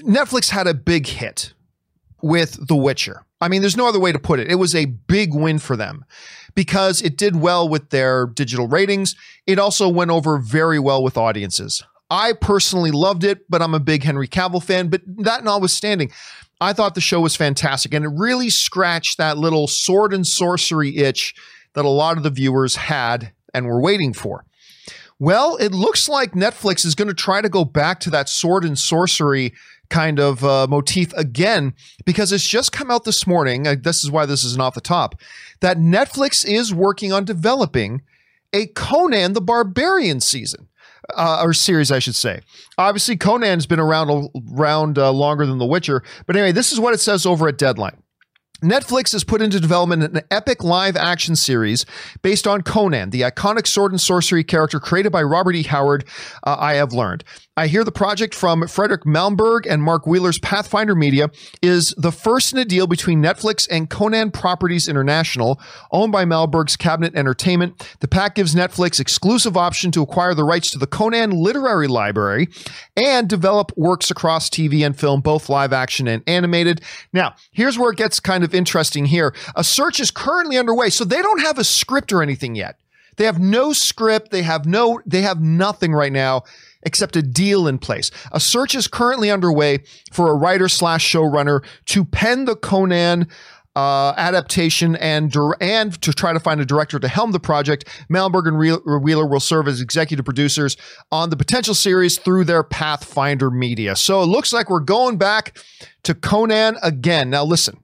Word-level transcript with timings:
Netflix 0.00 0.50
had 0.50 0.66
a 0.66 0.74
big 0.74 1.06
hit 1.06 1.52
with 2.22 2.66
The 2.66 2.76
Witcher. 2.76 3.24
I 3.40 3.48
mean, 3.48 3.60
there's 3.60 3.76
no 3.76 3.86
other 3.86 4.00
way 4.00 4.12
to 4.12 4.18
put 4.18 4.40
it. 4.40 4.50
It 4.50 4.54
was 4.56 4.74
a 4.74 4.86
big 4.86 5.34
win 5.34 5.58
for 5.58 5.76
them 5.76 6.04
because 6.54 7.02
it 7.02 7.16
did 7.16 7.36
well 7.36 7.68
with 7.68 7.90
their 7.90 8.26
digital 8.26 8.66
ratings. 8.66 9.14
It 9.46 9.58
also 9.58 9.88
went 9.88 10.10
over 10.10 10.38
very 10.38 10.78
well 10.78 11.02
with 11.02 11.16
audiences. 11.16 11.82
I 12.10 12.32
personally 12.32 12.90
loved 12.90 13.24
it, 13.24 13.48
but 13.50 13.60
I'm 13.60 13.74
a 13.74 13.80
big 13.80 14.02
Henry 14.02 14.28
Cavill 14.28 14.62
fan. 14.62 14.88
But 14.88 15.02
that 15.06 15.44
notwithstanding, 15.44 16.10
I 16.60 16.72
thought 16.72 16.94
the 16.94 17.00
show 17.00 17.20
was 17.20 17.36
fantastic 17.36 17.92
and 17.92 18.04
it 18.04 18.10
really 18.14 18.50
scratched 18.50 19.18
that 19.18 19.36
little 19.36 19.66
sword 19.66 20.14
and 20.14 20.26
sorcery 20.26 20.96
itch 20.96 21.34
that 21.74 21.84
a 21.84 21.88
lot 21.88 22.16
of 22.16 22.22
the 22.22 22.30
viewers 22.30 22.76
had 22.76 23.32
and 23.52 23.66
were 23.66 23.80
waiting 23.80 24.12
for. 24.12 24.44
Well, 25.18 25.56
it 25.56 25.72
looks 25.72 26.08
like 26.08 26.32
Netflix 26.32 26.84
is 26.84 26.94
going 26.94 27.08
to 27.08 27.14
try 27.14 27.40
to 27.40 27.48
go 27.48 27.64
back 27.64 28.00
to 28.00 28.10
that 28.10 28.28
sword 28.28 28.64
and 28.64 28.78
sorcery 28.78 29.52
kind 29.94 30.18
of 30.18 30.44
uh, 30.44 30.66
motif 30.68 31.12
again 31.12 31.72
because 32.04 32.32
it's 32.32 32.48
just 32.48 32.72
come 32.72 32.90
out 32.90 33.04
this 33.04 33.28
morning. 33.28 33.64
Uh, 33.64 33.76
this 33.80 34.02
is 34.02 34.10
why 34.10 34.26
this 34.26 34.42
isn't 34.42 34.60
off 34.60 34.74
the 34.74 34.80
top 34.80 35.14
that 35.60 35.78
Netflix 35.78 36.44
is 36.44 36.74
working 36.74 37.12
on 37.12 37.24
developing 37.24 38.02
a 38.52 38.66
Conan 38.66 39.34
the 39.34 39.40
Barbarian 39.40 40.20
season. 40.20 40.68
Uh, 41.14 41.42
or 41.44 41.52
series, 41.52 41.92
I 41.92 41.98
should 41.98 42.14
say. 42.14 42.40
Obviously, 42.78 43.18
Conan's 43.18 43.66
been 43.66 43.78
around 43.78 44.30
around 44.50 44.98
uh, 44.98 45.12
longer 45.12 45.44
than 45.44 45.58
The 45.58 45.66
Witcher, 45.66 46.02
but 46.26 46.34
anyway, 46.34 46.50
this 46.50 46.72
is 46.72 46.80
what 46.80 46.94
it 46.94 47.00
says 47.00 47.26
over 47.26 47.46
at 47.46 47.58
Deadline. 47.58 48.02
Netflix 48.62 49.12
has 49.12 49.24
put 49.24 49.42
into 49.42 49.60
development 49.60 50.02
an 50.02 50.22
epic 50.30 50.62
live 50.62 50.96
action 50.96 51.36
series 51.36 51.84
based 52.22 52.46
on 52.46 52.62
Conan, 52.62 53.10
the 53.10 53.22
iconic 53.22 53.66
sword 53.66 53.92
and 53.92 54.00
sorcery 54.00 54.44
character 54.44 54.80
created 54.80 55.12
by 55.12 55.22
Robert 55.22 55.54
E. 55.56 55.64
Howard, 55.64 56.04
uh, 56.44 56.56
I 56.58 56.74
have 56.74 56.92
learned. 56.92 57.24
I 57.56 57.68
hear 57.68 57.84
the 57.84 57.92
project 57.92 58.34
from 58.34 58.66
Fredrik 58.66 59.04
Malmberg 59.04 59.66
and 59.68 59.80
Mark 59.80 60.06
Wheeler's 60.06 60.40
Pathfinder 60.40 60.96
Media 60.96 61.30
is 61.62 61.94
the 61.96 62.10
first 62.10 62.52
in 62.52 62.58
a 62.58 62.64
deal 62.64 62.88
between 62.88 63.22
Netflix 63.22 63.68
and 63.70 63.88
Conan 63.88 64.32
Properties 64.32 64.88
International, 64.88 65.60
owned 65.92 66.10
by 66.10 66.24
Malmberg's 66.24 66.76
Cabinet 66.76 67.14
Entertainment. 67.14 67.88
The 68.00 68.08
pact 68.08 68.34
gives 68.34 68.56
Netflix 68.56 68.98
exclusive 68.98 69.56
option 69.56 69.92
to 69.92 70.02
acquire 70.02 70.34
the 70.34 70.42
rights 70.42 70.72
to 70.72 70.78
the 70.78 70.88
Conan 70.88 71.30
literary 71.30 71.86
library 71.86 72.48
and 72.96 73.28
develop 73.28 73.70
works 73.76 74.10
across 74.10 74.50
TV 74.50 74.84
and 74.84 74.98
film, 74.98 75.20
both 75.20 75.48
live 75.48 75.72
action 75.72 76.08
and 76.08 76.24
animated. 76.26 76.80
Now, 77.12 77.36
here's 77.52 77.78
where 77.78 77.92
it 77.92 77.98
gets 77.98 78.18
kind 78.18 78.42
of 78.42 78.43
interesting 78.52 79.06
here. 79.06 79.34
A 79.54 79.62
search 79.62 80.00
is 80.00 80.10
currently 80.10 80.58
underway, 80.58 80.90
so 80.90 81.04
they 81.04 81.22
don't 81.22 81.40
have 81.40 81.58
a 81.58 81.64
script 81.64 82.12
or 82.12 82.22
anything 82.22 82.56
yet. 82.56 82.78
They 83.16 83.24
have 83.24 83.38
no 83.38 83.72
script. 83.72 84.30
They 84.30 84.42
have 84.42 84.66
no, 84.66 85.00
they 85.06 85.22
have 85.22 85.40
nothing 85.40 85.92
right 85.92 86.12
now 86.12 86.42
except 86.82 87.16
a 87.16 87.22
deal 87.22 87.66
in 87.66 87.78
place. 87.78 88.10
A 88.32 88.40
search 88.40 88.74
is 88.74 88.88
currently 88.88 89.30
underway 89.30 89.84
for 90.12 90.30
a 90.30 90.34
writer 90.34 90.68
slash 90.68 91.08
showrunner 91.08 91.64
to 91.86 92.04
pen 92.04 92.44
the 92.44 92.56
Conan 92.56 93.28
uh, 93.76 94.14
adaptation 94.16 94.94
and 94.96 95.34
and 95.60 96.00
to 96.00 96.12
try 96.12 96.32
to 96.32 96.38
find 96.38 96.60
a 96.60 96.64
director 96.64 96.98
to 96.98 97.08
helm 97.08 97.32
the 97.32 97.40
project. 97.40 97.84
Malmberg 98.08 98.46
and 98.46 99.02
Wheeler 99.02 99.26
will 99.26 99.40
serve 99.40 99.66
as 99.66 99.80
executive 99.80 100.24
producers 100.24 100.76
on 101.10 101.30
the 101.30 101.36
potential 101.36 101.74
series 101.74 102.18
through 102.18 102.44
their 102.44 102.62
Pathfinder 102.62 103.50
Media. 103.50 103.96
So 103.96 104.22
it 104.22 104.26
looks 104.26 104.52
like 104.52 104.70
we're 104.70 104.80
going 104.80 105.18
back 105.18 105.58
to 106.04 106.14
Conan 106.14 106.76
again. 106.82 107.30
Now 107.30 107.44
listen, 107.44 107.82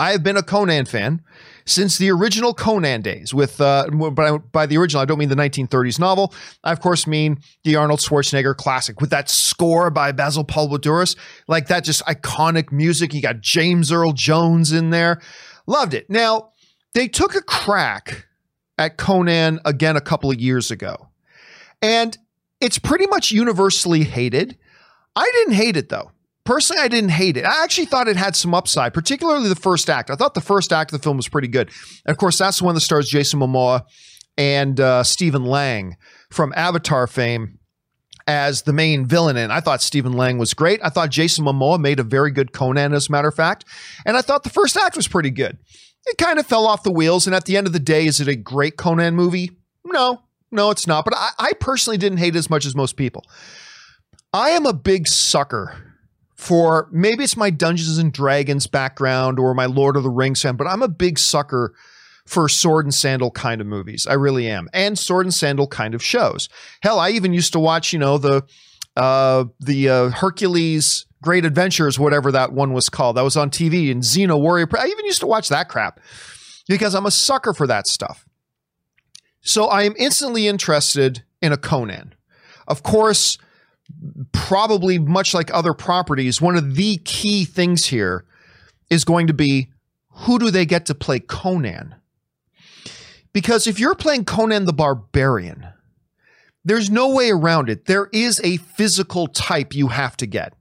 I 0.00 0.12
have 0.12 0.22
been 0.22 0.38
a 0.38 0.42
Conan 0.42 0.86
fan 0.86 1.20
since 1.66 1.98
the 1.98 2.10
original 2.10 2.54
Conan 2.54 3.02
days. 3.02 3.34
With 3.34 3.60
uh, 3.60 3.86
by, 3.90 4.38
by 4.38 4.64
the 4.64 4.78
original, 4.78 5.02
I 5.02 5.04
don't 5.04 5.18
mean 5.18 5.28
the 5.28 5.34
1930s 5.34 5.98
novel. 5.98 6.32
I 6.64 6.72
of 6.72 6.80
course 6.80 7.06
mean 7.06 7.38
the 7.64 7.76
Arnold 7.76 8.00
Schwarzenegger 8.00 8.56
classic 8.56 9.02
with 9.02 9.10
that 9.10 9.28
score 9.28 9.90
by 9.90 10.12
Basil 10.12 10.42
Poledouris, 10.42 11.16
like 11.48 11.66
that 11.66 11.84
just 11.84 12.02
iconic 12.06 12.72
music. 12.72 13.12
You 13.12 13.20
got 13.20 13.42
James 13.42 13.92
Earl 13.92 14.12
Jones 14.12 14.72
in 14.72 14.88
there. 14.88 15.20
Loved 15.66 15.92
it. 15.92 16.08
Now 16.08 16.52
they 16.94 17.06
took 17.06 17.34
a 17.34 17.42
crack 17.42 18.26
at 18.78 18.96
Conan 18.96 19.60
again 19.66 19.96
a 19.96 20.00
couple 20.00 20.30
of 20.30 20.40
years 20.40 20.70
ago, 20.70 21.10
and 21.82 22.16
it's 22.58 22.78
pretty 22.78 23.06
much 23.06 23.32
universally 23.32 24.04
hated. 24.04 24.56
I 25.14 25.30
didn't 25.34 25.54
hate 25.56 25.76
it 25.76 25.90
though 25.90 26.10
personally, 26.50 26.82
I 26.82 26.88
didn't 26.88 27.10
hate 27.10 27.36
it. 27.36 27.44
I 27.44 27.62
actually 27.62 27.84
thought 27.84 28.08
it 28.08 28.16
had 28.16 28.34
some 28.34 28.54
upside, 28.54 28.92
particularly 28.92 29.48
the 29.48 29.54
first 29.54 29.88
act. 29.88 30.10
I 30.10 30.16
thought 30.16 30.34
the 30.34 30.40
first 30.40 30.72
act 30.72 30.92
of 30.92 30.98
the 30.98 31.02
film 31.02 31.16
was 31.16 31.28
pretty 31.28 31.46
good. 31.46 31.70
And 32.04 32.10
of 32.10 32.18
course, 32.18 32.38
that's 32.38 32.58
the 32.58 32.64
one 32.64 32.74
that 32.74 32.80
stars 32.80 33.08
Jason 33.08 33.38
Momoa 33.38 33.84
and 34.36 34.80
uh, 34.80 35.04
Stephen 35.04 35.44
Lang 35.44 35.96
from 36.28 36.52
Avatar 36.56 37.06
fame 37.06 37.60
as 38.26 38.62
the 38.62 38.72
main 38.72 39.06
villain. 39.06 39.36
And 39.36 39.52
I 39.52 39.60
thought 39.60 39.80
Stephen 39.80 40.14
Lang 40.14 40.38
was 40.38 40.52
great. 40.52 40.80
I 40.82 40.88
thought 40.88 41.10
Jason 41.10 41.44
Momoa 41.44 41.78
made 41.78 42.00
a 42.00 42.02
very 42.02 42.32
good 42.32 42.52
Conan, 42.52 42.94
as 42.94 43.08
a 43.08 43.12
matter 43.12 43.28
of 43.28 43.34
fact. 43.36 43.64
And 44.04 44.16
I 44.16 44.20
thought 44.20 44.42
the 44.42 44.50
first 44.50 44.76
act 44.76 44.96
was 44.96 45.06
pretty 45.06 45.30
good. 45.30 45.56
It 46.06 46.18
kind 46.18 46.40
of 46.40 46.46
fell 46.46 46.66
off 46.66 46.82
the 46.82 46.90
wheels. 46.90 47.28
And 47.28 47.36
at 47.36 47.44
the 47.44 47.56
end 47.56 47.68
of 47.68 47.72
the 47.72 47.78
day, 47.78 48.06
is 48.06 48.20
it 48.20 48.26
a 48.26 48.34
great 48.34 48.76
Conan 48.76 49.14
movie? 49.14 49.52
No, 49.84 50.22
no, 50.50 50.70
it's 50.70 50.88
not. 50.88 51.04
But 51.04 51.14
I, 51.16 51.30
I 51.38 51.52
personally 51.52 51.96
didn't 51.96 52.18
hate 52.18 52.34
it 52.34 52.38
as 52.40 52.50
much 52.50 52.66
as 52.66 52.74
most 52.74 52.96
people. 52.96 53.24
I 54.32 54.50
am 54.50 54.66
a 54.66 54.72
big 54.72 55.06
sucker 55.06 55.89
for 56.40 56.88
maybe 56.90 57.22
it's 57.22 57.36
my 57.36 57.50
Dungeons 57.50 57.98
and 57.98 58.10
Dragons 58.10 58.66
background 58.66 59.38
or 59.38 59.52
my 59.52 59.66
Lord 59.66 59.94
of 59.94 60.02
the 60.02 60.08
Rings 60.08 60.40
fan, 60.40 60.56
but 60.56 60.66
I'm 60.66 60.80
a 60.80 60.88
big 60.88 61.18
sucker 61.18 61.74
for 62.24 62.48
sword 62.48 62.86
and 62.86 62.94
sandal 62.94 63.30
kind 63.30 63.60
of 63.60 63.66
movies. 63.66 64.06
I 64.06 64.14
really 64.14 64.48
am. 64.48 64.66
And 64.72 64.98
sword 64.98 65.26
and 65.26 65.34
sandal 65.34 65.66
kind 65.66 65.94
of 65.94 66.02
shows. 66.02 66.48
Hell, 66.82 66.98
I 66.98 67.10
even 67.10 67.34
used 67.34 67.52
to 67.52 67.58
watch, 67.58 67.92
you 67.92 67.98
know, 67.98 68.16
the 68.16 68.42
uh 68.96 69.44
the 69.60 69.90
uh, 69.90 70.08
Hercules 70.08 71.04
Great 71.22 71.44
Adventures, 71.44 71.98
whatever 71.98 72.32
that 72.32 72.54
one 72.54 72.72
was 72.72 72.88
called. 72.88 73.18
That 73.18 73.22
was 73.24 73.36
on 73.36 73.50
TV 73.50 73.90
and 73.90 74.02
Xena 74.02 74.40
Warrior. 74.40 74.66
I 74.78 74.86
even 74.86 75.04
used 75.04 75.20
to 75.20 75.26
watch 75.26 75.50
that 75.50 75.68
crap 75.68 76.00
because 76.66 76.94
I'm 76.94 77.04
a 77.04 77.10
sucker 77.10 77.52
for 77.52 77.66
that 77.66 77.86
stuff. 77.86 78.26
So 79.42 79.66
I 79.66 79.82
am 79.82 79.94
instantly 79.98 80.48
interested 80.48 81.22
in 81.42 81.52
a 81.52 81.58
Conan. 81.58 82.14
Of 82.66 82.82
course, 82.82 83.36
probably 84.32 84.98
much 84.98 85.34
like 85.34 85.52
other 85.52 85.74
properties, 85.74 86.40
one 86.40 86.56
of 86.56 86.74
the 86.74 86.98
key 86.98 87.44
things 87.44 87.86
here 87.86 88.24
is 88.90 89.04
going 89.04 89.26
to 89.26 89.34
be 89.34 89.70
who 90.08 90.38
do 90.38 90.50
they 90.50 90.66
get 90.66 90.86
to 90.86 90.94
play 90.94 91.20
Conan? 91.20 91.94
Because 93.32 93.66
if 93.66 93.78
you're 93.78 93.94
playing 93.94 94.24
Conan 94.24 94.64
the 94.64 94.72
Barbarian, 94.72 95.66
there's 96.64 96.90
no 96.90 97.14
way 97.14 97.30
around 97.30 97.70
it. 97.70 97.86
There 97.86 98.08
is 98.12 98.40
a 98.42 98.56
physical 98.58 99.28
type 99.28 99.74
you 99.74 99.88
have 99.88 100.16
to 100.18 100.26
get. 100.26 100.54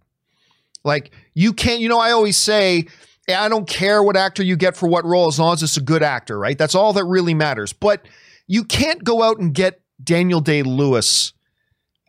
Like, 0.83 1.11
you 1.33 1.51
can't, 1.51 1.81
you 1.81 1.89
know, 1.89 1.99
I 1.99 2.11
always 2.11 2.37
say, 2.37 2.85
I 3.27 3.49
don't 3.49 3.67
care 3.67 4.01
what 4.01 4.15
actor 4.15 4.43
you 4.43 4.55
get 4.55 4.77
for 4.77 4.87
what 4.87 5.05
role 5.05 5.27
as 5.27 5.39
long 5.39 5.53
as 5.53 5.63
it's 5.63 5.77
a 5.77 5.81
good 5.81 6.03
actor, 6.03 6.39
right? 6.39 6.57
That's 6.57 6.75
all 6.75 6.93
that 6.93 7.05
really 7.05 7.33
matters. 7.33 7.73
But 7.73 8.05
you 8.47 8.63
can't 8.63 9.03
go 9.03 9.21
out 9.21 9.39
and 9.39 9.53
get 9.53 9.81
Daniel 10.01 10.39
Day 10.39 10.63
Lewis 10.63 11.33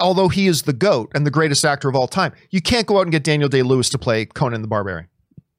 although 0.00 0.28
he 0.28 0.46
is 0.46 0.62
the 0.62 0.72
GOAT 0.72 1.10
and 1.14 1.26
the 1.26 1.30
greatest 1.30 1.64
actor 1.64 1.88
of 1.88 1.94
all 1.94 2.08
time, 2.08 2.32
you 2.50 2.60
can't 2.60 2.86
go 2.86 2.98
out 2.98 3.02
and 3.02 3.12
get 3.12 3.24
Daniel 3.24 3.48
Day 3.48 3.62
Lewis 3.62 3.88
to 3.90 3.98
play 3.98 4.24
Conan 4.24 4.62
the 4.62 4.68
Barbarian. 4.68 5.08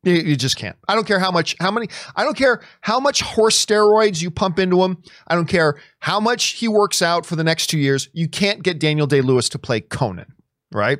You, 0.04 0.14
you, 0.14 0.36
just 0.36 0.58
can't. 0.58 0.76
I 0.88 0.96
don't 0.96 1.06
care 1.06 1.20
how 1.20 1.30
much, 1.30 1.56
how 1.60 1.70
many, 1.70 1.88
I 2.16 2.24
don't 2.24 2.36
care 2.36 2.62
how 2.82 3.00
much 3.00 3.22
horse 3.22 3.64
steroids 3.64 4.20
you 4.20 4.32
pump 4.32 4.58
into 4.58 4.84
him. 4.84 4.98
I 5.28 5.36
don't 5.36 5.48
care 5.48 5.80
how 6.00 6.20
much 6.20 6.54
he 6.54 6.68
works 6.68 7.04
out 7.04 7.24
for 7.24 7.36
the 7.36 7.44
next 7.44 7.68
two 7.68 7.78
years. 7.78 8.10
You 8.12 8.28
can't 8.28 8.64
get 8.64 8.80
Daniel 8.80 9.06
Day 9.06 9.22
Lewis 9.22 9.48
to 9.50 9.60
play 9.60 9.80
Conan, 9.80 10.34
right? 10.72 10.98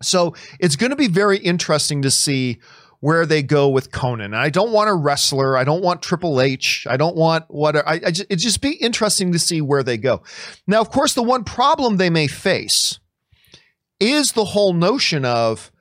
So 0.00 0.34
it's 0.58 0.76
going 0.76 0.90
to 0.90 0.96
be 0.96 1.08
very 1.08 1.38
interesting 1.38 2.00
to 2.02 2.10
see 2.10 2.58
where 3.02 3.26
they 3.26 3.42
go 3.42 3.68
with 3.68 3.90
Conan. 3.90 4.32
I 4.32 4.48
don't 4.48 4.70
want 4.70 4.88
a 4.88 4.94
wrestler. 4.94 5.56
I 5.56 5.64
don't 5.64 5.82
want 5.82 6.02
Triple 6.02 6.40
H. 6.40 6.86
I 6.88 6.96
don't 6.96 7.16
want 7.16 7.44
what 7.48 7.74
I, 7.76 8.00
I 8.06 8.10
just, 8.12 8.30
just 8.30 8.60
be 8.60 8.74
interesting 8.74 9.32
to 9.32 9.40
see 9.40 9.60
where 9.60 9.82
they 9.82 9.96
go. 9.96 10.22
Now, 10.68 10.80
of 10.80 10.90
course, 10.90 11.12
the 11.12 11.22
one 11.22 11.42
problem 11.42 11.96
they 11.96 12.10
may 12.10 12.28
face 12.28 13.00
is 13.98 14.32
the 14.32 14.44
whole 14.44 14.72
notion 14.72 15.24
of 15.24 15.72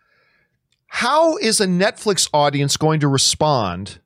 how 0.87 1.37
is 1.37 1.61
a 1.61 1.67
Netflix 1.67 2.27
audience 2.33 2.75
going 2.75 2.99
to 3.01 3.07
respond 3.07 3.99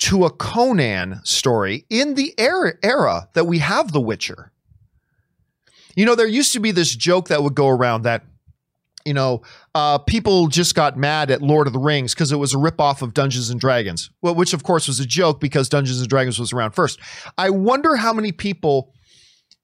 to 0.00 0.26
a 0.26 0.30
Conan 0.30 1.22
story 1.24 1.86
in 1.88 2.16
the 2.16 2.34
era, 2.36 2.74
era 2.82 3.30
that 3.32 3.46
we 3.46 3.60
have 3.60 3.92
The 3.92 4.00
Witcher? 4.00 4.52
You 5.96 6.04
know, 6.04 6.14
there 6.14 6.28
used 6.28 6.52
to 6.52 6.60
be 6.60 6.70
this 6.70 6.94
joke 6.94 7.28
that 7.28 7.42
would 7.42 7.54
go 7.54 7.68
around 7.68 8.02
that 8.02 8.26
you 9.04 9.14
know, 9.14 9.42
uh, 9.74 9.98
people 9.98 10.48
just 10.48 10.74
got 10.74 10.96
mad 10.96 11.30
at 11.30 11.42
Lord 11.42 11.66
of 11.66 11.72
the 11.72 11.78
Rings 11.78 12.14
because 12.14 12.32
it 12.32 12.36
was 12.36 12.54
a 12.54 12.58
ripoff 12.58 13.02
of 13.02 13.14
Dungeons 13.14 13.50
and 13.50 13.60
Dragons, 13.60 14.10
well, 14.20 14.34
which 14.34 14.52
of 14.52 14.62
course 14.62 14.86
was 14.88 15.00
a 15.00 15.06
joke 15.06 15.40
because 15.40 15.68
Dungeons 15.68 16.00
and 16.00 16.08
Dragons 16.08 16.38
was 16.38 16.52
around 16.52 16.72
first. 16.72 16.98
I 17.38 17.50
wonder 17.50 17.96
how 17.96 18.12
many 18.12 18.32
people 18.32 18.92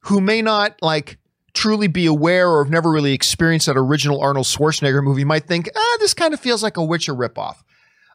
who 0.03 0.21
may 0.21 0.43
not 0.43 0.77
like 0.83 1.19
truly 1.55 1.89
be 1.89 2.07
aware 2.07 2.49
or 2.49 2.65
have 2.65 2.71
never 2.71 2.91
really 2.91 3.13
experienced 3.13 3.67
that 3.67 3.77
original 3.77 4.21
Arnold 4.21 4.47
Schwarzenegger 4.47 5.03
movie 5.03 5.25
might 5.25 5.47
think, 5.47 5.69
ah, 5.75 5.97
this 6.01 6.15
kind 6.15 6.33
of 6.33 6.41
feels 6.41 6.63
like 6.63 6.77
a 6.77 6.85
Witcher 6.85 7.15
ripoff. 7.15 7.57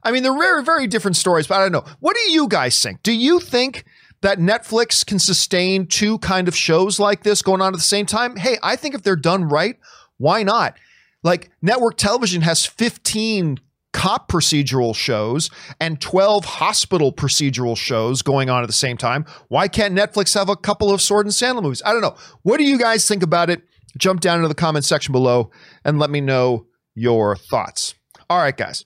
I 0.04 0.12
mean, 0.12 0.24
they're 0.24 0.38
very, 0.38 0.64
very 0.64 0.88
different 0.88 1.18
stories, 1.18 1.48
but 1.48 1.56
I 1.56 1.62
don't 1.62 1.72
know. 1.72 1.86
What 2.00 2.16
do 2.16 2.32
you 2.32 2.48
guys 2.48 2.80
think? 2.82 3.04
Do 3.04 3.12
you 3.12 3.40
think 3.40 3.86
that 4.22 4.40
Netflix 4.40 5.06
can 5.06 5.20
sustain 5.20 5.88
two 5.88 6.18
kind 6.20 6.48
of 6.48 6.56
shows 6.56 7.00
like 7.00 7.24
this 7.24 7.42
going 7.42 7.62
on 7.62 7.74
at 7.74 7.78
the 7.78 7.84
same 7.84 8.06
time? 8.06 8.36
Hey, 8.36 8.58
I 8.64 8.76
think 8.76 8.96
if 8.96 9.04
they're 9.04 9.16
done 9.16 9.46
right, 9.46 9.78
why 10.18 10.44
not? 10.44 10.78
Like 11.24 11.50
network 11.62 11.98
television 11.98 12.42
has 12.42 12.66
15 12.66 13.60
cop 13.94 14.28
procedural 14.30 14.96
shows 14.96 15.50
and 15.80 16.02
12 16.02 16.46
hospital 16.46 17.14
procedural 17.14 17.78
shows 17.78 18.22
going 18.22 18.50
on 18.50 18.64
at 18.64 18.68
the 18.68 18.74
same 18.74 18.98
time. 18.98 19.26
Why 19.48 19.68
can't 19.68 19.96
Netflix 19.96 20.34
have 20.34 20.50
a 20.50 20.56
couple 20.56 20.92
of 20.92 21.02
Sword 21.02 21.26
and 21.26 21.34
Sandal 21.34 21.64
movies? 21.64 21.82
I 21.86 21.94
don't 21.94 22.02
know. 22.02 22.16
What 22.42 22.58
do 22.58 22.64
you 22.66 22.78
guys 22.78 23.08
think 23.08 23.24
about 23.24 23.50
it? 23.50 23.62
Jump 23.98 24.20
down 24.20 24.38
into 24.38 24.48
the 24.48 24.56
comment 24.56 24.86
section 24.86 25.12
below 25.12 25.52
and 25.86 26.00
let 26.00 26.10
me 26.10 26.20
know 26.20 26.66
your 26.96 27.36
thoughts. 27.36 27.94
All 28.30 28.40
right, 28.40 28.58
guys. 28.58 28.84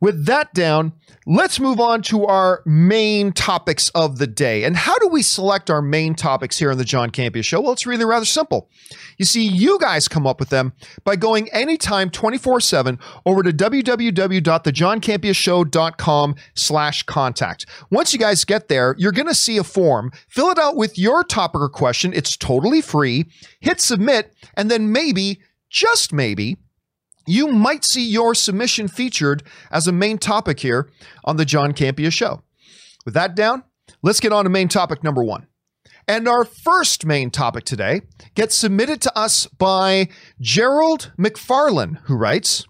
With 0.00 0.26
that 0.26 0.52
down, 0.52 0.92
let's 1.26 1.58
move 1.58 1.80
on 1.80 2.02
to 2.02 2.26
our 2.26 2.62
main 2.66 3.32
topics 3.32 3.88
of 3.90 4.18
the 4.18 4.26
day. 4.26 4.64
And 4.64 4.76
how 4.76 4.98
do 4.98 5.08
we 5.08 5.22
select 5.22 5.70
our 5.70 5.80
main 5.80 6.14
topics 6.14 6.58
here 6.58 6.70
on 6.70 6.76
the 6.78 6.84
John 6.84 7.10
Campea 7.10 7.44
Show? 7.44 7.60
Well, 7.60 7.72
it's 7.72 7.86
really 7.86 8.04
rather 8.04 8.26
simple. 8.26 8.68
You 9.16 9.24
see, 9.24 9.46
you 9.46 9.78
guys 9.78 10.08
come 10.08 10.26
up 10.26 10.38
with 10.38 10.50
them 10.50 10.74
by 11.04 11.16
going 11.16 11.48
anytime 11.50 12.10
24-7 12.10 13.00
over 13.24 13.42
to 13.42 13.52
www.thejohncampeashow.com 13.52 16.34
slash 16.54 17.02
contact. 17.04 17.66
Once 17.90 18.12
you 18.12 18.18
guys 18.18 18.44
get 18.44 18.68
there, 18.68 18.94
you're 18.98 19.12
going 19.12 19.28
to 19.28 19.34
see 19.34 19.56
a 19.56 19.64
form. 19.64 20.12
Fill 20.28 20.50
it 20.50 20.58
out 20.58 20.76
with 20.76 20.98
your 20.98 21.24
topic 21.24 21.62
or 21.62 21.68
question. 21.68 22.12
It's 22.12 22.36
totally 22.36 22.82
free. 22.82 23.26
Hit 23.60 23.80
submit, 23.80 24.34
and 24.54 24.70
then 24.70 24.92
maybe, 24.92 25.40
just 25.70 26.12
maybe, 26.12 26.58
you 27.26 27.48
might 27.48 27.84
see 27.84 28.06
your 28.06 28.34
submission 28.34 28.88
featured 28.88 29.42
as 29.70 29.86
a 29.86 29.92
main 29.92 30.18
topic 30.18 30.60
here 30.60 30.90
on 31.24 31.36
the 31.36 31.44
John 31.44 31.72
Campea 31.72 32.12
Show. 32.12 32.42
With 33.04 33.14
that 33.14 33.34
down, 33.34 33.64
let's 34.02 34.20
get 34.20 34.32
on 34.32 34.44
to 34.44 34.50
main 34.50 34.68
topic 34.68 35.02
number 35.02 35.22
one. 35.22 35.46
And 36.08 36.28
our 36.28 36.44
first 36.44 37.04
main 37.04 37.30
topic 37.30 37.64
today 37.64 38.02
gets 38.34 38.54
submitted 38.54 39.00
to 39.02 39.18
us 39.18 39.46
by 39.46 40.08
Gerald 40.40 41.12
McFarlane, 41.18 41.98
who 42.04 42.14
writes 42.14 42.64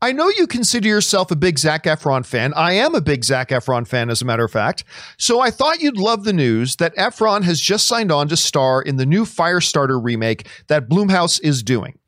I 0.00 0.10
know 0.10 0.28
you 0.28 0.48
consider 0.48 0.88
yourself 0.88 1.30
a 1.30 1.36
big 1.36 1.60
Zac 1.60 1.84
Efron 1.84 2.26
fan. 2.26 2.52
I 2.54 2.72
am 2.72 2.96
a 2.96 3.00
big 3.00 3.22
Zac 3.22 3.50
Efron 3.50 3.86
fan, 3.86 4.10
as 4.10 4.20
a 4.20 4.24
matter 4.24 4.44
of 4.44 4.50
fact. 4.50 4.82
So 5.16 5.38
I 5.38 5.52
thought 5.52 5.80
you'd 5.80 5.96
love 5.96 6.24
the 6.24 6.32
news 6.32 6.76
that 6.76 6.96
Efron 6.96 7.44
has 7.44 7.60
just 7.60 7.86
signed 7.86 8.10
on 8.10 8.26
to 8.28 8.36
star 8.36 8.82
in 8.82 8.96
the 8.96 9.06
new 9.06 9.24
Firestarter 9.24 10.02
remake 10.02 10.48
that 10.66 10.88
Blumhouse 10.88 11.40
is 11.40 11.62
doing. 11.62 11.98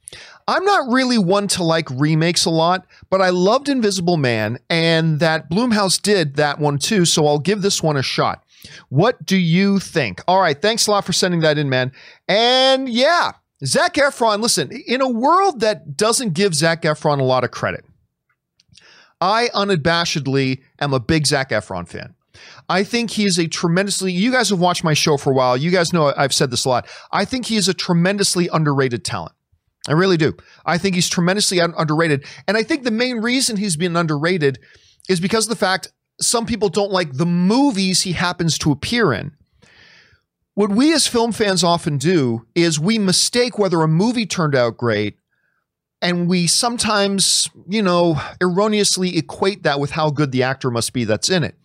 I'm 0.46 0.64
not 0.64 0.92
really 0.92 1.16
one 1.16 1.48
to 1.48 1.62
like 1.62 1.88
remakes 1.90 2.44
a 2.44 2.50
lot, 2.50 2.86
but 3.08 3.22
I 3.22 3.30
loved 3.30 3.68
Invisible 3.68 4.18
Man, 4.18 4.58
and 4.68 5.20
that 5.20 5.50
Blumhouse 5.50 6.00
did 6.00 6.36
that 6.36 6.58
one 6.58 6.78
too, 6.78 7.04
so 7.04 7.26
I'll 7.26 7.38
give 7.38 7.62
this 7.62 7.82
one 7.82 7.96
a 7.96 8.02
shot. 8.02 8.44
What 8.88 9.24
do 9.24 9.36
you 9.36 9.78
think? 9.78 10.22
All 10.28 10.40
right, 10.40 10.60
thanks 10.60 10.86
a 10.86 10.90
lot 10.90 11.04
for 11.04 11.12
sending 11.12 11.40
that 11.40 11.58
in, 11.58 11.68
man. 11.68 11.92
And 12.28 12.88
yeah, 12.88 13.32
Zac 13.64 13.94
Efron, 13.94 14.40
listen, 14.40 14.70
in 14.70 15.00
a 15.00 15.08
world 15.08 15.60
that 15.60 15.96
doesn't 15.96 16.34
give 16.34 16.54
Zac 16.54 16.82
Efron 16.82 17.20
a 17.20 17.24
lot 17.24 17.44
of 17.44 17.50
credit, 17.50 17.84
I 19.20 19.48
unabashedly 19.54 20.60
am 20.80 20.92
a 20.92 21.00
big 21.00 21.26
Zac 21.26 21.50
Efron 21.50 21.88
fan. 21.88 22.14
I 22.68 22.84
think 22.84 23.10
he 23.12 23.24
is 23.24 23.38
a 23.38 23.46
tremendously, 23.46 24.12
you 24.12 24.30
guys 24.32 24.50
have 24.50 24.58
watched 24.58 24.84
my 24.84 24.94
show 24.94 25.16
for 25.16 25.30
a 25.30 25.34
while. 25.34 25.56
You 25.56 25.70
guys 25.70 25.92
know 25.92 26.12
I've 26.16 26.34
said 26.34 26.50
this 26.50 26.64
a 26.64 26.68
lot. 26.68 26.88
I 27.12 27.24
think 27.24 27.46
he 27.46 27.56
is 27.56 27.68
a 27.68 27.74
tremendously 27.74 28.48
underrated 28.52 29.04
talent. 29.04 29.34
I 29.88 29.92
really 29.92 30.16
do. 30.16 30.34
I 30.64 30.78
think 30.78 30.94
he's 30.94 31.08
tremendously 31.08 31.58
underrated. 31.58 32.24
And 32.48 32.56
I 32.56 32.62
think 32.62 32.84
the 32.84 32.90
main 32.90 33.18
reason 33.18 33.56
he's 33.56 33.76
been 33.76 33.96
underrated 33.96 34.58
is 35.08 35.20
because 35.20 35.44
of 35.46 35.50
the 35.50 35.56
fact 35.56 35.92
some 36.20 36.46
people 36.46 36.68
don't 36.68 36.92
like 36.92 37.12
the 37.12 37.26
movies 37.26 38.02
he 38.02 38.12
happens 38.12 38.56
to 38.58 38.72
appear 38.72 39.12
in. 39.12 39.32
What 40.54 40.70
we 40.70 40.94
as 40.94 41.06
film 41.06 41.32
fans 41.32 41.64
often 41.64 41.98
do 41.98 42.46
is 42.54 42.78
we 42.78 42.96
mistake 42.98 43.58
whether 43.58 43.82
a 43.82 43.88
movie 43.88 44.24
turned 44.24 44.54
out 44.54 44.76
great 44.76 45.18
and 46.00 46.28
we 46.28 46.46
sometimes, 46.46 47.50
you 47.68 47.82
know, 47.82 48.20
erroneously 48.40 49.18
equate 49.18 49.64
that 49.64 49.80
with 49.80 49.90
how 49.90 50.10
good 50.10 50.32
the 50.32 50.44
actor 50.44 50.70
must 50.70 50.92
be 50.92 51.04
that's 51.04 51.28
in 51.28 51.42
it. 51.42 51.56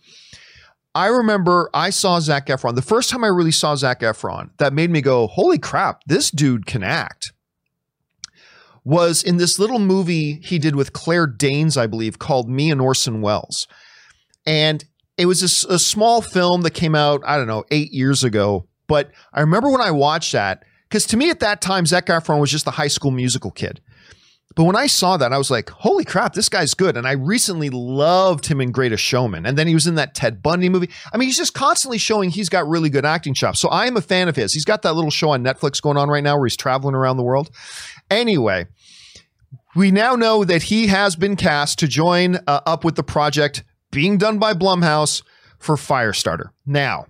I 0.94 1.06
remember 1.06 1.70
I 1.72 1.90
saw 1.90 2.18
Zac 2.18 2.48
Efron. 2.48 2.74
The 2.74 2.82
first 2.82 3.10
time 3.10 3.22
I 3.22 3.28
really 3.28 3.52
saw 3.52 3.76
Zac 3.76 4.00
Efron, 4.00 4.50
that 4.58 4.72
made 4.72 4.90
me 4.90 5.00
go, 5.00 5.28
holy 5.28 5.58
crap, 5.58 6.02
this 6.06 6.30
dude 6.30 6.66
can 6.66 6.82
act 6.82 7.32
was 8.84 9.22
in 9.22 9.36
this 9.36 9.58
little 9.58 9.78
movie 9.78 10.40
he 10.42 10.58
did 10.58 10.74
with 10.74 10.92
Claire 10.92 11.26
Danes, 11.26 11.76
I 11.76 11.86
believe, 11.86 12.18
called 12.18 12.48
Me 12.48 12.70
and 12.70 12.80
Orson 12.80 13.20
Welles. 13.20 13.66
And 14.46 14.84
it 15.18 15.26
was 15.26 15.42
a, 15.42 15.74
a, 15.74 15.78
small 15.78 16.22
film 16.22 16.62
that 16.62 16.70
came 16.70 16.94
out, 16.94 17.22
I 17.26 17.36
don't 17.36 17.46
know, 17.46 17.64
eight 17.70 17.92
years 17.92 18.24
ago. 18.24 18.66
But 18.86 19.10
I 19.32 19.40
remember 19.40 19.70
when 19.70 19.82
I 19.82 19.90
watched 19.90 20.32
that, 20.32 20.64
because 20.88 21.06
to 21.08 21.16
me 21.16 21.30
at 21.30 21.40
that 21.40 21.60
time, 21.60 21.84
Zac 21.84 22.06
Efron 22.06 22.40
was 22.40 22.50
just 22.50 22.66
a 22.66 22.72
high 22.72 22.88
school 22.88 23.10
musical 23.10 23.50
kid. 23.50 23.80
But 24.56 24.64
when 24.64 24.74
I 24.74 24.88
saw 24.88 25.16
that, 25.16 25.32
I 25.32 25.38
was 25.38 25.50
like, 25.50 25.70
holy 25.70 26.04
crap, 26.04 26.34
this 26.34 26.48
guy's 26.48 26.74
good. 26.74 26.96
And 26.96 27.06
I 27.06 27.12
recently 27.12 27.70
loved 27.70 28.46
him 28.46 28.60
in 28.60 28.72
Greatest 28.72 29.02
Showman. 29.02 29.46
And 29.46 29.56
then 29.56 29.68
he 29.68 29.74
was 29.74 29.86
in 29.86 29.94
that 29.94 30.16
Ted 30.16 30.42
Bundy 30.42 30.68
movie. 30.68 30.90
I 31.12 31.18
mean, 31.18 31.28
he's 31.28 31.36
just 31.36 31.54
constantly 31.54 31.98
showing 31.98 32.30
he's 32.30 32.48
got 32.48 32.66
really 32.66 32.90
good 32.90 33.04
acting 33.04 33.32
chops. 33.32 33.60
So 33.60 33.68
I 33.68 33.86
am 33.86 33.96
a 33.96 34.00
fan 34.00 34.28
of 34.28 34.34
his. 34.34 34.52
He's 34.52 34.64
got 34.64 34.82
that 34.82 34.94
little 34.94 35.10
show 35.10 35.30
on 35.30 35.44
Netflix 35.44 35.80
going 35.80 35.96
on 35.96 36.08
right 36.08 36.24
now 36.24 36.36
where 36.36 36.46
he's 36.46 36.56
traveling 36.56 36.96
around 36.96 37.16
the 37.16 37.22
world. 37.22 37.50
Anyway, 38.10 38.66
we 39.76 39.90
now 39.90 40.16
know 40.16 40.44
that 40.44 40.64
he 40.64 40.88
has 40.88 41.16
been 41.16 41.36
cast 41.36 41.78
to 41.78 41.88
join 41.88 42.36
uh, 42.46 42.60
up 42.66 42.84
with 42.84 42.96
the 42.96 43.02
project 43.02 43.62
being 43.90 44.18
done 44.18 44.38
by 44.38 44.52
Blumhouse 44.52 45.22
for 45.58 45.76
Firestarter. 45.76 46.50
Now, 46.66 47.06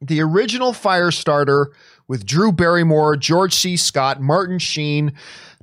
the 0.00 0.20
original 0.20 0.72
Firestarter 0.72 1.66
with 2.06 2.26
Drew 2.26 2.52
Barrymore, 2.52 3.16
George 3.16 3.54
C. 3.54 3.76
Scott, 3.76 4.20
Martin 4.20 4.58
Sheen, 4.58 5.14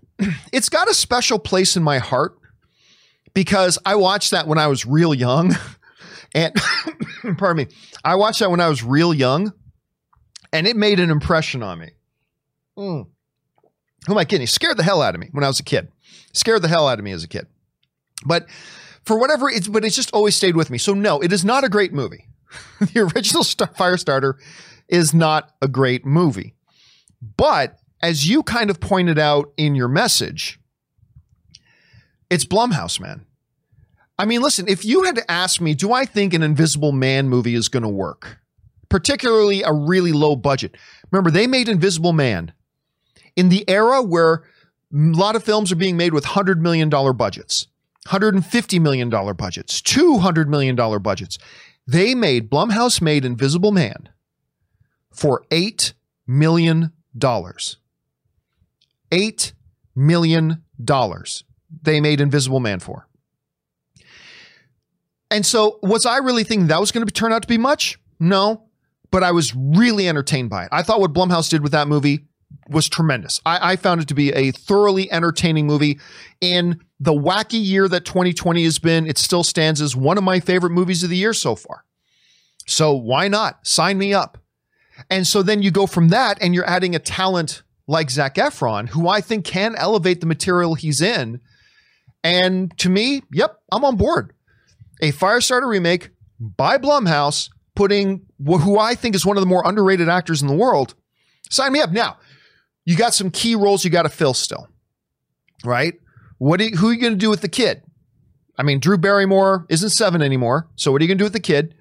it's 0.51 0.69
got 0.69 0.89
a 0.89 0.93
special 0.93 1.37
place 1.37 1.77
in 1.77 1.83
my 1.83 1.99
heart 1.99 2.37
because 3.33 3.77
I 3.85 3.95
watched 3.95 4.31
that 4.31 4.47
when 4.47 4.57
I 4.57 4.67
was 4.67 4.85
real 4.85 5.13
young. 5.13 5.55
And 6.33 6.55
pardon 7.37 7.67
me, 7.67 7.75
I 8.05 8.15
watched 8.15 8.39
that 8.39 8.49
when 8.49 8.61
I 8.61 8.69
was 8.69 8.85
real 8.85 9.13
young 9.13 9.51
and 10.53 10.65
it 10.65 10.77
made 10.77 11.01
an 11.01 11.09
impression 11.09 11.61
on 11.61 11.79
me. 11.79 11.89
Mm. 12.77 13.07
Who 14.07 14.13
am 14.13 14.17
I 14.17 14.25
kidding? 14.25 14.47
scared 14.47 14.77
the 14.77 14.83
hell 14.83 15.01
out 15.01 15.15
of 15.15 15.21
me 15.21 15.29
when 15.31 15.43
I 15.43 15.47
was 15.47 15.59
a 15.59 15.63
kid. 15.63 15.91
Scared 16.33 16.61
the 16.61 16.67
hell 16.67 16.87
out 16.87 16.99
of 16.99 17.05
me 17.05 17.11
as 17.11 17.23
a 17.23 17.27
kid. 17.27 17.47
But 18.25 18.47
for 19.03 19.19
whatever 19.19 19.49
it's, 19.49 19.67
but 19.67 19.85
it's 19.85 19.95
just 19.95 20.13
always 20.13 20.35
stayed 20.35 20.55
with 20.55 20.69
me. 20.69 20.77
So 20.77 20.93
no, 20.93 21.19
it 21.21 21.31
is 21.31 21.45
not 21.45 21.63
a 21.63 21.69
great 21.69 21.93
movie. 21.93 22.27
the 22.79 23.01
original 23.01 23.43
Star- 23.43 23.67
Firestarter 23.67 24.33
is 24.87 25.13
not 25.13 25.51
a 25.61 25.67
great 25.67 26.05
movie. 26.05 26.55
But 27.37 27.77
as 28.01 28.27
you 28.27 28.43
kind 28.43 28.69
of 28.69 28.79
pointed 28.79 29.19
out 29.19 29.53
in 29.57 29.75
your 29.75 29.87
message, 29.87 30.59
it's 32.29 32.45
Blumhouse, 32.45 32.99
man. 32.99 33.25
I 34.17 34.25
mean, 34.25 34.41
listen, 34.41 34.67
if 34.67 34.85
you 34.85 35.03
had 35.03 35.15
to 35.15 35.31
ask 35.31 35.61
me, 35.61 35.73
do 35.73 35.93
I 35.93 36.05
think 36.05 36.33
an 36.33 36.43
Invisible 36.43 36.91
Man 36.91 37.29
movie 37.29 37.55
is 37.55 37.69
going 37.69 37.83
to 37.83 37.89
work? 37.89 38.37
Particularly 38.89 39.63
a 39.63 39.73
really 39.73 40.11
low 40.11 40.35
budget. 40.35 40.75
Remember, 41.11 41.31
they 41.31 41.47
made 41.47 41.69
Invisible 41.69 42.13
Man 42.13 42.53
in 43.35 43.49
the 43.49 43.67
era 43.69 44.01
where 44.01 44.43
a 44.93 44.97
lot 44.97 45.35
of 45.35 45.43
films 45.43 45.71
are 45.71 45.75
being 45.75 45.97
made 45.97 46.13
with 46.13 46.25
$100 46.25 46.59
million 46.59 46.89
budgets, 46.89 47.67
$150 48.07 48.81
million 48.81 49.09
budgets, 49.09 49.81
$200 49.81 50.47
million 50.47 50.75
budgets. 51.01 51.37
They 51.87 52.13
made, 52.15 52.49
Blumhouse 52.49 53.01
made 53.01 53.25
Invisible 53.25 53.71
Man 53.71 54.09
for 55.11 55.43
$8 55.49 55.93
million. 56.27 56.91
$8 59.11 59.53
million 59.95 60.63
they 61.83 62.01
made 62.01 62.21
Invisible 62.21 62.59
Man 62.59 62.79
for. 62.79 63.07
And 65.29 65.45
so, 65.45 65.79
was 65.81 66.05
I 66.05 66.17
really 66.17 66.43
thinking 66.43 66.67
that 66.67 66.79
was 66.79 66.91
going 66.91 67.05
to 67.05 67.13
turn 67.13 67.31
out 67.31 67.41
to 67.43 67.47
be 67.47 67.57
much? 67.57 67.97
No, 68.19 68.65
but 69.11 69.23
I 69.23 69.31
was 69.31 69.55
really 69.55 70.09
entertained 70.09 70.49
by 70.49 70.65
it. 70.65 70.69
I 70.71 70.83
thought 70.83 70.99
what 70.99 71.13
Blumhouse 71.13 71.49
did 71.49 71.63
with 71.63 71.71
that 71.71 71.87
movie 71.87 72.25
was 72.69 72.87
tremendous. 72.87 73.41
I, 73.45 73.73
I, 73.73 73.75
found 73.75 74.01
it 74.01 74.07
to 74.07 74.13
be 74.13 74.31
a 74.31 74.51
thoroughly 74.51 75.11
entertaining 75.11 75.67
movie. 75.67 75.99
In 76.39 76.79
the 76.99 77.13
wacky 77.13 77.63
year 77.63 77.87
that 77.87 78.05
2020 78.05 78.63
has 78.63 78.79
been, 78.79 79.07
it 79.07 79.17
still 79.17 79.43
stands 79.43 79.81
as 79.81 79.95
one 79.95 80.17
of 80.17 80.23
my 80.23 80.39
favorite 80.39 80.71
movies 80.71 81.03
of 81.03 81.09
the 81.09 81.17
year 81.17 81.33
so 81.33 81.55
far. 81.55 81.83
So 82.67 82.93
why 82.93 83.27
not? 83.27 83.65
Sign 83.67 83.97
me 83.97 84.13
up. 84.13 84.37
And 85.09 85.27
so 85.27 85.41
then 85.41 85.61
you 85.61 85.71
go 85.71 85.87
from 85.87 86.09
that 86.09 86.37
and 86.41 86.53
you're 86.53 86.67
adding 86.69 86.95
a 86.95 86.99
talent 86.99 87.63
like 87.87 88.09
Zac 88.09 88.35
Efron, 88.35 88.89
who 88.89 89.07
I 89.07 89.21
think 89.21 89.45
can 89.45 89.75
elevate 89.75 90.21
the 90.21 90.27
material 90.27 90.75
he's 90.75 91.01
in. 91.01 91.41
And 92.23 92.75
to 92.77 92.89
me, 92.89 93.23
yep, 93.31 93.57
I'm 93.71 93.83
on 93.83 93.97
board. 93.97 94.33
A 95.01 95.11
Firestarter 95.11 95.67
remake 95.67 96.11
by 96.39 96.77
Blumhouse, 96.77 97.49
putting 97.75 98.21
who 98.45 98.77
I 98.77 98.95
think 98.95 99.15
is 99.15 99.25
one 99.25 99.37
of 99.37 99.41
the 99.41 99.47
more 99.47 99.63
underrated 99.65 100.07
actors 100.07 100.41
in 100.41 100.47
the 100.47 100.55
world. 100.55 100.93
Sign 101.49 101.73
me 101.73 101.81
up. 101.81 101.91
Now, 101.91 102.17
you 102.85 102.95
got 102.95 103.13
some 103.13 103.31
key 103.31 103.55
roles 103.55 103.83
you 103.83 103.91
got 103.91 104.03
to 104.03 104.09
fill 104.09 104.33
still, 104.33 104.67
right? 105.63 105.93
What 106.37 106.59
you, 106.59 106.75
who 106.77 106.89
are 106.89 106.93
you 106.93 106.99
going 106.99 107.13
to 107.13 107.19
do 107.19 107.29
with 107.29 107.41
the 107.41 107.49
kid? 107.49 107.83
I 108.57 108.63
mean, 108.63 108.79
Drew 108.79 108.97
Barrymore 108.97 109.65
isn't 109.69 109.89
seven 109.89 110.21
anymore. 110.21 110.67
So 110.75 110.91
what 110.91 111.01
are 111.01 111.03
you 111.03 111.07
going 111.07 111.17
to 111.17 111.21
do 111.21 111.25
with 111.25 111.33
the 111.33 111.39
kid? 111.39 111.75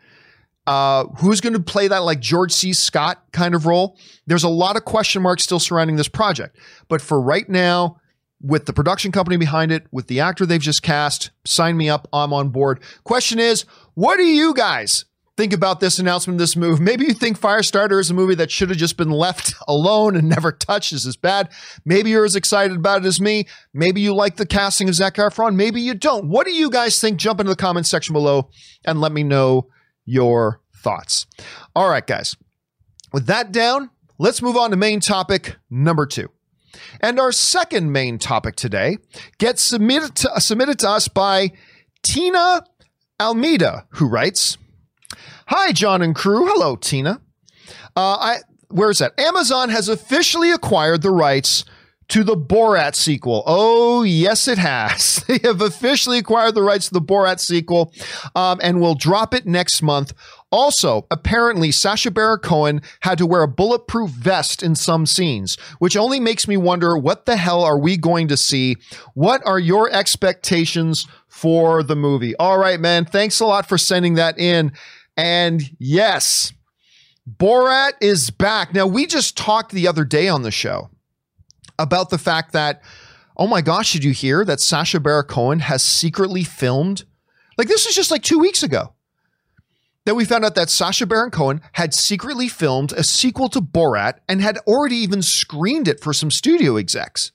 Uh, 0.66 1.07
who's 1.19 1.40
going 1.40 1.54
to 1.54 1.61
play 1.61 1.88
that 1.88 1.99
like 1.99 2.21
George 2.21 2.52
C. 2.52 2.73
Scott 2.73 3.23
kind 3.33 3.54
of 3.54 3.66
role? 3.66 3.99
There's 4.26 4.45
a 4.45 4.49
lot 4.49 4.76
of 4.76 4.85
question 4.85 5.23
marks 5.23 5.42
still 5.42 5.59
surrounding 5.59 5.97
this 5.97 6.09
project. 6.09 6.57
But 6.88 7.00
for 7.00 7.21
right 7.21 7.49
now, 7.49 8.00
with 8.42 8.66
the 8.66 8.73
production 8.73 9.12
company 9.12 9.37
behind 9.37 9.73
it, 9.73 9.87
with 9.90 10.07
the 10.07 10.21
actor 10.21 10.47
they've 10.47 10.61
just 10.61 10.83
cast. 10.83 11.30
Sign 11.45 11.76
me 11.76 11.88
up. 11.88 12.09
I'm 12.12 12.33
on 12.33 12.49
board. 12.49 12.80
Question 13.04 13.38
is, 13.38 13.64
what 13.95 14.16
do 14.16 14.25
you 14.25 14.54
guys 14.54 15.04
think 15.40 15.54
about 15.54 15.80
this 15.80 15.99
announcement, 15.99 16.38
this 16.38 16.54
move? 16.54 16.80
Maybe 16.80 17.06
you 17.06 17.14
think 17.14 17.40
Firestarter 17.40 17.99
is 17.99 18.11
a 18.11 18.14
movie 18.14 18.35
that 18.35 18.50
should 18.50 18.68
have 18.68 18.76
just 18.76 18.99
been 18.99 19.11
left 19.11 19.54
alone 19.68 20.14
and 20.14 20.28
never 20.28 20.52
touched. 20.52 20.92
This 20.92 21.06
is 21.06 21.16
bad. 21.16 21.49
Maybe 21.87 22.11
you're 22.11 22.26
as 22.26 22.37
excited 22.37 22.76
about 22.76 23.04
it 23.04 23.06
as 23.06 23.23
me. 23.23 23.47
Maybe 23.73 24.02
you 24.02 24.14
like 24.14 24.37
the 24.37 24.44
casting 24.44 24.90
of 24.90 24.94
Zac 24.94 25.14
Efron. 25.14 25.54
Maybe 25.54 25.80
you 25.80 25.94
don't. 25.94 26.28
What 26.28 26.47
do 26.47 26.52
you 26.52 26.68
guys 26.68 27.00
think? 27.00 27.18
Jump 27.18 27.40
into 27.40 27.49
the 27.49 27.56
comments 27.56 27.88
section 27.88 28.12
below 28.12 28.50
and 28.85 29.00
let 29.00 29.12
me 29.12 29.23
know 29.23 29.68
your 30.04 30.61
thoughts. 30.76 31.26
All 31.75 31.88
right, 31.88 32.06
guys. 32.06 32.37
With 33.11 33.25
that 33.26 33.50
down, 33.50 33.88
let's 34.18 34.42
move 34.42 34.59
on 34.59 34.70
to 34.73 34.76
main 34.76 35.00
topic 35.00 35.56
number 35.70 36.04
two. 36.04 36.28
And 37.00 37.18
our 37.18 37.32
second 37.32 37.92
main 37.92 38.18
topic 38.18 38.56
today 38.56 38.99
gets 39.38 39.62
submitted 39.62 40.16
to, 40.16 40.38
submitted 40.38 40.78
to 40.80 40.90
us 40.90 41.09
by 41.09 41.52
Tina 42.02 42.62
Almeida, 43.18 43.87
who 43.92 44.06
writes, 44.06 44.59
Hi, 45.50 45.73
John 45.73 46.00
and 46.00 46.14
crew. 46.14 46.47
Hello, 46.47 46.76
Tina. 46.76 47.21
Uh, 47.97 48.16
I 48.21 48.37
where 48.69 48.88
is 48.88 48.99
that? 48.99 49.19
Amazon 49.19 49.69
has 49.69 49.88
officially 49.88 50.52
acquired 50.52 51.02
the 51.02 51.11
rights 51.11 51.64
to 52.07 52.23
the 52.23 52.37
Borat 52.37 52.95
sequel. 52.95 53.42
Oh, 53.47 54.04
yes, 54.04 54.47
it 54.47 54.59
has. 54.59 55.25
they 55.28 55.38
have 55.42 55.61
officially 55.61 56.19
acquired 56.19 56.54
the 56.54 56.62
rights 56.62 56.87
to 56.87 56.95
the 56.95 57.00
Borat 57.00 57.40
sequel 57.40 57.92
um, 58.37 58.61
and 58.62 58.80
will 58.80 58.95
drop 58.95 59.35
it 59.35 59.45
next 59.45 59.83
month 59.83 60.12
also, 60.52 61.07
apparently, 61.12 61.71
Sacha 61.71 62.11
Baron 62.11 62.40
Cohen 62.40 62.83
had 63.00 63.19
to 63.19 63.26
wear 63.26 63.42
a 63.42 63.49
bulletproof 63.49 64.11
vest 64.11 64.62
in 64.62 64.75
some 64.75 65.07
scenes, 65.07 65.57
which 65.78 65.97
only 65.97 66.19
makes 66.19 66.49
me 66.49 66.57
wonder 66.57 66.99
what 66.99 67.26
the 67.26 67.37
hell 67.37 67.62
are 67.62 67.78
we 67.78 67.97
going 67.97 68.26
to 68.28 68.37
see? 68.37 68.76
What 69.14 69.42
are 69.47 69.61
your 69.61 69.90
expectations 69.92 71.07
for 71.28 71.85
the 71.85 71.95
movie? 71.95 72.35
All 72.37 72.59
right, 72.59 72.80
man. 72.80 73.04
Thanks 73.04 73.38
a 73.38 73.47
lot 73.47 73.69
for 73.69 73.78
sending 73.78 74.14
that 74.14 74.38
in. 74.38 74.73
And 75.20 75.76
yes, 75.78 76.54
Borat 77.30 77.92
is 78.00 78.30
back. 78.30 78.72
Now, 78.72 78.86
we 78.86 79.04
just 79.06 79.36
talked 79.36 79.70
the 79.70 79.86
other 79.86 80.02
day 80.02 80.28
on 80.28 80.40
the 80.40 80.50
show 80.50 80.88
about 81.78 82.08
the 82.08 82.16
fact 82.16 82.54
that, 82.54 82.80
oh 83.36 83.46
my 83.46 83.60
gosh, 83.60 83.92
did 83.92 84.02
you 84.02 84.12
hear 84.12 84.46
that 84.46 84.60
Sacha 84.60 84.98
Baron 84.98 85.26
Cohen 85.26 85.58
has 85.58 85.82
secretly 85.82 86.42
filmed? 86.42 87.04
Like, 87.58 87.68
this 87.68 87.84
is 87.84 87.94
just 87.94 88.10
like 88.10 88.22
two 88.22 88.38
weeks 88.38 88.62
ago 88.62 88.94
that 90.06 90.14
we 90.14 90.24
found 90.24 90.46
out 90.46 90.54
that 90.54 90.70
Sacha 90.70 91.04
Baron 91.04 91.30
Cohen 91.30 91.60
had 91.72 91.92
secretly 91.92 92.48
filmed 92.48 92.92
a 92.92 93.04
sequel 93.04 93.50
to 93.50 93.60
Borat 93.60 94.20
and 94.26 94.40
had 94.40 94.56
already 94.66 94.96
even 94.96 95.20
screened 95.20 95.86
it 95.86 96.00
for 96.00 96.14
some 96.14 96.30
studio 96.30 96.78
execs. 96.78 97.30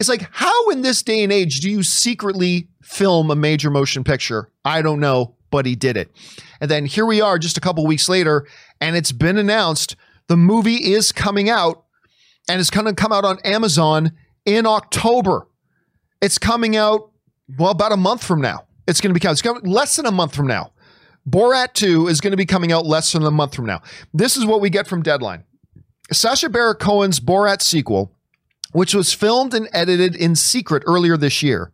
It's 0.00 0.08
like, 0.08 0.26
how 0.32 0.70
in 0.70 0.80
this 0.80 1.02
day 1.02 1.22
and 1.22 1.34
age 1.34 1.60
do 1.60 1.70
you 1.70 1.82
secretly 1.82 2.68
film 2.82 3.30
a 3.30 3.36
major 3.36 3.68
motion 3.68 4.04
picture? 4.04 4.50
I 4.64 4.80
don't 4.80 5.00
know, 5.00 5.34
but 5.50 5.66
he 5.66 5.74
did 5.74 5.96
it. 5.96 6.10
And 6.60 6.70
then 6.70 6.86
here 6.86 7.06
we 7.06 7.20
are 7.20 7.38
just 7.38 7.56
a 7.56 7.60
couple 7.60 7.86
weeks 7.86 8.08
later, 8.08 8.46
and 8.80 8.96
it's 8.96 9.12
been 9.12 9.38
announced 9.38 9.96
the 10.28 10.36
movie 10.36 10.92
is 10.92 11.12
coming 11.12 11.48
out 11.48 11.84
and 12.48 12.60
it's 12.60 12.70
going 12.70 12.86
to 12.86 12.94
come 12.94 13.12
out 13.12 13.24
on 13.24 13.38
Amazon 13.44 14.12
in 14.44 14.66
October. 14.66 15.46
It's 16.20 16.38
coming 16.38 16.76
out, 16.76 17.10
well, 17.58 17.70
about 17.70 17.92
a 17.92 17.96
month 17.96 18.24
from 18.24 18.40
now. 18.40 18.64
It's 18.86 19.00
going 19.00 19.10
to 19.10 19.14
be 19.14 19.20
coming, 19.20 19.36
coming 19.36 19.70
less 19.70 19.96
than 19.96 20.06
a 20.06 20.10
month 20.10 20.34
from 20.34 20.46
now. 20.46 20.72
Borat 21.28 21.74
2 21.74 22.08
is 22.08 22.20
going 22.20 22.30
to 22.30 22.38
be 22.38 22.46
coming 22.46 22.72
out 22.72 22.86
less 22.86 23.12
than 23.12 23.22
a 23.22 23.30
month 23.30 23.54
from 23.54 23.66
now. 23.66 23.82
This 24.14 24.36
is 24.36 24.46
what 24.46 24.60
we 24.60 24.70
get 24.70 24.86
from 24.86 25.02
Deadline. 25.02 25.44
Sacha 26.10 26.48
Baron 26.48 26.76
Cohen's 26.76 27.20
Borat 27.20 27.60
sequel, 27.60 28.14
which 28.72 28.94
was 28.94 29.12
filmed 29.12 29.52
and 29.52 29.68
edited 29.72 30.16
in 30.16 30.34
secret 30.34 30.82
earlier 30.86 31.18
this 31.18 31.42
year, 31.42 31.72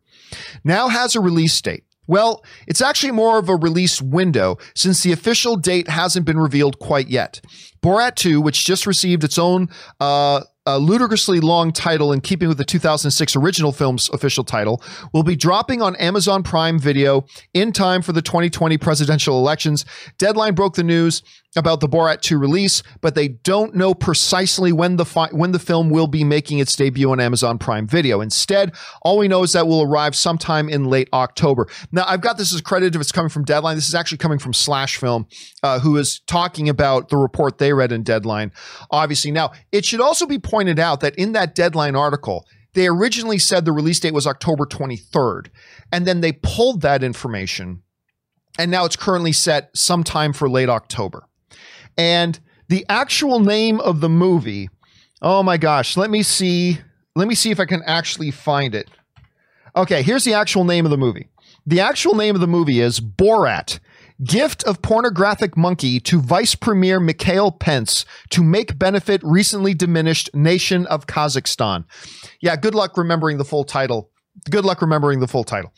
now 0.65 0.89
has 0.89 1.15
a 1.15 1.21
release 1.21 1.61
date. 1.61 1.85
Well, 2.07 2.45
it's 2.67 2.83
actually 2.83 3.13
more 3.13 3.39
of 3.39 3.49
a 3.49 3.57
release 3.57 4.01
window 4.01 4.59
since 4.75 5.03
the 5.03 5.13
official 5.13 5.57
date 5.57 5.89
hasn't 5.89 6.27
been 6.27 6.39
revealed 6.39 6.79
quite 6.79 7.09
yet. 7.09 7.41
Borat 7.83 8.15
2, 8.17 8.41
which 8.41 8.65
just 8.65 8.87
received 8.87 9.25
its 9.25 9.39
own 9.39 9.69
uh, 10.01 10.41
ludicrously 10.67 11.41
long 11.41 11.73
title 11.73 12.13
in 12.13 12.21
keeping 12.21 12.49
with 12.49 12.59
the 12.59 12.65
2006 12.65 13.37
original 13.37 13.73
film's 13.73 14.09
official 14.11 14.45
title, 14.45 14.83
will 15.13 15.23
be 15.23 15.37
dropping 15.37 15.83
on 15.83 15.95
Amazon 15.97 16.43
Prime 16.43 16.79
Video 16.79 17.27
in 17.53 17.73
time 17.73 18.03
for 18.03 18.13
the 18.13 18.23
2020 18.23 18.79
presidential 18.79 19.39
elections. 19.39 19.85
Deadline 20.19 20.55
broke 20.55 20.75
the 20.75 20.83
news 20.83 21.23
about 21.57 21.81
the 21.81 21.89
Borat 21.89 22.21
2 22.21 22.39
release, 22.39 22.83
but 23.01 23.15
they 23.15 23.29
don't 23.29 23.75
know 23.75 23.95
precisely 23.95 24.73
when 24.73 24.97
the 24.97 25.05
fi- 25.05 25.29
when 25.29 25.53
the 25.53 25.59
film 25.59 25.91
will 25.91 26.07
be 26.07 26.25
making 26.25 26.59
its 26.59 26.75
debut 26.75 27.11
on 27.11 27.21
Amazon 27.21 27.59
Prime 27.59 27.87
Video. 27.87 28.21
Instead, 28.21 28.75
all 29.03 29.19
we 29.19 29.29
know 29.29 29.43
is 29.43 29.53
that 29.53 29.67
will 29.67 29.83
arrive 29.83 30.15
sometime 30.15 30.69
in 30.69 30.85
late 30.85 31.09
October. 31.13 31.69
Now, 31.93 32.05
I've 32.07 32.21
got 32.21 32.39
this 32.39 32.55
as 32.55 32.61
credited 32.61 32.95
if 32.95 33.01
it's 33.01 33.13
coming 33.13 33.29
from 33.29 33.45
Deadline. 33.45 33.77
This 33.77 33.89
is 33.89 33.95
actually 33.95 34.19
coming 34.19 34.39
from 34.39 34.53
Slash 34.53 34.97
Film, 34.97 35.27
uh, 35.63 35.79
who 35.81 35.97
is 35.97 36.21
talking 36.27 36.69
about 36.69 37.09
the 37.09 37.17
report 37.17 37.59
they 37.59 37.73
read 37.73 37.93
in 37.93 38.03
Deadline. 38.03 38.53
Obviously, 38.91 39.31
now 39.31 39.53
it 39.73 39.85
should 39.85 40.01
also 40.01 40.27
be 40.27 40.39
pointed 40.39 40.79
out 40.79 41.01
that 41.01 41.15
in 41.17 41.33
that 41.33 41.55
Deadline 41.55 41.97
article. 41.97 42.47
They 42.75 42.89
originally 42.89 43.39
said 43.39 43.65
the 43.65 43.71
release 43.73 44.01
date 44.01 44.15
was 44.15 44.27
October 44.27 44.67
23rd, 44.67 45.47
and 45.93 46.07
then 46.07 46.21
they 46.21 46.33
pulled 46.33 46.83
that 46.83 47.05
information, 47.05 47.83
and 48.59 48.69
now 48.69 48.85
it's 48.85 48.97
currently 48.97 49.31
set 49.31 49.71
sometime 49.77 50.33
for 50.33 50.51
late 50.51 50.69
October. 50.69 51.29
And 51.97 52.39
the 52.69 52.85
actual 52.89 53.41
name 53.41 53.81
of 53.81 54.01
the 54.01 54.09
movie, 54.09 54.71
oh 55.23 55.43
my 55.43 55.57
gosh, 55.57 55.97
let 55.97 56.11
me 56.11 56.23
see. 56.23 56.79
Let 57.17 57.29
me 57.29 57.35
see 57.35 57.51
if 57.51 57.61
I 57.61 57.65
can 57.65 57.83
actually 57.87 58.31
find 58.31 58.75
it. 58.75 58.89
Okay, 59.77 60.03
here's 60.03 60.25
the 60.25 60.35
actual 60.35 60.65
name 60.65 60.85
of 60.85 60.91
the 60.91 60.97
movie. 60.97 61.29
The 61.67 61.81
actual 61.81 62.15
name 62.15 62.35
of 62.35 62.41
the 62.41 62.47
movie 62.47 62.81
is 62.81 63.01
Borat 63.01 63.79
Gift 64.23 64.63
of 64.65 64.83
Pornographic 64.83 65.57
Monkey 65.57 65.99
to 66.01 66.21
Vice 66.21 66.55
Premier 66.55 67.01
Mikhael 67.01 67.59
Pence 67.59 68.05
to 68.31 68.43
make 68.43 68.79
benefit 68.79 69.21
recently 69.25 69.75
diminished 69.75 70.31
nation 70.35 70.87
of 70.87 71.07
Kazakhstan. 71.07 71.85
Yeah, 72.41 72.57
good 72.57 72.75
luck 72.75 72.97
remembering 72.97 73.39
the 73.39 73.45
full 73.45 73.65
title. 73.65 74.11
Good 74.51 74.65
luck 74.65 74.83
remembering 74.83 75.21
the 75.21 75.27
full 75.27 75.45
title. 75.45 75.73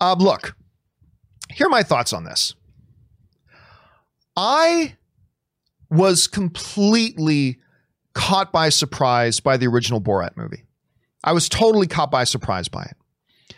Uh, 0.00 0.16
look, 0.18 0.54
here 1.50 1.66
are 1.66 1.70
my 1.70 1.82
thoughts 1.82 2.12
on 2.12 2.24
this. 2.24 2.54
I 4.36 4.96
was 5.92 6.26
completely 6.26 7.58
caught 8.14 8.50
by 8.50 8.70
surprise 8.70 9.40
by 9.40 9.56
the 9.56 9.66
original 9.66 10.00
Borat 10.00 10.36
movie. 10.36 10.64
I 11.22 11.32
was 11.32 11.48
totally 11.48 11.86
caught 11.86 12.10
by 12.10 12.24
surprise 12.24 12.68
by 12.68 12.84
it. 12.84 13.54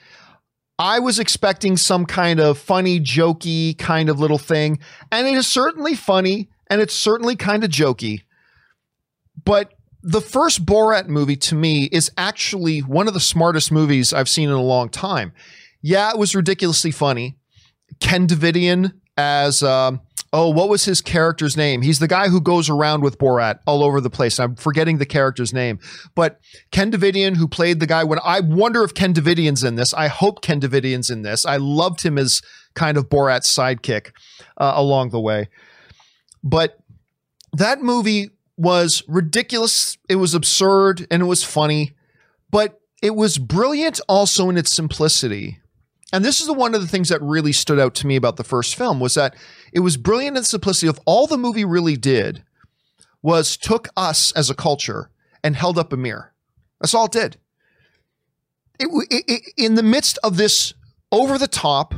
I 0.76 0.98
was 0.98 1.20
expecting 1.20 1.76
some 1.76 2.04
kind 2.04 2.40
of 2.40 2.58
funny, 2.58 2.98
jokey 2.98 3.78
kind 3.78 4.08
of 4.08 4.18
little 4.18 4.38
thing, 4.38 4.80
and 5.12 5.26
it 5.28 5.34
is 5.34 5.46
certainly 5.46 5.94
funny 5.94 6.50
and 6.68 6.80
it's 6.80 6.94
certainly 6.94 7.36
kind 7.36 7.62
of 7.62 7.70
jokey. 7.70 8.22
But 9.44 9.72
the 10.02 10.20
first 10.20 10.66
Borat 10.66 11.06
movie 11.06 11.36
to 11.36 11.54
me 11.54 11.84
is 11.84 12.10
actually 12.18 12.80
one 12.80 13.06
of 13.06 13.14
the 13.14 13.20
smartest 13.20 13.70
movies 13.70 14.12
I've 14.12 14.28
seen 14.28 14.48
in 14.48 14.54
a 14.54 14.62
long 14.62 14.88
time. 14.88 15.32
Yeah, 15.80 16.10
it 16.10 16.18
was 16.18 16.34
ridiculously 16.34 16.90
funny. 16.90 17.36
Ken 18.00 18.26
Davitian 18.26 18.94
as 19.16 19.62
um, 19.62 20.00
oh, 20.34 20.48
what 20.48 20.68
was 20.68 20.84
his 20.84 21.00
character's 21.00 21.56
name? 21.56 21.80
He's 21.80 22.00
the 22.00 22.08
guy 22.08 22.28
who 22.28 22.40
goes 22.40 22.68
around 22.68 23.04
with 23.04 23.18
Borat 23.18 23.60
all 23.66 23.84
over 23.84 24.00
the 24.00 24.10
place. 24.10 24.40
I'm 24.40 24.56
forgetting 24.56 24.98
the 24.98 25.06
character's 25.06 25.52
name, 25.52 25.78
but 26.16 26.40
Ken 26.72 26.90
Davitian, 26.90 27.36
who 27.36 27.46
played 27.46 27.78
the 27.78 27.86
guy. 27.86 28.02
When 28.02 28.18
I 28.24 28.40
wonder 28.40 28.82
if 28.82 28.94
Ken 28.94 29.14
Davitian's 29.14 29.62
in 29.62 29.76
this, 29.76 29.94
I 29.94 30.08
hope 30.08 30.42
Ken 30.42 30.60
Davitian's 30.60 31.08
in 31.08 31.22
this. 31.22 31.46
I 31.46 31.56
loved 31.58 32.02
him 32.02 32.18
as 32.18 32.42
kind 32.74 32.96
of 32.96 33.08
Borat's 33.08 33.56
sidekick 33.56 34.10
uh, 34.56 34.72
along 34.74 35.10
the 35.10 35.20
way, 35.20 35.48
but 36.42 36.78
that 37.52 37.80
movie 37.80 38.30
was 38.56 39.04
ridiculous. 39.06 39.96
It 40.08 40.16
was 40.16 40.34
absurd 40.34 41.06
and 41.12 41.22
it 41.22 41.26
was 41.26 41.44
funny, 41.44 41.94
but 42.50 42.80
it 43.00 43.14
was 43.14 43.38
brilliant 43.38 44.00
also 44.08 44.50
in 44.50 44.56
its 44.56 44.72
simplicity 44.72 45.60
and 46.12 46.24
this 46.24 46.40
is 46.40 46.50
one 46.50 46.74
of 46.74 46.80
the 46.80 46.86
things 46.86 47.08
that 47.08 47.22
really 47.22 47.52
stood 47.52 47.78
out 47.78 47.94
to 47.96 48.06
me 48.06 48.16
about 48.16 48.36
the 48.36 48.44
first 48.44 48.76
film 48.76 49.00
was 49.00 49.14
that 49.14 49.34
it 49.72 49.80
was 49.80 49.96
brilliant 49.96 50.36
in 50.36 50.44
simplicity 50.44 50.86
of 50.86 51.00
all 51.06 51.26
the 51.26 51.38
movie 51.38 51.64
really 51.64 51.96
did 51.96 52.44
was 53.22 53.56
took 53.56 53.88
us 53.96 54.32
as 54.32 54.50
a 54.50 54.54
culture 54.54 55.10
and 55.42 55.56
held 55.56 55.78
up 55.78 55.92
a 55.92 55.96
mirror. 55.96 56.32
That's 56.80 56.94
all 56.94 57.06
it 57.06 57.12
did. 57.12 57.38
It, 58.78 58.88
it, 59.10 59.24
it, 59.26 59.52
in 59.56 59.74
the 59.74 59.82
midst 59.82 60.18
of 60.22 60.36
this 60.36 60.74
over 61.10 61.38
the 61.38 61.48
top, 61.48 61.94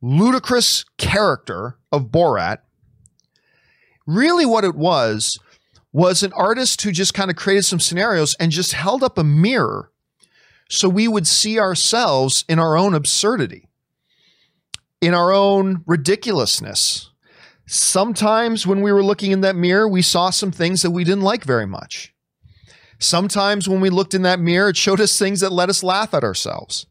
ludicrous 0.00 0.84
character 0.96 1.76
of 1.92 2.06
Borat, 2.06 2.58
really 4.06 4.46
what 4.46 4.64
it 4.64 4.74
was 4.74 5.38
was 5.92 6.22
an 6.22 6.32
artist 6.32 6.82
who 6.82 6.92
just 6.92 7.14
kind 7.14 7.30
of 7.30 7.36
created 7.36 7.64
some 7.64 7.80
scenarios 7.80 8.34
and 8.40 8.52
just 8.52 8.72
held 8.72 9.02
up 9.02 9.18
a 9.18 9.24
mirror 9.24 9.90
so 10.70 10.88
we 10.88 11.08
would 11.08 11.26
see 11.26 11.58
ourselves 11.58 12.44
in 12.48 12.60
our 12.60 12.76
own 12.76 12.94
absurdity, 12.94 13.68
in 15.00 15.12
our 15.12 15.32
own 15.32 15.82
ridiculousness. 15.84 17.10
Sometimes 17.66 18.66
when 18.66 18.80
we 18.80 18.92
were 18.92 19.02
looking 19.02 19.32
in 19.32 19.40
that 19.40 19.56
mirror, 19.56 19.88
we 19.88 20.00
saw 20.00 20.30
some 20.30 20.52
things 20.52 20.82
that 20.82 20.92
we 20.92 21.02
didn't 21.02 21.24
like 21.24 21.44
very 21.44 21.66
much. 21.66 22.14
Sometimes 23.00 23.68
when 23.68 23.80
we 23.80 23.90
looked 23.90 24.14
in 24.14 24.22
that 24.22 24.38
mirror, 24.38 24.68
it 24.68 24.76
showed 24.76 25.00
us 25.00 25.18
things 25.18 25.40
that 25.40 25.50
let 25.50 25.68
us 25.68 25.82
laugh 25.82 26.14
at 26.14 26.22
ourselves. 26.22 26.86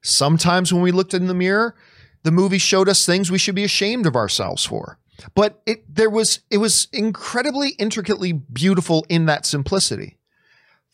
Sometimes 0.00 0.72
when 0.72 0.82
we 0.82 0.90
looked 0.90 1.12
in 1.12 1.26
the 1.26 1.34
mirror, 1.34 1.74
the 2.22 2.30
movie 2.30 2.58
showed 2.58 2.88
us 2.88 3.04
things 3.04 3.30
we 3.30 3.38
should 3.38 3.54
be 3.54 3.64
ashamed 3.64 4.06
of 4.06 4.16
ourselves 4.16 4.64
for. 4.64 4.98
But 5.34 5.60
it 5.66 5.84
there 5.94 6.10
was 6.10 6.40
it 6.50 6.58
was 6.58 6.88
incredibly 6.92 7.70
intricately 7.70 8.32
beautiful 8.32 9.04
in 9.08 9.26
that 9.26 9.44
simplicity. 9.44 10.16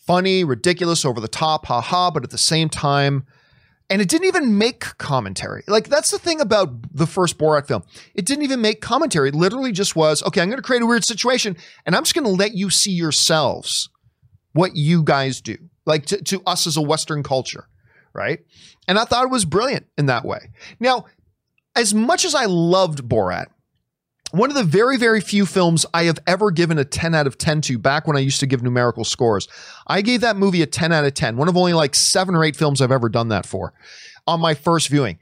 Funny, 0.08 0.42
ridiculous, 0.42 1.04
over 1.04 1.20
the 1.20 1.28
top, 1.28 1.66
haha, 1.66 2.10
but 2.10 2.24
at 2.24 2.30
the 2.30 2.38
same 2.38 2.70
time, 2.70 3.26
and 3.90 4.00
it 4.00 4.08
didn't 4.08 4.26
even 4.26 4.56
make 4.56 4.96
commentary. 4.96 5.62
Like 5.66 5.88
that's 5.90 6.10
the 6.10 6.18
thing 6.18 6.40
about 6.40 6.96
the 6.96 7.06
first 7.06 7.36
Borat 7.36 7.66
film. 7.66 7.82
It 8.14 8.24
didn't 8.24 8.44
even 8.44 8.62
make 8.62 8.80
commentary. 8.80 9.28
It 9.28 9.34
literally 9.34 9.70
just 9.70 9.94
was, 9.94 10.22
okay, 10.22 10.40
I'm 10.40 10.48
going 10.48 10.56
to 10.56 10.62
create 10.62 10.80
a 10.80 10.86
weird 10.86 11.04
situation 11.04 11.58
and 11.84 11.94
I'm 11.94 12.04
just 12.04 12.14
going 12.14 12.24
to 12.24 12.30
let 12.30 12.54
you 12.54 12.70
see 12.70 12.92
yourselves 12.92 13.90
what 14.52 14.76
you 14.76 15.02
guys 15.02 15.42
do. 15.42 15.58
Like 15.84 16.06
to, 16.06 16.22
to 16.22 16.42
us 16.46 16.66
as 16.66 16.78
a 16.78 16.82
Western 16.82 17.22
culture, 17.22 17.68
right? 18.14 18.40
And 18.88 18.98
I 18.98 19.04
thought 19.04 19.24
it 19.24 19.30
was 19.30 19.44
brilliant 19.44 19.88
in 19.98 20.06
that 20.06 20.24
way. 20.24 20.52
Now, 20.80 21.04
as 21.76 21.92
much 21.92 22.24
as 22.24 22.34
I 22.34 22.46
loved 22.46 23.02
Borat, 23.10 23.48
one 24.30 24.50
of 24.50 24.56
the 24.56 24.64
very, 24.64 24.96
very 24.96 25.20
few 25.20 25.46
films 25.46 25.86
I 25.94 26.04
have 26.04 26.18
ever 26.26 26.50
given 26.50 26.78
a 26.78 26.84
10 26.84 27.14
out 27.14 27.26
of 27.26 27.38
10 27.38 27.62
to 27.62 27.78
back 27.78 28.06
when 28.06 28.16
I 28.16 28.20
used 28.20 28.40
to 28.40 28.46
give 28.46 28.62
numerical 28.62 29.04
scores. 29.04 29.48
I 29.86 30.02
gave 30.02 30.20
that 30.20 30.36
movie 30.36 30.62
a 30.62 30.66
10 30.66 30.92
out 30.92 31.04
of 31.04 31.14
10, 31.14 31.36
one 31.36 31.48
of 31.48 31.56
only 31.56 31.72
like 31.72 31.94
seven 31.94 32.34
or 32.34 32.44
eight 32.44 32.56
films 32.56 32.80
I've 32.80 32.92
ever 32.92 33.08
done 33.08 33.28
that 33.28 33.46
for 33.46 33.72
on 34.26 34.40
my 34.40 34.54
first 34.54 34.88
viewing 34.88 35.18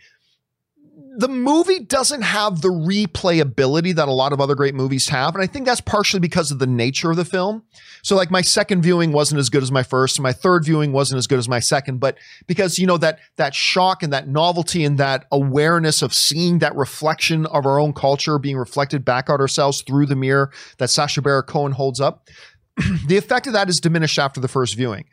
the 1.17 1.29
movie 1.29 1.81
doesn't 1.81 2.21
have 2.21 2.61
the 2.61 2.69
replayability 2.69 3.95
that 3.95 4.07
a 4.07 4.13
lot 4.13 4.35
of 4.35 4.41
other 4.41 4.55
great 4.55 4.75
movies 4.75 5.09
have. 5.09 5.35
And 5.35 5.43
I 5.43 5.47
think 5.47 5.65
that's 5.65 5.81
partially 5.81 6.21
because 6.21 6.51
of 6.51 6.59
the 6.59 6.67
nature 6.67 7.11
of 7.11 7.17
the 7.17 7.25
film. 7.25 7.63
So 8.03 8.15
like 8.15 8.31
my 8.31 8.43
second 8.43 8.83
viewing 8.83 9.13
wasn't 9.13 9.39
as 9.39 9.49
good 9.49 9.63
as 9.63 9.73
my 9.73 9.83
first, 9.83 10.19
and 10.19 10.23
my 10.23 10.35
third 10.35 10.65
viewing 10.65 10.93
wasn't 10.93 11.19
as 11.19 11.27
good 11.27 11.39
as 11.39 11.49
my 11.49 11.59
second, 11.59 12.01
but 12.01 12.19
because 12.47 12.79
you 12.79 12.87
know 12.87 12.99
that 12.99 13.19
that 13.37 13.55
shock 13.55 14.03
and 14.03 14.13
that 14.13 14.29
novelty 14.29 14.85
and 14.85 14.99
that 14.99 15.25
awareness 15.33 16.03
of 16.03 16.13
seeing 16.13 16.59
that 16.59 16.77
reflection 16.77 17.47
of 17.47 17.65
our 17.65 17.81
own 17.81 17.95
culture 17.95 18.39
being 18.39 18.59
reflected 18.59 19.05
back 19.05 19.31
at 19.31 19.41
ourselves 19.41 19.83
through 19.83 20.07
the 20.07 20.17
mirror 20.17 20.53
that 20.77 20.91
Sacha 20.91 21.23
Baron 21.23 21.45
Cohen 21.45 21.73
holds 21.73 21.99
up, 21.99 22.29
the 23.07 23.17
effect 23.17 23.47
of 23.47 23.55
that 23.55 23.71
is 23.71 23.81
diminished 23.81 24.19
after 24.19 24.41
the 24.41 24.49
first 24.49 24.77
viewing. 24.77 25.07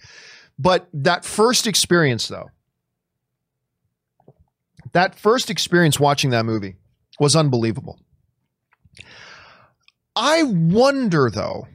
But 0.60 0.88
that 0.94 1.24
first 1.24 1.66
experience 1.66 2.28
though, 2.28 2.50
that 4.94 5.16
first 5.16 5.50
experience 5.50 6.00
watching 6.00 6.30
that 6.32 6.46
movie 6.46 6.76
was 7.20 7.36
unbelievable. 7.36 8.00
I 10.16 10.44
wonder, 10.44 11.30
though, 11.30 11.68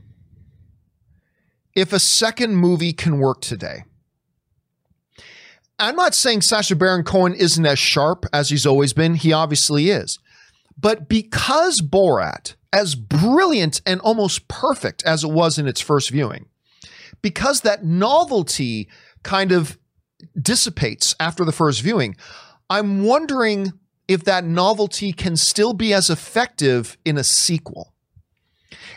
if 1.75 1.93
a 1.93 1.99
second 1.99 2.57
movie 2.57 2.93
can 2.93 3.19
work 3.19 3.41
today. 3.41 3.85
I'm 5.81 5.95
not 5.95 6.15
saying 6.15 6.43
Sacha 6.43 6.75
Baron 6.75 7.05
Cohen 7.05 7.35
isn't 7.35 7.65
as 7.65 7.79
sharp 7.79 8.27
as 8.33 8.51
he's 8.51 8.67
always 8.67 8.93
been. 8.93 9.15
He 9.15 9.33
obviously 9.33 9.91
is. 9.91 10.19
But 10.77 11.09
because 11.09 11.81
Borat, 11.81 12.55
as 12.73 12.95
brilliant 12.95 13.81
and 13.87 14.01
almost 14.01 14.49
perfect 14.49 15.05
as 15.05 15.25
it 15.25 15.31
was 15.31 15.59
in 15.59 15.69
its 15.69 15.81
first 15.81 16.11
viewing, 16.11 16.47
because 17.23 17.61
that 17.63 17.85
novelty 17.85 18.89
kind 19.23 19.53
of 19.53 19.79
dissipates 20.41 21.15
after 21.21 21.45
the 21.45 21.53
first 21.53 21.83
viewing, 21.83 22.17
I'm 22.71 23.03
wondering 23.03 23.73
if 24.07 24.25
that 24.25 24.45
novelty 24.45 25.13
can 25.13 25.37
still 25.37 25.73
be 25.73 25.93
as 25.93 26.11
effective 26.11 26.97
in 27.05 27.19
a 27.19 27.25
sequel. 27.25 27.95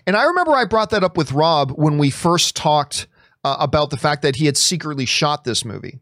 And 0.07 0.15
I 0.15 0.23
remember 0.23 0.53
I 0.53 0.65
brought 0.65 0.89
that 0.91 1.03
up 1.03 1.17
with 1.17 1.31
Rob 1.31 1.71
when 1.71 1.97
we 1.97 2.09
first 2.09 2.55
talked 2.55 3.07
uh, 3.43 3.57
about 3.59 3.89
the 3.89 3.97
fact 3.97 4.21
that 4.21 4.37
he 4.37 4.45
had 4.45 4.57
secretly 4.57 5.05
shot 5.05 5.43
this 5.43 5.65
movie. 5.65 5.99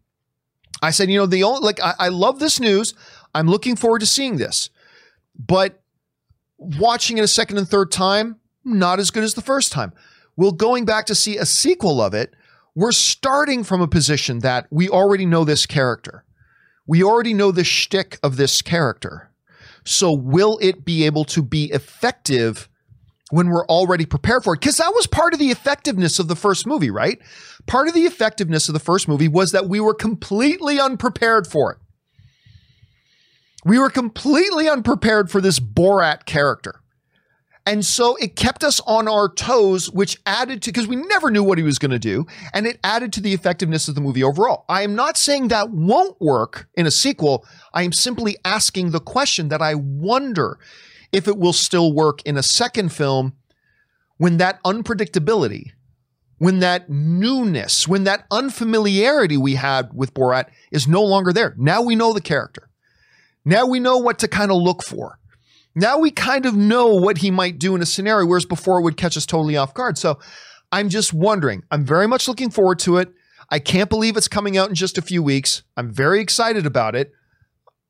I 0.82 0.92
said, 0.92 1.10
you 1.10 1.18
know, 1.18 1.26
the 1.26 1.44
only 1.44 1.62
like 1.62 1.82
I, 1.82 1.94
I 2.00 2.08
love 2.10 2.40
this 2.40 2.60
news. 2.60 2.94
I'm 3.34 3.48
looking 3.48 3.76
forward 3.76 4.00
to 4.00 4.06
seeing 4.06 4.38
this, 4.38 4.70
but 5.38 5.82
watching 6.58 7.18
it 7.18 7.24
a 7.24 7.28
second 7.28 7.58
and 7.58 7.68
third 7.68 7.92
time, 7.92 8.38
not 8.64 9.00
as 9.00 9.12
good 9.12 9.24
as 9.24 9.34
the 9.34 9.42
first 9.42 9.72
time. 9.72 9.94
Well, 10.36 10.52
going 10.52 10.86
back 10.86 11.06
to 11.08 11.16
see 11.16 11.38
a 11.38 11.46
sequel 11.46 12.02
of 12.02 12.14
it, 12.14 12.34
we're 12.76 12.92
starting 12.94 13.64
from 13.64 13.82
a 13.82 13.88
position 13.88 14.40
that 14.40 14.68
we 14.72 14.88
already 14.88 15.26
know 15.26 15.44
this 15.44 15.66
character. 15.66 16.24
We 16.90 17.04
already 17.04 17.36
know 17.36 17.52
the 17.52 17.64
shtick 17.64 18.18
of 18.24 18.38
this 18.38 18.64
character. 18.64 19.30
So 19.86 20.12
will 20.12 20.58
it 20.60 20.84
be 20.84 21.06
able 21.06 21.24
to 21.26 21.44
be 21.44 21.66
effective 21.66 22.68
when 23.30 23.50
we're 23.50 23.68
already 23.68 24.08
prepared 24.08 24.44
for 24.44 24.56
it? 24.56 24.62
Because 24.62 24.78
that 24.78 24.96
was 24.96 25.06
part 25.06 25.34
of 25.34 25.40
the 25.40 25.52
effectiveness 25.52 26.18
of 26.18 26.28
the 26.28 26.36
first 26.36 26.66
movie, 26.66 26.90
right? 26.90 27.20
Part 27.68 27.88
of 27.88 27.94
the 27.94 28.06
effectiveness 28.08 28.70
of 28.70 28.74
the 28.74 28.80
first 28.80 29.08
movie 29.08 29.28
was 29.28 29.52
that 29.52 29.70
we 29.70 29.80
were 29.80 29.94
completely 29.94 30.80
unprepared 30.80 31.46
for 31.46 31.74
it. 31.74 31.78
We 33.64 33.78
were 33.78 33.92
completely 33.92 34.68
unprepared 34.68 35.30
for 35.30 35.42
this 35.42 35.60
Borat 35.60 36.26
character. 36.26 36.82
And 37.66 37.86
so 37.86 38.16
it 38.16 38.36
kept 38.36 38.64
us 38.64 38.80
on 38.88 39.08
our 39.08 39.32
toes, 39.32 39.92
which 39.92 40.20
added 40.26 40.62
to, 40.64 40.72
because 40.72 40.88
we 40.88 40.96
never 40.96 41.30
knew 41.30 41.44
what 41.44 41.58
he 41.58 41.64
was 41.64 41.78
going 41.78 41.92
to 41.92 42.00
do, 42.00 42.26
and 42.54 42.66
it 42.66 42.80
added 42.84 43.14
to 43.14 43.22
the 43.22 43.34
effectiveness 43.34 43.88
of 43.88 43.96
the 43.96 44.02
movie 44.02 44.24
overall. 44.24 44.66
I 44.68 44.82
am 44.82 44.96
not 44.96 45.18
saying 45.18 45.50
that 45.50 45.70
won't 45.70 46.20
work 46.20 46.68
in 46.76 46.88
a 46.88 46.92
sequel. 46.92 47.46
I 47.74 47.84
am 47.84 47.92
simply 47.92 48.38
asking 48.44 48.92
the 48.92 49.00
question 49.00 49.50
that 49.50 49.62
I 49.62 49.76
wonder 49.76 50.58
if 51.12 51.28
it 51.28 51.38
will 51.38 51.54
still 51.54 51.94
work 51.94 52.22
in 52.24 52.38
a 52.38 52.44
second 52.44 52.92
film 52.92 53.34
when 54.18 54.38
that 54.38 54.62
unpredictability, 54.64 55.72
when 56.38 56.60
that 56.60 56.90
newness, 56.90 57.88
when 57.88 58.04
that 58.06 58.26
unfamiliarity 58.32 59.38
we 59.38 59.56
had 59.56 59.90
with 59.94 60.14
Borat 60.14 60.50
is 60.72 60.88
no 60.88 61.04
longer 61.04 61.34
there. 61.34 61.54
Now 61.58 61.82
we 61.82 61.96
know 61.96 62.14
the 62.14 62.22
character. 62.22 62.70
Now 63.46 63.66
we 63.66 63.80
know 63.80 63.98
what 63.98 64.20
to 64.20 64.28
kind 64.28 64.52
of 64.52 64.58
look 64.58 64.84
for. 64.84 65.20
Now 65.76 66.00
we 66.00 66.12
kind 66.12 66.46
of 66.46 66.56
know 66.56 66.88
what 66.96 67.20
he 67.20 67.32
might 67.32 67.60
do 67.60 67.76
in 67.76 67.82
a 67.82 67.86
scenario, 67.86 68.26
whereas 68.26 68.46
before 68.46 68.80
it 68.80 68.84
would 68.84 68.98
catch 68.98 69.16
us 69.16 69.26
totally 69.26 69.56
off 69.56 69.74
guard. 69.74 69.98
So 69.98 70.20
I'm 70.72 70.90
just 70.90 71.14
wondering. 71.14 71.64
I'm 71.72 71.86
very 71.86 72.08
much 72.08 72.28
looking 72.28 72.50
forward 72.50 72.80
to 72.80 72.98
it. 72.98 73.10
I 73.50 73.60
can't 73.60 73.90
believe 73.90 74.18
it's 74.18 74.28
coming 74.28 74.58
out 74.58 74.70
in 74.70 74.76
just 74.76 74.98
a 74.98 75.02
few 75.02 75.24
weeks. 75.24 75.64
I'm 75.76 75.92
very 75.92 76.22
excited 76.22 76.66
about 76.66 76.96
it. 76.96 77.12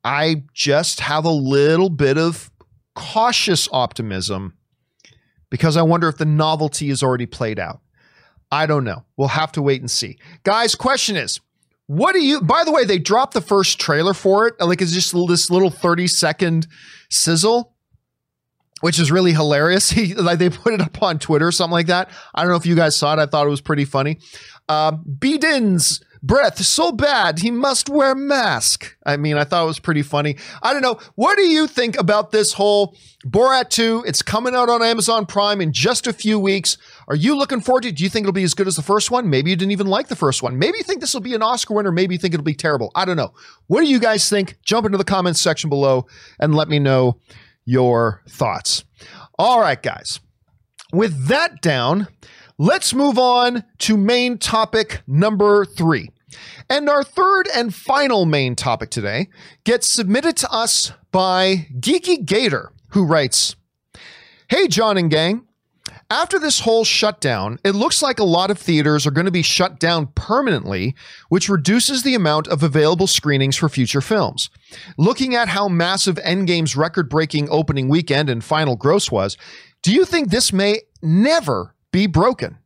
I 0.02 0.44
just 0.54 1.00
have 1.00 1.24
a 1.24 1.30
little 1.30 1.90
bit 1.90 2.16
of 2.16 2.50
cautious 2.94 3.68
optimism 3.70 4.54
because 5.50 5.76
I 5.76 5.82
wonder 5.82 6.08
if 6.08 6.16
the 6.16 6.24
novelty 6.24 6.88
is 6.88 7.02
already 7.02 7.26
played 7.26 7.58
out. 7.58 7.80
I 8.50 8.66
don't 8.66 8.84
know. 8.84 9.04
We'll 9.16 9.28
have 9.28 9.52
to 9.52 9.62
wait 9.62 9.80
and 9.80 9.90
see. 9.90 10.18
Guys, 10.42 10.74
question 10.74 11.16
is 11.16 11.40
what 11.90 12.12
do 12.12 12.20
you, 12.20 12.40
by 12.40 12.62
the 12.62 12.70
way, 12.70 12.84
they 12.84 13.00
dropped 13.00 13.34
the 13.34 13.40
first 13.40 13.80
trailer 13.80 14.14
for 14.14 14.46
it. 14.46 14.54
Like 14.60 14.80
it's 14.80 14.92
just 14.92 15.12
this 15.26 15.50
little 15.50 15.70
30 15.70 16.06
second 16.06 16.68
sizzle 17.08 17.74
which 18.80 18.98
is 18.98 19.10
really 19.10 19.32
hilarious. 19.32 19.90
He 20.00 20.14
like 20.14 20.38
they 20.38 20.50
put 20.50 20.72
it 20.72 20.80
up 20.80 21.02
on 21.02 21.18
Twitter 21.18 21.48
or 21.48 21.52
something 21.52 21.72
like 21.72 21.88
that. 21.88 22.08
I 22.32 22.42
don't 22.42 22.50
know 22.50 22.56
if 22.56 22.64
you 22.64 22.76
guys 22.76 22.96
saw 22.96 23.12
it. 23.12 23.18
I 23.18 23.26
thought 23.26 23.46
it 23.46 23.50
was 23.50 23.60
pretty 23.60 23.84
funny. 23.84 24.18
Uh, 24.68 24.92
Biden's 24.92 26.00
breath 26.22 26.58
so 26.58 26.92
bad 26.92 27.40
he 27.40 27.50
must 27.50 27.88
wear 27.88 28.14
mask. 28.14 28.96
I 29.04 29.16
mean, 29.16 29.36
I 29.36 29.44
thought 29.44 29.64
it 29.64 29.66
was 29.66 29.80
pretty 29.80 30.02
funny. 30.02 30.36
I 30.62 30.72
don't 30.72 30.82
know. 30.82 30.98
What 31.16 31.36
do 31.36 31.42
you 31.42 31.66
think 31.66 31.98
about 31.98 32.30
this 32.30 32.52
whole 32.52 32.96
Borat 33.26 33.70
2? 33.70 34.04
It's 34.06 34.22
coming 34.22 34.54
out 34.54 34.68
on 34.68 34.82
Amazon 34.82 35.26
Prime 35.26 35.60
in 35.60 35.72
just 35.72 36.06
a 36.06 36.12
few 36.12 36.38
weeks. 36.38 36.78
Are 37.10 37.16
you 37.16 37.36
looking 37.36 37.60
forward 37.60 37.82
to 37.82 37.88
it? 37.88 37.96
Do 37.96 38.04
you 38.04 38.08
think 38.08 38.22
it'll 38.22 38.32
be 38.32 38.44
as 38.44 38.54
good 38.54 38.68
as 38.68 38.76
the 38.76 38.82
first 38.82 39.10
one? 39.10 39.28
Maybe 39.28 39.50
you 39.50 39.56
didn't 39.56 39.72
even 39.72 39.88
like 39.88 40.06
the 40.06 40.14
first 40.14 40.44
one. 40.44 40.60
Maybe 40.60 40.78
you 40.78 40.84
think 40.84 41.00
this 41.00 41.12
will 41.12 41.20
be 41.20 41.34
an 41.34 41.42
Oscar 41.42 41.74
winner. 41.74 41.90
Maybe 41.90 42.14
you 42.14 42.20
think 42.20 42.34
it'll 42.34 42.44
be 42.44 42.54
terrible. 42.54 42.92
I 42.94 43.04
don't 43.04 43.16
know. 43.16 43.34
What 43.66 43.80
do 43.80 43.88
you 43.88 43.98
guys 43.98 44.30
think? 44.30 44.58
Jump 44.62 44.86
into 44.86 44.96
the 44.96 45.02
comments 45.02 45.40
section 45.40 45.68
below 45.68 46.06
and 46.38 46.54
let 46.54 46.68
me 46.68 46.78
know 46.78 47.18
your 47.64 48.22
thoughts. 48.28 48.84
All 49.40 49.60
right, 49.60 49.82
guys. 49.82 50.20
With 50.92 51.26
that 51.26 51.60
down, 51.60 52.06
let's 52.58 52.94
move 52.94 53.18
on 53.18 53.64
to 53.78 53.96
main 53.96 54.38
topic 54.38 55.02
number 55.08 55.64
three. 55.64 56.10
And 56.68 56.88
our 56.88 57.02
third 57.02 57.48
and 57.52 57.74
final 57.74 58.24
main 58.24 58.54
topic 58.54 58.90
today 58.90 59.30
gets 59.64 59.90
submitted 59.90 60.36
to 60.36 60.52
us 60.52 60.92
by 61.10 61.66
Geeky 61.80 62.24
Gator, 62.24 62.72
who 62.90 63.04
writes 63.04 63.56
Hey, 64.46 64.68
John 64.68 64.96
and 64.96 65.10
gang. 65.10 65.48
After 66.12 66.40
this 66.40 66.58
whole 66.58 66.82
shutdown, 66.84 67.60
it 67.64 67.76
looks 67.76 68.02
like 68.02 68.18
a 68.18 68.24
lot 68.24 68.50
of 68.50 68.58
theaters 68.58 69.06
are 69.06 69.12
going 69.12 69.26
to 69.26 69.30
be 69.30 69.42
shut 69.42 69.78
down 69.78 70.08
permanently, 70.16 70.96
which 71.28 71.48
reduces 71.48 72.02
the 72.02 72.16
amount 72.16 72.48
of 72.48 72.64
available 72.64 73.06
screenings 73.06 73.54
for 73.54 73.68
future 73.68 74.00
films. 74.00 74.50
Looking 74.98 75.36
at 75.36 75.46
how 75.46 75.68
massive 75.68 76.16
Endgame's 76.16 76.74
record 76.74 77.08
breaking 77.08 77.48
opening 77.48 77.88
weekend 77.88 78.28
and 78.28 78.42
final 78.42 78.74
gross 78.74 79.08
was, 79.12 79.36
do 79.82 79.92
you 79.92 80.04
think 80.04 80.30
this 80.30 80.52
may 80.52 80.80
never 81.00 81.76
be 81.92 82.08
broken? 82.08 82.58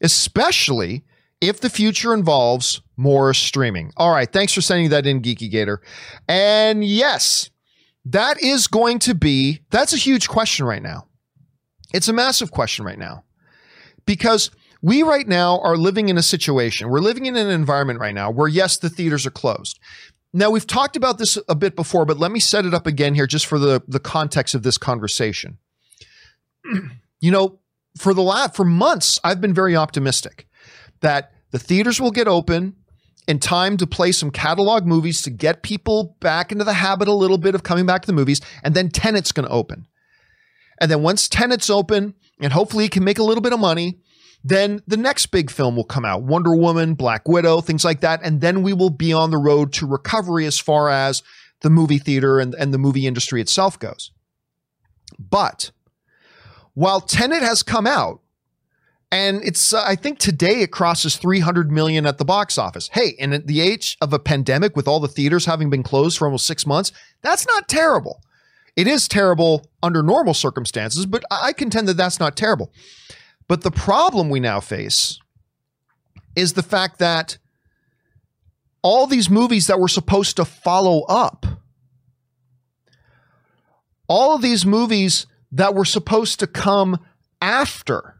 Especially 0.00 1.02
if 1.40 1.60
the 1.60 1.70
future 1.70 2.14
involves 2.14 2.80
more 2.96 3.34
streaming. 3.34 3.92
All 3.96 4.12
right, 4.12 4.32
thanks 4.32 4.52
for 4.52 4.60
sending 4.60 4.90
that 4.90 5.04
in, 5.04 5.20
Geeky 5.20 5.50
Gator. 5.50 5.82
And 6.28 6.84
yes, 6.84 7.50
that 8.04 8.40
is 8.40 8.68
going 8.68 9.00
to 9.00 9.16
be, 9.16 9.62
that's 9.70 9.92
a 9.92 9.96
huge 9.96 10.28
question 10.28 10.64
right 10.64 10.82
now. 10.82 11.08
It's 11.94 12.08
a 12.08 12.12
massive 12.12 12.50
question 12.50 12.84
right 12.84 12.98
now 12.98 13.24
because 14.04 14.50
We 14.82 15.02
right 15.02 15.26
now 15.26 15.60
are 15.60 15.78
living 15.78 16.10
in 16.10 16.18
a 16.18 16.22
situation, 16.22 16.90
we're 16.90 17.00
living 17.00 17.24
in 17.24 17.36
an 17.36 17.48
environment 17.48 18.00
right 18.00 18.14
now 18.14 18.30
where, 18.30 18.48
yes, 18.48 18.76
the 18.76 18.90
theaters 18.90 19.24
are 19.24 19.30
closed. 19.30 19.80
Now, 20.34 20.50
we've 20.50 20.66
talked 20.66 20.94
about 20.94 21.16
this 21.16 21.38
a 21.48 21.54
bit 21.54 21.74
before, 21.74 22.04
but 22.04 22.18
let 22.18 22.30
me 22.30 22.38
set 22.38 22.66
it 22.66 22.74
up 22.74 22.86
again 22.86 23.14
here 23.14 23.26
just 23.26 23.46
for 23.46 23.58
the, 23.58 23.82
the 23.88 23.98
context 23.98 24.54
of 24.54 24.62
this 24.62 24.76
conversation. 24.76 25.56
you 27.20 27.30
know, 27.30 27.60
for 27.96 28.12
the 28.12 28.20
last, 28.20 28.54
for 28.54 28.66
months, 28.66 29.18
I've 29.24 29.40
been 29.40 29.54
very 29.54 29.74
optimistic 29.74 30.48
that 31.00 31.32
the 31.50 31.58
theaters 31.58 31.98
will 31.98 32.10
get 32.10 32.28
open 32.28 32.76
in 33.26 33.38
time 33.38 33.78
to 33.78 33.86
play 33.86 34.12
some 34.12 34.30
catalog 34.30 34.84
movies 34.84 35.22
to 35.22 35.30
get 35.30 35.62
people 35.62 36.14
back 36.20 36.52
into 36.52 36.64
the 36.64 36.74
habit 36.74 37.08
a 37.08 37.14
little 37.14 37.38
bit 37.38 37.54
of 37.54 37.62
coming 37.62 37.86
back 37.86 38.02
to 38.02 38.06
the 38.06 38.12
movies, 38.12 38.42
and 38.62 38.74
then 38.74 38.90
Tenet's 38.90 39.32
going 39.32 39.48
to 39.48 39.54
open. 39.54 39.86
And 40.80 40.90
then 40.90 41.02
once 41.02 41.28
Tenet's 41.28 41.70
open, 41.70 42.14
and 42.40 42.52
hopefully 42.52 42.84
it 42.84 42.90
can 42.90 43.04
make 43.04 43.18
a 43.18 43.22
little 43.22 43.42
bit 43.42 43.52
of 43.52 43.60
money, 43.60 43.98
then 44.42 44.82
the 44.86 44.96
next 44.96 45.26
big 45.26 45.50
film 45.50 45.74
will 45.74 45.84
come 45.84 46.04
out 46.04 46.22
Wonder 46.22 46.54
Woman, 46.54 46.94
Black 46.94 47.26
Widow, 47.26 47.60
things 47.60 47.84
like 47.84 48.00
that. 48.00 48.20
And 48.22 48.40
then 48.40 48.62
we 48.62 48.72
will 48.72 48.90
be 48.90 49.12
on 49.12 49.30
the 49.30 49.38
road 49.38 49.72
to 49.74 49.86
recovery 49.86 50.44
as 50.44 50.58
far 50.58 50.90
as 50.90 51.22
the 51.62 51.70
movie 51.70 51.98
theater 51.98 52.38
and, 52.38 52.54
and 52.54 52.72
the 52.72 52.78
movie 52.78 53.06
industry 53.06 53.40
itself 53.40 53.78
goes. 53.78 54.10
But 55.18 55.70
while 56.74 57.00
Tenet 57.00 57.42
has 57.42 57.62
come 57.62 57.86
out, 57.86 58.20
and 59.10 59.42
it's 59.44 59.72
uh, 59.72 59.82
I 59.86 59.94
think 59.94 60.18
today 60.18 60.60
it 60.62 60.72
crosses 60.72 61.16
300 61.16 61.70
million 61.70 62.04
at 62.04 62.18
the 62.18 62.24
box 62.24 62.58
office. 62.58 62.90
Hey, 62.92 63.10
in 63.18 63.44
the 63.46 63.60
age 63.60 63.96
of 64.00 64.12
a 64.12 64.18
pandemic 64.18 64.74
with 64.74 64.88
all 64.88 64.98
the 64.98 65.08
theaters 65.08 65.46
having 65.46 65.70
been 65.70 65.84
closed 65.84 66.18
for 66.18 66.26
almost 66.26 66.46
6 66.46 66.66
months, 66.66 66.90
that's 67.22 67.46
not 67.46 67.68
terrible. 67.68 68.20
It 68.76 68.86
is 68.86 69.06
terrible 69.06 69.70
under 69.82 70.02
normal 70.02 70.34
circumstances, 70.34 71.06
but 71.06 71.24
I 71.30 71.52
contend 71.52 71.88
that 71.88 71.96
that's 71.96 72.18
not 72.18 72.36
terrible. 72.36 72.72
But 73.46 73.62
the 73.62 73.70
problem 73.70 74.30
we 74.30 74.40
now 74.40 74.60
face 74.60 75.20
is 76.34 76.54
the 76.54 76.62
fact 76.62 76.98
that 76.98 77.38
all 78.82 79.06
these 79.06 79.30
movies 79.30 79.66
that 79.66 79.80
were 79.80 79.88
supposed 79.88 80.36
to 80.36 80.44
follow 80.44 81.02
up, 81.02 81.46
all 84.08 84.34
of 84.34 84.42
these 84.42 84.66
movies 84.66 85.26
that 85.52 85.74
were 85.74 85.84
supposed 85.84 86.40
to 86.40 86.46
come 86.46 86.98
after 87.40 88.16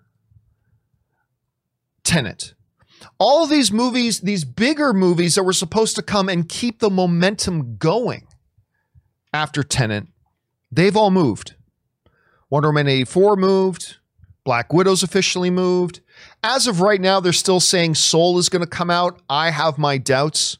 Tenet, 2.05 2.55
all 3.19 3.45
of 3.45 3.51
these 3.51 3.73
movies, 3.73 4.21
these 4.21 4.45
bigger 4.45 4.93
movies 4.93 5.35
that 5.35 5.43
were 5.43 5.53
supposed 5.53 5.97
to 5.97 6.03
come 6.03 6.29
and 6.29 6.49
keep 6.49 6.79
the 6.79 6.90
momentum 6.90 7.77
going 7.77 8.27
after 9.33 9.62
Tenet, 9.62 10.07
they've 10.76 10.96
all 10.96 11.10
moved. 11.10 11.54
Wonder 12.50 12.68
Woman 12.68 12.88
84 12.88 13.37
moved. 13.37 13.96
Black 14.44 14.72
Widow's 14.72 15.02
officially 15.02 15.50
moved. 15.50 16.00
As 16.42 16.66
of 16.66 16.80
right 16.80 17.00
now, 17.00 17.18
they're 17.18 17.32
still 17.32 17.60
saying 17.60 17.94
Soul 17.94 18.38
is 18.38 18.48
going 18.48 18.62
to 18.62 18.68
come 18.68 18.90
out. 18.90 19.20
I 19.28 19.50
have 19.50 19.78
my 19.78 19.96
doubts 19.96 20.58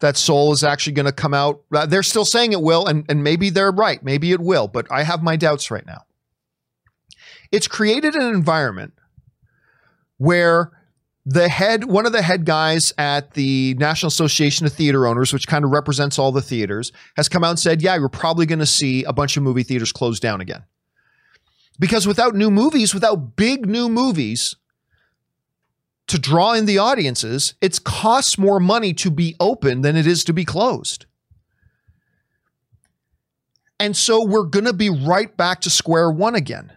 that 0.00 0.16
Soul 0.16 0.52
is 0.52 0.64
actually 0.64 0.94
going 0.94 1.06
to 1.06 1.12
come 1.12 1.34
out. 1.34 1.62
Uh, 1.72 1.86
they're 1.86 2.02
still 2.02 2.24
saying 2.24 2.52
it 2.52 2.62
will, 2.62 2.86
and, 2.86 3.04
and 3.08 3.22
maybe 3.22 3.50
they're 3.50 3.70
right. 3.70 4.02
Maybe 4.02 4.32
it 4.32 4.40
will, 4.40 4.66
but 4.66 4.86
I 4.90 5.02
have 5.04 5.22
my 5.22 5.36
doubts 5.36 5.70
right 5.70 5.86
now. 5.86 6.04
It's 7.52 7.68
created 7.68 8.14
an 8.14 8.34
environment 8.34 8.94
where 10.16 10.72
the 11.24 11.48
head, 11.48 11.84
one 11.84 12.04
of 12.04 12.12
the 12.12 12.22
head 12.22 12.44
guys 12.44 12.92
at 12.98 13.32
the 13.32 13.74
National 13.78 14.08
Association 14.08 14.66
of 14.66 14.72
Theater 14.72 15.06
Owners, 15.06 15.32
which 15.32 15.46
kind 15.46 15.64
of 15.64 15.70
represents 15.70 16.18
all 16.18 16.32
the 16.32 16.42
theaters, 16.42 16.90
has 17.16 17.28
come 17.28 17.44
out 17.44 17.50
and 17.50 17.58
said, 17.58 17.80
yeah, 17.80 17.96
you're 17.96 18.08
probably 18.08 18.44
going 18.44 18.58
to 18.58 18.66
see 18.66 19.04
a 19.04 19.12
bunch 19.12 19.36
of 19.36 19.42
movie 19.42 19.62
theaters 19.62 19.92
close 19.92 20.18
down 20.18 20.40
again. 20.40 20.64
Because 21.78 22.06
without 22.06 22.34
new 22.34 22.50
movies, 22.50 22.92
without 22.92 23.36
big 23.36 23.66
new 23.66 23.88
movies 23.88 24.56
to 26.08 26.18
draw 26.18 26.52
in 26.52 26.66
the 26.66 26.78
audiences, 26.78 27.54
it 27.60 27.84
costs 27.84 28.36
more 28.36 28.58
money 28.58 28.92
to 28.94 29.10
be 29.10 29.36
open 29.38 29.82
than 29.82 29.96
it 29.96 30.06
is 30.06 30.24
to 30.24 30.32
be 30.32 30.44
closed. 30.44 31.06
And 33.78 33.96
so 33.96 34.24
we're 34.24 34.44
going 34.44 34.64
to 34.64 34.72
be 34.72 34.90
right 34.90 35.36
back 35.36 35.60
to 35.62 35.70
square 35.70 36.10
one 36.10 36.34
again. 36.34 36.72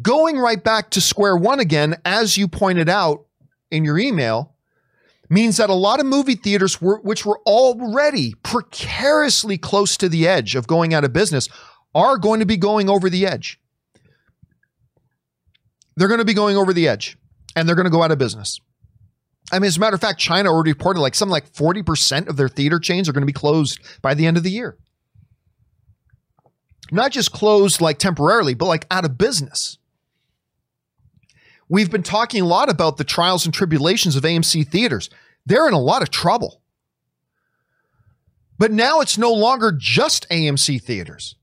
Going 0.00 0.38
right 0.38 0.62
back 0.62 0.90
to 0.90 1.00
square 1.00 1.36
one 1.36 1.60
again, 1.60 1.96
as 2.04 2.36
you 2.36 2.48
pointed 2.48 2.88
out 2.88 3.26
in 3.72 3.84
your 3.84 3.98
email, 3.98 4.54
means 5.28 5.56
that 5.56 5.70
a 5.70 5.74
lot 5.74 5.98
of 5.98 6.06
movie 6.06 6.34
theaters, 6.34 6.80
were, 6.80 7.00
which 7.00 7.26
were 7.26 7.40
already 7.46 8.34
precariously 8.42 9.58
close 9.58 9.96
to 9.96 10.08
the 10.08 10.28
edge 10.28 10.54
of 10.54 10.66
going 10.66 10.94
out 10.94 11.04
of 11.04 11.12
business, 11.12 11.48
are 11.94 12.18
going 12.18 12.40
to 12.40 12.46
be 12.46 12.56
going 12.56 12.88
over 12.88 13.10
the 13.10 13.26
edge 13.26 13.58
they're 15.96 16.08
going 16.08 16.18
to 16.18 16.24
be 16.24 16.34
going 16.34 16.56
over 16.56 16.72
the 16.72 16.88
edge 16.88 17.16
and 17.54 17.68
they're 17.68 17.76
going 17.76 17.84
to 17.84 17.90
go 17.90 18.02
out 18.02 18.10
of 18.10 18.18
business. 18.18 18.60
I 19.50 19.58
mean, 19.58 19.66
as 19.66 19.76
a 19.76 19.80
matter 19.80 19.94
of 19.94 20.00
fact, 20.00 20.18
China 20.18 20.50
already 20.50 20.72
reported 20.72 21.00
like 21.00 21.14
something 21.14 21.32
like 21.32 21.52
40% 21.52 22.28
of 22.28 22.36
their 22.36 22.48
theater 22.48 22.78
chains 22.78 23.08
are 23.08 23.12
going 23.12 23.22
to 23.22 23.26
be 23.26 23.32
closed 23.32 23.78
by 24.00 24.14
the 24.14 24.26
end 24.26 24.36
of 24.36 24.42
the 24.42 24.50
year. 24.50 24.78
Not 26.90 27.12
just 27.12 27.32
closed 27.32 27.80
like 27.80 27.98
temporarily, 27.98 28.54
but 28.54 28.66
like 28.66 28.86
out 28.90 29.04
of 29.04 29.18
business. 29.18 29.78
We've 31.68 31.90
been 31.90 32.02
talking 32.02 32.42
a 32.42 32.46
lot 32.46 32.68
about 32.68 32.96
the 32.96 33.04
trials 33.04 33.44
and 33.44 33.54
tribulations 33.54 34.16
of 34.16 34.22
AMC 34.24 34.68
theaters. 34.68 35.08
They're 35.46 35.68
in 35.68 35.74
a 35.74 35.80
lot 35.80 36.02
of 36.02 36.10
trouble. 36.10 36.60
But 38.58 38.72
now 38.72 39.00
it's 39.00 39.18
no 39.18 39.32
longer 39.32 39.72
just 39.76 40.28
AMC 40.28 40.82
theaters. 40.82 41.36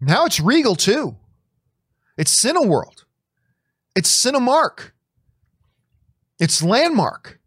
Now 0.00 0.26
it's 0.26 0.40
Regal 0.40 0.76
too. 0.76 1.16
It's 2.16 2.34
Cineworld. 2.34 3.04
It's 3.96 4.10
Cinemark. 4.10 4.90
It's 6.38 6.62
Landmark. 6.62 7.38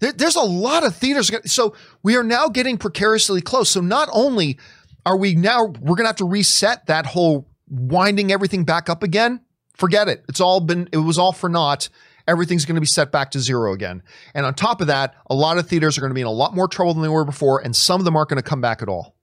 There, 0.00 0.12
there's 0.12 0.36
a 0.36 0.42
lot 0.42 0.84
of 0.84 0.96
theaters. 0.96 1.30
So 1.46 1.74
we 2.02 2.16
are 2.16 2.24
now 2.24 2.48
getting 2.48 2.78
precariously 2.78 3.40
close. 3.40 3.70
So 3.70 3.80
not 3.80 4.08
only 4.12 4.58
are 5.04 5.16
we 5.16 5.34
now, 5.34 5.66
we're 5.66 5.96
going 5.96 6.04
to 6.04 6.08
have 6.08 6.16
to 6.16 6.24
reset 6.24 6.86
that 6.86 7.06
whole 7.06 7.48
winding 7.68 8.32
everything 8.32 8.64
back 8.64 8.88
up 8.88 9.02
again. 9.02 9.40
Forget 9.74 10.08
it. 10.08 10.24
It's 10.28 10.40
all 10.40 10.60
been, 10.60 10.88
it 10.92 10.98
was 10.98 11.18
all 11.18 11.32
for 11.32 11.48
naught. 11.48 11.88
Everything's 12.28 12.64
going 12.64 12.76
to 12.76 12.80
be 12.80 12.86
set 12.86 13.10
back 13.10 13.32
to 13.32 13.40
zero 13.40 13.72
again. 13.72 14.02
And 14.34 14.46
on 14.46 14.54
top 14.54 14.80
of 14.80 14.86
that, 14.86 15.14
a 15.28 15.34
lot 15.34 15.58
of 15.58 15.66
theaters 15.66 15.98
are 15.98 16.00
going 16.00 16.10
to 16.10 16.14
be 16.14 16.20
in 16.20 16.26
a 16.26 16.30
lot 16.30 16.54
more 16.54 16.68
trouble 16.68 16.94
than 16.94 17.02
they 17.02 17.08
were 17.08 17.24
before, 17.24 17.60
and 17.60 17.74
some 17.74 18.00
of 18.00 18.04
them 18.04 18.16
aren't 18.16 18.28
going 18.28 18.40
to 18.40 18.48
come 18.48 18.60
back 18.60 18.82
at 18.82 18.88
all. 18.88 19.16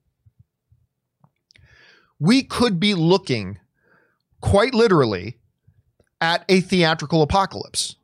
We 2.18 2.42
could 2.42 2.78
be 2.78 2.94
looking 2.94 3.58
quite 4.42 4.74
literally 4.74 5.38
at 6.20 6.44
a 6.48 6.60
theatrical 6.60 7.22
apocalypse. 7.22 7.96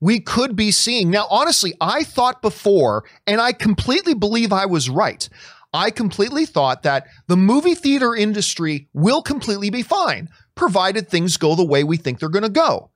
We 0.00 0.18
could 0.18 0.56
be 0.56 0.70
seeing, 0.70 1.10
now, 1.10 1.26
honestly, 1.30 1.74
I 1.80 2.02
thought 2.02 2.42
before, 2.42 3.04
and 3.26 3.40
I 3.40 3.52
completely 3.52 4.14
believe 4.14 4.52
I 4.52 4.66
was 4.66 4.88
right. 4.88 5.28
I 5.72 5.90
completely 5.90 6.44
thought 6.44 6.82
that 6.82 7.06
the 7.28 7.36
movie 7.36 7.74
theater 7.74 8.14
industry 8.14 8.88
will 8.92 9.22
completely 9.22 9.70
be 9.70 9.82
fine, 9.82 10.28
provided 10.54 11.08
things 11.08 11.36
go 11.36 11.54
the 11.54 11.64
way 11.64 11.82
we 11.82 11.96
think 11.96 12.18
they're 12.18 12.28
going 12.28 12.42
to 12.42 12.48
go 12.48 12.90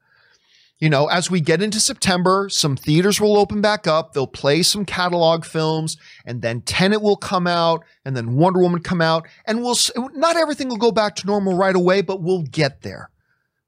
you 0.79 0.91
know, 0.91 1.07
as 1.07 1.31
we 1.31 1.41
get 1.41 1.63
into 1.63 1.81
September, 1.81 2.49
some 2.51 2.77
theaters 2.77 3.19
will 3.19 3.39
open 3.39 3.63
back 3.63 3.87
up. 3.87 4.13
They'll 4.13 4.27
play 4.27 4.63
some 4.63 4.85
catalog 4.85 5.45
films, 5.45 5.97
and 6.27 6.43
then 6.43 6.61
Tenet 6.61 7.01
will 7.01 7.17
come 7.17 7.47
out, 7.47 7.85
and 8.05 8.15
then 8.15 8.37
Wonder 8.37 8.61
Woman 8.61 8.83
come 8.83 9.01
out, 9.01 9.27
and 9.47 9.63
we'll 9.63 9.77
not 10.15 10.37
everything 10.37 10.69
will 10.69 10.77
go 10.77 10.93
back 10.93 11.17
to 11.17 11.27
normal 11.27 11.57
right 11.57 11.75
away, 11.75 12.03
but 12.03 12.23
we'll 12.23 12.43
get 12.43 12.83
there, 12.83 13.11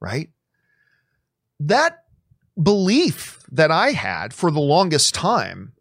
right? 0.00 0.28
That 1.60 2.04
belief 2.62 3.40
that 3.52 3.70
I 3.70 3.92
had 3.92 4.34
for 4.34 4.50
the 4.50 4.60
longest 4.60 5.14
time 5.14 5.72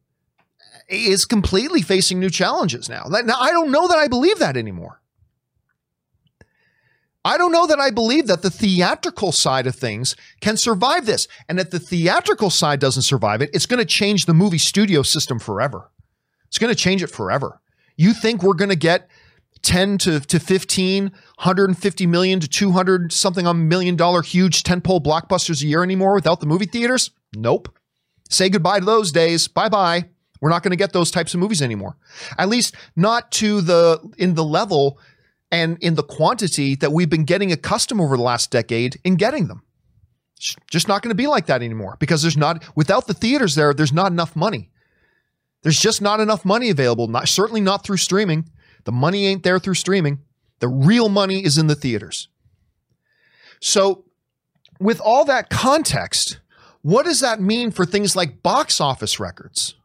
is 0.87 1.25
completely 1.25 1.81
facing 1.81 2.19
new 2.19 2.29
challenges 2.29 2.87
now. 2.89 3.05
Now 3.09 3.37
I 3.39 3.51
don't 3.51 3.71
know 3.71 3.87
that 3.87 3.97
I 3.97 4.07
believe 4.07 4.39
that 4.39 4.57
anymore. 4.57 5.01
I 7.27 7.37
don't 7.37 7.51
know 7.51 7.67
that 7.67 7.79
I 7.79 7.91
believe 7.91 8.27
that 8.27 8.41
the 8.41 8.49
theatrical 8.49 9.33
side 9.33 9.67
of 9.67 9.75
things 9.75 10.15
can 10.39 10.55
survive 10.55 11.05
this. 11.05 11.27
And 11.49 11.59
if 11.59 11.71
the 11.71 11.79
theatrical 11.79 12.49
side 12.49 12.79
doesn't 12.79 13.03
survive 13.03 13.41
it, 13.41 13.49
it's 13.53 13.65
going 13.65 13.79
to 13.79 13.85
change 13.85 14.25
the 14.25 14.33
movie 14.33 14.57
studio 14.57 15.01
system 15.01 15.37
forever. 15.37 15.91
It's 16.47 16.57
going 16.57 16.73
to 16.73 16.79
change 16.79 17.03
it 17.03 17.11
forever. 17.11 17.59
You 17.97 18.13
think 18.13 18.43
we're 18.43 18.53
going 18.53 18.69
to 18.69 18.77
get 18.77 19.09
10 19.63 19.97
to, 19.97 20.19
to 20.21 20.39
15, 20.39 21.03
150 21.03 22.07
million 22.07 22.39
to 22.39 22.47
200 22.47 23.11
something 23.11 23.45
on 23.45 23.67
million 23.67 23.97
dollar 23.97 24.21
huge 24.21 24.63
ten 24.63 24.79
tentpole 24.79 25.03
blockbusters 25.03 25.61
a 25.61 25.67
year 25.67 25.83
anymore 25.83 26.13
without 26.15 26.39
the 26.39 26.45
movie 26.45 26.65
theaters? 26.65 27.11
Nope. 27.35 27.67
Say 28.29 28.47
goodbye 28.47 28.79
to 28.79 28.85
those 28.85 29.11
days. 29.11 29.49
Bye 29.49 29.67
bye. 29.67 30.05
We're 30.41 30.49
not 30.49 30.63
going 30.63 30.71
to 30.71 30.77
get 30.77 30.93
those 30.93 31.11
types 31.11 31.33
of 31.33 31.39
movies 31.39 31.61
anymore. 31.61 31.97
At 32.37 32.49
least 32.49 32.75
not 32.95 33.31
to 33.33 33.61
the 33.61 33.99
in 34.17 34.35
the 34.35 34.43
level 34.43 34.99
and 35.51 35.77
in 35.81 35.95
the 35.95 36.03
quantity 36.03 36.75
that 36.75 36.91
we've 36.91 37.09
been 37.09 37.23
getting 37.23 37.51
accustomed 37.51 38.01
over 38.01 38.17
the 38.17 38.23
last 38.23 38.51
decade 38.51 38.99
in 39.03 39.15
getting 39.15 39.47
them. 39.47 39.63
It's 40.35 40.55
just 40.69 40.87
not 40.87 41.01
going 41.01 41.09
to 41.09 41.15
be 41.15 41.27
like 41.27 41.47
that 41.47 41.63
anymore 41.63 41.97
because 41.99 42.21
there's 42.21 42.37
not, 42.37 42.63
without 42.75 43.07
the 43.07 43.13
theaters 43.13 43.55
there, 43.55 43.73
there's 43.73 43.93
not 43.93 44.11
enough 44.11 44.35
money. 44.35 44.69
There's 45.63 45.79
just 45.79 46.01
not 46.01 46.19
enough 46.19 46.45
money 46.45 46.69
available, 46.69 47.07
not, 47.07 47.27
certainly 47.27 47.61
not 47.61 47.83
through 47.83 47.97
streaming. 47.97 48.49
The 48.83 48.91
money 48.91 49.25
ain't 49.25 49.43
there 49.43 49.57
through 49.57 49.73
streaming. 49.73 50.19
The 50.59 50.67
real 50.67 51.09
money 51.09 51.43
is 51.43 51.57
in 51.57 51.67
the 51.67 51.75
theaters. 51.75 52.29
So 53.59 54.05
with 54.79 55.01
all 55.01 55.25
that 55.25 55.49
context, 55.49 56.39
what 56.83 57.05
does 57.05 57.21
that 57.21 57.41
mean 57.41 57.71
for 57.71 57.85
things 57.85 58.15
like 58.15 58.43
box 58.43 58.79
office 58.79 59.19
records? 59.19 59.75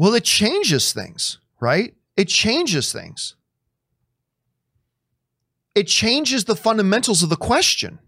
Well, 0.00 0.14
it 0.14 0.24
changes 0.24 0.94
things, 0.94 1.40
right? 1.60 1.94
It 2.16 2.28
changes 2.28 2.90
things. 2.90 3.34
It 5.74 5.88
changes 5.88 6.44
the 6.44 6.56
fundamentals 6.56 7.22
of 7.22 7.28
the 7.28 7.36
question. 7.36 7.98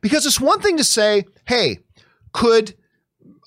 Because 0.00 0.24
it's 0.24 0.40
one 0.40 0.62
thing 0.62 0.78
to 0.78 0.84
say, 0.84 1.26
hey, 1.44 1.80
could 2.32 2.74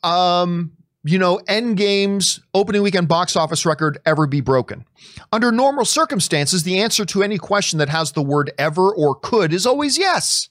um, 0.04 0.74
you 1.04 1.18
know, 1.18 1.40
Endgame's 1.48 2.42
opening 2.54 2.84
weekend 2.84 3.08
box 3.08 3.36
office 3.36 3.66
record 3.66 3.98
ever 4.06 4.28
be 4.28 4.42
broken? 4.42 4.86
Under 5.32 5.52
normal 5.52 5.86
circumstances, 5.86 6.62
the 6.62 6.80
answer 6.80 7.06
to 7.06 7.24
any 7.24 7.40
question 7.40 7.80
that 7.80 7.90
has 7.90 8.12
the 8.12 8.22
word 8.22 8.52
ever 8.60 8.94
or 8.94 9.16
could 9.16 9.52
is 9.52 9.66
always 9.66 9.98
yes. 9.98 10.48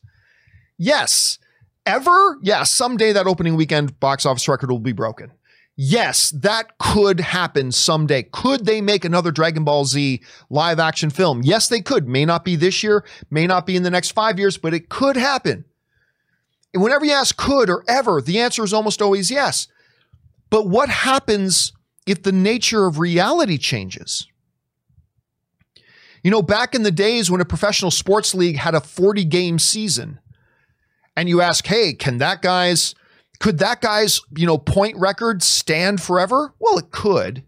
Yes. 0.76 1.38
Ever? 1.86 2.36
Yes. 2.42 2.72
Someday 2.72 3.12
that 3.12 3.28
opening 3.28 3.54
weekend 3.54 4.00
box 4.00 4.26
office 4.26 4.48
record 4.48 4.72
will 4.72 4.80
be 4.80 4.90
broken. 4.92 5.30
Yes, 5.82 6.28
that 6.32 6.76
could 6.76 7.20
happen 7.20 7.72
someday. 7.72 8.24
Could 8.24 8.66
they 8.66 8.82
make 8.82 9.02
another 9.02 9.30
Dragon 9.30 9.64
Ball 9.64 9.86
Z 9.86 10.20
live 10.50 10.78
action 10.78 11.08
film? 11.08 11.40
Yes, 11.42 11.68
they 11.68 11.80
could. 11.80 12.06
May 12.06 12.26
not 12.26 12.44
be 12.44 12.54
this 12.54 12.82
year, 12.82 13.02
may 13.30 13.46
not 13.46 13.64
be 13.64 13.76
in 13.76 13.82
the 13.82 13.88
next 13.88 14.10
five 14.10 14.38
years, 14.38 14.58
but 14.58 14.74
it 14.74 14.90
could 14.90 15.16
happen. 15.16 15.64
And 16.74 16.82
whenever 16.82 17.06
you 17.06 17.12
ask 17.12 17.34
could 17.34 17.70
or 17.70 17.82
ever, 17.88 18.20
the 18.20 18.40
answer 18.40 18.62
is 18.62 18.74
almost 18.74 19.00
always 19.00 19.30
yes. 19.30 19.68
But 20.50 20.68
what 20.68 20.90
happens 20.90 21.72
if 22.06 22.24
the 22.24 22.30
nature 22.30 22.84
of 22.84 22.98
reality 22.98 23.56
changes? 23.56 24.26
You 26.22 26.30
know, 26.30 26.42
back 26.42 26.74
in 26.74 26.82
the 26.82 26.90
days 26.90 27.30
when 27.30 27.40
a 27.40 27.46
professional 27.46 27.90
sports 27.90 28.34
league 28.34 28.58
had 28.58 28.74
a 28.74 28.82
40 28.82 29.24
game 29.24 29.58
season, 29.58 30.20
and 31.16 31.26
you 31.26 31.40
ask, 31.40 31.66
hey, 31.66 31.94
can 31.94 32.18
that 32.18 32.42
guy's, 32.42 32.94
could 33.40 33.58
that 33.58 33.80
guy's, 33.80 34.20
you 34.36 34.46
know, 34.46 34.58
point 34.58 34.96
record 34.96 35.42
stand 35.42 36.00
forever? 36.00 36.54
Well, 36.60 36.78
it 36.78 36.92
could. 36.92 37.42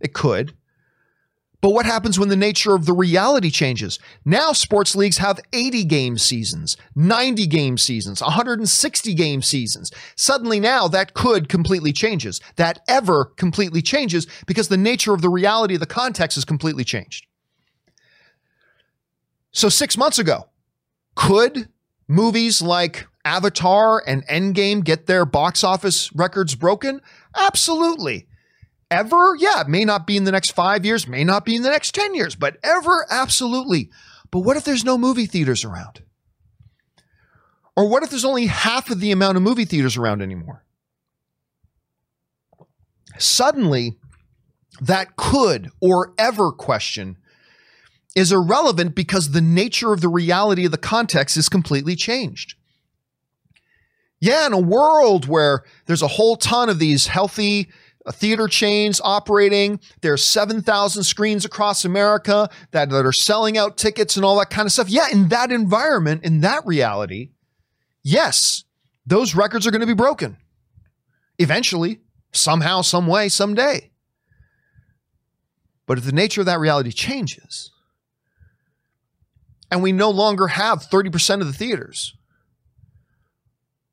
It 0.00 0.14
could. 0.14 0.54
But 1.60 1.74
what 1.74 1.86
happens 1.86 2.18
when 2.18 2.28
the 2.28 2.34
nature 2.34 2.74
of 2.74 2.86
the 2.86 2.92
reality 2.92 3.48
changes? 3.48 4.00
Now 4.24 4.50
sports 4.50 4.96
leagues 4.96 5.18
have 5.18 5.38
80 5.52 5.84
game 5.84 6.18
seasons, 6.18 6.76
90 6.96 7.46
game 7.46 7.78
seasons, 7.78 8.20
160 8.20 9.14
game 9.14 9.42
seasons. 9.42 9.92
Suddenly 10.16 10.58
now 10.58 10.88
that 10.88 11.14
could 11.14 11.48
completely 11.48 11.92
changes. 11.92 12.40
That 12.56 12.80
ever 12.88 13.26
completely 13.36 13.80
changes 13.80 14.26
because 14.44 14.68
the 14.68 14.76
nature 14.76 15.14
of 15.14 15.22
the 15.22 15.28
reality 15.28 15.74
of 15.74 15.80
the 15.80 15.86
context 15.86 16.34
has 16.34 16.44
completely 16.44 16.82
changed. 16.82 17.26
So 19.52 19.68
6 19.68 19.96
months 19.96 20.18
ago, 20.18 20.48
could 21.14 21.68
movies 22.08 22.60
like 22.60 23.06
Avatar 23.24 24.02
and 24.06 24.26
Endgame 24.26 24.84
get 24.84 25.06
their 25.06 25.24
box 25.24 25.62
office 25.62 26.12
records 26.14 26.54
broken? 26.54 27.00
Absolutely. 27.36 28.26
Ever? 28.90 29.36
Yeah, 29.36 29.62
it 29.62 29.68
may 29.68 29.84
not 29.84 30.06
be 30.06 30.16
in 30.16 30.24
the 30.24 30.32
next 30.32 30.50
five 30.50 30.84
years, 30.84 31.06
may 31.08 31.24
not 31.24 31.44
be 31.44 31.56
in 31.56 31.62
the 31.62 31.70
next 31.70 31.94
10 31.94 32.14
years, 32.14 32.34
but 32.34 32.58
ever? 32.62 33.06
Absolutely. 33.10 33.90
But 34.30 34.40
what 34.40 34.56
if 34.56 34.64
there's 34.64 34.84
no 34.84 34.98
movie 34.98 35.26
theaters 35.26 35.64
around? 35.64 36.02
Or 37.76 37.88
what 37.88 38.02
if 38.02 38.10
there's 38.10 38.24
only 38.24 38.46
half 38.46 38.90
of 38.90 39.00
the 39.00 39.12
amount 39.12 39.36
of 39.36 39.42
movie 39.42 39.64
theaters 39.64 39.96
around 39.96 40.20
anymore? 40.20 40.64
Suddenly, 43.18 43.96
that 44.80 45.16
could 45.16 45.70
or 45.80 46.12
ever 46.18 46.50
question 46.50 47.18
is 48.14 48.32
irrelevant 48.32 48.94
because 48.94 49.30
the 49.30 49.40
nature 49.40 49.92
of 49.92 50.00
the 50.00 50.08
reality 50.08 50.66
of 50.66 50.70
the 50.70 50.78
context 50.78 51.36
is 51.36 51.48
completely 51.48 51.96
changed. 51.96 52.54
Yeah, 54.22 54.46
in 54.46 54.52
a 54.52 54.58
world 54.58 55.26
where 55.26 55.64
there's 55.86 56.00
a 56.00 56.06
whole 56.06 56.36
ton 56.36 56.68
of 56.68 56.78
these 56.78 57.08
healthy, 57.08 57.68
uh, 58.06 58.12
theater 58.12 58.46
chains 58.46 59.00
operating. 59.02 59.80
There's 60.00 60.24
7,000 60.24 61.02
screens 61.02 61.44
across 61.44 61.84
America 61.84 62.48
that, 62.70 62.88
that 62.90 63.04
are 63.04 63.12
selling 63.12 63.58
out 63.58 63.76
tickets 63.76 64.14
and 64.14 64.24
all 64.24 64.38
that 64.38 64.48
kind 64.48 64.64
of 64.64 64.70
stuff. 64.70 64.88
Yeah, 64.88 65.08
in 65.10 65.30
that 65.30 65.50
environment, 65.50 66.22
in 66.22 66.40
that 66.42 66.64
reality, 66.64 67.30
yes, 68.04 68.62
those 69.04 69.34
records 69.34 69.66
are 69.66 69.72
going 69.72 69.80
to 69.80 69.88
be 69.88 69.92
broken 69.92 70.36
eventually, 71.40 71.98
somehow, 72.30 72.82
some 72.82 73.08
way, 73.08 73.28
someday. 73.28 73.90
But 75.84 75.98
if 75.98 76.04
the 76.04 76.12
nature 76.12 76.42
of 76.42 76.46
that 76.46 76.60
reality 76.60 76.92
changes, 76.92 77.72
and 79.68 79.82
we 79.82 79.90
no 79.90 80.10
longer 80.10 80.46
have 80.46 80.88
30% 80.88 81.40
of 81.40 81.48
the 81.48 81.52
theaters, 81.52 82.14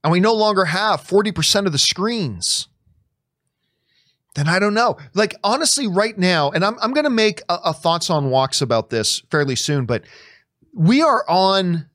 and 0.03 0.11
we 0.11 0.19
no 0.19 0.33
longer 0.33 0.65
have 0.65 1.01
40% 1.01 1.65
of 1.65 1.71
the 1.71 1.77
screens, 1.77 2.67
then 4.35 4.47
I 4.47 4.59
don't 4.59 4.73
know. 4.73 4.97
Like 5.13 5.35
honestly, 5.43 5.87
right 5.87 6.17
now, 6.17 6.51
and 6.51 6.63
I'm 6.63 6.77
I'm 6.81 6.93
going 6.93 7.05
to 7.05 7.09
make 7.09 7.41
a, 7.49 7.55
a 7.65 7.73
thoughts 7.73 8.09
on 8.09 8.29
walks 8.29 8.61
about 8.61 8.89
this 8.89 9.21
fairly 9.31 9.55
soon, 9.55 9.85
but 9.85 10.03
we 10.73 11.01
are 11.01 11.25
on 11.27 11.89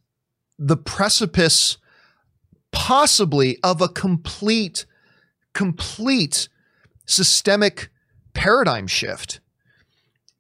the 0.59 0.77
precipice, 0.77 1.79
possibly 2.73 3.59
of 3.63 3.81
a 3.81 3.89
complete, 3.89 4.85
complete 5.53 6.49
systemic 7.07 7.91
paradigm 8.35 8.87
shift 8.87 9.41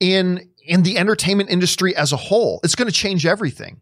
in 0.00 0.48
in 0.66 0.82
the 0.82 0.98
entertainment 0.98 1.50
industry 1.50 1.94
as 1.94 2.12
a 2.12 2.16
whole. 2.16 2.60
It's 2.64 2.74
going 2.74 2.88
to 2.88 2.94
change 2.94 3.26
everything. 3.26 3.80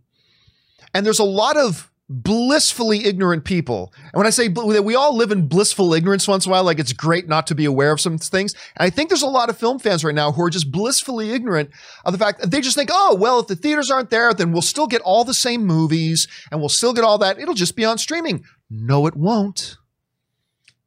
And 0.93 1.07
there's 1.07 1.21
a 1.21 1.25
lot 1.25 1.57
of 1.57 1.92
blissfully 2.09 3.07
ignorant 3.07 3.45
people. 3.45 3.93
And 3.97 4.15
when 4.15 4.27
I 4.27 4.31
say 4.31 4.49
that 4.49 4.85
we 4.85 4.95
all 4.95 5.17
live 5.17 5.31
in 5.31 5.49
blissful 5.49 5.95
ignorance 5.95 6.29
once 6.29 6.45
in 6.45 6.51
a 6.51 6.53
while, 6.53 6.65
like 6.65 6.79
it's 6.79 6.93
great 6.93 7.29
not 7.29 7.47
to 7.47 7.55
be 7.55 7.65
aware 7.65 7.93
of 7.93 8.01
some 8.01 8.19
things. 8.19 8.55
And 8.77 8.87
I 8.87 8.91
think 8.91 9.09
there's 9.09 9.23
a 9.23 9.27
lot 9.27 9.49
of 9.49 9.57
film 9.57 9.79
fans 9.79 10.05
right 10.05 10.15
now 10.15 10.33
who 10.33 10.43
are 10.43 10.51
just 10.51 10.71
blissfully 10.71 11.31
ignorant 11.31 11.71
of 12.05 12.13
the 12.13 12.19
fact 12.19 12.41
that 12.41 12.51
they 12.51 12.61
just 12.61 12.77
think, 12.77 12.91
oh, 12.93 13.17
well, 13.19 13.41
if 13.41 13.47
the 13.47 13.57
theaters 13.57 13.91
aren't 13.91 14.11
there, 14.11 14.35
then 14.35 14.53
we'll 14.53 14.63
still 14.63 14.87
get 14.87 15.01
all 15.03 15.25
the 15.25 15.35
same 15.35 15.65
movies 15.65 16.29
and 16.51 16.61
we'll 16.61 16.69
still 16.69 16.93
get 16.93 17.05
all 17.05 17.19
that. 17.19 17.39
It'll 17.39 17.55
just 17.55 17.77
be 17.77 17.85
on 17.85 17.99
streaming. 17.99 18.45
No, 18.69 19.07
it 19.07 19.17
won't. 19.17 19.77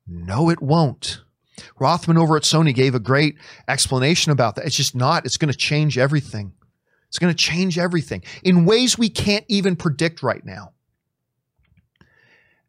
No, 0.08 0.50
it 0.50 0.62
won't. 0.62 1.22
Rothman 1.80 2.18
over 2.18 2.38
at 2.38 2.44
Sony 2.44 2.76
gave 2.76 2.94
a 2.94 3.00
great 3.00 3.36
explanation 3.68 4.32
about 4.32 4.56
that. 4.56 4.66
It's 4.66 4.76
just 4.76 4.96
not. 4.96 5.26
It's 5.26 5.38
going 5.38 5.52
to 5.52 5.58
change 5.58 5.98
everything. 5.98 6.54
It's 7.08 7.18
going 7.18 7.34
to 7.34 7.38
change 7.38 7.80
everything 7.80 8.24
in 8.44 8.66
ways 8.66 8.98
we 8.98 9.10
can't 9.10 9.46
even 9.48 9.76
predict 9.76 10.22
right 10.22 10.46
now. 10.46 10.74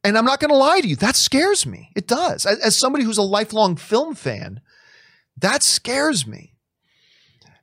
And 0.07 0.17
I'm 0.17 0.25
not 0.25 0.39
going 0.39 0.51
to 0.51 0.57
lie 0.57 0.81
to 0.81 0.87
you, 0.87 0.95
that 0.97 1.17
scares 1.17 1.67
me. 1.67 1.91
It 1.97 2.07
does. 2.07 2.47
As, 2.47 2.61
as, 2.61 2.77
somebody 2.77 3.03
who's 3.03 3.19
a 3.19 3.23
lifelong 3.23 3.75
film 3.75 4.15
fan, 4.15 4.61
that 5.37 5.65
scares 5.65 6.29
me. 6.29 6.55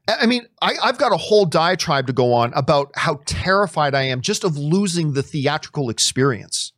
I 0.10 0.26
mean, 0.26 0.46
I, 0.62 0.74
I've 0.84 0.98
got 0.98 1.14
a 1.14 1.18
whole 1.18 1.46
diatribe 1.46 2.08
to 2.08 2.14
go 2.14 2.34
on 2.34 2.52
about 2.54 2.92
how 2.96 3.22
terrified 3.26 3.96
I 3.96 4.04
am 4.04 4.20
just 4.20 4.44
of 4.44 4.58
losing 4.58 5.14
the 5.14 5.24
theatrical 5.24 5.90
experience. 5.90 6.74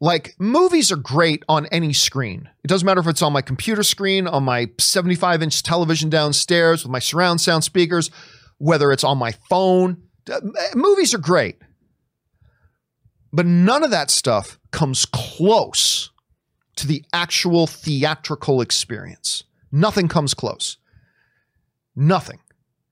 Like, 0.00 0.34
movies 0.40 0.90
are 0.90 0.96
great 0.96 1.44
on 1.48 1.66
any 1.66 1.92
screen. 1.92 2.48
It 2.64 2.66
doesn't 2.68 2.84
matter 2.84 3.00
if 3.00 3.06
it's 3.06 3.22
on 3.22 3.32
my 3.32 3.42
computer 3.42 3.84
screen, 3.84 4.26
on 4.26 4.42
my 4.42 4.70
75 4.80 5.40
inch 5.40 5.62
television 5.62 6.10
downstairs 6.10 6.82
with 6.82 6.90
my 6.90 6.98
surround 6.98 7.40
sound 7.40 7.62
speakers, 7.62 8.10
whether 8.58 8.90
it's 8.90 9.04
on 9.04 9.18
my 9.18 9.30
phone. 9.48 10.02
Movies 10.74 11.14
are 11.14 11.18
great. 11.18 11.58
But 13.32 13.46
none 13.46 13.84
of 13.84 13.90
that 13.90 14.10
stuff 14.10 14.58
comes 14.70 15.06
close 15.06 16.10
to 16.76 16.86
the 16.86 17.04
actual 17.12 17.66
theatrical 17.66 18.60
experience. 18.60 19.44
Nothing 19.70 20.08
comes 20.08 20.34
close. 20.34 20.78
Nothing. 21.94 22.40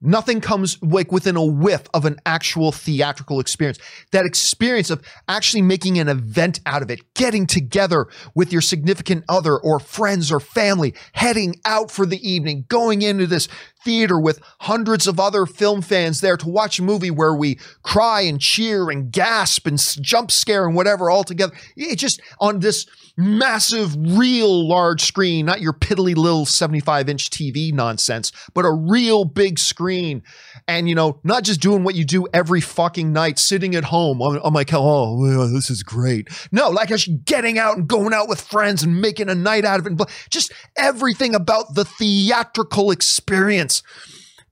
Nothing 0.00 0.40
comes 0.40 0.80
like 0.80 1.10
within 1.10 1.34
a 1.34 1.44
whiff 1.44 1.82
of 1.92 2.04
an 2.04 2.18
actual 2.24 2.70
theatrical 2.70 3.40
experience. 3.40 3.78
That 4.12 4.26
experience 4.26 4.90
of 4.90 5.02
actually 5.26 5.62
making 5.62 5.98
an 5.98 6.08
event 6.08 6.60
out 6.66 6.82
of 6.82 6.90
it, 6.90 7.14
getting 7.14 7.46
together 7.46 8.06
with 8.34 8.52
your 8.52 8.62
significant 8.62 9.24
other 9.28 9.56
or 9.56 9.80
friends 9.80 10.30
or 10.30 10.38
family, 10.38 10.94
heading 11.14 11.56
out 11.64 11.90
for 11.90 12.06
the 12.06 12.28
evening, 12.28 12.64
going 12.68 13.02
into 13.02 13.26
this 13.26 13.48
theater 13.82 14.20
with 14.20 14.40
hundreds 14.60 15.06
of 15.06 15.18
other 15.18 15.46
film 15.46 15.82
fans 15.82 16.20
there 16.20 16.36
to 16.36 16.48
watch 16.48 16.78
a 16.78 16.82
movie 16.82 17.10
where 17.10 17.34
we 17.34 17.58
cry 17.82 18.20
and 18.20 18.40
cheer 18.40 18.90
and 18.90 19.10
gasp 19.10 19.66
and 19.66 19.78
jump 20.00 20.30
scare 20.30 20.66
and 20.66 20.76
whatever 20.76 21.10
all 21.10 21.24
together. 21.24 21.54
It 21.76 21.96
just 21.96 22.20
on 22.40 22.60
this 22.60 22.86
massive, 23.18 23.94
real 24.16 24.66
large 24.66 25.02
screen, 25.02 25.44
not 25.46 25.60
your 25.60 25.72
piddly 25.72 26.16
little 26.16 26.46
75 26.46 27.08
inch 27.08 27.28
TV 27.30 27.72
nonsense, 27.72 28.32
but 28.54 28.64
a 28.64 28.72
real 28.72 29.24
big 29.24 29.58
screen. 29.58 30.22
And, 30.66 30.88
you 30.88 30.94
know, 30.94 31.20
not 31.24 31.42
just 31.42 31.60
doing 31.60 31.82
what 31.82 31.96
you 31.96 32.04
do 32.04 32.26
every 32.32 32.60
fucking 32.60 33.12
night, 33.12 33.38
sitting 33.38 33.74
at 33.74 33.84
home 33.84 34.18
my 34.52 34.64
couch. 34.64 34.78
Oh, 34.80 35.48
this 35.48 35.68
is 35.68 35.82
great. 35.82 36.28
No, 36.52 36.70
like 36.70 36.90
actually 36.90 37.18
getting 37.24 37.58
out 37.58 37.76
and 37.76 37.88
going 37.88 38.14
out 38.14 38.28
with 38.28 38.40
friends 38.40 38.82
and 38.82 39.00
making 39.00 39.28
a 39.28 39.34
night 39.34 39.64
out 39.64 39.80
of 39.80 39.86
it. 39.86 40.00
Just 40.30 40.52
everything 40.76 41.34
about 41.34 41.74
the 41.74 41.84
theatrical 41.84 42.90
experience 42.90 43.82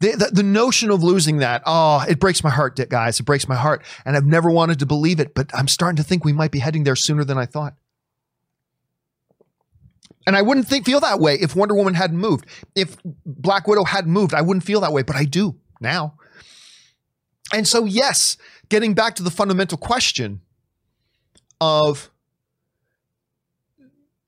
The, 0.00 0.10
the, 0.12 0.30
the 0.32 0.42
notion 0.42 0.90
of 0.90 1.02
losing 1.02 1.38
that, 1.38 1.62
oh, 1.64 2.04
it 2.06 2.18
breaks 2.18 2.44
my 2.44 2.50
heart, 2.50 2.76
guys. 2.90 3.18
It 3.18 3.22
breaks 3.22 3.48
my 3.48 3.54
heart. 3.54 3.82
And 4.04 4.16
I've 4.16 4.26
never 4.26 4.50
wanted 4.50 4.80
to 4.80 4.86
believe 4.86 5.20
it, 5.20 5.34
but 5.34 5.50
I'm 5.54 5.68
starting 5.68 5.96
to 5.96 6.02
think 6.02 6.24
we 6.24 6.34
might 6.34 6.50
be 6.50 6.58
heading 6.58 6.84
there 6.84 6.96
sooner 6.96 7.24
than 7.24 7.38
I 7.38 7.46
thought. 7.46 7.74
And 10.26 10.36
I 10.36 10.42
wouldn't 10.42 10.66
think 10.66 10.84
feel 10.84 11.00
that 11.00 11.20
way 11.20 11.34
if 11.34 11.54
Wonder 11.54 11.74
Woman 11.74 11.94
hadn't 11.94 12.18
moved. 12.18 12.46
If 12.74 12.96
Black 13.24 13.68
Widow 13.68 13.84
hadn't 13.84 14.12
moved, 14.12 14.34
I 14.34 14.42
wouldn't 14.42 14.64
feel 14.64 14.80
that 14.80 14.92
way, 14.92 15.02
but 15.02 15.14
I 15.14 15.24
do 15.24 15.56
now. 15.80 16.16
And 17.52 17.66
so, 17.66 17.84
yes, 17.84 18.36
getting 18.68 18.94
back 18.94 19.14
to 19.16 19.22
the 19.22 19.30
fundamental 19.30 19.78
question 19.78 20.40
of 21.60 22.10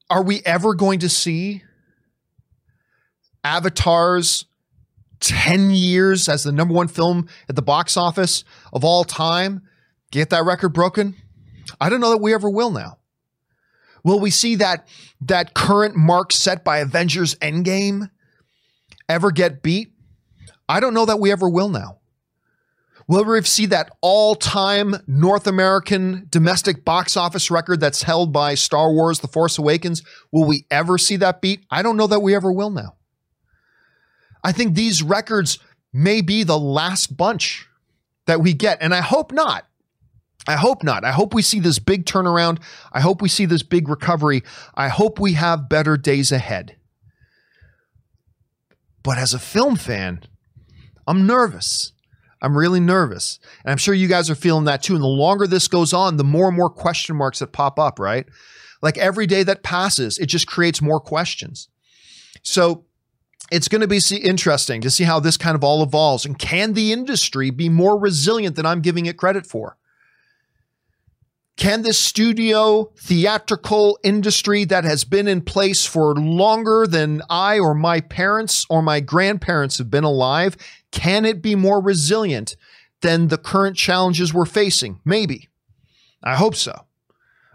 are 0.08 0.22
we 0.22 0.40
ever 0.44 0.74
going 0.74 1.00
to 1.00 1.08
see 1.08 1.62
Avatar's 3.42 4.46
10 5.20 5.70
years 5.70 6.28
as 6.28 6.44
the 6.44 6.52
number 6.52 6.72
one 6.72 6.86
film 6.88 7.28
at 7.48 7.56
the 7.56 7.62
box 7.62 7.96
office 7.96 8.44
of 8.72 8.84
all 8.84 9.02
time 9.04 9.62
get 10.12 10.30
that 10.30 10.44
record 10.44 10.70
broken? 10.70 11.16
I 11.80 11.88
don't 11.88 12.00
know 12.00 12.10
that 12.10 12.22
we 12.22 12.32
ever 12.32 12.48
will 12.48 12.70
now. 12.70 12.97
Will 14.04 14.20
we 14.20 14.30
see 14.30 14.56
that 14.56 14.88
that 15.20 15.54
current 15.54 15.96
mark 15.96 16.32
set 16.32 16.64
by 16.64 16.78
Avengers 16.78 17.34
Endgame 17.36 18.10
ever 19.08 19.30
get 19.30 19.62
beat? 19.62 19.92
I 20.68 20.80
don't 20.80 20.94
know 20.94 21.06
that 21.06 21.20
we 21.20 21.32
ever 21.32 21.48
will 21.48 21.68
now. 21.68 21.98
Will 23.06 23.24
we 23.24 23.40
see 23.42 23.64
that 23.66 23.90
all-time 24.02 24.96
North 25.06 25.46
American 25.46 26.26
domestic 26.28 26.84
box 26.84 27.16
office 27.16 27.50
record 27.50 27.80
that's 27.80 28.02
held 28.02 28.34
by 28.34 28.54
Star 28.54 28.92
Wars 28.92 29.20
The 29.20 29.28
Force 29.28 29.56
Awakens? 29.56 30.02
Will 30.30 30.44
we 30.44 30.66
ever 30.70 30.98
see 30.98 31.16
that 31.16 31.40
beat? 31.40 31.64
I 31.70 31.82
don't 31.82 31.96
know 31.96 32.06
that 32.06 32.20
we 32.20 32.34
ever 32.34 32.52
will 32.52 32.68
now. 32.68 32.96
I 34.44 34.52
think 34.52 34.74
these 34.74 35.02
records 35.02 35.58
may 35.90 36.20
be 36.20 36.42
the 36.42 36.58
last 36.58 37.16
bunch 37.16 37.66
that 38.26 38.42
we 38.42 38.52
get, 38.52 38.78
and 38.82 38.94
I 38.94 39.00
hope 39.00 39.32
not. 39.32 39.66
I 40.48 40.56
hope 40.56 40.82
not. 40.82 41.04
I 41.04 41.12
hope 41.12 41.34
we 41.34 41.42
see 41.42 41.60
this 41.60 41.78
big 41.78 42.06
turnaround. 42.06 42.62
I 42.90 43.00
hope 43.00 43.20
we 43.20 43.28
see 43.28 43.44
this 43.44 43.62
big 43.62 43.86
recovery. 43.86 44.42
I 44.74 44.88
hope 44.88 45.20
we 45.20 45.34
have 45.34 45.68
better 45.68 45.98
days 45.98 46.32
ahead. 46.32 46.76
But 49.02 49.18
as 49.18 49.34
a 49.34 49.38
film 49.38 49.76
fan, 49.76 50.22
I'm 51.06 51.26
nervous. 51.26 51.92
I'm 52.40 52.56
really 52.56 52.80
nervous. 52.80 53.38
And 53.62 53.70
I'm 53.70 53.76
sure 53.76 53.94
you 53.94 54.08
guys 54.08 54.30
are 54.30 54.34
feeling 54.34 54.64
that 54.64 54.82
too. 54.82 54.94
And 54.94 55.02
the 55.02 55.06
longer 55.06 55.46
this 55.46 55.68
goes 55.68 55.92
on, 55.92 56.16
the 56.16 56.24
more 56.24 56.48
and 56.48 56.56
more 56.56 56.70
question 56.70 57.14
marks 57.14 57.40
that 57.40 57.52
pop 57.52 57.78
up, 57.78 57.98
right? 57.98 58.26
Like 58.80 58.96
every 58.96 59.26
day 59.26 59.42
that 59.42 59.62
passes, 59.62 60.16
it 60.16 60.26
just 60.26 60.46
creates 60.46 60.80
more 60.80 61.00
questions. 61.00 61.68
So 62.42 62.86
it's 63.50 63.68
going 63.68 63.80
to 63.82 63.88
be 63.88 64.00
interesting 64.22 64.80
to 64.80 64.90
see 64.90 65.04
how 65.04 65.20
this 65.20 65.36
kind 65.36 65.56
of 65.56 65.64
all 65.64 65.82
evolves. 65.82 66.24
And 66.24 66.38
can 66.38 66.72
the 66.72 66.92
industry 66.92 67.50
be 67.50 67.68
more 67.68 67.98
resilient 67.98 68.56
than 68.56 68.66
I'm 68.66 68.80
giving 68.80 69.06
it 69.06 69.16
credit 69.16 69.46
for? 69.46 69.77
Can 71.58 71.82
this 71.82 71.98
studio 71.98 72.92
theatrical 72.96 73.98
industry 74.04 74.64
that 74.66 74.84
has 74.84 75.02
been 75.02 75.26
in 75.26 75.40
place 75.40 75.84
for 75.84 76.14
longer 76.14 76.86
than 76.86 77.20
I 77.28 77.58
or 77.58 77.74
my 77.74 78.00
parents 78.00 78.64
or 78.70 78.80
my 78.80 79.00
grandparents 79.00 79.78
have 79.78 79.90
been 79.90 80.04
alive, 80.04 80.56
can 80.92 81.24
it 81.24 81.42
be 81.42 81.56
more 81.56 81.80
resilient 81.82 82.54
than 83.02 83.26
the 83.26 83.38
current 83.38 83.76
challenges 83.76 84.32
we're 84.32 84.44
facing? 84.44 85.00
Maybe. 85.04 85.48
I 86.22 86.36
hope 86.36 86.54
so. 86.54 86.86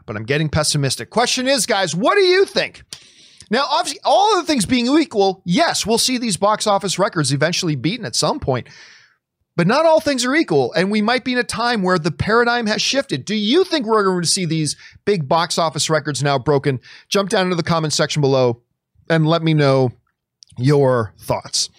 But 0.06 0.18
I'm 0.18 0.26
getting 0.26 0.50
pessimistic. 0.50 1.10
Question 1.10 1.48
is, 1.48 1.66
guys, 1.66 1.96
what 1.96 2.16
do 2.16 2.24
you 2.24 2.44
think? 2.44 2.84
Now, 3.50 3.66
obviously, 3.70 4.02
all 4.04 4.36
other 4.36 4.46
things 4.46 4.66
being 4.66 4.88
equal, 4.88 5.42
yes, 5.46 5.86
we'll 5.86 5.98
see 5.98 6.18
these 6.18 6.36
box 6.36 6.68
office 6.68 7.00
records 7.00 7.32
eventually 7.32 7.78
beaten 7.78 8.06
at 8.06 8.18
some 8.18 8.42
point. 8.42 8.68
But 9.56 9.68
not 9.68 9.86
all 9.86 10.00
things 10.00 10.26
are 10.26 10.36
equal, 10.36 10.74
and 10.74 10.90
we 10.90 11.02
might 11.02 11.24
be 11.24 11.34
in 11.34 11.38
a 11.38 11.44
time 11.44 11.84
where 11.84 12.00
the 12.00 12.12
paradigm 12.12 12.66
has 12.66 12.82
shifted. 12.82 13.24
Do 13.24 13.36
you 13.36 13.64
think 13.64 13.86
we're 13.86 14.04
going 14.04 14.24
to 14.24 14.28
see 14.28 14.46
these 14.46 14.76
big 15.06 15.28
box 15.28 15.60
office 15.60 15.90
records 15.90 16.24
now 16.24 16.40
broken? 16.40 16.80
Jump 17.08 17.30
down 17.30 17.46
into 17.46 17.56
the 17.56 17.64
comment 17.64 17.94
section 17.94 18.22
below 18.22 18.62
and 19.10 19.28
let 19.28 19.44
me 19.44 19.54
know 19.54 19.92
your 20.58 21.14
thoughts. 21.20 21.70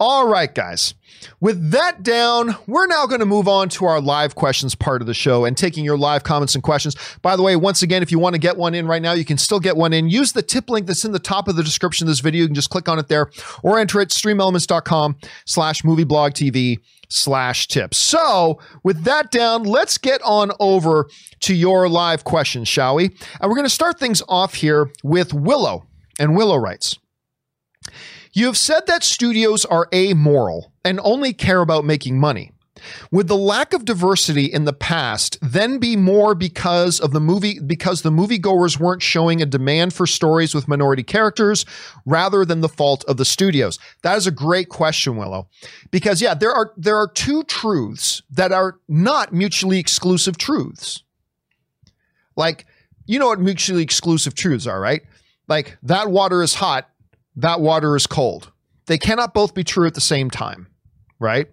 All 0.00 0.26
right, 0.26 0.52
guys. 0.52 0.94
With 1.40 1.70
that 1.70 2.02
down, 2.02 2.56
we're 2.66 2.86
now 2.86 3.06
going 3.06 3.20
to 3.20 3.26
move 3.26 3.48
on 3.48 3.68
to 3.70 3.86
our 3.86 4.00
live 4.00 4.34
questions 4.34 4.74
part 4.74 5.00
of 5.00 5.06
the 5.06 5.14
show 5.14 5.44
and 5.44 5.56
taking 5.56 5.84
your 5.84 5.96
live 5.96 6.22
comments 6.22 6.54
and 6.54 6.62
questions. 6.62 6.96
By 7.22 7.36
the 7.36 7.42
way, 7.42 7.56
once 7.56 7.82
again, 7.82 8.02
if 8.02 8.12
you 8.12 8.18
want 8.18 8.34
to 8.34 8.40
get 8.40 8.56
one 8.56 8.74
in 8.74 8.86
right 8.86 9.00
now, 9.00 9.12
you 9.12 9.24
can 9.24 9.38
still 9.38 9.60
get 9.60 9.76
one 9.76 9.92
in. 9.92 10.08
Use 10.08 10.32
the 10.32 10.42
tip 10.42 10.68
link 10.68 10.86
that's 10.86 11.04
in 11.04 11.12
the 11.12 11.18
top 11.18 11.48
of 11.48 11.56
the 11.56 11.62
description 11.62 12.06
of 12.06 12.08
this 12.10 12.20
video. 12.20 12.42
You 12.42 12.48
can 12.48 12.54
just 12.54 12.70
click 12.70 12.88
on 12.88 12.98
it 12.98 13.08
there 13.08 13.30
or 13.62 13.78
enter 13.78 14.00
it 14.00 14.10
streamelements.com 14.10 15.16
slash 15.46 15.82
movieblog 15.82 16.32
TV 16.32 16.80
slash 17.14 17.68
tips. 17.68 17.96
So 17.96 18.58
with 18.82 19.04
that 19.04 19.30
down, 19.30 19.62
let's 19.62 19.98
get 19.98 20.20
on 20.22 20.50
over 20.58 21.08
to 21.40 21.54
your 21.54 21.88
live 21.88 22.24
questions, 22.24 22.68
shall 22.68 22.96
we? 22.96 23.04
And 23.40 23.48
we're 23.48 23.56
going 23.56 23.66
to 23.66 23.70
start 23.70 23.98
things 23.98 24.22
off 24.28 24.54
here 24.54 24.90
with 25.02 25.32
Willow. 25.32 25.86
And 26.18 26.36
Willow 26.36 26.56
writes, 26.56 26.98
you 28.32 28.46
have 28.46 28.56
said 28.56 28.86
that 28.86 29.04
studios 29.04 29.64
are 29.64 29.88
amoral 29.94 30.72
and 30.84 30.98
only 31.04 31.32
care 31.32 31.60
about 31.60 31.84
making 31.84 32.18
money. 32.18 32.50
Would 33.10 33.28
the 33.28 33.36
lack 33.36 33.72
of 33.72 33.84
diversity 33.84 34.44
in 34.44 34.64
the 34.64 34.72
past 34.72 35.38
then 35.42 35.78
be 35.78 35.96
more 35.96 36.34
because 36.34 37.00
of 37.00 37.12
the 37.12 37.20
movie 37.20 37.58
because 37.58 38.02
the 38.02 38.10
moviegoers 38.10 38.78
weren't 38.78 39.02
showing 39.02 39.40
a 39.40 39.46
demand 39.46 39.92
for 39.94 40.06
stories 40.06 40.54
with 40.54 40.68
minority 40.68 41.02
characters 41.02 41.64
rather 42.04 42.44
than 42.44 42.60
the 42.60 42.68
fault 42.68 43.04
of 43.04 43.16
the 43.16 43.24
studios? 43.24 43.78
That 44.02 44.16
is 44.16 44.26
a 44.26 44.30
great 44.30 44.68
question, 44.68 45.16
Willow. 45.16 45.48
Because 45.90 46.20
yeah, 46.22 46.34
there 46.34 46.52
are 46.52 46.72
there 46.76 46.96
are 46.96 47.08
two 47.08 47.44
truths 47.44 48.22
that 48.30 48.52
are 48.52 48.78
not 48.88 49.32
mutually 49.32 49.78
exclusive 49.78 50.38
truths. 50.38 51.02
Like, 52.36 52.66
you 53.06 53.18
know 53.18 53.28
what 53.28 53.40
mutually 53.40 53.82
exclusive 53.82 54.34
truths 54.34 54.66
are, 54.66 54.80
right? 54.80 55.02
Like 55.46 55.76
that 55.82 56.10
water 56.10 56.42
is 56.42 56.54
hot 56.54 56.88
that 57.36 57.60
water 57.60 57.96
is 57.96 58.06
cold. 58.06 58.52
They 58.86 58.98
cannot 58.98 59.34
both 59.34 59.54
be 59.54 59.64
true 59.64 59.86
at 59.86 59.94
the 59.94 60.00
same 60.00 60.30
time, 60.30 60.68
right? 61.18 61.48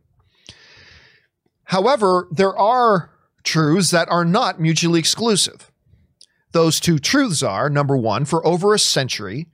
However, 1.71 2.27
there 2.29 2.55
are 2.57 3.11
truths 3.45 3.91
that 3.91 4.09
are 4.09 4.25
not 4.25 4.59
mutually 4.59 4.99
exclusive. 4.99 5.71
Those 6.51 6.81
two 6.81 6.99
truths 6.99 7.41
are 7.41 7.69
number 7.69 7.95
one, 7.95 8.25
for 8.25 8.45
over 8.45 8.73
a 8.73 8.79
century, 8.79 9.47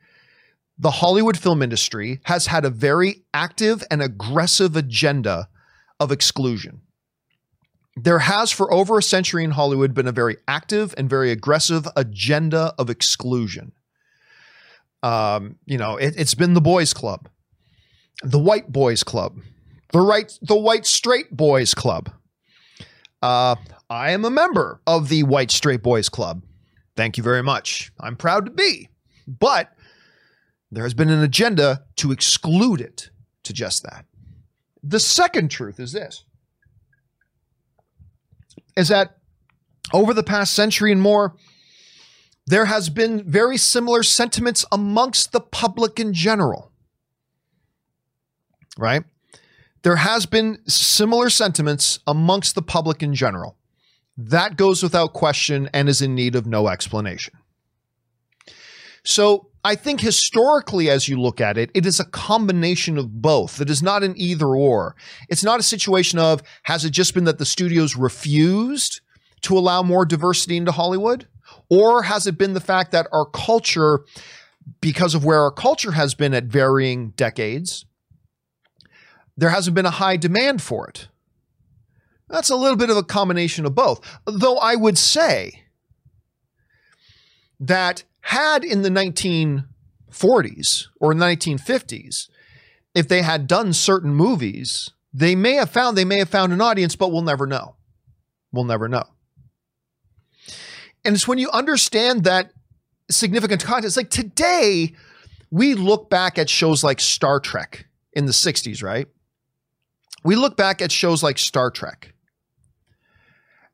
the 0.80 0.90
Hollywood 0.90 1.38
film 1.38 1.62
industry 1.62 2.20
has 2.24 2.48
had 2.48 2.66
a 2.66 2.72
very 2.72 3.24
active 3.36 3.84
and 3.92 4.02
aggressive 4.02 4.76
agenda 4.76 5.48
of 6.00 6.12
exclusion. 6.12 6.82
There 7.96 8.20
has, 8.20 8.52
for 8.52 8.74
over 8.74 8.98
a 8.98 9.04
century 9.04 9.44
in 9.44 9.52
Hollywood, 9.52 9.94
been 9.94 10.08
a 10.08 10.12
very 10.12 10.38
active 10.48 10.96
and 10.98 11.08
very 11.08 11.30
aggressive 11.30 11.88
agenda 11.96 12.74
of 12.80 12.90
exclusion. 12.90 13.74
Um, 15.04 15.58
you 15.68 15.78
know, 15.78 15.98
it, 15.98 16.16
has 16.16 16.34
been 16.34 16.56
the 16.56 16.62
boys 16.62 16.96
club, 16.96 17.30
the 18.24 18.40
white 18.40 18.72
boys 18.72 19.04
club, 19.04 19.38
the 19.92 20.02
right, 20.02 20.38
the 20.42 20.58
white 20.58 20.86
straight 20.86 21.36
boys 21.36 21.74
club. 21.74 22.12
Uh, 23.22 23.56
I 23.90 24.12
am 24.12 24.26
a 24.26 24.30
member 24.30 24.82
of 24.86 25.10
the 25.10 25.24
white 25.24 25.52
straight 25.52 25.82
boys 25.82 26.10
club. 26.10 26.44
Thank 26.96 27.18
you 27.18 27.24
very 27.24 27.44
much. 27.44 27.92
I'm 28.00 28.16
proud 28.16 28.46
to 28.46 28.52
be, 28.52 28.90
but 29.28 29.72
there 30.72 30.84
has 30.84 30.94
been 30.94 31.10
an 31.10 31.24
agenda 31.24 31.84
to 31.98 32.12
exclude 32.12 32.82
it 32.82 33.10
to 33.44 33.54
just 33.54 33.84
that. 33.84 34.06
The 34.84 35.00
second 35.00 35.50
truth 35.50 35.80
is 35.80 35.94
this 35.94 36.24
is 38.76 38.90
that 38.90 39.18
over 39.94 40.14
the 40.14 40.24
past 40.24 40.54
century 40.54 40.92
and 40.92 41.02
more, 41.02 41.36
there 42.46 42.66
has 42.66 42.90
been 42.90 43.30
very 43.30 43.58
similar 43.58 44.04
sentiments 44.04 44.66
amongst 44.72 45.32
the 45.32 45.42
public 45.42 46.00
in 46.00 46.14
general. 46.14 46.72
Right? 48.78 49.04
There 49.88 49.96
has 49.96 50.26
been 50.26 50.60
similar 50.68 51.30
sentiments 51.30 52.00
amongst 52.06 52.56
the 52.56 52.62
public 52.62 53.02
in 53.02 53.16
general. 53.16 53.56
That 54.18 54.58
goes 54.58 54.84
without 54.84 55.14
question 55.14 55.70
and 55.74 55.88
is 55.88 56.02
in 56.02 56.14
need 56.14 56.36
of 56.36 56.46
no 56.46 56.68
explanation. 56.68 57.36
So, 59.06 59.48
I 59.64 59.76
think 59.76 60.02
historically, 60.02 60.90
as 60.90 61.08
you 61.08 61.18
look 61.18 61.40
at 61.40 61.58
it, 61.58 61.72
it 61.74 61.86
is 61.86 62.02
a 62.02 62.06
combination 62.06 62.98
of 62.98 63.22
both. 63.22 63.62
It 63.62 63.70
is 63.70 63.82
not 63.82 64.04
an 64.04 64.14
either 64.18 64.48
or. 64.48 64.98
It's 65.30 65.46
not 65.46 65.62
a 65.62 65.64
situation 65.64 66.20
of 66.20 66.44
has 66.64 66.84
it 66.84 66.90
just 66.90 67.14
been 67.14 67.24
that 67.24 67.38
the 67.38 67.46
studios 67.46 67.96
refused 67.96 69.00
to 69.44 69.58
allow 69.58 69.84
more 69.84 70.04
diversity 70.04 70.58
into 70.58 70.74
Hollywood? 70.74 71.30
Or 71.70 72.04
has 72.04 72.28
it 72.28 72.38
been 72.38 72.56
the 72.56 72.60
fact 72.60 72.92
that 72.92 73.08
our 73.14 73.26
culture, 73.26 74.02
because 74.82 75.16
of 75.16 75.24
where 75.24 75.40
our 75.40 75.52
culture 75.52 75.94
has 75.94 76.14
been 76.14 76.34
at 76.34 76.44
varying 76.44 77.12
decades, 77.12 77.86
there 79.38 79.52
hasn't 79.52 79.76
been 79.76 79.86
a 79.86 79.92
high 79.92 80.18
demand 80.18 80.62
for 80.62 80.88
it? 80.90 81.08
That's 82.30 82.50
a 82.50 82.56
little 82.56 82.76
bit 82.76 82.90
of 82.90 82.98
a 82.98 83.04
combination 83.04 83.66
of 83.66 83.76
both. 83.76 84.02
Though 84.26 84.58
I 84.58 84.76
would 84.76 84.98
say 84.98 85.64
that 87.60 88.04
had 88.22 88.64
in 88.64 88.82
the 88.82 88.90
1940s 88.90 90.88
or 91.00 91.14
1950s, 91.14 92.30
if 92.94 93.08
they 93.08 93.22
had 93.22 93.48
done 93.48 93.72
certain 93.74 94.14
movies, 94.14 94.90
they 95.14 95.36
may 95.36 95.54
have 95.54 95.70
found 95.70 95.98
they 95.98 96.06
may 96.06 96.18
have 96.18 96.30
found 96.30 96.52
an 96.52 96.62
audience, 96.62 96.96
but 96.96 97.12
we'll 97.12 97.22
never 97.22 97.48
know. 97.48 97.76
We'll 98.52 98.66
never 98.66 98.90
know. 98.90 99.06
And 101.06 101.16
it's 101.16 101.28
when 101.28 101.38
you 101.38 101.50
understand 101.52 102.26
that 102.26 102.52
significant 103.10 103.64
content. 103.64 103.96
like 103.96 104.10
today, 104.10 104.94
we 105.50 105.74
look 105.74 106.10
back 106.10 106.38
at 106.38 106.50
shows 106.50 106.84
like 106.84 107.00
Star 107.00 107.40
Trek 107.40 107.86
in 108.14 108.26
the 108.26 108.32
60s, 108.34 108.84
right? 108.84 109.08
We 110.24 110.36
look 110.36 110.58
back 110.58 110.82
at 110.82 110.92
shows 110.92 111.24
like 111.24 111.38
Star 111.38 111.72
Trek 111.72 112.14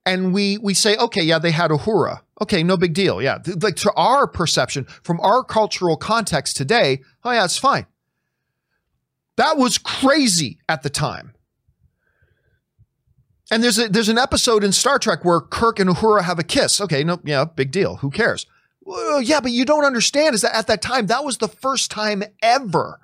and 0.06 0.34
we 0.34 0.58
we 0.58 0.74
say, 0.74 0.96
okay, 0.98 1.24
yeah, 1.24 1.40
they 1.40 1.52
had 1.52 1.72
Uhura. 1.72 2.22
Okay, 2.42 2.64
no 2.64 2.78
big 2.78 2.94
deal. 2.94 3.22
Yeah, 3.22 3.40
like 3.62 3.76
to 3.78 3.94
our 3.94 4.28
perception 4.28 4.86
from 5.04 5.20
our 5.22 5.44
cultural 5.44 5.96
context 5.96 6.58
today, 6.58 7.02
oh 7.24 7.32
yeah, 7.32 7.46
it's 7.46 7.58
fine. 7.58 7.86
That 9.38 9.58
was 9.58 9.78
crazy 9.78 10.60
at 10.68 10.84
the 10.84 10.90
time. 10.90 11.34
And 13.52 13.64
there's 13.64 13.80
a 13.80 13.88
there's 13.88 14.10
an 14.10 14.18
episode 14.18 14.64
in 14.64 14.72
Star 14.72 15.00
Trek 15.00 15.24
where 15.24 15.40
Kirk 15.40 15.80
and 15.80 15.90
Uhura 15.90 16.24
have 16.24 16.40
a 16.40 16.44
kiss. 16.44 16.82
Okay, 16.82 17.04
no, 17.04 17.20
yeah, 17.24 17.46
big 17.46 17.72
deal. 17.72 17.98
Who 17.98 18.10
cares? 18.10 18.46
Well, 18.82 19.22
yeah, 19.22 19.40
but 19.40 19.52
you 19.52 19.64
don't 19.64 19.86
understand 19.86 20.36
is 20.36 20.42
that 20.42 20.56
at 20.56 20.68
that 20.68 20.82
time 20.82 21.08
that 21.08 21.24
was 21.24 21.38
the 21.38 21.48
first 21.48 21.90
time 21.90 22.24
ever 22.42 23.00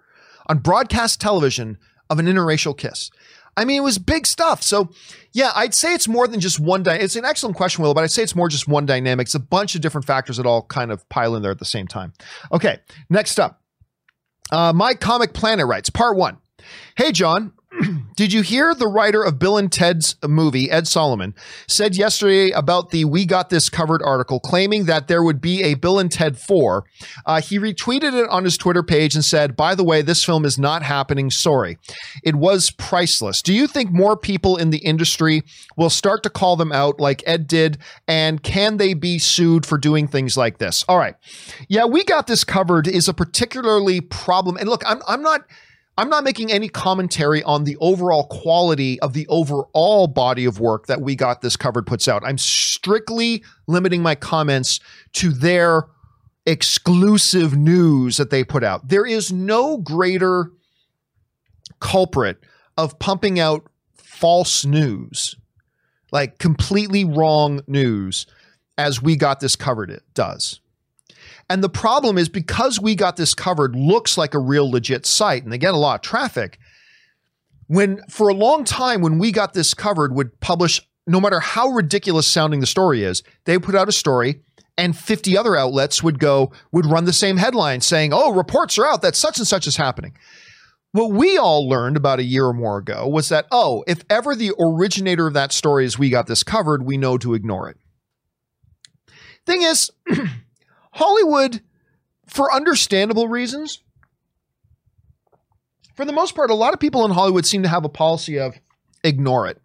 on 0.48 0.58
broadcast 0.58 1.22
television 1.22 1.78
of 2.10 2.20
an 2.20 2.26
interracial 2.26 2.78
kiss. 2.78 3.12
I 3.60 3.66
mean, 3.66 3.76
it 3.76 3.84
was 3.84 3.98
big 3.98 4.26
stuff. 4.26 4.64
So, 4.64 4.90
yeah, 5.34 5.52
I'd 5.54 5.74
say 5.74 5.94
it's 5.94 6.08
more 6.08 6.30
than 6.30 6.40
just 6.40 6.62
one. 6.62 6.82
Di- 6.82 6.96
it's 6.96 7.18
an 7.18 7.26
excellent 7.26 7.58
question, 7.58 7.84
Will, 7.84 7.94
but 7.94 8.06
I'd 8.06 8.12
say 8.12 8.24
it's 8.24 8.36
more 8.36 8.48
just 8.48 8.70
one 8.70 8.86
dynamic. 8.86 9.26
It's 9.26 9.36
a 9.36 9.40
bunch 9.40 9.76
of 9.76 9.82
different 9.82 10.08
factors 10.08 10.38
that 10.38 10.46
all 10.46 10.62
kind 10.64 10.94
of 10.94 11.08
pile 11.10 11.36
in 11.36 11.42
there 11.42 11.52
at 11.52 11.60
the 11.60 11.66
same 11.66 11.86
time. 11.86 12.14
Okay, 12.54 12.80
next 13.10 13.38
up, 13.38 13.62
uh, 14.50 14.72
my 14.74 14.94
comic 14.94 15.34
planet 15.34 15.68
writes 15.68 15.90
part 15.90 16.16
one. 16.16 16.38
Hey, 16.96 17.12
John, 17.12 17.52
Did 18.20 18.34
you 18.34 18.42
hear 18.42 18.76
the 18.76 18.90
writer 18.90 19.24
of 19.24 19.40
Bill 19.40 19.56
and 19.58 19.72
Ted's 19.72 20.18
movie, 20.28 20.70
Ed 20.70 20.90
Solomon, 20.90 21.34
said 21.70 21.96
yesterday 21.96 22.52
about 22.52 22.90
the 22.90 23.06
We 23.06 23.26
Got 23.26 23.50
This 23.50 23.70
Covered 23.70 24.02
article 24.04 24.42
claiming 24.42 24.88
that 24.88 25.08
there 25.08 25.24
would 25.24 25.40
be 25.40 25.64
a 25.64 25.76
Bill 25.76 25.98
and 25.98 26.12
Ted 26.12 26.38
4? 26.38 26.84
Uh, 27.26 27.40
he 27.40 27.58
retweeted 27.58 28.14
it 28.14 28.28
on 28.28 28.44
his 28.44 28.58
Twitter 28.58 28.84
page 28.84 29.16
and 29.16 29.24
said, 29.24 29.56
By 29.56 29.74
the 29.74 29.86
way, 29.86 30.02
this 30.02 30.26
film 30.26 30.44
is 30.44 30.60
not 30.60 30.84
happening. 30.84 31.32
Sorry. 31.32 31.78
It 32.22 32.36
was 32.36 32.72
priceless. 32.72 33.42
Do 33.42 33.54
you 33.54 33.68
think 33.68 33.90
more 33.90 34.18
people 34.18 34.58
in 34.58 34.72
the 34.72 34.80
industry 34.80 35.44
will 35.78 35.90
start 35.90 36.22
to 36.24 36.30
call 36.30 36.58
them 36.58 36.74
out 36.74 37.00
like 37.00 37.24
Ed 37.26 37.48
did? 37.48 37.78
And 38.06 38.44
can 38.44 38.76
they 38.76 38.96
be 38.96 39.18
sued 39.18 39.66
for 39.66 39.78
doing 39.78 40.10
things 40.10 40.36
like 40.36 40.58
this? 40.58 40.84
All 40.90 40.98
right. 40.98 41.16
Yeah, 41.70 41.86
We 41.86 42.04
Got 42.04 42.28
This 42.28 42.44
Covered 42.44 42.86
is 42.86 43.08
a 43.08 43.14
particularly 43.14 44.02
problem. 44.02 44.58
And 44.58 44.68
look, 44.68 44.84
I'm, 44.86 45.00
I'm 45.08 45.22
not 45.22 45.46
I'm 46.00 46.08
not 46.08 46.24
making 46.24 46.50
any 46.50 46.70
commentary 46.70 47.44
on 47.44 47.66
the 47.66 47.76
overall 47.82 48.26
quality 48.28 49.02
of 49.02 49.12
the 49.12 49.28
overall 49.28 50.08
body 50.08 50.46
of 50.46 50.58
work 50.58 50.88
that 50.88 51.02
We 51.02 51.14
Got 51.14 51.42
This 51.42 51.58
Covered 51.58 51.86
puts 51.86 52.08
out. 52.08 52.24
I'm 52.26 52.38
strictly 52.38 53.44
limiting 53.68 54.02
my 54.02 54.16
comments 54.16 54.80
to 55.16 55.34
their 55.34 55.88
exclusive 56.46 57.58
news 57.58 58.16
that 58.16 58.30
they 58.30 58.46
put 58.46 58.64
out. 58.64 58.88
There 58.88 59.06
is 59.06 59.34
no 59.34 59.78
greater 59.78 60.54
culprit 61.82 62.46
of 62.78 62.98
pumping 63.00 63.38
out 63.38 63.70
false 63.98 64.64
news, 64.64 65.36
like 66.14 66.38
completely 66.38 67.04
wrong 67.04 67.60
news, 67.68 68.26
as 68.78 69.02
We 69.02 69.18
Got 69.18 69.42
This 69.42 69.58
Covered 69.58 69.92
it 69.92 70.04
does. 70.14 70.62
And 71.50 71.64
the 71.64 71.70
problem 71.70 72.18
is 72.18 72.30
because 72.30 72.80
we 72.80 72.96
got 72.96 73.18
this 73.18 73.34
covered, 73.34 73.76
looks 73.76 74.18
like 74.18 74.34
a 74.34 74.40
real 74.40 74.70
legit 74.70 75.06
site 75.06 75.44
and 75.44 75.52
they 75.52 75.58
get 75.58 75.74
a 75.74 75.78
lot 75.78 75.96
of 75.96 76.02
traffic. 76.02 76.60
When 77.68 78.02
for 78.10 78.30
a 78.30 78.34
long 78.34 78.64
time, 78.64 79.02
when 79.02 79.20
we 79.20 79.32
got 79.32 79.54
this 79.54 79.74
covered, 79.74 80.14
would 80.16 80.40
publish 80.40 80.82
no 81.06 81.20
matter 81.20 81.40
how 81.40 81.70
ridiculous 81.70 82.28
sounding 82.28 82.60
the 82.60 82.68
story 82.68 83.04
is, 83.04 83.24
they 83.46 83.58
put 83.58 83.76
out 83.76 83.90
a 83.90 83.92
story 83.92 84.42
and 84.78 84.96
50 84.96 85.38
other 85.38 85.58
outlets 85.58 86.02
would 86.02 86.20
go, 86.20 86.52
would 86.72 86.86
run 86.86 87.06
the 87.06 87.14
same 87.14 87.38
headline 87.38 87.82
saying, 87.82 88.14
oh, 88.14 88.34
reports 88.34 88.78
are 88.78 88.86
out 88.86 89.02
that 89.02 89.16
such 89.16 89.38
and 89.38 89.48
such 89.48 89.68
is 89.68 89.76
happening. 89.76 90.16
What 90.92 91.12
we 91.12 91.38
all 91.38 91.68
learned 91.68 91.98
about 91.98 92.20
a 92.20 92.24
year 92.24 92.46
or 92.46 92.54
more 92.54 92.78
ago 92.78 93.08
was 93.08 93.30
that, 93.30 93.46
oh, 93.52 93.84
if 93.88 94.04
ever 94.10 94.36
the 94.36 94.54
originator 94.60 95.28
of 95.28 95.34
that 95.34 95.52
story 95.52 95.86
is 95.86 96.00
we 96.00 96.10
got 96.10 96.28
this 96.28 96.44
covered, 96.44 96.86
we 96.86 96.98
know 96.98 97.18
to 97.18 97.34
ignore 97.34 97.70
it. 97.70 97.78
Thing 99.46 99.64
is, 99.64 99.92
Hollywood, 100.92 101.62
for 102.28 102.54
understandable 102.54 103.28
reasons, 103.28 103.80
for 105.96 106.06
the 106.06 106.14
most 106.14 106.34
part, 106.34 106.50
a 106.50 106.56
lot 106.56 106.74
of 106.74 106.80
people 106.80 107.04
in 107.06 107.12
Hollywood 107.12 107.46
seem 107.46 107.64
to 107.64 107.70
have 107.70 107.84
a 107.84 107.90
policy 107.90 108.40
of 108.40 108.56
ignore 109.04 109.48
it. 109.48 109.62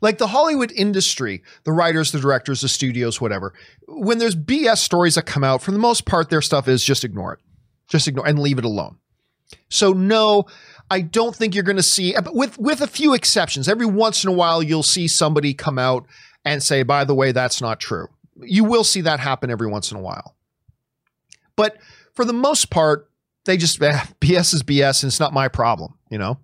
Like 0.00 0.18
the 0.18 0.26
Hollywood 0.26 0.72
industry, 0.72 1.42
the 1.64 1.72
writers, 1.72 2.12
the 2.12 2.20
directors, 2.20 2.60
the 2.60 2.68
studios, 2.68 3.20
whatever, 3.20 3.54
when 3.88 4.18
there's 4.18 4.36
BS 4.36 4.78
stories 4.78 5.14
that 5.14 5.24
come 5.24 5.42
out, 5.42 5.62
for 5.62 5.70
the 5.70 5.78
most 5.78 6.04
part, 6.04 6.28
their 6.28 6.42
stuff 6.42 6.68
is 6.68 6.84
just 6.84 7.04
ignore 7.04 7.32
it. 7.32 7.38
Just 7.88 8.08
ignore 8.08 8.26
and 8.26 8.38
leave 8.38 8.58
it 8.58 8.64
alone. 8.66 8.98
So, 9.70 9.92
no, 9.92 10.44
I 10.90 11.00
don't 11.00 11.34
think 11.34 11.54
you're 11.54 11.64
going 11.64 11.76
to 11.76 11.82
see, 11.82 12.14
with, 12.32 12.58
with 12.58 12.82
a 12.82 12.86
few 12.86 13.14
exceptions, 13.14 13.68
every 13.68 13.86
once 13.86 14.22
in 14.22 14.28
a 14.28 14.34
while, 14.34 14.62
you'll 14.62 14.82
see 14.82 15.08
somebody 15.08 15.54
come 15.54 15.78
out 15.78 16.06
and 16.44 16.62
say, 16.62 16.82
by 16.82 17.04
the 17.04 17.14
way, 17.14 17.32
that's 17.32 17.62
not 17.62 17.80
true 17.80 18.08
you 18.42 18.64
will 18.64 18.84
see 18.84 19.02
that 19.02 19.20
happen 19.20 19.50
every 19.50 19.66
once 19.66 19.90
in 19.90 19.96
a 19.96 20.00
while. 20.00 20.36
But 21.56 21.78
for 22.14 22.24
the 22.24 22.32
most 22.32 22.70
part, 22.70 23.10
they 23.44 23.56
just 23.56 23.82
eh, 23.82 23.92
BS 24.20 24.54
is 24.54 24.62
BS 24.62 25.02
and 25.02 25.10
it's 25.10 25.20
not 25.20 25.32
my 25.32 25.48
problem, 25.48 25.94
you 26.10 26.18
know? 26.18 26.38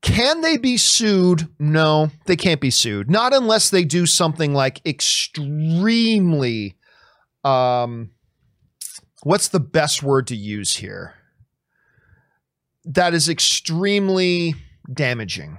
Can 0.00 0.42
they 0.42 0.56
be 0.56 0.76
sued? 0.76 1.48
No, 1.58 2.10
they 2.26 2.36
can't 2.36 2.60
be 2.60 2.70
sued. 2.70 3.10
Not 3.10 3.34
unless 3.34 3.70
they 3.70 3.84
do 3.84 4.06
something 4.06 4.54
like 4.54 4.80
extremely 4.86 6.76
um 7.44 8.10
what's 9.22 9.48
the 9.48 9.60
best 9.60 10.02
word 10.02 10.26
to 10.28 10.36
use 10.36 10.76
here? 10.76 11.14
That 12.84 13.14
is 13.14 13.28
extremely 13.28 14.54
damaging. 14.92 15.58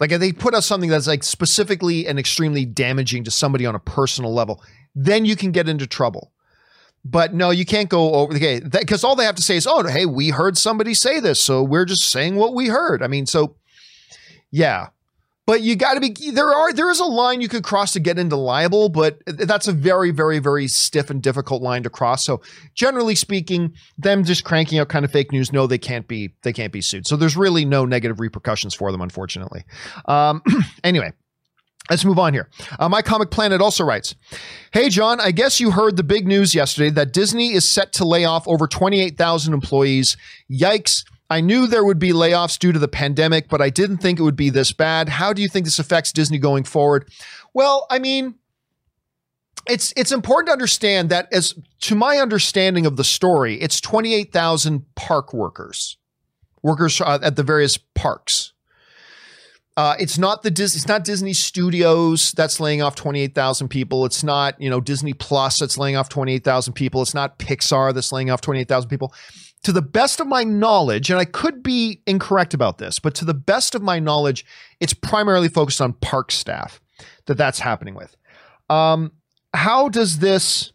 Like 0.00 0.12
if 0.12 0.20
they 0.20 0.32
put 0.32 0.54
out 0.54 0.64
something 0.64 0.90
that's 0.90 1.06
like 1.06 1.24
specifically 1.24 2.06
and 2.06 2.18
extremely 2.18 2.64
damaging 2.64 3.24
to 3.24 3.30
somebody 3.30 3.64
on 3.64 3.74
a 3.74 3.78
personal 3.78 4.32
level, 4.32 4.62
then 4.94 5.24
you 5.24 5.36
can 5.36 5.52
get 5.52 5.68
into 5.68 5.86
trouble. 5.86 6.32
But 7.04 7.34
no, 7.34 7.50
you 7.50 7.64
can't 7.64 7.88
go 7.88 8.14
over 8.14 8.34
the 8.34 8.38
okay, 8.38 8.60
because 8.60 9.04
all 9.04 9.14
they 9.14 9.24
have 9.24 9.36
to 9.36 9.42
say 9.42 9.56
is, 9.56 9.66
"Oh, 9.66 9.86
hey, 9.86 10.06
we 10.06 10.30
heard 10.30 10.58
somebody 10.58 10.92
say 10.92 11.20
this, 11.20 11.42
so 11.42 11.62
we're 11.62 11.84
just 11.84 12.10
saying 12.10 12.34
what 12.34 12.52
we 12.52 12.66
heard." 12.66 13.02
I 13.02 13.06
mean, 13.06 13.26
so 13.26 13.56
yeah, 14.50 14.88
but 15.46 15.62
you 15.62 15.76
got 15.76 15.94
to 15.94 16.00
be 16.00 16.30
there 16.30 16.52
are 16.52 16.72
there 16.72 16.90
is 16.90 17.00
a 17.00 17.04
line 17.04 17.40
you 17.40 17.48
could 17.48 17.64
cross 17.64 17.92
to 17.92 18.00
get 18.00 18.18
into 18.18 18.36
liable 18.36 18.88
but 18.88 19.18
that's 19.26 19.68
a 19.68 19.72
very 19.72 20.10
very 20.10 20.38
very 20.38 20.68
stiff 20.68 21.08
and 21.08 21.22
difficult 21.22 21.62
line 21.62 21.82
to 21.82 21.90
cross 21.90 22.24
so 22.24 22.40
generally 22.74 23.14
speaking 23.14 23.72
them 23.96 24.24
just 24.24 24.44
cranking 24.44 24.78
out 24.78 24.88
kind 24.88 25.04
of 25.04 25.10
fake 25.10 25.32
news 25.32 25.52
no 25.52 25.66
they 25.66 25.78
can't 25.78 26.08
be 26.08 26.34
they 26.42 26.52
can't 26.52 26.72
be 26.72 26.80
sued 26.80 27.06
so 27.06 27.16
there's 27.16 27.36
really 27.36 27.64
no 27.64 27.84
negative 27.84 28.20
repercussions 28.20 28.74
for 28.74 28.92
them 28.92 29.00
unfortunately 29.00 29.64
um, 30.06 30.42
anyway 30.84 31.12
Let's 31.88 32.04
move 32.04 32.18
on 32.18 32.32
here. 32.32 32.48
Uh, 32.80 32.88
My 32.88 33.00
Comic 33.00 33.30
Planet 33.30 33.60
also 33.60 33.84
writes 33.84 34.16
Hey, 34.72 34.88
John, 34.88 35.20
I 35.20 35.30
guess 35.30 35.60
you 35.60 35.70
heard 35.70 35.96
the 35.96 36.02
big 36.02 36.26
news 36.26 36.54
yesterday 36.54 36.90
that 36.90 37.12
Disney 37.12 37.52
is 37.52 37.68
set 37.68 37.92
to 37.94 38.04
lay 38.04 38.24
off 38.24 38.48
over 38.48 38.66
28,000 38.66 39.54
employees. 39.54 40.16
Yikes. 40.50 41.04
I 41.28 41.40
knew 41.40 41.66
there 41.66 41.84
would 41.84 41.98
be 41.98 42.12
layoffs 42.12 42.58
due 42.58 42.72
to 42.72 42.78
the 42.78 42.88
pandemic, 42.88 43.48
but 43.48 43.60
I 43.60 43.70
didn't 43.70 43.98
think 43.98 44.18
it 44.18 44.22
would 44.22 44.36
be 44.36 44.50
this 44.50 44.72
bad. 44.72 45.08
How 45.08 45.32
do 45.32 45.42
you 45.42 45.48
think 45.48 45.64
this 45.64 45.78
affects 45.78 46.12
Disney 46.12 46.38
going 46.38 46.64
forward? 46.64 47.08
Well, 47.52 47.86
I 47.90 47.98
mean, 47.98 48.36
it's 49.68 49.92
it's 49.96 50.12
important 50.12 50.48
to 50.48 50.52
understand 50.52 51.10
that 51.10 51.28
as 51.32 51.54
to 51.80 51.94
my 51.94 52.18
understanding 52.18 52.86
of 52.86 52.96
the 52.96 53.04
story, 53.04 53.60
it's 53.60 53.80
28,000 53.80 54.94
park 54.94 55.32
workers. 55.32 55.98
Workers 56.62 57.00
uh, 57.00 57.18
at 57.22 57.36
the 57.36 57.42
various 57.42 57.76
parks. 57.76 58.52
Uh, 59.76 59.94
it's 59.98 60.16
not 60.16 60.42
the 60.42 60.50
Disney. 60.50 60.78
It's 60.78 60.88
not 60.88 61.04
Disney 61.04 61.34
Studios 61.34 62.32
that's 62.32 62.60
laying 62.60 62.80
off 62.80 62.94
twenty 62.94 63.20
eight 63.20 63.34
thousand 63.34 63.68
people. 63.68 64.06
It's 64.06 64.24
not 64.24 64.58
you 64.58 64.70
know 64.70 64.80
Disney 64.80 65.12
Plus 65.12 65.58
that's 65.58 65.76
laying 65.76 65.96
off 65.96 66.08
twenty 66.08 66.32
eight 66.32 66.44
thousand 66.44 66.72
people. 66.72 67.02
It's 67.02 67.12
not 67.12 67.38
Pixar 67.38 67.92
that's 67.92 68.10
laying 68.10 68.30
off 68.30 68.40
twenty 68.40 68.60
eight 68.60 68.68
thousand 68.68 68.88
people 68.88 69.12
to 69.66 69.72
the 69.72 69.82
best 69.82 70.20
of 70.20 70.28
my 70.28 70.44
knowledge, 70.44 71.10
and 71.10 71.18
I 71.18 71.24
could 71.24 71.60
be 71.60 72.00
incorrect 72.06 72.54
about 72.54 72.78
this, 72.78 73.00
but 73.00 73.16
to 73.16 73.24
the 73.24 73.34
best 73.34 73.74
of 73.74 73.82
my 73.82 73.98
knowledge, 73.98 74.46
it's 74.78 74.94
primarily 74.94 75.48
focused 75.48 75.80
on 75.80 75.94
park 75.94 76.30
staff 76.30 76.80
that 77.24 77.36
that's 77.36 77.58
happening 77.58 77.96
with. 77.96 78.16
Um, 78.70 79.10
how 79.52 79.88
does 79.88 80.20
this? 80.20 80.70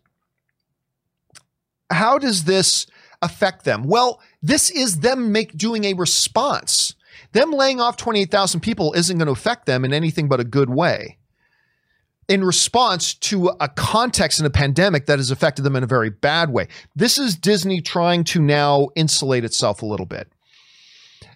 How 1.90 2.18
does 2.18 2.44
this 2.44 2.86
affect 3.22 3.64
them? 3.64 3.84
Well, 3.84 4.20
this 4.44 4.70
is 4.70 5.00
them 5.00 5.32
make 5.32 5.58
doing 5.58 5.86
a 5.86 5.94
response. 5.94 6.96
Them 7.32 7.54
laying 7.54 7.80
off 7.80 7.96
twenty 7.96 8.24
eight 8.24 8.32
thousand 8.32 8.60
people 8.60 8.92
isn't 8.92 9.18
going 9.18 9.28
to 9.28 9.32
affect 9.32 9.68
them 9.68 9.86
in 9.86 9.94
anything 9.94 10.28
but 10.28 10.42
a 10.42 10.44
good 10.44 10.70
way 10.70 11.18
in 12.32 12.46
response 12.46 13.14
to 13.14 13.50
a 13.60 13.68
context 13.68 14.40
in 14.40 14.46
a 14.46 14.50
pandemic 14.50 15.06
that 15.06 15.20
has 15.20 15.32
affected 15.32 15.64
them 15.64 15.76
in 15.76 15.84
a 15.84 15.88
very 15.88 16.10
bad 16.10 16.50
way. 16.50 16.66
This 16.96 17.18
is 17.18 17.36
Disney 17.36 17.82
trying 17.82 18.24
to 18.24 18.42
now 18.42 18.88
insulate 18.96 19.44
itself 19.44 19.82
a 19.82 19.86
little 19.86 20.06
bit. 20.06 20.32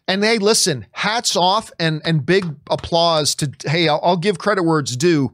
And 0.08 0.24
hey, 0.24 0.38
listen, 0.38 0.86
hats 0.94 1.36
off 1.36 1.70
and 1.80 2.02
and 2.06 2.26
big 2.26 2.46
applause 2.70 3.36
to 3.36 3.52
hey, 3.66 3.90
I'll, 3.90 4.00
I'll 4.04 4.16
give 4.16 4.38
credit 4.38 4.64
where 4.64 4.80
it's 4.80 4.96
due. 4.96 5.34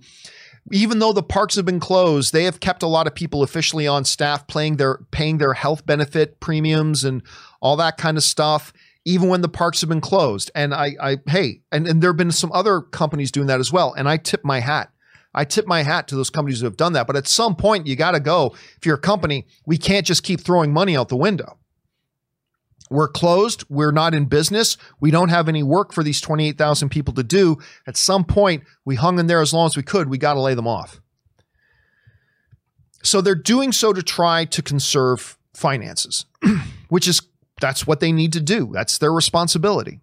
Even 0.72 0.98
though 0.98 1.14
the 1.14 1.22
parks 1.22 1.56
have 1.58 1.66
been 1.66 1.80
closed, 1.80 2.34
they 2.34 2.46
have 2.46 2.60
kept 2.60 2.82
a 2.82 2.88
lot 2.88 3.06
of 3.06 3.14
people 3.14 3.44
officially 3.44 3.86
on 3.86 4.04
staff, 4.04 4.48
paying 4.48 4.78
their 4.78 4.98
paying 5.12 5.38
their 5.38 5.54
health 5.54 5.86
benefit 5.86 6.40
premiums 6.40 7.04
and 7.04 7.22
all 7.62 7.78
that 7.78 7.98
kind 7.98 8.18
of 8.18 8.24
stuff 8.24 8.74
even 9.04 9.30
when 9.30 9.42
the 9.42 9.50
parks 9.50 9.82
have 9.82 9.90
been 9.90 10.02
closed. 10.02 10.52
And 10.54 10.76
I, 10.76 10.96
I 11.02 11.18
hey, 11.28 11.62
and, 11.72 11.88
and 11.88 12.02
there 12.02 12.12
have 12.12 12.18
been 12.18 12.32
some 12.32 12.52
other 12.52 12.82
companies 12.82 13.32
doing 13.32 13.48
that 13.48 13.60
as 13.60 13.72
well. 13.72 13.94
And 13.94 14.08
I 14.10 14.18
tip 14.18 14.44
my 14.44 14.60
hat. 14.60 14.92
I 15.34 15.46
tip 15.46 15.66
my 15.66 15.84
hat 15.84 16.08
to 16.10 16.16
those 16.16 16.30
companies 16.30 16.60
who 16.60 16.66
have 16.66 16.78
done 16.78 16.94
that. 16.94 17.08
But 17.08 17.16
at 17.16 17.28
some 17.28 17.56
point, 17.56 17.88
you 17.88 17.96
got 17.96 18.12
to 18.12 18.20
go. 18.20 18.54
If 18.78 18.86
you're 18.86 18.96
a 18.96 19.00
company, 19.00 19.48
we 19.66 19.78
can't 19.78 20.06
just 20.06 20.24
keep 20.24 20.42
throwing 20.42 20.74
money 20.74 20.98
out 20.98 21.10
the 21.10 21.16
window. 21.16 21.58
We're 22.90 23.08
closed. 23.08 23.64
We're 23.70 23.94
not 23.94 24.14
in 24.14 24.26
business. 24.26 24.76
We 25.00 25.12
don't 25.12 25.30
have 25.30 25.48
any 25.48 25.64
work 25.64 25.94
for 25.94 26.04
these 26.04 26.20
28,000 26.20 26.90
people 26.90 27.14
to 27.14 27.24
do. 27.24 27.58
At 27.88 27.96
some 27.96 28.26
point, 28.26 28.64
we 28.84 28.96
hung 28.96 29.18
in 29.18 29.28
there 29.28 29.42
as 29.42 29.54
long 29.54 29.68
as 29.68 29.78
we 29.78 29.84
could. 29.84 30.10
We 30.10 30.18
got 30.18 30.34
to 30.34 30.42
lay 30.42 30.56
them 30.56 30.68
off. 30.68 31.00
So 33.02 33.22
they're 33.22 33.34
doing 33.34 33.72
so 33.72 33.94
to 33.94 34.04
try 34.04 34.44
to 34.46 34.62
conserve 34.62 35.38
finances, 35.54 36.26
which 36.90 37.08
is 37.08 37.22
that's 37.62 37.88
what 37.88 38.02
they 38.02 38.12
need 38.12 38.34
to 38.34 38.42
do. 38.42 38.70
That's 38.74 38.98
their 38.98 39.14
responsibility. 39.14 40.02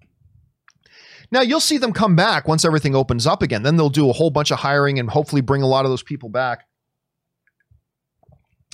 Now 1.30 1.42
you'll 1.42 1.60
see 1.60 1.78
them 1.78 1.92
come 1.92 2.16
back 2.16 2.48
once 2.48 2.64
everything 2.64 2.94
opens 2.94 3.26
up 3.26 3.42
again. 3.42 3.62
Then 3.62 3.76
they'll 3.76 3.90
do 3.90 4.08
a 4.08 4.12
whole 4.12 4.30
bunch 4.30 4.50
of 4.50 4.58
hiring 4.58 4.98
and 4.98 5.10
hopefully 5.10 5.42
bring 5.42 5.62
a 5.62 5.66
lot 5.66 5.84
of 5.84 5.90
those 5.90 6.02
people 6.02 6.28
back. 6.28 6.66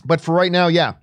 But 0.04 0.20
for 0.20 0.34
right 0.34 0.52
now, 0.52 0.68
yeah. 0.68 0.94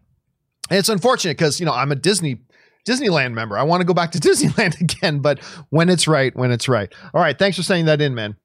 And 0.69 0.79
it's 0.79 0.89
unfortunate 0.89 1.37
because, 1.37 1.59
you 1.59 1.65
know, 1.65 1.73
I'm 1.73 1.91
a 1.91 1.95
Disney 1.95 2.41
Disneyland 2.87 3.33
member. 3.33 3.57
I 3.57 3.63
want 3.63 3.81
to 3.81 3.85
go 3.85 3.93
back 3.93 4.11
to 4.11 4.19
Disneyland 4.19 4.79
again, 4.79 5.19
but 5.19 5.39
when 5.69 5.89
it's 5.89 6.07
right, 6.07 6.35
when 6.35 6.51
it's 6.51 6.67
right. 6.69 6.91
All 7.13 7.21
right, 7.21 7.37
thanks 7.37 7.57
for 7.57 7.63
sending 7.63 7.85
that 7.85 8.01
in, 8.01 8.15
man. 8.15 8.35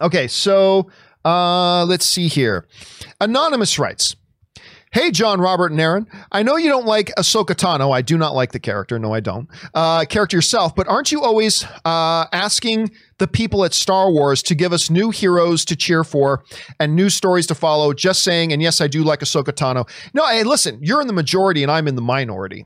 Okay, 0.00 0.26
so 0.26 0.90
uh 1.24 1.84
let's 1.84 2.04
see 2.04 2.28
here. 2.28 2.66
Anonymous 3.20 3.78
writes, 3.78 4.16
Hey, 4.94 5.10
John, 5.10 5.40
Robert, 5.40 5.72
and 5.72 5.80
Aaron. 5.80 6.06
I 6.30 6.44
know 6.44 6.56
you 6.56 6.68
don't 6.68 6.86
like 6.86 7.10
Ahsoka 7.18 7.46
Tano. 7.46 7.92
I 7.92 8.00
do 8.00 8.16
not 8.16 8.32
like 8.32 8.52
the 8.52 8.60
character. 8.60 8.96
No, 8.96 9.12
I 9.12 9.18
don't. 9.18 9.48
Uh, 9.74 10.04
character 10.04 10.36
yourself, 10.36 10.76
but 10.76 10.86
aren't 10.86 11.10
you 11.10 11.20
always 11.20 11.64
uh, 11.84 12.26
asking 12.30 12.92
the 13.18 13.26
people 13.26 13.64
at 13.64 13.74
Star 13.74 14.12
Wars 14.12 14.40
to 14.44 14.54
give 14.54 14.72
us 14.72 14.90
new 14.90 15.10
heroes 15.10 15.64
to 15.64 15.74
cheer 15.74 16.04
for 16.04 16.44
and 16.78 16.94
new 16.94 17.10
stories 17.10 17.48
to 17.48 17.56
follow? 17.56 17.92
Just 17.92 18.22
saying. 18.22 18.52
And 18.52 18.62
yes, 18.62 18.80
I 18.80 18.86
do 18.86 19.02
like 19.02 19.18
Ahsoka 19.18 19.46
Tano. 19.46 19.88
No, 20.14 20.24
hey, 20.28 20.44
listen, 20.44 20.78
you're 20.80 21.00
in 21.00 21.08
the 21.08 21.12
majority 21.12 21.64
and 21.64 21.72
I'm 21.72 21.88
in 21.88 21.96
the 21.96 22.00
minority. 22.00 22.64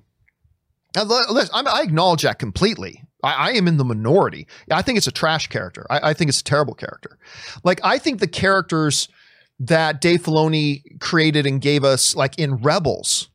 Listen, 0.94 1.66
I 1.66 1.80
acknowledge 1.80 2.22
that 2.22 2.38
completely. 2.38 3.04
I, 3.24 3.32
I, 3.32 3.50
am 3.52 3.66
in 3.66 3.78
the 3.78 3.84
minority. 3.86 4.46
I 4.70 4.82
think 4.82 4.98
it's 4.98 5.06
a 5.06 5.12
trash 5.12 5.46
character. 5.46 5.86
I, 5.88 6.10
I 6.10 6.14
think 6.14 6.28
it's 6.28 6.40
a 6.40 6.44
terrible 6.44 6.74
character. 6.74 7.18
Like, 7.64 7.80
I 7.82 7.96
think 7.96 8.20
the 8.20 8.28
characters 8.28 9.08
that 9.60 10.00
Dave 10.00 10.22
Filoni 10.22 11.00
created 11.00 11.46
and 11.46 11.60
gave 11.60 11.84
us, 11.84 12.14
like 12.14 12.38
in 12.38 12.56
Rebels, 12.56 13.28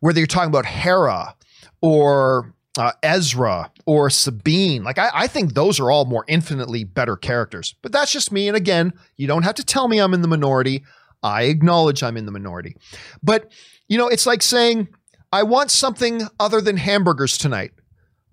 where 0.00 0.12
they're 0.12 0.26
talking 0.26 0.48
about 0.50 0.66
Hera 0.66 1.34
or 1.80 2.54
uh, 2.78 2.92
Ezra 3.02 3.70
or 3.84 4.10
Sabine. 4.10 4.84
Like, 4.84 4.98
I, 4.98 5.10
I 5.12 5.26
think 5.26 5.54
those 5.54 5.80
are 5.80 5.90
all 5.90 6.04
more 6.04 6.24
infinitely 6.28 6.84
better 6.84 7.16
characters. 7.16 7.74
But 7.82 7.92
that's 7.92 8.12
just 8.12 8.30
me. 8.30 8.48
And 8.48 8.56
again, 8.56 8.92
you 9.16 9.26
don't 9.26 9.44
have 9.44 9.54
to 9.56 9.64
tell 9.64 9.88
me 9.88 9.98
I'm 9.98 10.14
in 10.14 10.22
the 10.22 10.28
minority. 10.28 10.84
I 11.22 11.44
acknowledge 11.44 12.02
I'm 12.02 12.16
in 12.16 12.26
the 12.26 12.32
minority. 12.32 12.76
But, 13.22 13.50
you 13.88 13.98
know, 13.98 14.08
it's 14.08 14.26
like 14.26 14.42
saying, 14.42 14.88
I 15.32 15.42
want 15.42 15.70
something 15.70 16.22
other 16.38 16.60
than 16.60 16.76
hamburgers 16.76 17.36
tonight. 17.36 17.72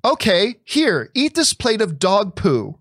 Okay, 0.05 0.55
here, 0.65 1.09
eat 1.15 1.33
this 1.33 1.53
plate 1.53 1.81
of 1.81 1.97
dog 1.97 2.35
poo. 2.35 2.77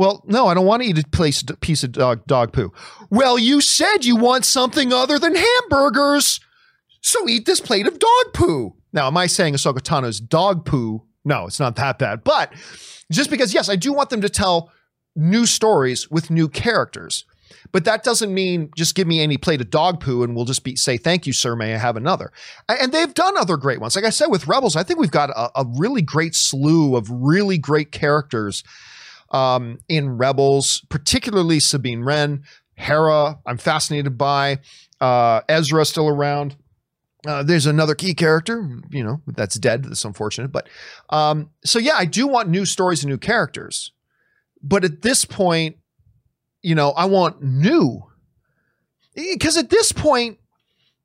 Well, 0.00 0.24
no, 0.26 0.46
I 0.46 0.54
don't 0.54 0.64
want 0.64 0.82
to 0.82 0.88
eat 0.88 0.98
a 0.98 1.56
piece 1.58 1.84
of 1.84 1.92
dog, 1.92 2.26
dog 2.26 2.54
poo. 2.54 2.72
Well, 3.10 3.38
you 3.38 3.60
said 3.60 4.06
you 4.06 4.16
want 4.16 4.46
something 4.46 4.94
other 4.94 5.18
than 5.18 5.34
hamburgers. 5.34 6.40
So 7.02 7.28
eat 7.28 7.44
this 7.44 7.60
plate 7.60 7.86
of 7.86 7.98
dog 7.98 8.32
poo. 8.32 8.76
Now, 8.94 9.08
am 9.08 9.18
I 9.18 9.26
saying 9.26 9.52
Ahsoka 9.52 10.26
dog 10.26 10.64
poo? 10.64 11.02
No, 11.26 11.44
it's 11.44 11.60
not 11.60 11.76
that 11.76 11.98
bad. 11.98 12.24
But 12.24 12.50
just 13.12 13.28
because, 13.28 13.52
yes, 13.52 13.68
I 13.68 13.76
do 13.76 13.92
want 13.92 14.08
them 14.08 14.22
to 14.22 14.30
tell 14.30 14.72
new 15.16 15.44
stories 15.44 16.10
with 16.10 16.30
new 16.30 16.48
characters. 16.48 17.26
But 17.70 17.84
that 17.84 18.02
doesn't 18.02 18.32
mean 18.32 18.70
just 18.74 18.94
give 18.94 19.06
me 19.06 19.20
any 19.20 19.36
plate 19.36 19.60
of 19.60 19.68
dog 19.68 20.00
poo 20.00 20.22
and 20.22 20.34
we'll 20.34 20.46
just 20.46 20.64
be 20.64 20.76
say 20.76 20.96
thank 20.96 21.26
you, 21.26 21.34
sir. 21.34 21.54
May 21.54 21.74
I 21.74 21.76
have 21.76 21.98
another? 21.98 22.32
And 22.70 22.90
they've 22.90 23.12
done 23.12 23.36
other 23.36 23.58
great 23.58 23.82
ones. 23.82 23.96
Like 23.96 24.06
I 24.06 24.10
said 24.10 24.28
with 24.28 24.48
Rebels, 24.48 24.76
I 24.76 24.82
think 24.82 24.98
we've 24.98 25.10
got 25.10 25.28
a, 25.28 25.60
a 25.60 25.66
really 25.76 26.00
great 26.00 26.34
slew 26.34 26.96
of 26.96 27.10
really 27.10 27.58
great 27.58 27.92
characters 27.92 28.64
um, 29.30 29.78
in 29.88 30.16
Rebels, 30.16 30.84
particularly 30.88 31.60
Sabine 31.60 32.02
Wren, 32.02 32.42
Hera. 32.74 33.38
I'm 33.46 33.58
fascinated 33.58 34.16
by 34.18 34.58
uh, 35.00 35.42
Ezra 35.48 35.84
still 35.84 36.08
around. 36.08 36.56
Uh, 37.26 37.42
there's 37.42 37.66
another 37.66 37.94
key 37.94 38.14
character, 38.14 38.80
you 38.90 39.04
know, 39.04 39.20
that's 39.26 39.58
dead. 39.58 39.84
That's 39.84 40.04
unfortunate. 40.04 40.50
But 40.50 40.68
um, 41.10 41.50
so, 41.64 41.78
yeah, 41.78 41.94
I 41.96 42.06
do 42.06 42.26
want 42.26 42.48
new 42.48 42.64
stories 42.64 43.02
and 43.02 43.10
new 43.10 43.18
characters. 43.18 43.92
But 44.62 44.84
at 44.84 45.02
this 45.02 45.24
point, 45.24 45.76
you 46.62 46.74
know, 46.74 46.90
I 46.92 47.04
want 47.06 47.42
new. 47.42 48.02
Because 49.14 49.56
at 49.58 49.68
this 49.68 49.92
point, 49.92 50.38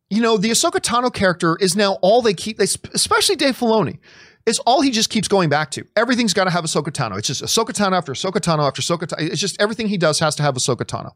you 0.09 0.21
know, 0.21 0.37
the 0.37 0.51
Ahsoka 0.51 0.79
Tano 0.79 1.13
character 1.13 1.57
is 1.59 1.75
now 1.75 1.93
all 2.01 2.21
they 2.21 2.33
keep, 2.33 2.57
they, 2.57 2.65
especially 2.93 3.35
Dave 3.35 3.57
Filoni 3.57 3.99
is 4.45 4.59
all 4.59 4.81
he 4.81 4.91
just 4.91 5.09
keeps 5.09 5.27
going 5.27 5.49
back 5.49 5.71
to. 5.71 5.85
Everything's 5.95 6.33
got 6.33 6.43
to 6.43 6.51
have 6.51 6.63
Ahsoka 6.63 6.89
Tano. 6.89 7.17
It's 7.17 7.27
just 7.27 7.43
Ahsoka 7.43 7.69
Tano 7.69 7.97
after 7.97 8.13
Ahsoka 8.13 8.39
Tano 8.39 8.67
after 8.67 8.81
Ahsoka 8.81 9.07
Tano. 9.07 9.21
It's 9.21 9.41
just 9.41 9.59
everything 9.59 9.87
he 9.87 9.97
does 9.97 10.19
has 10.19 10.35
to 10.35 10.43
have 10.43 10.55
Ahsoka 10.55 10.85
Tano. 10.85 11.11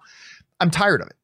I'm 0.59 0.71
tired 0.71 1.01
of 1.01 1.07
it. 1.07 1.15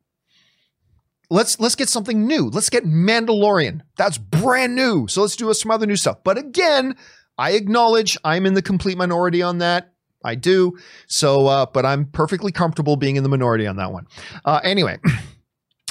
Let's 1.31 1.59
let's 1.59 1.73
get 1.75 1.89
something 1.89 2.27
new. 2.27 2.49
Let's 2.49 2.69
get 2.69 2.85
Mandalorian. 2.85 3.81
That's 3.97 4.19
brand 4.19 4.75
new. 4.75 5.07
So 5.07 5.21
let's 5.21 5.35
do 5.35 5.51
some 5.53 5.71
other 5.71 5.87
new 5.87 5.95
stuff. 5.95 6.23
But 6.23 6.37
again, 6.37 6.95
I 7.37 7.51
acknowledge 7.51 8.17
I'm 8.23 8.45
in 8.45 8.53
the 8.53 8.61
complete 8.61 8.97
minority 8.97 9.41
on 9.41 9.57
that. 9.57 9.91
I 10.23 10.35
do. 10.35 10.77
So, 11.07 11.47
uh, 11.47 11.65
but 11.65 11.85
I'm 11.85 12.05
perfectly 12.05 12.51
comfortable 12.51 12.95
being 12.95 13.15
in 13.15 13.23
the 13.23 13.29
minority 13.29 13.65
on 13.67 13.77
that 13.77 13.91
one. 13.91 14.07
Uh, 14.43 14.59
anyway. 14.63 14.99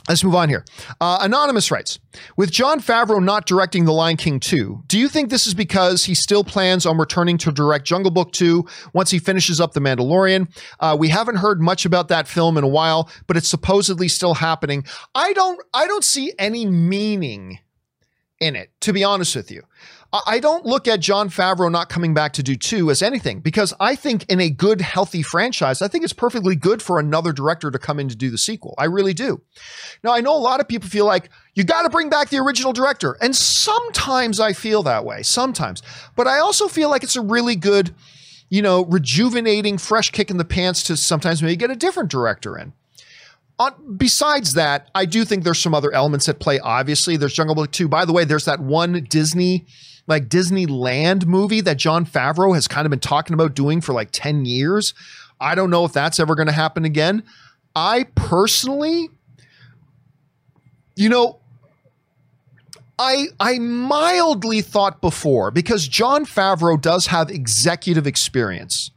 Let's 0.08 0.22
move 0.22 0.34
on 0.34 0.50
here. 0.50 0.66
Uh, 1.00 1.18
Anonymous 1.22 1.70
writes 1.70 1.98
With 2.36 2.50
Jon 2.50 2.80
Favreau 2.80 3.22
not 3.24 3.46
directing 3.46 3.86
The 3.86 3.92
Lion 3.92 4.18
King 4.18 4.38
2, 4.38 4.84
do 4.86 4.98
you 4.98 5.08
think 5.08 5.30
this 5.30 5.46
is 5.46 5.54
because 5.54 6.04
he 6.04 6.14
still 6.14 6.44
plans 6.44 6.84
on 6.84 6.98
returning 6.98 7.38
to 7.38 7.50
direct 7.50 7.86
Jungle 7.86 8.10
Book 8.10 8.32
2 8.32 8.66
once 8.92 9.10
he 9.10 9.18
finishes 9.18 9.60
up 9.62 9.72
The 9.72 9.80
Mandalorian? 9.80 10.48
Uh, 10.78 10.94
we 10.98 11.08
haven't 11.08 11.36
heard 11.36 11.60
much 11.60 11.86
about 11.86 12.08
that 12.08 12.28
film 12.28 12.58
in 12.58 12.64
a 12.64 12.68
while, 12.68 13.08
but 13.26 13.38
it's 13.38 13.48
supposedly 13.48 14.08
still 14.08 14.34
happening. 14.34 14.84
I 15.14 15.32
don't, 15.32 15.60
I 15.72 15.86
don't 15.86 16.04
see 16.04 16.34
any 16.38 16.66
meaning 16.66 17.60
in 18.40 18.56
it, 18.56 18.70
to 18.80 18.92
be 18.92 19.04
honest 19.04 19.34
with 19.34 19.50
you. 19.50 19.62
I 20.26 20.38
don't 20.38 20.64
look 20.64 20.86
at 20.86 21.00
Jon 21.00 21.28
Favreau 21.28 21.72
not 21.72 21.88
coming 21.88 22.14
back 22.14 22.34
to 22.34 22.42
do 22.42 22.54
two 22.54 22.88
as 22.92 23.02
anything 23.02 23.40
because 23.40 23.74
I 23.80 23.96
think 23.96 24.24
in 24.30 24.40
a 24.40 24.48
good, 24.48 24.80
healthy 24.80 25.22
franchise, 25.22 25.82
I 25.82 25.88
think 25.88 26.04
it's 26.04 26.12
perfectly 26.12 26.54
good 26.54 26.80
for 26.80 27.00
another 27.00 27.32
director 27.32 27.68
to 27.72 27.78
come 27.80 27.98
in 27.98 28.08
to 28.08 28.14
do 28.14 28.30
the 28.30 28.38
sequel. 28.38 28.76
I 28.78 28.84
really 28.84 29.12
do. 29.12 29.42
Now, 30.04 30.12
I 30.12 30.20
know 30.20 30.36
a 30.36 30.38
lot 30.38 30.60
of 30.60 30.68
people 30.68 30.88
feel 30.88 31.04
like 31.04 31.30
you 31.54 31.64
got 31.64 31.82
to 31.82 31.90
bring 31.90 32.10
back 32.10 32.28
the 32.28 32.38
original 32.38 32.72
director. 32.72 33.16
And 33.20 33.34
sometimes 33.34 34.38
I 34.38 34.52
feel 34.52 34.84
that 34.84 35.04
way, 35.04 35.24
sometimes. 35.24 35.82
But 36.14 36.28
I 36.28 36.38
also 36.38 36.68
feel 36.68 36.90
like 36.90 37.02
it's 37.02 37.16
a 37.16 37.20
really 37.20 37.56
good, 37.56 37.92
you 38.48 38.62
know, 38.62 38.84
rejuvenating, 38.84 39.78
fresh 39.78 40.10
kick 40.10 40.30
in 40.30 40.36
the 40.36 40.44
pants 40.44 40.84
to 40.84 40.96
sometimes 40.96 41.42
maybe 41.42 41.56
get 41.56 41.72
a 41.72 41.76
different 41.76 42.08
director 42.08 42.56
in. 42.56 42.72
Besides 43.96 44.54
that, 44.54 44.90
I 44.94 45.06
do 45.06 45.24
think 45.24 45.42
there's 45.42 45.60
some 45.60 45.74
other 45.74 45.92
elements 45.92 46.28
at 46.28 46.38
play. 46.38 46.60
Obviously, 46.60 47.16
there's 47.16 47.32
Jungle 47.32 47.54
Book 47.56 47.72
2. 47.72 47.88
By 47.88 48.04
the 48.04 48.12
way, 48.12 48.24
there's 48.24 48.44
that 48.44 48.60
one 48.60 49.06
Disney 49.08 49.66
like 50.06 50.28
Disneyland 50.28 51.26
movie 51.26 51.60
that 51.62 51.76
Jon 51.78 52.04
Favreau 52.04 52.54
has 52.54 52.68
kind 52.68 52.86
of 52.86 52.90
been 52.90 53.00
talking 53.00 53.34
about 53.34 53.54
doing 53.54 53.80
for 53.80 53.92
like 53.92 54.10
10 54.12 54.44
years. 54.44 54.94
I 55.40 55.54
don't 55.54 55.70
know 55.70 55.84
if 55.84 55.92
that's 55.92 56.20
ever 56.20 56.34
going 56.34 56.46
to 56.46 56.52
happen 56.52 56.84
again. 56.84 57.22
I 57.74 58.04
personally, 58.14 59.08
you 60.96 61.08
know, 61.08 61.40
I 62.98 63.26
I 63.40 63.58
mildly 63.58 64.60
thought 64.60 65.00
before 65.00 65.50
because 65.50 65.88
Jon 65.88 66.24
Favreau 66.24 66.80
does 66.80 67.06
have 67.08 67.30
executive 67.30 68.06
experience. 68.06 68.92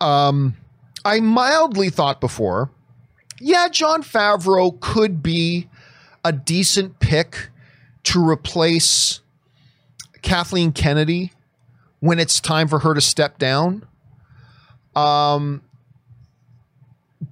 Um, 0.00 0.56
I 1.04 1.20
mildly 1.20 1.90
thought 1.90 2.20
before, 2.20 2.70
yeah, 3.38 3.68
Jon 3.68 4.02
Favreau 4.02 4.80
could 4.80 5.22
be 5.22 5.68
a 6.24 6.32
decent 6.32 6.98
pick 6.98 7.50
to 8.04 8.26
replace 8.26 9.20
Kathleen 10.22 10.72
Kennedy 10.72 11.32
when 12.00 12.18
it's 12.18 12.40
time 12.40 12.68
for 12.68 12.80
her 12.80 12.94
to 12.94 13.00
step 13.00 13.38
down. 13.38 13.86
Um, 14.94 15.62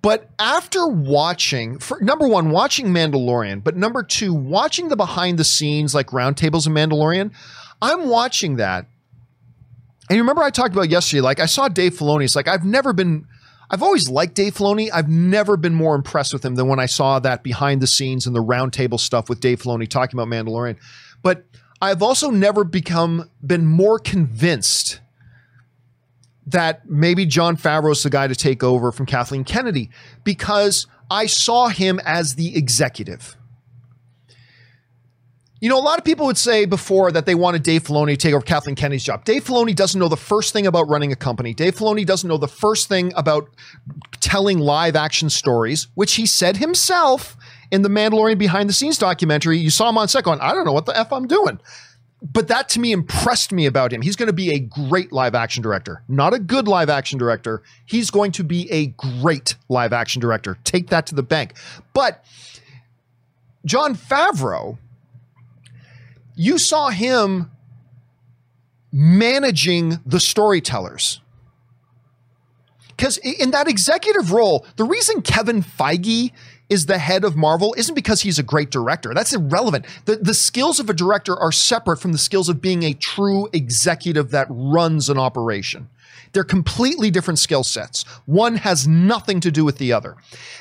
But 0.02 0.30
after 0.38 0.86
watching, 0.86 1.78
for, 1.78 2.00
number 2.00 2.26
one, 2.26 2.50
watching 2.50 2.86
Mandalorian, 2.86 3.62
but 3.62 3.76
number 3.76 4.02
two, 4.02 4.32
watching 4.32 4.88
the 4.88 4.96
behind 4.96 5.38
the 5.38 5.44
scenes 5.44 5.94
like 5.94 6.08
roundtables 6.08 6.66
of 6.66 6.72
Mandalorian, 6.72 7.32
I'm 7.82 8.08
watching 8.08 8.56
that. 8.56 8.86
And 10.08 10.16
you 10.16 10.22
remember 10.22 10.42
I 10.42 10.50
talked 10.50 10.74
about 10.74 10.90
yesterday, 10.90 11.20
like 11.20 11.40
I 11.40 11.46
saw 11.46 11.68
Dave 11.68 11.94
Filoni. 11.94 12.24
It's 12.24 12.36
like 12.36 12.48
I've 12.48 12.64
never 12.64 12.92
been, 12.92 13.26
I've 13.70 13.82
always 13.82 14.10
liked 14.10 14.34
Dave 14.34 14.54
Filoni. 14.54 14.90
I've 14.92 15.08
never 15.08 15.56
been 15.56 15.74
more 15.74 15.94
impressed 15.94 16.32
with 16.32 16.44
him 16.44 16.56
than 16.56 16.66
when 16.66 16.80
I 16.80 16.86
saw 16.86 17.20
that 17.20 17.44
behind 17.44 17.80
the 17.80 17.86
scenes 17.86 18.26
and 18.26 18.34
the 18.34 18.42
roundtable 18.42 18.98
stuff 18.98 19.28
with 19.28 19.40
Dave 19.40 19.62
Filoni 19.62 19.88
talking 19.88 20.18
about 20.18 20.28
Mandalorian. 20.28 20.76
But 21.22 21.44
I've 21.80 22.02
also 22.02 22.30
never 22.30 22.64
become 22.64 23.30
been 23.46 23.66
more 23.66 24.00
convinced 24.00 25.00
that 26.46 26.88
maybe 26.90 27.26
Jon 27.26 27.56
Favreau's 27.56 28.02
the 28.02 28.10
guy 28.10 28.26
to 28.26 28.34
take 28.34 28.64
over 28.64 28.90
from 28.90 29.06
Kathleen 29.06 29.44
Kennedy 29.44 29.90
because 30.24 30.88
I 31.08 31.26
saw 31.26 31.68
him 31.68 32.00
as 32.04 32.34
the 32.34 32.56
executive. 32.56 33.36
You 35.60 35.68
know, 35.68 35.78
a 35.78 35.80
lot 35.80 35.98
of 35.98 36.04
people 36.04 36.26
would 36.26 36.38
say 36.38 36.64
before 36.64 37.12
that 37.12 37.26
they 37.26 37.34
wanted 37.34 37.62
Dave 37.62 37.84
Filoni 37.84 38.12
to 38.12 38.16
take 38.16 38.32
over 38.32 38.44
Kathleen 38.44 38.74
Kennedy's 38.74 39.04
job. 39.04 39.24
Dave 39.24 39.44
Filoni 39.44 39.76
doesn't 39.76 39.98
know 39.98 40.08
the 40.08 40.16
first 40.16 40.52
thing 40.52 40.66
about 40.66 40.88
running 40.88 41.12
a 41.12 41.16
company. 41.16 41.52
Dave 41.52 41.76
Filoni 41.76 42.06
doesn't 42.06 42.28
know 42.28 42.38
the 42.38 42.48
first 42.48 42.88
thing 42.88 43.12
about 43.14 43.50
telling 44.20 44.58
live 44.58 44.96
action 44.96 45.28
stories, 45.28 45.88
which 45.94 46.14
he 46.14 46.24
said 46.24 46.56
himself 46.56 47.36
in 47.70 47.82
the 47.82 47.90
Mandalorian 47.90 48.38
behind 48.38 48.68
the 48.70 48.72
scenes 48.72 48.96
documentary. 48.96 49.58
You 49.58 49.70
saw 49.70 49.90
him 49.90 49.98
on 49.98 50.08
set 50.08 50.24
going, 50.24 50.40
I 50.40 50.54
don't 50.54 50.64
know 50.64 50.72
what 50.72 50.86
the 50.86 50.96
F 50.96 51.12
I'm 51.12 51.26
doing 51.26 51.60
but 52.22 52.48
that 52.48 52.68
to 52.70 52.80
me 52.80 52.92
impressed 52.92 53.52
me 53.52 53.66
about 53.66 53.92
him. 53.92 54.02
He's 54.02 54.16
going 54.16 54.26
to 54.26 54.32
be 54.32 54.52
a 54.52 54.58
great 54.58 55.12
live 55.12 55.34
action 55.34 55.62
director, 55.62 56.02
not 56.08 56.34
a 56.34 56.38
good 56.38 56.68
live 56.68 56.90
action 56.90 57.18
director. 57.18 57.62
He's 57.86 58.10
going 58.10 58.32
to 58.32 58.44
be 58.44 58.70
a 58.70 58.88
great 58.88 59.56
live 59.68 59.92
action 59.92 60.20
director. 60.20 60.58
Take 60.64 60.88
that 60.88 61.06
to 61.06 61.14
the 61.14 61.22
bank. 61.22 61.54
But 61.94 62.24
Jon 63.64 63.94
Favreau, 63.94 64.78
you 66.34 66.58
saw 66.58 66.88
him 66.88 67.50
managing 68.92 70.00
the 70.04 70.20
storytellers. 70.20 71.20
Because 72.88 73.16
in 73.18 73.52
that 73.52 73.68
executive 73.68 74.32
role, 74.32 74.66
the 74.76 74.84
reason 74.84 75.22
Kevin 75.22 75.62
Feige 75.62 76.32
is 76.68 76.86
the 76.86 76.98
head 76.98 77.24
of 77.24 77.34
Marvel 77.36 77.74
isn't 77.76 77.94
because 77.94 78.20
he's 78.20 78.38
a 78.38 78.42
great 78.42 78.70
director. 78.70 79.12
That's 79.14 79.32
irrelevant. 79.32 79.86
The, 80.04 80.16
the 80.16 80.34
skills 80.34 80.78
of 80.78 80.88
a 80.88 80.92
director 80.92 81.36
are 81.36 81.50
separate 81.50 81.96
from 81.96 82.12
the 82.12 82.18
skills 82.18 82.48
of 82.48 82.60
being 82.60 82.82
a 82.82 82.92
true 82.92 83.48
executive 83.52 84.30
that 84.30 84.46
runs 84.50 85.08
an 85.08 85.18
operation. 85.18 85.88
They're 86.32 86.44
completely 86.44 87.10
different 87.10 87.38
skill 87.38 87.64
sets. 87.64 88.04
One 88.26 88.56
has 88.56 88.86
nothing 88.86 89.40
to 89.40 89.50
do 89.50 89.64
with 89.64 89.78
the 89.78 89.92
other. 89.92 90.16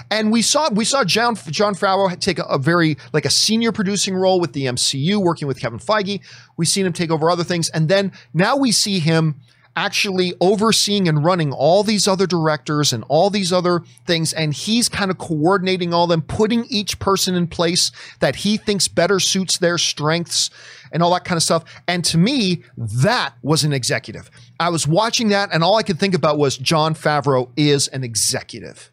And 0.10 0.32
we 0.32 0.42
saw 0.42 0.70
we 0.70 0.86
saw 0.86 1.04
John 1.04 1.36
Jon 1.36 1.76
Favreau 1.76 2.20
take 2.20 2.40
a, 2.40 2.44
a, 2.44 2.58
very 2.58 2.98
like 3.14 3.26
a 3.26 3.30
senior 3.30 3.72
producing 3.72 4.16
role 4.16 4.40
with 4.40 4.54
the 4.54 4.66
MCU, 4.66 5.18
working 5.18 5.48
with 5.48 5.60
Kevin 5.60 5.80
Feige. 5.80 6.22
We've 6.58 6.68
seen 6.68 6.86
him 6.86 6.94
take 6.94 7.12
over 7.12 7.30
other 7.30 7.44
things, 7.44 7.70
and 7.70 7.88
then 7.88 8.12
now 8.34 8.56
we 8.56 8.72
see 8.72 9.00
him 9.00 9.36
actually 9.80 10.34
overseeing 10.42 11.08
and 11.08 11.24
running 11.24 11.54
all 11.54 11.84
these 11.84 12.06
other 12.06 12.28
directors 12.28 12.92
and 12.92 13.02
all 13.08 13.30
these 13.30 13.54
other 13.54 13.82
things. 14.06 14.34
And 14.34 14.54
he's 14.54 14.90
kind 14.90 15.10
of 15.10 15.18
coordinating 15.18 15.94
all 15.94 16.06
them, 16.06 16.22
putting 16.22 16.66
each 16.66 17.00
person 17.00 17.34
in 17.34 17.48
place 17.48 17.90
that 18.20 18.38
he 18.38 18.58
thinks 18.58 18.90
better 18.90 19.22
suits 19.22 19.58
their 19.58 19.78
strengths 19.78 20.50
and 20.92 21.02
all 21.02 21.14
that 21.14 21.24
kind 21.24 21.38
of 21.38 21.44
stuff. 21.44 21.64
And 21.88 22.04
to 22.06 22.18
me, 22.18 22.64
that 22.76 23.36
was 23.42 23.64
an 23.64 23.72
executive. 23.72 24.30
I 24.60 24.68
was 24.68 24.86
watching 24.86 25.30
that 25.30 25.50
and 25.54 25.64
all 25.64 25.78
I 25.78 25.84
could 25.84 25.98
think 25.98 26.14
about 26.14 26.38
was 26.38 26.58
Jon 26.58 26.94
Favreau 26.94 27.50
is 27.56 27.88
an 27.88 28.04
executive. 28.04 28.92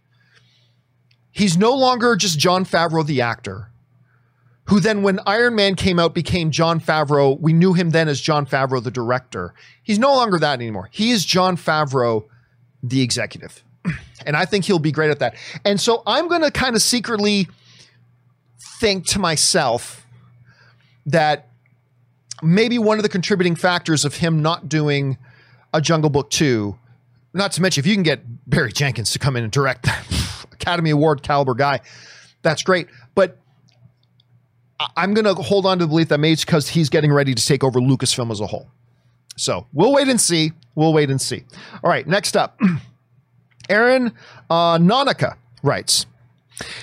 He's 1.33 1.59
no 1.59 1.75
longer 1.75 2.15
just 2.15 2.39
Jon 2.39 2.65
Favreau, 2.65 3.05
the 3.05 3.23
actor 3.23 3.73
who 4.67 4.81
then, 4.81 5.03
when 5.03 5.21
Iron 5.27 5.55
Man 5.55 5.75
came 5.77 5.99
out, 5.99 6.15
became 6.15 6.51
Jon 6.51 6.81
Favreau. 6.81 7.39
We 7.41 7.53
knew 7.53 7.73
him 7.73 7.91
then 7.91 8.09
as 8.09 8.21
Jon 8.21 8.47
Favreau, 8.47 8.83
the 8.83 8.91
director. 8.91 9.55
He's 9.83 9.99
no 9.99 10.13
longer 10.13 10.39
that 10.39 10.55
anymore. 10.55 10.89
He 10.93 11.13
is 11.13 11.25
Jon 11.25 11.57
Favreau, 11.57 12.25
the 12.83 13.01
executive. 13.01 13.63
And 14.27 14.37
I 14.37 14.45
think 14.45 14.65
he'll 14.65 14.81
be 14.81 14.91
great 14.91 15.11
at 15.11 15.21
that. 15.21 15.37
And 15.65 15.81
so 15.81 16.03
I'm 16.05 16.27
going 16.27 16.43
to 16.43 16.51
kind 16.51 16.75
of 16.75 16.83
secretly 16.83 17.47
think 18.59 19.07
to 19.07 19.21
myself 19.21 20.05
that 21.07 21.49
maybe 22.43 22.79
one 22.79 22.99
of 22.99 23.05
the 23.05 23.09
contributing 23.09 23.55
factors 23.55 24.05
of 24.05 24.17
him 24.17 24.43
not 24.43 24.69
doing 24.69 25.17
a 25.73 25.81
Jungle 25.81 26.11
Book 26.11 26.31
2, 26.31 26.77
not 27.35 27.53
to 27.53 27.63
mention 27.63 27.81
if 27.83 27.87
you 27.87 27.95
can 27.95 28.03
get 28.03 28.23
Barry 28.51 28.73
Jenkins 28.73 29.13
to 29.13 29.21
come 29.21 29.37
in 29.37 29.45
and 29.45 29.53
direct 29.53 29.85
that 29.85 30.47
Academy 30.53 30.91
Award 30.91 31.23
caliber 31.23 31.55
guy, 31.55 31.81
that's 32.43 32.63
great. 32.63 32.89
But 33.15 33.39
I'm 34.97 35.15
going 35.15 35.25
to 35.25 35.35
hold 35.35 35.67
on 35.67 35.79
to 35.79 35.85
the 35.85 35.89
belief 35.89 36.09
that 36.09 36.19
maybe 36.19 36.37
because 36.37 36.69
he's 36.69 36.89
getting 36.89 37.13
ready 37.13 37.35
to 37.35 37.45
take 37.45 37.65
over 37.65 37.81
Lucasfilm 37.81 38.31
as 38.31 38.41
a 38.41 38.47
whole. 38.47 38.69
So 39.37 39.67
we'll 39.73 39.93
wait 39.93 40.09
and 40.09 40.21
see. 40.21 40.53
We'll 40.75 40.93
wait 40.93 41.11
and 41.11 41.21
see. 41.21 41.45
All 41.83 41.91
right, 41.91 42.07
next 42.07 42.37
up, 42.37 42.61
Aaron 43.69 44.13
uh, 44.51 44.79
writes. 45.63 46.07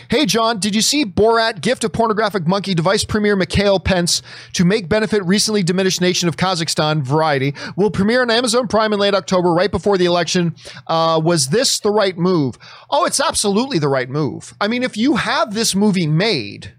Hey, 0.08 0.28
John, 0.28 0.60
did 0.60 0.76
you 0.76 0.82
see 0.82 1.04
Borat 1.04 1.62
Gift 1.62 1.84
of 1.84 1.92
Pornographic 1.94 2.46
Monkey 2.46 2.76
device 2.76 3.04
premier 3.04 3.36
Mikhael 3.36 3.84
Pence 3.84 4.22
to 4.54 4.66
make 4.66 4.88
benefit 4.88 5.24
recently 5.26 5.64
diminished 5.64 6.00
nation 6.00 6.30
of 6.30 6.38
Kazakhstan 6.38 7.02
variety 7.02 7.56
will 7.76 7.90
premiere 7.90 8.22
on 8.22 8.30
Amazon 8.30 8.68
Prime 8.68 8.94
in 8.94 9.00
late 9.00 9.16
October, 9.16 9.52
right 9.52 9.72
before 9.72 9.98
the 9.98 10.06
election. 10.06 10.56
Uh, 10.86 11.20
was 11.24 11.48
this 11.48 11.80
the 11.80 11.90
right 11.90 12.18
move? 12.18 12.60
Oh, 12.92 13.06
it's 13.06 13.20
absolutely 13.20 13.80
the 13.80 13.88
right 13.88 14.10
move. 14.10 14.54
I 14.62 14.68
mean, 14.68 14.84
if 14.84 14.96
you 14.96 15.16
have 15.16 15.56
this 15.56 15.74
movie 15.74 16.08
made, 16.08 16.74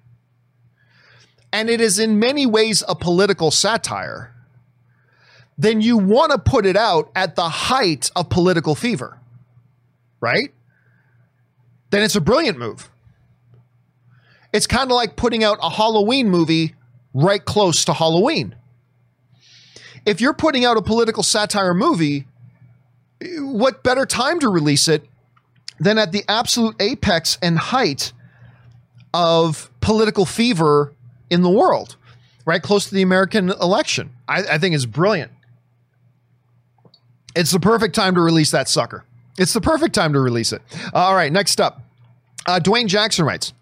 and 1.55 1.71
it 1.71 1.81
is 1.81 2.01
in 2.01 2.19
many 2.19 2.47
ways 2.47 2.83
a 2.89 2.97
political 2.97 3.53
satire, 3.53 4.35
then 5.57 5.81
you 5.81 5.97
want 5.97 6.33
to 6.33 6.39
put 6.39 6.67
it 6.67 6.77
out 6.77 7.13
at 7.15 7.37
the 7.37 7.49
height 7.49 8.11
of 8.17 8.29
political 8.29 8.75
fever, 8.75 9.21
right? 10.21 10.53
Then 11.91 12.03
it's 12.03 12.17
a 12.17 12.21
brilliant 12.21 12.59
move. 12.59 12.91
It's 14.53 14.67
kind 14.67 14.91
of 14.91 14.97
like 14.97 15.15
putting 15.15 15.45
out 15.45 15.59
a 15.63 15.71
Halloween 15.71 16.29
movie 16.29 16.75
right 17.15 17.45
close 17.45 17.85
to 17.85 17.93
Halloween. 17.93 18.57
If 20.05 20.21
you're 20.21 20.35
putting 20.35 20.65
out 20.65 20.77
a 20.77 20.83
political 20.83 21.23
satire 21.23 21.73
movie, 21.73 22.27
what 23.39 23.85
better 23.85 24.07
time 24.07 24.41
to 24.41 24.49
release 24.49 24.89
it 24.89 25.07
than 25.79 25.99
at 25.99 26.11
the 26.11 26.25
absolute 26.29 26.75
apex 26.81 27.39
and 27.41 27.57
height 27.57 28.13
of 29.13 29.71
political 29.81 30.27
fever 30.27 30.93
in 31.31 31.43
the 31.43 31.51
world, 31.51 31.97
right 32.45 32.63
close 32.63 32.87
to 32.87 32.95
the 32.95 33.03
American 33.03 33.51
election. 33.51 34.11
I, 34.29 34.43
I 34.53 34.59
think 34.59 34.75
is 34.75 34.87
brilliant. 34.87 35.33
It's 37.35 37.51
the 37.51 37.61
perfect 37.61 37.95
time 37.95 38.15
to 38.15 38.21
release 38.21 38.51
that 38.53 38.69
sucker. 38.69 39.05
It's 39.37 39.53
the 39.53 39.61
perfect 39.61 39.95
time 39.95 40.13
to 40.13 40.21
release 40.21 40.53
it. 40.53 40.63
Uh, 40.95 40.99
all 40.99 41.15
right, 41.15 41.33
next 41.33 41.61
up, 41.61 41.83
uh, 42.47 42.61
Dwayne 42.61 42.87
Jackson 42.87 43.25
writes. 43.25 43.53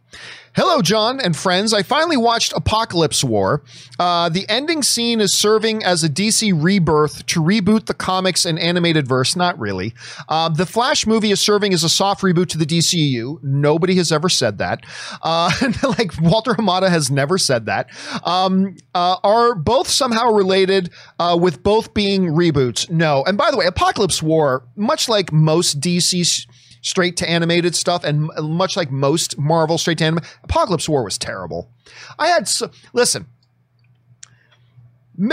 Hello, 0.55 0.83
John 0.83 1.19
and 1.19 1.35
friends. 1.35 1.73
I 1.73 1.83
finally 1.83 2.19
watched 2.19 2.53
Apokolips 2.53 3.25
War. 3.25 3.63
Uh, 3.99 4.29
the 4.29 4.47
ending 4.51 4.83
scene 4.83 5.19
is 5.19 5.33
serving 5.33 5.83
as 5.83 6.05
a 6.05 6.11
DC 6.11 6.53
rebirth 6.63 7.25
to 7.29 7.41
reboot 7.43 7.87
the 7.87 7.95
comics 7.95 8.45
and 8.45 8.59
animated 8.59 9.09
verse. 9.09 9.35
Not 9.35 9.59
really. 9.59 9.95
Uh, 10.29 10.51
the 10.51 10.67
Flash 10.67 11.07
movie 11.07 11.31
is 11.31 11.41
serving 11.41 11.73
as 11.73 11.85
a 11.85 11.89
soft 11.89 12.21
reboot 12.21 12.49
to 12.49 12.59
the 12.59 12.67
DCU. 12.67 13.43
Nobody 13.43 13.95
has 13.95 14.13
ever 14.13 14.29
said 14.29 14.59
that. 14.59 14.85
Uh, 15.23 15.51
like 15.99 16.13
Walter 16.21 16.53
Hamada 16.53 16.91
has 16.91 17.11
never 17.11 17.39
said 17.39 17.65
that. 17.65 17.89
Um, 18.23 18.77
uh, 18.95 19.17
are 19.25 19.55
both 19.55 19.89
somehow 19.89 20.33
related 20.33 20.91
uh, 21.19 21.39
with 21.41 21.63
both 21.63 21.95
being 21.95 22.27
reboots? 22.27 22.91
No. 22.91 23.25
And 23.25 23.39
by 23.39 23.51
the 23.51 23.57
way, 23.57 23.65
Apokolips 23.65 24.23
War, 24.23 24.69
much 24.77 25.09
like 25.09 25.33
most 25.33 25.81
DC 25.81 26.47
straight 26.83 27.17
to 27.17 27.31
animated 27.31 27.75
stuff, 27.75 28.05
and 28.05 28.29
much 28.43 28.77
like 28.77 28.91
most 28.91 29.39
Marvel 29.39 29.79
straight 29.79 29.99
to 29.99 30.05
animated, 30.05 30.29
Apokolips 30.47 30.89
War 30.89 31.03
was 31.03 31.17
terrible. 31.17 31.71
I 32.19 32.27
had 32.27 32.47
so, 32.47 32.71
listen. 32.93 33.27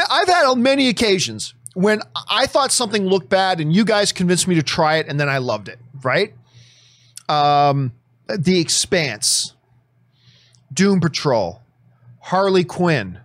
I've 0.10 0.28
had 0.28 0.56
many 0.56 0.88
occasions 0.88 1.54
when 1.74 2.02
I 2.30 2.46
thought 2.46 2.72
something 2.72 3.06
looked 3.06 3.30
bad, 3.30 3.60
and 3.60 3.74
you 3.74 3.84
guys 3.84 4.12
convinced 4.12 4.48
me 4.48 4.56
to 4.56 4.64
try 4.64 4.98
it, 4.98 5.08
and 5.08 5.20
then 5.20 5.28
I 5.30 5.40
loved 5.40 5.68
it. 5.68 5.80
Right? 6.04 6.34
Um, 7.28 7.94
The 8.28 8.60
Expanse, 8.60 9.56
Doom 10.72 11.00
Patrol, 11.00 11.62
Harley 12.20 12.64
Quinn. 12.64 13.20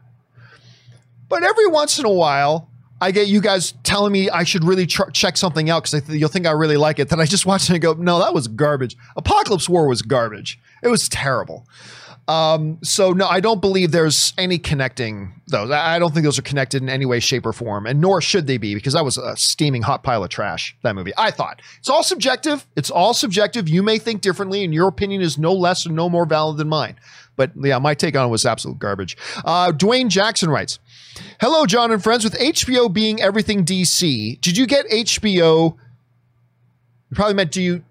But 1.28 1.42
every 1.42 1.66
once 1.66 1.98
in 1.98 2.04
a 2.04 2.12
while, 2.12 2.68
I 3.00 3.10
get 3.10 3.28
you 3.28 3.40
guys 3.40 3.74
telling 3.82 4.12
me 4.12 4.30
I 4.30 4.44
should 4.44 4.64
really 4.64 4.86
ch- 4.86 5.00
check 5.12 5.36
something 5.36 5.68
out 5.68 5.84
because 5.84 6.06
th- 6.06 6.18
you'll 6.18 6.28
think 6.28 6.46
I 6.46 6.52
really 6.52 6.76
like 6.76 6.98
it. 6.98 7.08
Then 7.08 7.20
I 7.20 7.26
just 7.26 7.44
watch 7.44 7.68
it 7.68 7.74
and 7.74 7.82
go, 7.82 7.92
no, 7.94 8.18
that 8.20 8.32
was 8.32 8.48
garbage. 8.48 8.96
Apokolips 9.16 9.68
War 9.68 9.88
was 9.88 10.02
garbage. 10.02 10.58
It 10.82 10.88
was 10.88 11.08
terrible. 11.08 11.66
Um, 12.26 12.78
so 12.82 13.12
no, 13.12 13.26
I 13.26 13.40
don't 13.40 13.60
believe 13.60 13.90
there's 13.90 14.32
any 14.38 14.56
connecting 14.58 15.42
those. 15.48 15.70
I 15.70 15.98
don't 15.98 16.14
think 16.14 16.24
those 16.24 16.38
are 16.38 16.42
connected 16.42 16.82
in 16.82 16.88
any 16.88 17.04
way, 17.04 17.20
shape, 17.20 17.44
or 17.44 17.52
form, 17.52 17.86
and 17.86 18.00
nor 18.00 18.22
should 18.22 18.46
they 18.46 18.56
be 18.56 18.74
because 18.74 18.94
that 18.94 19.04
was 19.04 19.18
a 19.18 19.36
steaming 19.36 19.82
hot 19.82 20.02
pile 20.02 20.24
of 20.24 20.30
trash. 20.30 20.74
That 20.82 20.94
movie, 20.94 21.12
I 21.18 21.30
thought 21.30 21.60
it's 21.78 21.90
all 21.90 22.02
subjective. 22.02 22.66
It's 22.76 22.90
all 22.90 23.12
subjective. 23.12 23.68
You 23.68 23.82
may 23.82 23.98
think 23.98 24.22
differently, 24.22 24.64
and 24.64 24.72
your 24.72 24.88
opinion 24.88 25.20
is 25.20 25.36
no 25.36 25.52
less 25.52 25.86
or 25.86 25.90
no 25.90 26.08
more 26.08 26.24
valid 26.24 26.56
than 26.56 26.68
mine. 26.68 26.96
But 27.36 27.52
yeah, 27.62 27.78
my 27.78 27.94
take 27.94 28.16
on 28.16 28.26
it 28.26 28.30
was 28.30 28.46
absolute 28.46 28.78
garbage. 28.78 29.16
Uh, 29.44 29.72
Dwayne 29.72 30.08
Jackson 30.08 30.48
writes, 30.48 30.78
"Hello, 31.40 31.66
John 31.66 31.92
and 31.92 32.02
friends. 32.02 32.24
With 32.24 32.38
HBO 32.38 32.92
being 32.92 33.20
everything 33.20 33.64
DC, 33.64 34.40
did 34.40 34.56
you 34.56 34.66
get 34.66 34.86
HBO?" 34.90 35.76
You 37.10 37.14
probably 37.14 37.34
meant 37.34 37.52
do 37.52 37.62
you 37.62 37.84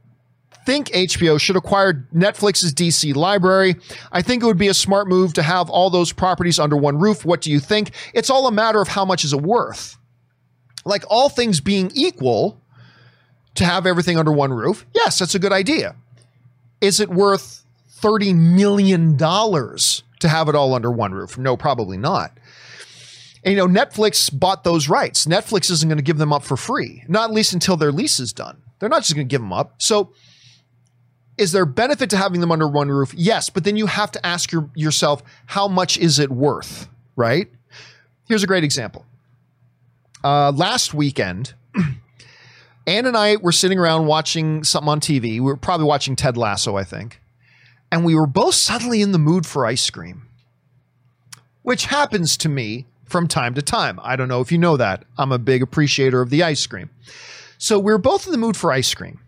think 0.66 0.90
HBO 0.92 1.40
should 1.40 1.58
acquire 1.58 2.08
Netflix's 2.16 2.74
DC 2.74 3.14
library. 3.16 3.76
I 4.14 4.22
think 4.22 4.42
it 4.42 4.46
would 4.46 4.58
be 4.58 4.70
a 4.70 4.74
smart 4.74 5.10
move 5.10 5.34
to 5.34 5.44
have 5.44 5.70
all 5.70 5.90
those 5.90 6.14
properties 6.14 6.58
under 6.58 6.78
one 6.78 7.00
roof. 7.00 7.26
What 7.26 7.42
do 7.42 7.52
you 7.52 7.60
think? 7.60 7.92
It's 8.14 8.30
all 8.30 8.48
a 8.48 8.52
matter 8.52 8.80
of 8.80 8.88
how 8.88 9.04
much 9.04 9.26
is 9.26 9.34
it 9.34 9.42
worth. 9.42 9.98
Like 10.86 11.04
all 11.10 11.28
things 11.28 11.60
being 11.60 11.92
equal, 11.94 12.62
to 13.56 13.66
have 13.66 13.86
everything 13.86 14.18
under 14.18 14.32
one 14.32 14.52
roof, 14.52 14.86
yes, 14.94 15.20
that's 15.20 15.36
a 15.36 15.40
good 15.40 15.52
idea. 15.52 15.96
Is 16.82 17.00
it 17.00 17.10
worth 17.10 17.64
$30 18.02 18.36
million 18.36 19.18
to 19.18 20.30
have 20.30 20.50
it 20.50 20.56
all 20.56 20.74
under 20.74 20.92
one 20.92 21.14
roof? 21.14 21.38
No, 21.38 21.56
probably 21.56 21.98
not. 21.98 22.38
And, 23.44 23.54
you 23.54 23.58
know, 23.58 23.68
Netflix 23.68 24.30
bought 24.38 24.64
those 24.64 24.88
rights. 24.88 25.26
Netflix 25.26 25.70
isn't 25.70 25.88
going 25.88 25.98
to 25.98 26.04
give 26.04 26.18
them 26.18 26.32
up 26.32 26.44
for 26.44 26.56
free, 26.56 27.04
not 27.08 27.32
least 27.32 27.54
until 27.54 27.76
their 27.76 27.92
lease 27.92 28.20
is 28.20 28.32
done. 28.32 28.62
They're 28.80 28.90
not 28.90 29.02
just 29.02 29.16
going 29.16 29.28
to 29.28 29.32
give 29.32 29.42
them 29.42 29.54
up. 29.54 29.82
So, 29.82 30.14
is 31.38 31.52
there 31.52 31.66
benefit 31.66 32.10
to 32.12 32.18
having 32.18 32.42
them 32.42 32.52
under 32.52 32.68
one 32.68 32.90
roof? 32.90 33.14
Yes, 33.16 33.50
but 33.50 33.64
then 33.64 33.76
you 33.76 33.88
have 33.88 34.12
to 34.12 34.26
ask 34.26 34.52
your, 34.52 34.70
yourself, 34.76 35.24
how 35.48 35.68
much 35.68 35.98
is 35.98 36.20
it 36.20 36.30
worth, 36.30 36.88
right? 37.16 37.48
Here's 38.28 38.44
a 38.44 38.48
great 38.48 38.64
example. 38.64 39.06
Uh, 40.24 40.52
last 40.52 40.94
weekend, 40.94 41.54
Ann 42.88 43.06
and 43.06 43.18
I 43.18 43.38
were 43.38 43.52
sitting 43.52 43.80
around 43.80 44.06
watching 44.06 44.64
something 44.64 44.90
on 44.90 45.00
TV. 45.00 45.22
We 45.22 45.40
were 45.42 45.58
probably 45.58 45.88
watching 45.88 46.16
Ted 46.16 46.38
Lasso, 46.38 46.78
I 46.78 46.84
think. 46.84 47.20
And 47.92 48.06
we 48.06 48.16
were 48.16 48.28
both 48.28 48.56
suddenly 48.56 49.02
in 49.02 49.12
the 49.12 49.20
mood 49.20 49.46
for 49.46 49.66
ice 49.66 49.90
cream, 49.90 50.28
which 51.62 51.86
happens 51.86 52.38
to 52.38 52.50
me 52.50 52.86
from 53.06 53.28
time 53.28 53.54
to 53.56 53.62
time. 53.62 54.00
I 54.02 54.16
don't 54.16 54.28
know 54.28 54.42
if 54.42 54.52
you 54.52 54.58
know 54.58 54.78
that. 54.78 55.06
I'm 55.18 55.32
a 55.32 55.40
big 55.40 55.62
appreciator 55.62 56.22
of 56.22 56.30
the 56.30 56.44
ice 56.44 56.66
cream. 56.66 56.90
So 57.58 57.80
we 57.80 57.92
were 57.92 57.98
both 57.98 58.26
in 58.26 58.32
the 58.32 58.38
mood 58.38 58.58
for 58.58 58.72
ice 58.72 58.94
cream. 58.94 59.20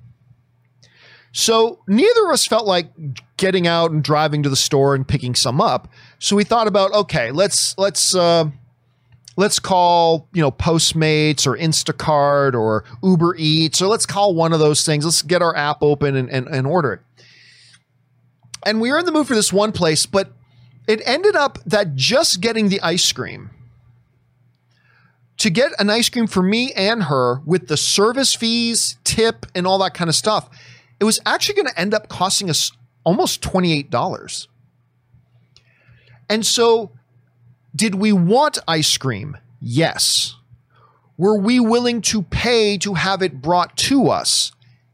So 1.31 1.79
neither 1.87 2.25
of 2.25 2.31
us 2.31 2.47
felt 2.47 2.65
like 2.65 2.87
getting 3.35 3.67
out 3.67 3.91
and 3.91 4.03
driving 4.03 4.43
to 4.43 4.49
the 4.49 4.55
store 4.55 4.95
and 4.95 5.05
picking 5.05 5.35
some 5.35 5.59
up. 5.59 5.89
So 6.17 6.35
we 6.35 6.45
thought 6.45 6.67
about 6.67 6.93
okay, 6.93 7.31
let's 7.31 7.77
let's 7.77 8.15
uh, 8.15 8.49
let's 9.35 9.59
call 9.59 10.29
you 10.33 10.41
know 10.41 10.51
Postmates 10.51 11.45
or 11.45 11.57
Instacart 11.57 12.53
or 12.53 12.85
Uber 13.03 13.35
Eats 13.37 13.81
or 13.81 13.87
let's 13.87 14.05
call 14.05 14.33
one 14.33 14.53
of 14.53 14.59
those 14.59 14.85
things. 14.85 15.03
Let's 15.03 15.21
get 15.21 15.41
our 15.41 15.55
app 15.55 15.83
open 15.83 16.15
and, 16.15 16.29
and, 16.29 16.47
and 16.47 16.65
order 16.65 16.93
it. 16.93 17.01
And 18.65 18.79
we 18.79 18.91
were 18.91 18.99
in 18.99 19.05
the 19.05 19.11
mood 19.11 19.27
for 19.27 19.35
this 19.35 19.51
one 19.51 19.73
place, 19.73 20.05
but 20.05 20.31
it 20.87 21.01
ended 21.05 21.35
up 21.35 21.59
that 21.65 21.95
just 21.95 22.39
getting 22.39 22.69
the 22.69 22.81
ice 22.81 23.11
cream 23.11 23.49
to 25.37 25.49
get 25.49 25.71
an 25.79 25.89
ice 25.89 26.09
cream 26.09 26.27
for 26.27 26.41
me 26.41 26.71
and 26.73 27.03
her 27.03 27.41
with 27.45 27.67
the 27.67 27.77
service 27.77 28.33
fees, 28.33 28.97
tip, 29.03 29.45
and 29.53 29.67
all 29.67 29.77
that 29.79 29.93
kind 29.93 30.09
of 30.09 30.15
stuff 30.15 30.49
it 30.99 31.03
was 31.03 31.19
actually 31.25 31.55
going 31.55 31.67
to 31.67 31.79
end 31.79 31.93
up 31.93 32.07
costing 32.07 32.49
us 32.49 32.71
almost 33.03 33.41
$28. 33.41 34.47
And 36.29 36.45
so, 36.45 36.91
did 37.75 37.95
we 37.95 38.11
want 38.11 38.57
ice 38.67 38.97
cream? 38.97 39.37
Yes. 39.59 40.35
Were 41.17 41.37
we 41.37 41.59
willing 41.59 42.01
to 42.03 42.23
pay 42.23 42.77
to 42.79 42.93
have 42.95 43.21
it 43.21 43.41
brought 43.41 43.77
to 43.77 44.09
us? 44.09 44.51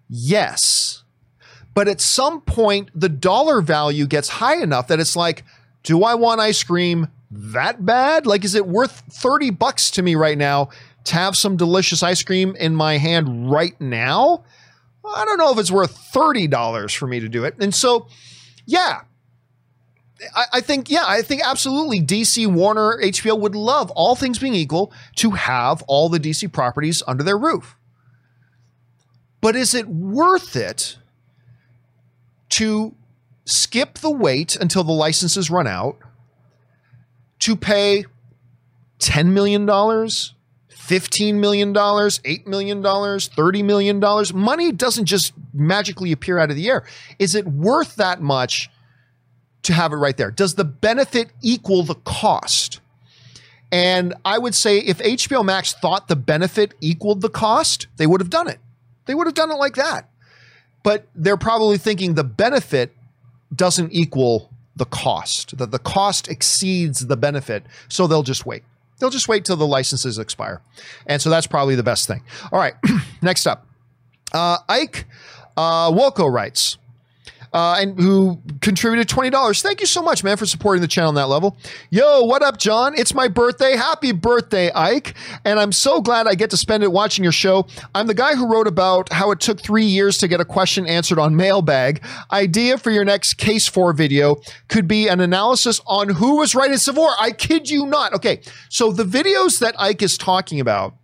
Yes. 0.10 1.04
But 1.74 1.88
at 1.88 2.02
some 2.02 2.42
point, 2.42 2.90
the 2.94 3.10
dollar 3.10 3.62
value 3.62 4.06
gets 4.06 4.28
high 4.28 4.62
enough 4.62 4.88
that 4.88 5.00
it's 5.00 5.16
like, 5.16 5.44
do 5.84 6.04
I 6.04 6.16
want 6.16 6.42
ice 6.42 6.64
cream 6.64 7.08
that 7.32 7.86
bad? 7.86 8.26
Like, 8.26 8.44
is 8.44 8.56
it 8.56 8.68
worth 8.68 9.04
30 9.10 9.52
bucks 9.52 9.92
to 9.92 10.02
me 10.02 10.16
right 10.16 10.38
now 10.38 10.70
to 11.06 11.14
have 11.16 11.36
some 11.36 11.58
delicious 11.58 12.04
ice 12.04 12.22
cream 12.22 12.56
in 12.58 12.76
my 12.76 12.98
hand 12.98 13.50
right 13.50 13.80
now? 13.80 14.44
I 15.04 15.26
don't 15.26 15.38
know 15.38 15.52
if 15.52 15.58
it's 15.58 15.72
worth 15.72 15.98
$30 16.14 16.96
for 16.96 17.08
me 17.08 17.20
to 17.20 17.30
do 17.30 17.44
it. 17.46 17.56
And 17.60 17.74
so, 17.74 18.08
yeah, 18.66 19.02
I, 20.36 20.46
I, 20.54 20.62
think, 20.62 20.90
yeah, 20.90 21.06
I 21.08 21.22
think 21.22 21.42
absolutely 21.44 22.02
DC, 22.02 22.46
Warner, 22.48 23.00
HBO 23.02 23.40
would 23.40 23.56
love, 23.56 23.90
all 23.92 24.16
things 24.16 24.38
being 24.38 24.54
equal, 24.54 24.94
to 25.16 25.32
have 25.32 25.82
all 25.84 26.10
the 26.10 26.20
DC 26.20 26.52
properties 26.52 27.02
under 27.08 27.24
their 27.24 27.38
roof. 27.38 27.76
But 29.40 29.56
is 29.56 29.74
it 29.74 29.88
worth 29.88 30.56
it 30.56 30.98
to 32.50 32.96
skip 33.46 34.00
the 34.00 34.12
wait 34.12 34.56
until 34.56 34.84
the 34.84 34.92
licenses 34.92 35.50
run 35.50 35.66
out 35.66 35.98
to 37.42 37.56
pay 37.56 38.06
$10 39.00 39.28
million, 39.28 39.68
$15 39.68 41.34
million, 41.36 41.74
$8 41.74 42.48
million, 42.48 42.84
$30 42.84 43.66
million. 43.66 44.00
Money 44.34 44.72
doesn't 44.72 45.06
just 45.06 45.34
magically 45.54 46.12
appear 46.12 46.40
out 46.40 46.50
of 46.50 46.56
the 46.56 46.70
air. 46.70 46.86
Is 47.20 47.36
it 47.36 47.46
worth 47.48 47.96
that 47.96 48.22
much 48.22 48.70
to 49.64 49.74
have 49.74 49.92
it 49.92 49.98
right 49.98 50.16
there? 50.18 50.32
Does 50.32 50.56
the 50.56 50.64
benefit 50.64 51.30
equal 51.42 51.84
the 51.84 51.96
cost? 51.96 52.80
And 53.72 54.14
I 54.26 54.38
would 54.38 54.54
say 54.54 54.80
if 54.80 55.00
HBO 55.00 55.46
Max 55.46 55.74
thought 55.74 56.08
the 56.08 56.16
benefit 56.16 56.74
equaled 56.82 57.22
the 57.22 57.30
cost, 57.30 57.88
they 57.98 58.06
would 58.06 58.22
have 58.22 58.30
done 58.30 58.48
it. 58.50 58.60
They 59.06 59.16
would 59.16 59.28
have 59.28 59.34
done 59.34 59.50
it 59.52 59.56
like 59.56 59.76
that. 59.76 60.10
But 60.84 61.08
they're 61.16 61.38
probably 61.38 61.78
thinking 61.78 62.14
the 62.14 62.24
benefit 62.24 62.96
doesn't 63.56 63.94
equal 63.94 64.52
the 64.82 64.86
cost, 64.86 65.60
that 65.60 65.70
the 65.70 65.78
cost 65.78 66.28
exceeds 66.28 67.06
the 67.06 67.16
benefit. 67.16 67.64
So 67.88 68.08
they'll 68.08 68.24
just 68.24 68.48
wait. 68.48 68.64
They'll 68.98 69.12
just 69.12 69.28
wait 69.28 69.46
till 69.46 69.56
the 69.56 69.68
licenses 69.68 70.18
expire. 70.18 70.60
And 71.06 71.22
so 71.22 71.30
that's 71.30 71.46
probably 71.46 71.76
the 71.76 71.84
best 71.84 72.08
thing. 72.08 72.24
All 72.52 72.58
right, 72.58 72.74
next 73.22 73.46
up. 73.46 73.68
Uh, 74.34 74.58
Ike 74.68 75.06
uh, 75.56 75.92
Wolko 75.92 76.34
writes, 76.34 76.80
uh, 77.54 77.78
and 77.80 78.00
who 78.00 78.42
contributed 78.62 79.08
$20. 79.08 79.62
Thank 79.62 79.82
you 79.82 79.86
so 79.86 80.02
much, 80.02 80.24
man, 80.24 80.38
for 80.38 80.46
supporting 80.46 80.82
the 80.82 80.88
channel 80.88 81.10
on 81.10 81.16
that 81.16 81.28
level. 81.28 81.58
Yo, 81.90 82.24
what 82.24 82.42
up, 82.42 82.58
John? 82.58 82.94
It's 82.98 83.14
my 83.14 83.28
birthday. 83.28 83.76
Happy 83.76 84.12
birthday, 84.12 84.72
Ike. 84.74 85.16
And 85.44 85.60
I'm 85.60 85.72
so 85.72 86.02
glad 86.02 86.28
I 86.28 86.36
get 86.36 86.50
to 86.52 86.58
spend 86.58 86.84
it 86.84 86.92
watching 86.92 87.24
your 87.24 87.34
show. 87.34 87.68
I'm 87.94 88.08
the 88.08 88.14
guy 88.14 88.36
who 88.36 88.52
wrote 88.52 88.68
about 88.68 89.12
how 89.12 89.32
it 89.32 89.40
took 89.40 89.60
three 89.60 89.86
years 89.86 90.18
to 90.20 90.28
get 90.28 90.40
a 90.40 90.46
question 90.46 90.88
answered 90.88 91.20
on 91.20 91.36
mailbag. 91.36 92.04
Idea 92.32 92.78
for 92.78 92.92
your 92.92 93.06
next 93.06 93.36
case 93.36 93.68
for 93.68 93.92
video 93.94 94.38
could 94.70 94.88
be 94.88 95.08
an 95.08 95.20
analysis 95.20 95.82
on 95.86 96.10
who 96.10 96.38
was 96.38 96.56
right 96.56 96.72
in 96.72 96.78
War. 96.96 97.12
I 97.20 97.32
kid 97.32 97.70
you 97.70 97.86
not. 97.86 98.14
Okay, 98.14 98.42
so 98.70 98.92
the 98.92 99.04
videos 99.04 99.60
that 99.60 99.76
Ike 99.80 100.02
is 100.02 100.18
talking 100.18 100.60
about, 100.60 100.96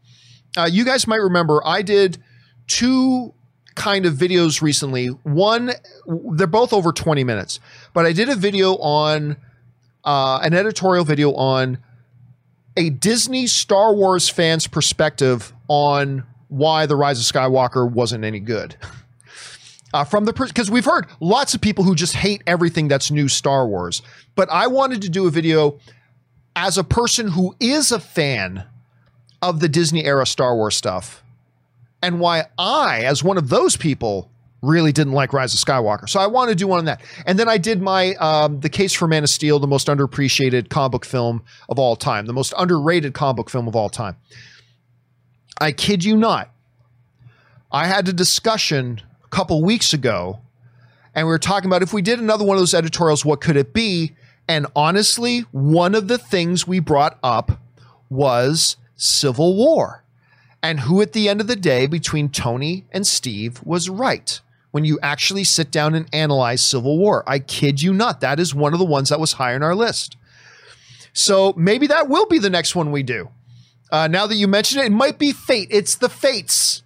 uh, 0.57 0.67
you 0.69 0.83
guys 0.83 1.07
might 1.07 1.17
remember 1.17 1.61
I 1.65 1.81
did 1.81 2.17
two 2.67 3.33
kind 3.77 4.05
of 4.05 4.15
videos 4.15 4.61
recently. 4.61 5.07
One, 5.07 5.71
they're 6.07 6.47
both 6.47 6.73
over 6.73 6.91
20 6.91 7.23
minutes, 7.23 7.59
but 7.93 8.05
I 8.05 8.11
did 8.11 8.27
a 8.27 8.35
video 8.35 8.73
on 8.77 9.37
uh, 10.03 10.39
an 10.41 10.53
editorial 10.53 11.05
video 11.05 11.33
on 11.33 11.77
a 12.75 12.89
Disney 12.89 13.47
Star 13.47 13.93
Wars 13.93 14.27
fan's 14.27 14.67
perspective 14.67 15.53
on 15.67 16.25
why 16.49 16.87
The 16.87 16.95
Rise 16.95 17.19
of 17.19 17.33
Skywalker 17.33 17.89
wasn't 17.89 18.25
any 18.25 18.41
good. 18.41 18.75
Uh, 19.93 20.03
from 20.03 20.25
the 20.25 20.33
because 20.33 20.69
we've 20.69 20.83
heard 20.83 21.07
lots 21.21 21.53
of 21.53 21.61
people 21.61 21.85
who 21.85 21.95
just 21.95 22.13
hate 22.13 22.43
everything 22.45 22.89
that's 22.89 23.09
new 23.09 23.29
Star 23.29 23.65
Wars, 23.65 24.01
but 24.35 24.49
I 24.51 24.67
wanted 24.67 25.01
to 25.03 25.09
do 25.09 25.27
a 25.27 25.31
video 25.31 25.79
as 26.57 26.77
a 26.77 26.83
person 26.83 27.29
who 27.29 27.55
is 27.61 27.89
a 27.93 27.99
fan 27.99 28.65
of 29.41 29.61
the 29.61 29.69
Disney 29.69 30.03
era 30.03 30.27
Star 30.27 30.57
Wars 30.57 30.75
stuff 30.75 31.23
and 32.01 32.19
why 32.19 32.45
I, 32.57 33.03
as 33.05 33.23
one 33.23 33.37
of 33.37 33.49
those 33.49 33.77
people, 33.77 34.29
really 34.61 34.91
didn't 34.91 35.13
like 35.13 35.33
Rise 35.33 35.53
of 35.53 35.59
Skywalker. 35.59 36.09
So 36.09 36.19
I 36.19 36.27
want 36.27 36.49
to 36.49 36.55
do 36.55 36.67
one 36.67 36.79
on 36.79 36.85
that. 36.85 37.01
And 37.25 37.37
then 37.37 37.47
I 37.47 37.57
did 37.57 37.81
my 37.81 38.15
um, 38.15 38.59
The 38.59 38.69
Case 38.69 38.93
for 38.93 39.07
Man 39.07 39.23
of 39.23 39.29
Steel, 39.29 39.59
the 39.59 39.67
most 39.67 39.87
underappreciated 39.87 40.69
comic 40.69 40.91
book 40.91 41.05
film 41.05 41.43
of 41.69 41.79
all 41.79 41.95
time, 41.95 42.25
the 42.25 42.33
most 42.33 42.53
underrated 42.57 43.13
comic 43.13 43.37
book 43.37 43.49
film 43.49 43.67
of 43.67 43.75
all 43.75 43.89
time. 43.89 44.15
I 45.59 45.71
kid 45.71 46.03
you 46.03 46.17
not. 46.17 46.51
I 47.71 47.87
had 47.87 48.07
a 48.07 48.13
discussion 48.13 49.01
a 49.23 49.27
couple 49.29 49.63
weeks 49.63 49.93
ago, 49.93 50.39
and 51.13 51.27
we 51.27 51.31
were 51.31 51.39
talking 51.39 51.69
about 51.69 51.81
if 51.81 51.93
we 51.93 52.01
did 52.01 52.19
another 52.19 52.45
one 52.45 52.57
of 52.57 52.61
those 52.61 52.73
editorials, 52.73 53.25
what 53.25 53.41
could 53.41 53.57
it 53.57 53.73
be? 53.73 54.15
And 54.47 54.67
honestly, 54.75 55.41
one 55.51 55.93
of 55.93 56.07
the 56.07 56.17
things 56.17 56.67
we 56.67 56.79
brought 56.79 57.17
up 57.21 57.59
was 58.09 58.77
Civil 58.95 59.55
War 59.55 60.03
and 60.67 60.81
who 60.81 61.01
at 61.01 61.13
the 61.13 61.29
end 61.29 61.39
of 61.39 61.47
the 61.47 61.55
day 61.55 61.87
between 61.87 62.27
Tony 62.27 62.83
and 62.91 63.07
Steve 63.07 63.61
was 63.63 63.87
right. 63.87 64.41
when 64.71 64.83
you 64.83 64.99
actually 65.01 65.45
sit 65.45 65.71
down 65.71 65.95
and 65.95 66.07
analyze 66.13 66.61
Civil 66.61 66.97
War. 66.97 67.23
I 67.25 67.39
kid 67.39 67.81
you 67.81 67.93
not. 67.93 68.19
That 68.19 68.37
is 68.37 68.53
one 68.53 68.73
of 68.73 68.79
the 68.79 68.85
ones 68.85 69.07
that 69.09 69.19
was 69.19 69.33
high 69.33 69.55
on 69.55 69.63
our 69.63 69.73
list. 69.73 70.17
So 71.13 71.53
maybe 71.55 71.87
that 71.87 72.09
will 72.09 72.25
be 72.25 72.37
the 72.37 72.49
next 72.49 72.75
one 72.75 72.91
we 72.91 73.01
do. 73.01 73.29
Uh, 73.89 74.07
now 74.07 74.27
that 74.27 74.35
you 74.35 74.47
mention 74.47 74.81
it, 74.81 74.87
it 74.87 74.91
might 74.91 75.17
be 75.17 75.31
fate. 75.31 75.69
It's 75.71 75.95
the 75.95 76.09
fates. 76.09 76.83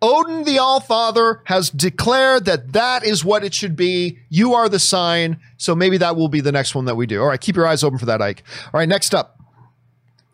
Odin 0.00 0.44
the 0.44 0.58
Allfather 0.58 1.40
has 1.44 1.70
declared 1.70 2.44
that 2.44 2.72
that 2.72 3.04
is 3.04 3.24
what 3.24 3.42
it 3.42 3.52
should 3.52 3.74
be. 3.74 4.20
You 4.28 4.54
are 4.54 4.68
the 4.68 4.78
sign. 4.78 5.40
So 5.56 5.74
maybe 5.74 5.98
that 5.98 6.14
will 6.14 6.28
be 6.28 6.40
the 6.40 6.52
next 6.52 6.74
one 6.74 6.84
that 6.84 6.94
we 6.94 7.06
do. 7.06 7.20
All 7.20 7.28
right, 7.28 7.40
keep 7.40 7.56
your 7.56 7.66
eyes 7.66 7.82
open 7.82 7.98
for 7.98 8.06
that, 8.06 8.22
Ike. 8.22 8.44
All 8.66 8.78
right, 8.78 8.88
next 8.88 9.14
up. 9.14 9.40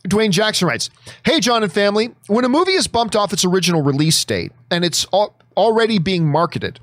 Dwayne 0.09 0.31
Jackson 0.31 0.67
writes 0.67 0.91
Hey, 1.25 1.41
John 1.41 1.63
and 1.63 1.73
family. 1.73 2.11
When 2.27 2.45
a 2.45 2.49
movie 2.49 2.73
is 2.73 2.87
bumped 2.87 3.17
off 3.17 3.33
its 3.33 3.45
original 3.45 3.83
release 3.83 4.25
date 4.25 4.53
and 4.71 4.85
it's 4.85 5.07
al- 5.13 5.37
already 5.57 5.99
being 5.99 6.27
marketed, 6.27 6.81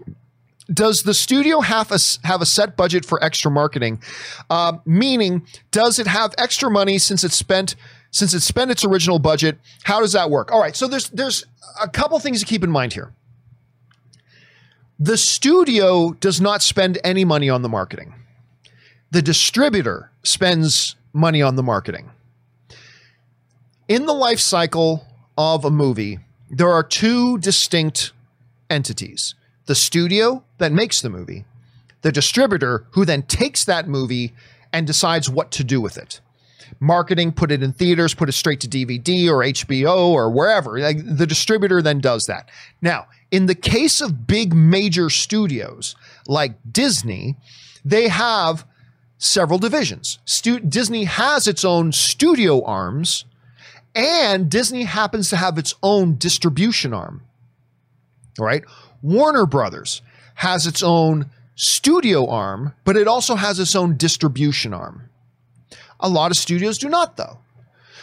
does 0.72 1.04
the 1.04 1.14
studio 1.14 1.62
have 1.62 1.92
a, 1.92 2.00
have 2.24 2.42
a 2.42 2.46
set 2.46 2.76
budget 2.76 3.06
for 3.06 3.24
extra 3.24 3.50
marketing? 3.50 4.02
Uh, 4.50 4.74
meaning, 4.86 5.46
does 5.72 5.98
it 5.98 6.08
have 6.08 6.36
extra 6.38 6.70
money 6.70 6.98
since 6.98 7.24
it's 7.24 7.36
spent 7.36 7.76
since 8.12 8.34
it 8.34 8.42
spent 8.42 8.72
its 8.72 8.86
original 8.86 9.20
budget? 9.20 9.58
How 9.84 10.00
does 10.00 10.14
that 10.14 10.30
work? 10.30 10.52
All 10.52 10.62
right, 10.62 10.76
so 10.76 10.88
there's 10.88 11.10
there's 11.10 11.46
a 11.82 11.88
couple 11.88 12.20
things 12.20 12.40
to 12.40 12.46
keep 12.46 12.64
in 12.64 12.72
mind 12.72 12.94
here. 12.94 13.14
The 15.00 15.18
studio 15.18 16.14
does 16.14 16.42
not 16.42 16.62
spend 16.62 16.98
any 17.04 17.24
money 17.24 17.50
on 17.50 17.62
the 17.62 17.70
marketing. 17.70 18.16
The 19.12 19.22
distributor 19.22 20.12
spends 20.24 20.96
money 21.14 21.42
on 21.42 21.56
the 21.56 21.64
marketing. 21.64 22.10
In 23.88 24.06
the 24.06 24.14
life 24.14 24.40
cycle 24.40 25.08
of 25.38 25.64
a 25.64 25.72
movie, 25.72 26.20
there 26.50 26.70
are 26.70 26.84
two 26.84 27.38
distinct 27.38 28.12
entities 28.70 29.34
the 29.66 29.76
studio 29.76 30.44
that 30.58 30.74
makes 30.74 31.02
the 31.02 31.10
movie, 31.10 31.46
the 32.02 32.12
distributor 32.12 32.86
who 32.92 33.06
then 33.06 33.22
takes 33.22 33.64
that 33.66 33.88
movie 33.88 34.34
and 34.74 34.86
decides 34.88 35.30
what 35.30 35.52
to 35.52 35.64
do 35.64 35.80
with 35.80 35.98
it. 35.98 36.20
Marketing, 36.82 37.32
put 37.32 37.52
it 37.52 37.64
in 37.64 37.72
theaters, 37.72 38.14
put 38.14 38.28
it 38.28 38.34
straight 38.34 38.60
to 38.60 38.68
DVD 38.68 39.30
or 39.30 39.38
HBO 39.38 40.10
or 40.10 40.30
wherever. 40.30 40.80
The 40.94 41.26
distributor 41.28 41.82
then 41.82 42.00
does 42.00 42.26
that. 42.26 42.50
Now, 42.82 43.08
in 43.32 43.46
the 43.46 43.56
case 43.56 44.02
of 44.02 44.28
big 44.28 44.54
major 44.54 45.10
studios 45.10 45.96
like 46.28 46.56
Disney, 46.70 47.38
they 47.86 48.10
have 48.10 48.66
several 49.18 49.60
divisions. 49.60 50.20
Stu- 50.26 50.60
Disney 50.60 51.06
has 51.06 51.48
its 51.48 51.64
own 51.64 51.94
studio 51.94 52.64
arms, 52.66 53.26
and 53.98 54.50
Disney 54.50 54.84
happens 54.84 55.30
to 55.32 55.38
have 55.38 55.58
its 55.58 55.74
own 55.82 56.16
distribution 56.16 56.94
arm. 56.94 57.24
Right. 58.38 58.64
Warner 59.02 59.48
Brothers 59.48 60.04
has 60.36 60.68
its 60.68 60.84
own 60.84 61.32
studio 61.56 62.28
arm, 62.28 62.74
but 62.86 62.96
it 62.96 63.08
also 63.08 63.36
has 63.36 63.60
its 63.60 63.76
own 63.76 63.98
distribution 63.98 64.72
arm. 64.72 65.10
A 66.00 66.08
lot 66.08 66.30
of 66.30 66.38
studios 66.38 66.78
do 66.78 66.90
not, 66.90 67.18
though. 67.18 67.40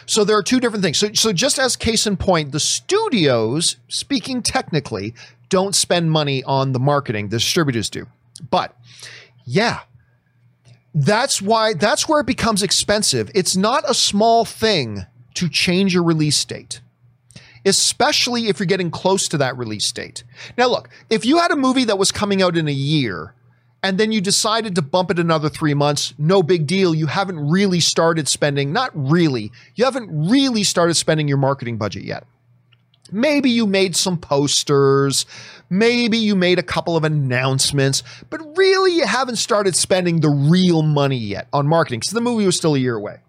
So 0.05 0.25
there 0.25 0.37
are 0.37 0.43
two 0.43 0.59
different 0.59 0.83
things. 0.83 0.97
So, 0.97 1.13
so 1.13 1.31
just 1.31 1.57
as 1.57 1.77
case 1.77 2.05
in 2.05 2.17
point, 2.17 2.51
the 2.51 2.59
studios, 2.59 3.77
speaking 3.87 4.41
technically, 4.41 5.15
don't 5.47 5.73
spend 5.73 6.11
money 6.11 6.43
on 6.43 6.73
the 6.73 6.79
marketing. 6.79 7.29
The 7.29 7.37
distributors 7.37 7.89
do. 7.89 8.07
But 8.51 8.77
yeah, 9.45 9.79
that's 10.93 11.41
why 11.41 11.73
that's 11.73 12.09
where 12.09 12.19
it 12.19 12.27
becomes 12.27 12.61
expensive. 12.61 13.31
It's 13.33 13.55
not 13.55 13.89
a 13.89 13.93
small 13.93 14.43
thing 14.43 15.05
to 15.35 15.49
change 15.49 15.93
your 15.93 16.03
release 16.03 16.43
date 16.45 16.81
especially 17.65 18.47
if 18.47 18.59
you're 18.59 18.67
getting 18.67 18.91
close 18.91 19.27
to 19.27 19.39
that 19.39 19.57
release 19.57 19.91
date. 19.91 20.23
Now, 20.57 20.67
look, 20.67 20.89
if 21.09 21.25
you 21.25 21.39
had 21.39 21.51
a 21.51 21.55
movie 21.55 21.85
that 21.85 21.97
was 21.97 22.11
coming 22.11 22.41
out 22.41 22.55
in 22.55 22.67
a 22.67 22.71
year 22.71 23.33
and 23.81 23.97
then 23.97 24.11
you 24.11 24.21
decided 24.21 24.75
to 24.75 24.81
bump 24.81 25.11
it 25.11 25.19
another 25.19 25.49
three 25.49 25.73
months, 25.73 26.13
no 26.17 26.41
big 26.43 26.67
deal. 26.67 26.95
You 26.95 27.07
haven't 27.07 27.39
really 27.39 27.79
started 27.79 28.27
spending, 28.27 28.71
not 28.71 28.91
really, 28.93 29.51
you 29.75 29.85
haven't 29.85 30.29
really 30.29 30.63
started 30.63 30.95
spending 30.95 31.27
your 31.27 31.37
marketing 31.37 31.77
budget 31.77 32.03
yet. 32.03 32.25
Maybe 33.11 33.51
you 33.51 33.67
made 33.67 33.95
some 33.95 34.17
posters. 34.17 35.27
Maybe 35.69 36.17
you 36.17 36.35
made 36.35 36.57
a 36.57 36.63
couple 36.63 36.97
of 36.97 37.03
announcements, 37.03 38.01
but 38.29 38.57
really 38.57 38.95
you 38.95 39.05
haven't 39.05 39.35
started 39.35 39.75
spending 39.75 40.21
the 40.21 40.29
real 40.29 40.81
money 40.81 41.17
yet 41.17 41.47
on 41.53 41.67
marketing 41.67 41.99
because 41.99 42.13
the 42.13 42.21
movie 42.21 42.45
was 42.45 42.55
still 42.55 42.75
a 42.75 42.79
year 42.79 42.95
away. 42.95 43.19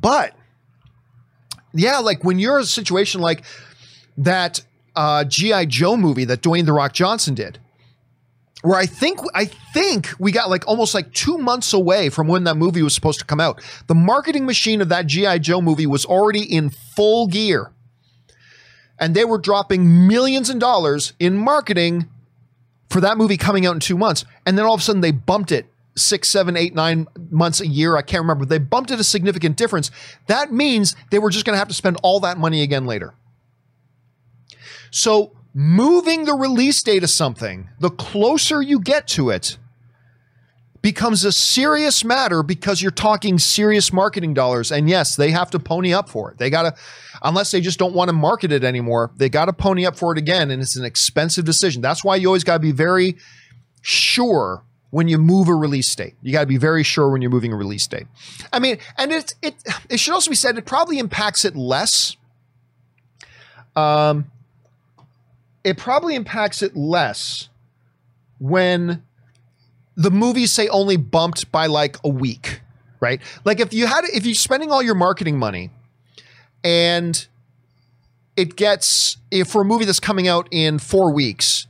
But 0.00 0.34
yeah, 1.72 1.98
like 1.98 2.22
when 2.22 2.38
you're 2.38 2.58
in 2.58 2.64
a 2.64 2.66
situation 2.66 3.20
like 3.20 3.44
that 4.18 4.62
uh, 4.94 5.24
GI 5.24 5.66
Joe 5.66 5.96
movie 5.96 6.24
that 6.26 6.42
Dwayne 6.42 6.66
the 6.66 6.72
Rock 6.72 6.92
Johnson 6.92 7.34
did, 7.34 7.58
where 8.62 8.78
I 8.78 8.86
think 8.86 9.20
I 9.34 9.46
think 9.46 10.10
we 10.18 10.32
got 10.32 10.50
like 10.50 10.66
almost 10.66 10.94
like 10.94 11.12
two 11.12 11.38
months 11.38 11.72
away 11.72 12.10
from 12.10 12.28
when 12.28 12.44
that 12.44 12.56
movie 12.56 12.82
was 12.82 12.94
supposed 12.94 13.18
to 13.20 13.24
come 13.24 13.40
out. 13.40 13.62
The 13.86 13.94
marketing 13.94 14.44
machine 14.44 14.80
of 14.80 14.88
that 14.90 15.06
GI 15.06 15.38
Joe 15.40 15.60
movie 15.60 15.86
was 15.86 16.04
already 16.04 16.42
in 16.42 16.70
full 16.70 17.26
gear, 17.26 17.70
and 18.98 19.14
they 19.14 19.24
were 19.24 19.38
dropping 19.38 20.06
millions 20.06 20.50
of 20.50 20.58
dollars 20.58 21.14
in 21.18 21.38
marketing 21.38 22.08
for 22.90 23.00
that 23.00 23.16
movie 23.16 23.36
coming 23.38 23.64
out 23.64 23.74
in 23.74 23.80
two 23.80 23.96
months, 23.96 24.26
and 24.44 24.58
then 24.58 24.66
all 24.66 24.74
of 24.74 24.80
a 24.80 24.84
sudden 24.84 25.00
they 25.00 25.10
bumped 25.12 25.52
it 25.52 25.66
six, 25.96 26.28
seven, 26.28 26.56
eight, 26.56 26.74
nine 26.74 27.06
months 27.30 27.60
a 27.60 27.66
year. 27.66 27.96
I 27.96 28.02
can't 28.02 28.22
remember. 28.22 28.44
They 28.44 28.58
bumped 28.58 28.90
it 28.90 29.00
a 29.00 29.04
significant 29.04 29.56
difference. 29.56 29.90
That 30.26 30.52
means 30.52 30.94
they 31.10 31.18
were 31.18 31.30
just 31.30 31.44
going 31.44 31.54
to 31.54 31.58
have 31.58 31.68
to 31.68 31.74
spend 31.74 31.96
all 32.02 32.20
that 32.20 32.38
money 32.38 32.62
again 32.62 32.86
later. 32.86 33.14
So 34.90 35.36
moving 35.54 36.24
the 36.24 36.34
release 36.34 36.82
date 36.82 37.02
of 37.02 37.10
something, 37.10 37.70
the 37.80 37.90
closer 37.90 38.62
you 38.62 38.80
get 38.80 39.08
to 39.08 39.30
it, 39.30 39.58
becomes 40.86 41.24
a 41.24 41.32
serious 41.32 42.04
matter 42.04 42.44
because 42.44 42.80
you're 42.80 42.92
talking 42.92 43.40
serious 43.40 43.92
marketing 43.92 44.34
dollars. 44.34 44.70
And 44.70 44.88
yes, 44.88 45.16
they 45.16 45.32
have 45.32 45.50
to 45.50 45.58
pony 45.58 45.92
up 45.92 46.08
for 46.08 46.30
it. 46.30 46.38
They 46.38 46.48
got 46.48 46.62
to, 46.62 46.74
unless 47.24 47.50
they 47.50 47.60
just 47.60 47.76
don't 47.76 47.92
want 47.92 48.08
to 48.08 48.12
market 48.12 48.52
it 48.52 48.62
anymore, 48.62 49.10
they 49.16 49.28
got 49.28 49.46
to 49.46 49.52
pony 49.52 49.84
up 49.84 49.96
for 49.96 50.12
it 50.12 50.18
again. 50.18 50.48
And 50.52 50.62
it's 50.62 50.76
an 50.76 50.84
expensive 50.84 51.44
decision. 51.44 51.82
That's 51.82 52.04
why 52.04 52.14
you 52.14 52.28
always 52.28 52.44
got 52.44 52.54
to 52.54 52.60
be 52.60 52.70
very 52.70 53.16
sure 53.82 54.62
when 54.96 55.08
you 55.08 55.18
move 55.18 55.46
a 55.46 55.54
release 55.54 55.94
date. 55.94 56.14
You 56.22 56.32
got 56.32 56.40
to 56.40 56.46
be 56.46 56.56
very 56.56 56.82
sure 56.82 57.10
when 57.10 57.20
you're 57.20 57.30
moving 57.30 57.52
a 57.52 57.56
release 57.56 57.86
date. 57.86 58.06
I 58.50 58.58
mean, 58.58 58.78
and 58.96 59.12
it 59.12 59.34
it 59.42 59.54
it 59.90 60.00
should 60.00 60.14
also 60.14 60.30
be 60.30 60.36
said 60.36 60.56
it 60.56 60.64
probably 60.64 60.98
impacts 60.98 61.44
it 61.44 61.54
less. 61.54 62.16
Um, 63.76 64.30
it 65.64 65.76
probably 65.76 66.14
impacts 66.14 66.62
it 66.62 66.74
less 66.74 67.50
when 68.38 69.02
the 69.96 70.10
movies 70.10 70.50
say 70.50 70.66
only 70.68 70.96
bumped 70.96 71.52
by 71.52 71.66
like 71.66 71.98
a 72.02 72.08
week, 72.08 72.62
right? 72.98 73.20
Like 73.44 73.60
if 73.60 73.74
you 73.74 73.86
had 73.86 74.04
if 74.06 74.24
you're 74.24 74.34
spending 74.34 74.70
all 74.70 74.82
your 74.82 74.94
marketing 74.94 75.38
money 75.38 75.72
and 76.64 77.26
it 78.34 78.56
gets 78.56 79.18
if 79.30 79.48
for 79.48 79.60
a 79.60 79.64
movie 79.66 79.84
that's 79.84 80.00
coming 80.00 80.26
out 80.26 80.48
in 80.50 80.78
4 80.78 81.12
weeks 81.12 81.66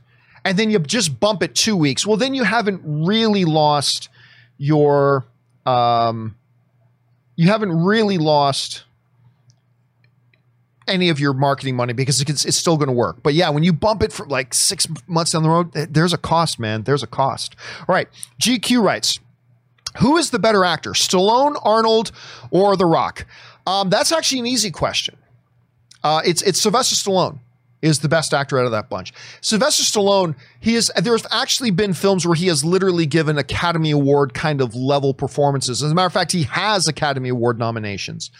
and 0.47 0.57
then 0.57 0.69
you 0.69 0.79
just 0.79 1.19
bump 1.19 1.43
it 1.43 1.53
two 1.53 1.75
weeks, 1.75 2.07
well, 2.07 2.15
then 2.15 2.33
you 2.33 2.45
haven't 2.45 2.81
really 2.85 3.43
lost 3.43 4.07
your, 4.57 5.25
um, 5.65 6.37
you 7.35 7.49
haven't 7.49 7.73
really 7.73 8.17
lost 8.17 8.85
any 10.87 11.09
of 11.09 11.19
your 11.19 11.33
marketing 11.33 11.75
money 11.75 11.91
because 11.91 12.21
it's, 12.21 12.45
it's 12.45 12.55
still 12.55 12.77
going 12.77 12.87
to 12.87 12.93
work. 12.93 13.17
But 13.21 13.33
yeah, 13.33 13.49
when 13.49 13.63
you 13.63 13.73
bump 13.73 14.01
it 14.01 14.13
for 14.13 14.25
like 14.25 14.53
six 14.53 14.87
months 15.05 15.33
down 15.33 15.43
the 15.43 15.49
road, 15.49 15.73
there's 15.73 16.13
a 16.13 16.17
cost, 16.17 16.61
man. 16.61 16.83
There's 16.83 17.03
a 17.03 17.07
cost. 17.07 17.57
All 17.81 17.93
right. 17.93 18.07
GQ 18.41 18.81
writes, 18.81 19.19
who 19.97 20.15
is 20.15 20.29
the 20.29 20.39
better 20.39 20.63
actor, 20.63 20.91
Stallone, 20.91 21.59
Arnold, 21.61 22.13
or 22.51 22.77
The 22.77 22.85
Rock? 22.85 23.25
Um, 23.65 23.89
that's 23.89 24.13
actually 24.13 24.39
an 24.39 24.47
easy 24.47 24.71
question. 24.71 25.17
Uh, 26.05 26.21
it's 26.23 26.41
it's 26.43 26.61
Sylvester 26.61 26.95
Stallone 26.95 27.39
is 27.81 27.99
the 27.99 28.09
best 28.09 28.33
actor 28.33 28.59
out 28.59 28.65
of 28.65 28.71
that 28.71 28.89
bunch. 28.89 29.13
Sylvester 29.41 29.83
Stallone, 29.83 30.35
he 30.59 30.75
is 30.75 30.91
there's 31.01 31.25
actually 31.31 31.71
been 31.71 31.93
films 31.93 32.25
where 32.25 32.35
he 32.35 32.47
has 32.47 32.65
literally 32.65 33.05
given 33.05 33.37
Academy 33.37 33.91
Award 33.91 34.33
kind 34.33 34.61
of 34.61 34.75
level 34.75 35.13
performances. 35.13 35.83
As 35.83 35.91
a 35.91 35.95
matter 35.95 36.07
of 36.07 36.13
fact, 36.13 36.31
he 36.31 36.43
has 36.43 36.87
Academy 36.87 37.29
Award 37.29 37.59
nominations. 37.59 38.31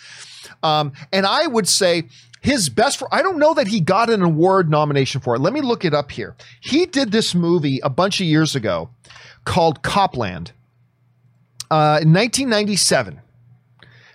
Um, 0.63 0.93
and 1.11 1.25
I 1.25 1.47
would 1.47 1.67
say 1.67 2.03
his 2.41 2.69
best 2.69 2.97
for 2.97 3.13
I 3.13 3.21
don't 3.21 3.37
know 3.37 3.53
that 3.53 3.67
he 3.67 3.79
got 3.79 4.09
an 4.09 4.21
award 4.21 4.69
nomination 4.69 5.21
for 5.21 5.35
it. 5.35 5.39
Let 5.39 5.53
me 5.53 5.61
look 5.61 5.85
it 5.85 5.93
up 5.93 6.11
here. 6.11 6.35
He 6.61 6.85
did 6.85 7.11
this 7.11 7.35
movie 7.35 7.79
a 7.83 7.89
bunch 7.89 8.19
of 8.19 8.25
years 8.27 8.55
ago 8.55 8.89
called 9.45 9.81
Cop 9.81 10.15
Land. 10.15 10.51
Uh, 11.69 11.99
in 12.01 12.13
1997. 12.13 13.19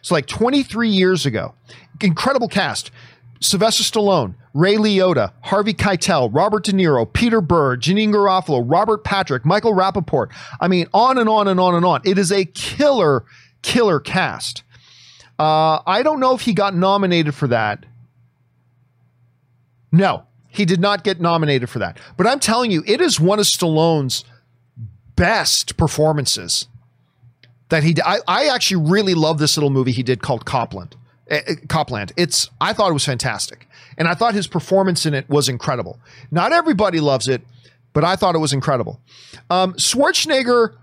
So 0.00 0.14
like 0.14 0.26
23 0.26 0.88
years 0.88 1.26
ago. 1.26 1.54
Incredible 2.00 2.48
cast. 2.48 2.90
Sylvester 3.42 3.82
Stallone, 3.82 4.34
Ray 4.54 4.76
Liotta, 4.76 5.32
Harvey 5.42 5.74
Keitel, 5.74 6.30
Robert 6.32 6.64
De 6.64 6.72
Niro, 6.72 7.10
Peter 7.10 7.40
Berg, 7.40 7.80
Janeane 7.80 8.12
Garofalo, 8.12 8.62
Robert 8.64 9.04
Patrick, 9.04 9.44
Michael 9.44 9.72
Rapaport. 9.74 10.30
I 10.60 10.68
mean, 10.68 10.86
on 10.94 11.18
and 11.18 11.28
on 11.28 11.48
and 11.48 11.58
on 11.58 11.74
and 11.74 11.84
on. 11.84 12.00
It 12.04 12.18
is 12.18 12.30
a 12.30 12.44
killer, 12.44 13.24
killer 13.62 14.00
cast. 14.00 14.62
Uh, 15.38 15.80
I 15.86 16.02
don't 16.02 16.20
know 16.20 16.34
if 16.34 16.42
he 16.42 16.52
got 16.52 16.74
nominated 16.74 17.34
for 17.34 17.48
that. 17.48 17.84
No, 19.90 20.24
He 20.48 20.64
did 20.64 20.80
not 20.80 21.02
get 21.02 21.20
nominated 21.20 21.68
for 21.68 21.78
that. 21.80 21.98
But 22.16 22.26
I'm 22.26 22.38
telling 22.38 22.70
you, 22.70 22.82
it 22.86 23.00
is 23.00 23.18
one 23.18 23.38
of 23.38 23.46
Stallone's 23.46 24.24
best 25.16 25.76
performances 25.76 26.66
that 27.70 27.82
he 27.82 27.94
I, 28.04 28.20
I 28.28 28.46
actually 28.48 28.88
really 28.88 29.14
love 29.14 29.38
this 29.38 29.56
little 29.56 29.70
movie 29.70 29.92
he 29.92 30.02
did 30.02 30.22
called 30.22 30.44
Cop 30.44 30.74
Land. 30.74 30.94
Uh, 31.30 31.38
Cop 31.68 31.90
Land. 31.90 32.12
It's 32.16 32.50
I 32.60 32.72
thought 32.72 32.90
it 32.90 32.94
was 32.94 33.04
fantastic. 33.04 33.68
And 33.96 34.08
I 34.08 34.14
thought 34.14 34.34
his 34.34 34.46
performance 34.46 35.06
in 35.06 35.14
it 35.14 35.28
was 35.28 35.48
incredible. 35.48 35.98
Not 36.30 36.52
everybody 36.52 37.00
loves 37.00 37.28
it, 37.28 37.42
but 37.92 38.04
I 38.04 38.16
thought 38.16 38.34
it 38.34 38.38
was 38.38 38.52
incredible. 38.52 39.00
Um, 39.50 39.74
Schwarzenegger, 39.74 40.74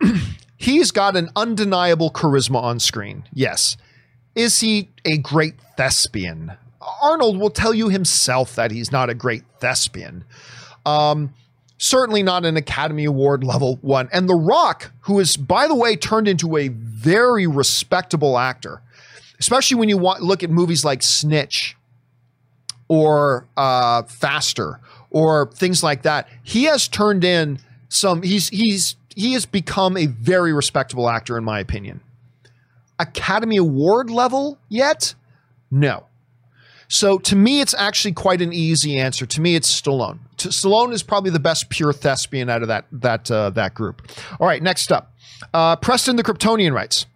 he's 0.56 0.90
got 0.90 1.16
an 1.16 1.28
undeniable 1.36 2.10
charisma 2.10 2.62
on 2.62 2.80
screen. 2.80 3.24
Yes. 3.32 3.76
Is 4.34 4.60
he 4.60 4.90
a 5.04 5.18
great 5.18 5.54
thespian? 5.76 6.52
Arnold 7.02 7.38
will 7.38 7.50
tell 7.50 7.74
you 7.74 7.88
himself 7.88 8.54
that 8.54 8.70
he's 8.70 8.92
not 8.92 9.10
a 9.10 9.14
great 9.14 9.42
thespian. 9.60 10.24
Um, 10.84 11.32
certainly 11.78 12.22
not 12.22 12.44
an 12.44 12.56
Academy 12.56 13.04
Award 13.04 13.44
level 13.44 13.78
one. 13.82 14.08
And 14.12 14.28
The 14.28 14.34
Rock, 14.34 14.92
who 15.00 15.18
is, 15.18 15.36
by 15.36 15.66
the 15.66 15.74
way, 15.74 15.96
turned 15.96 16.28
into 16.28 16.56
a 16.56 16.68
very 16.68 17.46
respectable 17.46 18.38
actor, 18.38 18.82
especially 19.38 19.76
when 19.76 19.88
you 19.88 19.98
want, 19.98 20.22
look 20.22 20.42
at 20.42 20.50
movies 20.50 20.84
like 20.84 21.02
Snitch 21.02 21.76
or 22.88 23.46
uh, 23.56 24.02
Faster 24.04 24.80
or 25.10 25.50
things 25.52 25.82
like 25.82 26.02
that. 26.02 26.28
He 26.42 26.64
has 26.64 26.88
turned 26.88 27.24
in 27.24 27.58
some. 27.88 28.22
He's 28.22 28.48
he's 28.48 28.96
he 29.14 29.32
has 29.32 29.46
become 29.46 29.96
a 29.96 30.06
very 30.06 30.52
respectable 30.52 31.08
actor, 31.08 31.38
in 31.38 31.44
my 31.44 31.60
opinion. 31.60 32.00
Academy 32.98 33.56
Award 33.56 34.10
level 34.10 34.58
yet? 34.68 35.14
No. 35.70 36.06
So 36.88 37.18
to 37.18 37.36
me, 37.36 37.60
it's 37.60 37.74
actually 37.74 38.12
quite 38.12 38.40
an 38.40 38.52
easy 38.52 38.98
answer. 38.98 39.26
To 39.26 39.40
me, 39.40 39.56
it's 39.56 39.68
Stallone. 39.68 40.18
To, 40.38 40.48
Stallone 40.48 40.92
is 40.92 41.02
probably 41.02 41.30
the 41.30 41.40
best 41.40 41.68
pure 41.68 41.92
thespian 41.92 42.48
out 42.48 42.62
of 42.62 42.68
that 42.68 42.86
that 42.92 43.30
uh, 43.30 43.50
that 43.50 43.74
group. 43.74 44.08
All 44.38 44.46
right, 44.46 44.62
next 44.62 44.92
up, 44.92 45.12
uh, 45.52 45.76
Preston 45.76 46.16
the 46.16 46.22
Kryptonian 46.22 46.72
writes. 46.72 47.06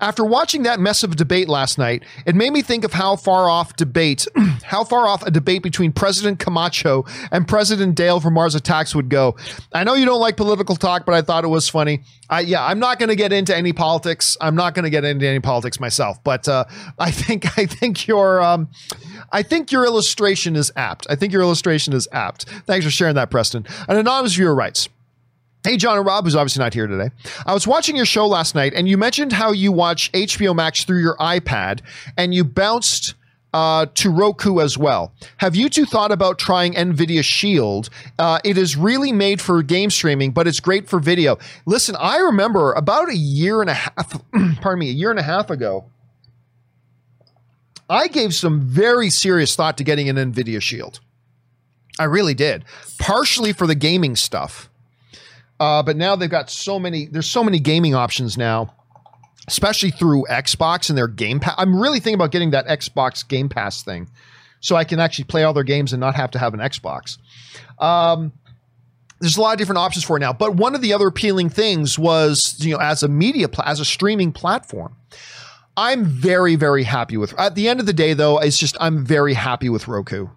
After 0.00 0.24
watching 0.24 0.62
that 0.64 0.80
mess 0.80 1.02
of 1.02 1.16
debate 1.16 1.48
last 1.48 1.78
night, 1.78 2.04
it 2.26 2.34
made 2.34 2.52
me 2.52 2.62
think 2.62 2.84
of 2.84 2.92
how 2.92 3.16
far 3.16 3.48
off 3.48 3.76
debate, 3.76 4.26
how 4.64 4.84
far 4.84 5.06
off 5.06 5.22
a 5.26 5.30
debate 5.30 5.62
between 5.62 5.92
President 5.92 6.38
Camacho 6.38 7.04
and 7.30 7.46
President 7.46 7.94
Dale 7.94 8.20
from 8.20 8.34
Mars 8.34 8.54
Attacks 8.54 8.94
would 8.94 9.08
go. 9.08 9.36
I 9.72 9.84
know 9.84 9.94
you 9.94 10.06
don't 10.06 10.20
like 10.20 10.36
political 10.36 10.76
talk, 10.76 11.06
but 11.06 11.14
I 11.14 11.22
thought 11.22 11.44
it 11.44 11.48
was 11.48 11.68
funny. 11.68 12.02
I, 12.28 12.40
yeah, 12.40 12.64
I'm 12.64 12.78
not 12.78 12.98
going 12.98 13.08
to 13.08 13.16
get 13.16 13.32
into 13.32 13.56
any 13.56 13.72
politics. 13.72 14.36
I'm 14.40 14.54
not 14.54 14.74
going 14.74 14.84
to 14.84 14.90
get 14.90 15.04
into 15.04 15.26
any 15.26 15.40
politics 15.40 15.80
myself, 15.80 16.22
but 16.24 16.48
uh, 16.48 16.64
I 16.98 17.10
think 17.10 17.58
I 17.58 17.66
think 17.66 18.06
your 18.06 18.42
um, 18.42 18.68
I 19.32 19.42
think 19.42 19.72
your 19.72 19.84
illustration 19.84 20.56
is 20.56 20.72
apt. 20.76 21.06
I 21.10 21.16
think 21.16 21.32
your 21.32 21.42
illustration 21.42 21.92
is 21.92 22.08
apt. 22.12 22.44
Thanks 22.66 22.84
for 22.84 22.90
sharing 22.90 23.14
that, 23.16 23.30
Preston. 23.30 23.66
An 23.88 23.96
anonymous 23.96 24.34
viewer 24.34 24.54
writes. 24.54 24.88
Hey, 25.62 25.76
John 25.76 25.98
and 25.98 26.06
Rob, 26.06 26.24
who's 26.24 26.34
obviously 26.34 26.62
not 26.62 26.72
here 26.72 26.86
today. 26.86 27.10
I 27.44 27.52
was 27.52 27.66
watching 27.66 27.94
your 27.94 28.06
show 28.06 28.26
last 28.26 28.54
night, 28.54 28.72
and 28.74 28.88
you 28.88 28.96
mentioned 28.96 29.32
how 29.32 29.52
you 29.52 29.72
watch 29.72 30.10
HBO 30.12 30.54
Max 30.54 30.84
through 30.84 31.02
your 31.02 31.16
iPad, 31.18 31.80
and 32.16 32.32
you 32.32 32.44
bounced 32.44 33.14
uh, 33.52 33.84
to 33.96 34.08
Roku 34.10 34.60
as 34.60 34.78
well. 34.78 35.12
Have 35.36 35.54
you 35.54 35.68
two 35.68 35.84
thought 35.84 36.12
about 36.12 36.38
trying 36.38 36.72
NVIDIA 36.72 37.22
Shield? 37.22 37.90
Uh, 38.18 38.38
it 38.42 38.56
is 38.56 38.74
really 38.74 39.12
made 39.12 39.38
for 39.42 39.62
game 39.62 39.90
streaming, 39.90 40.30
but 40.30 40.46
it's 40.46 40.60
great 40.60 40.88
for 40.88 40.98
video. 40.98 41.36
Listen, 41.66 41.94
I 41.98 42.18
remember 42.18 42.72
about 42.72 43.10
a 43.10 43.16
year 43.16 43.60
and 43.60 43.68
a 43.68 43.74
half, 43.74 44.18
pardon 44.62 44.78
me, 44.78 44.88
a 44.88 44.94
year 44.94 45.10
and 45.10 45.18
a 45.18 45.24
half 45.24 45.50
ago, 45.50 45.90
I 47.90 48.06
gave 48.08 48.34
some 48.34 48.62
very 48.62 49.10
serious 49.10 49.54
thought 49.54 49.76
to 49.76 49.84
getting 49.84 50.08
an 50.08 50.16
NVIDIA 50.16 50.62
Shield. 50.62 51.00
I 51.98 52.04
really 52.04 52.34
did, 52.34 52.64
partially 52.98 53.52
for 53.52 53.66
the 53.66 53.74
gaming 53.74 54.16
stuff 54.16 54.69
uh, 55.60 55.82
but 55.82 55.96
now 55.96 56.16
they've 56.16 56.30
got 56.30 56.50
so 56.50 56.78
many. 56.78 57.06
There's 57.06 57.28
so 57.28 57.44
many 57.44 57.60
gaming 57.60 57.94
options 57.94 58.36
now, 58.38 58.74
especially 59.46 59.90
through 59.90 60.24
Xbox 60.30 60.88
and 60.88 60.98
their 60.98 61.06
Game 61.06 61.38
Pass. 61.38 61.54
I'm 61.58 61.78
really 61.78 62.00
thinking 62.00 62.14
about 62.14 62.32
getting 62.32 62.50
that 62.50 62.66
Xbox 62.66 63.26
Game 63.26 63.48
Pass 63.50 63.84
thing, 63.84 64.08
so 64.60 64.74
I 64.74 64.84
can 64.84 64.98
actually 64.98 65.24
play 65.24 65.44
all 65.44 65.52
their 65.52 65.62
games 65.62 65.92
and 65.92 66.00
not 66.00 66.16
have 66.16 66.30
to 66.32 66.38
have 66.38 66.54
an 66.54 66.60
Xbox. 66.60 67.18
Um, 67.78 68.32
there's 69.20 69.36
a 69.36 69.40
lot 69.40 69.52
of 69.52 69.58
different 69.58 69.78
options 69.78 70.02
for 70.02 70.16
it 70.16 70.20
now. 70.20 70.32
But 70.32 70.56
one 70.56 70.74
of 70.74 70.80
the 70.80 70.94
other 70.94 71.06
appealing 71.06 71.50
things 71.50 71.98
was, 71.98 72.56
you 72.58 72.72
know, 72.72 72.80
as 72.80 73.02
a 73.02 73.08
media, 73.08 73.48
pla- 73.48 73.66
as 73.66 73.78
a 73.78 73.84
streaming 73.84 74.32
platform. 74.32 74.96
I'm 75.76 76.04
very, 76.04 76.56
very 76.56 76.82
happy 76.82 77.16
with. 77.16 77.38
At 77.38 77.54
the 77.54 77.68
end 77.68 77.80
of 77.80 77.86
the 77.86 77.92
day, 77.92 78.12
though, 78.12 78.38
it's 78.38 78.58
just 78.58 78.76
I'm 78.80 79.04
very 79.04 79.34
happy 79.34 79.68
with 79.68 79.88
Roku. 79.88 80.28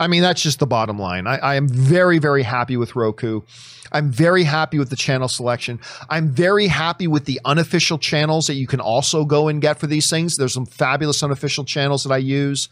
I 0.00 0.06
mean, 0.06 0.22
that's 0.22 0.42
just 0.42 0.58
the 0.58 0.66
bottom 0.66 0.98
line. 0.98 1.26
I, 1.26 1.36
I 1.36 1.54
am 1.56 1.68
very, 1.68 2.18
very 2.18 2.42
happy 2.42 2.76
with 2.78 2.96
Roku. 2.96 3.42
I'm 3.92 4.10
very 4.10 4.44
happy 4.44 4.78
with 4.78 4.88
the 4.88 4.96
channel 4.96 5.28
selection. 5.28 5.78
I'm 6.08 6.30
very 6.30 6.68
happy 6.68 7.06
with 7.06 7.26
the 7.26 7.38
unofficial 7.44 7.98
channels 7.98 8.46
that 8.46 8.54
you 8.54 8.66
can 8.66 8.80
also 8.80 9.24
go 9.24 9.48
and 9.48 9.60
get 9.60 9.78
for 9.78 9.86
these 9.86 10.08
things. 10.08 10.36
There's 10.36 10.54
some 10.54 10.64
fabulous 10.64 11.22
unofficial 11.22 11.64
channels 11.64 12.04
that 12.04 12.12
I 12.12 12.18
use. 12.18 12.68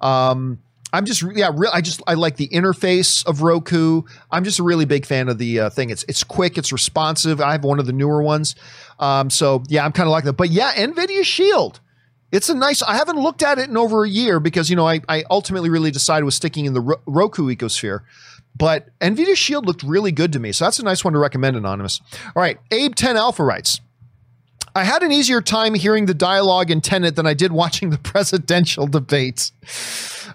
Um, 0.00 0.60
I'm 0.92 1.04
just 1.04 1.22
yeah, 1.34 1.50
re- 1.52 1.68
I 1.72 1.80
just 1.80 2.00
I 2.06 2.14
like 2.14 2.36
the 2.36 2.48
interface 2.48 3.26
of 3.26 3.42
Roku. 3.42 4.02
I'm 4.30 4.44
just 4.44 4.58
a 4.58 4.62
really 4.62 4.86
big 4.86 5.04
fan 5.04 5.28
of 5.28 5.36
the 5.36 5.60
uh, 5.60 5.70
thing. 5.70 5.90
It's 5.90 6.04
it's 6.04 6.24
quick, 6.24 6.56
it's 6.56 6.72
responsive. 6.72 7.40
I 7.40 7.52
have 7.52 7.64
one 7.64 7.78
of 7.78 7.86
the 7.86 7.92
newer 7.92 8.22
ones, 8.22 8.54
um, 8.98 9.28
so 9.28 9.62
yeah, 9.68 9.84
I'm 9.84 9.92
kind 9.92 10.06
of 10.06 10.12
like 10.12 10.24
that. 10.24 10.34
But 10.34 10.48
yeah, 10.48 10.72
Nvidia 10.74 11.24
Shield. 11.24 11.80
It's 12.30 12.48
a 12.48 12.54
nice. 12.54 12.82
I 12.82 12.96
haven't 12.96 13.18
looked 13.18 13.42
at 13.42 13.58
it 13.58 13.68
in 13.70 13.76
over 13.76 14.04
a 14.04 14.08
year 14.08 14.38
because 14.40 14.68
you 14.68 14.76
know 14.76 14.86
I, 14.86 15.00
I 15.08 15.24
ultimately 15.30 15.70
really 15.70 15.90
decided 15.90 16.24
was 16.24 16.34
sticking 16.34 16.66
in 16.66 16.74
the 16.74 16.80
Ro- 16.80 17.00
Roku 17.06 17.46
ecosphere. 17.54 18.00
But 18.56 18.88
Nvidia 19.00 19.36
Shield 19.36 19.66
looked 19.66 19.82
really 19.82 20.10
good 20.12 20.32
to 20.32 20.40
me, 20.40 20.52
so 20.52 20.64
that's 20.64 20.78
a 20.78 20.84
nice 20.84 21.04
one 21.04 21.12
to 21.12 21.18
recommend. 21.18 21.56
Anonymous. 21.56 22.00
All 22.34 22.42
right, 22.42 22.58
Abe 22.70 22.94
Ten 22.94 23.16
Alpha 23.16 23.42
writes. 23.42 23.80
I 24.74 24.84
had 24.84 25.02
an 25.02 25.10
easier 25.10 25.40
time 25.40 25.74
hearing 25.74 26.06
the 26.06 26.14
dialogue 26.14 26.70
in 26.70 26.80
Tenet 26.80 27.16
than 27.16 27.26
I 27.26 27.34
did 27.34 27.50
watching 27.50 27.90
the 27.90 27.98
presidential 28.02 28.86
debates. 28.86 29.52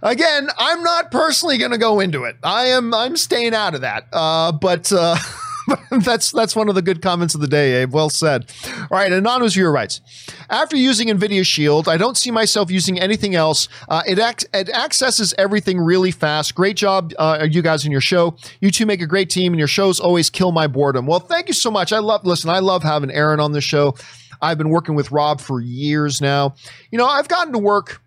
Again, 0.02 0.50
I'm 0.58 0.84
not 0.84 1.12
personally 1.12 1.58
going 1.58 1.72
to 1.72 1.78
go 1.78 2.00
into 2.00 2.24
it. 2.24 2.38
I 2.44 2.66
am. 2.68 2.94
I'm 2.94 3.16
staying 3.16 3.54
out 3.54 3.76
of 3.76 3.82
that. 3.82 4.08
Uh, 4.12 4.52
but. 4.52 4.92
Uh, 4.92 5.16
that's 5.92 6.32
that's 6.32 6.56
one 6.56 6.70
of 6.70 6.76
the 6.76 6.82
good 6.82 7.02
comments 7.02 7.36
of 7.36 7.42
the 7.42 7.48
day, 7.48 7.82
Abe. 7.82 7.94
Well 7.94 8.10
said. 8.10 8.52
All 8.68 8.88
right, 8.92 9.12
anonymous 9.12 9.54
viewer 9.54 9.72
writes: 9.72 10.02
After 10.50 10.76
using 10.76 11.08
NVIDIA 11.08 11.46
Shield, 11.46 11.88
I 11.88 11.98
don't 11.98 12.18
see 12.18 12.32
myself 12.32 12.70
using 12.70 13.00
anything 13.00 13.36
else. 13.36 13.68
Uh, 13.88 14.04
it 14.08 14.20
ac- 14.20 14.48
it 14.54 14.70
accesses 14.70 15.34
everything 15.38 15.80
really 15.80 16.12
fast. 16.12 16.56
Great 16.56 16.76
job, 16.78 17.14
uh, 17.18 17.48
you 17.50 17.62
guys 17.62 17.86
in 17.86 17.92
your 17.92 18.02
show. 18.02 18.36
You 18.62 18.72
two 18.72 18.86
make 18.86 19.02
a 19.02 19.08
great 19.08 19.30
team, 19.30 19.54
and 19.54 19.60
your 19.60 19.68
shows 19.68 20.00
always 20.00 20.30
kill 20.30 20.52
my 20.52 20.68
boredom. 20.68 21.06
Well, 21.06 21.20
thank 21.20 21.48
you 21.48 21.54
so 21.54 21.72
much. 21.72 21.94
I 21.94 22.00
love 22.00 22.26
listen. 22.26 22.50
I 22.50 22.60
love 22.60 22.84
having 22.84 23.12
Aaron 23.12 23.40
on 23.40 23.52
the 23.52 23.62
show. 23.62 23.96
I've 24.42 24.58
been 24.58 24.70
working 24.70 24.96
with 24.96 25.12
Rob 25.12 25.40
for 25.40 25.62
years 25.62 26.20
now. 26.20 26.56
You 26.92 26.98
know, 26.98 27.08
I've 27.08 27.30
gotten 27.30 27.54
to 27.54 27.60
work 27.60 28.02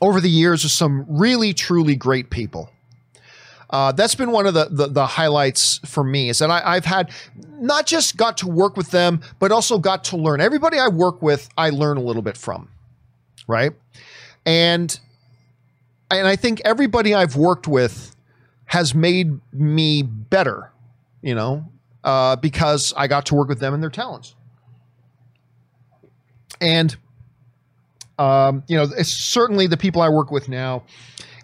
over 0.00 0.20
the 0.20 0.30
years 0.30 0.62
with 0.62 0.72
some 0.72 1.04
really, 1.08 1.52
truly 1.52 1.96
great 1.96 2.30
people. 2.30 2.70
Uh, 3.74 3.90
that's 3.90 4.14
been 4.14 4.30
one 4.30 4.46
of 4.46 4.54
the, 4.54 4.68
the, 4.70 4.86
the 4.86 5.04
highlights 5.04 5.80
for 5.84 6.04
me 6.04 6.28
is 6.28 6.38
that 6.38 6.48
I, 6.48 6.74
have 6.74 6.84
had 6.84 7.10
not 7.58 7.86
just 7.86 8.16
got 8.16 8.38
to 8.38 8.46
work 8.46 8.76
with 8.76 8.92
them, 8.92 9.20
but 9.40 9.50
also 9.50 9.78
got 9.78 10.04
to 10.04 10.16
learn. 10.16 10.40
Everybody 10.40 10.78
I 10.78 10.86
work 10.86 11.20
with, 11.20 11.48
I 11.58 11.70
learn 11.70 11.96
a 11.96 12.00
little 12.00 12.22
bit 12.22 12.36
from, 12.36 12.68
right? 13.48 13.72
And 14.46 14.96
and 16.08 16.28
I 16.28 16.36
think 16.36 16.60
everybody 16.64 17.16
I've 17.16 17.34
worked 17.34 17.66
with 17.66 18.14
has 18.66 18.94
made 18.94 19.40
me 19.52 20.02
better, 20.02 20.70
you 21.20 21.34
know, 21.34 21.66
uh, 22.04 22.36
because 22.36 22.94
I 22.96 23.08
got 23.08 23.26
to 23.26 23.34
work 23.34 23.48
with 23.48 23.58
them 23.58 23.74
and 23.74 23.82
their 23.82 23.90
talents. 23.90 24.36
And 26.60 26.94
um, 28.20 28.62
you 28.68 28.76
know, 28.76 28.86
it's 28.96 29.10
certainly 29.10 29.66
the 29.66 29.76
people 29.76 30.00
I 30.00 30.10
work 30.10 30.30
with 30.30 30.48
now 30.48 30.84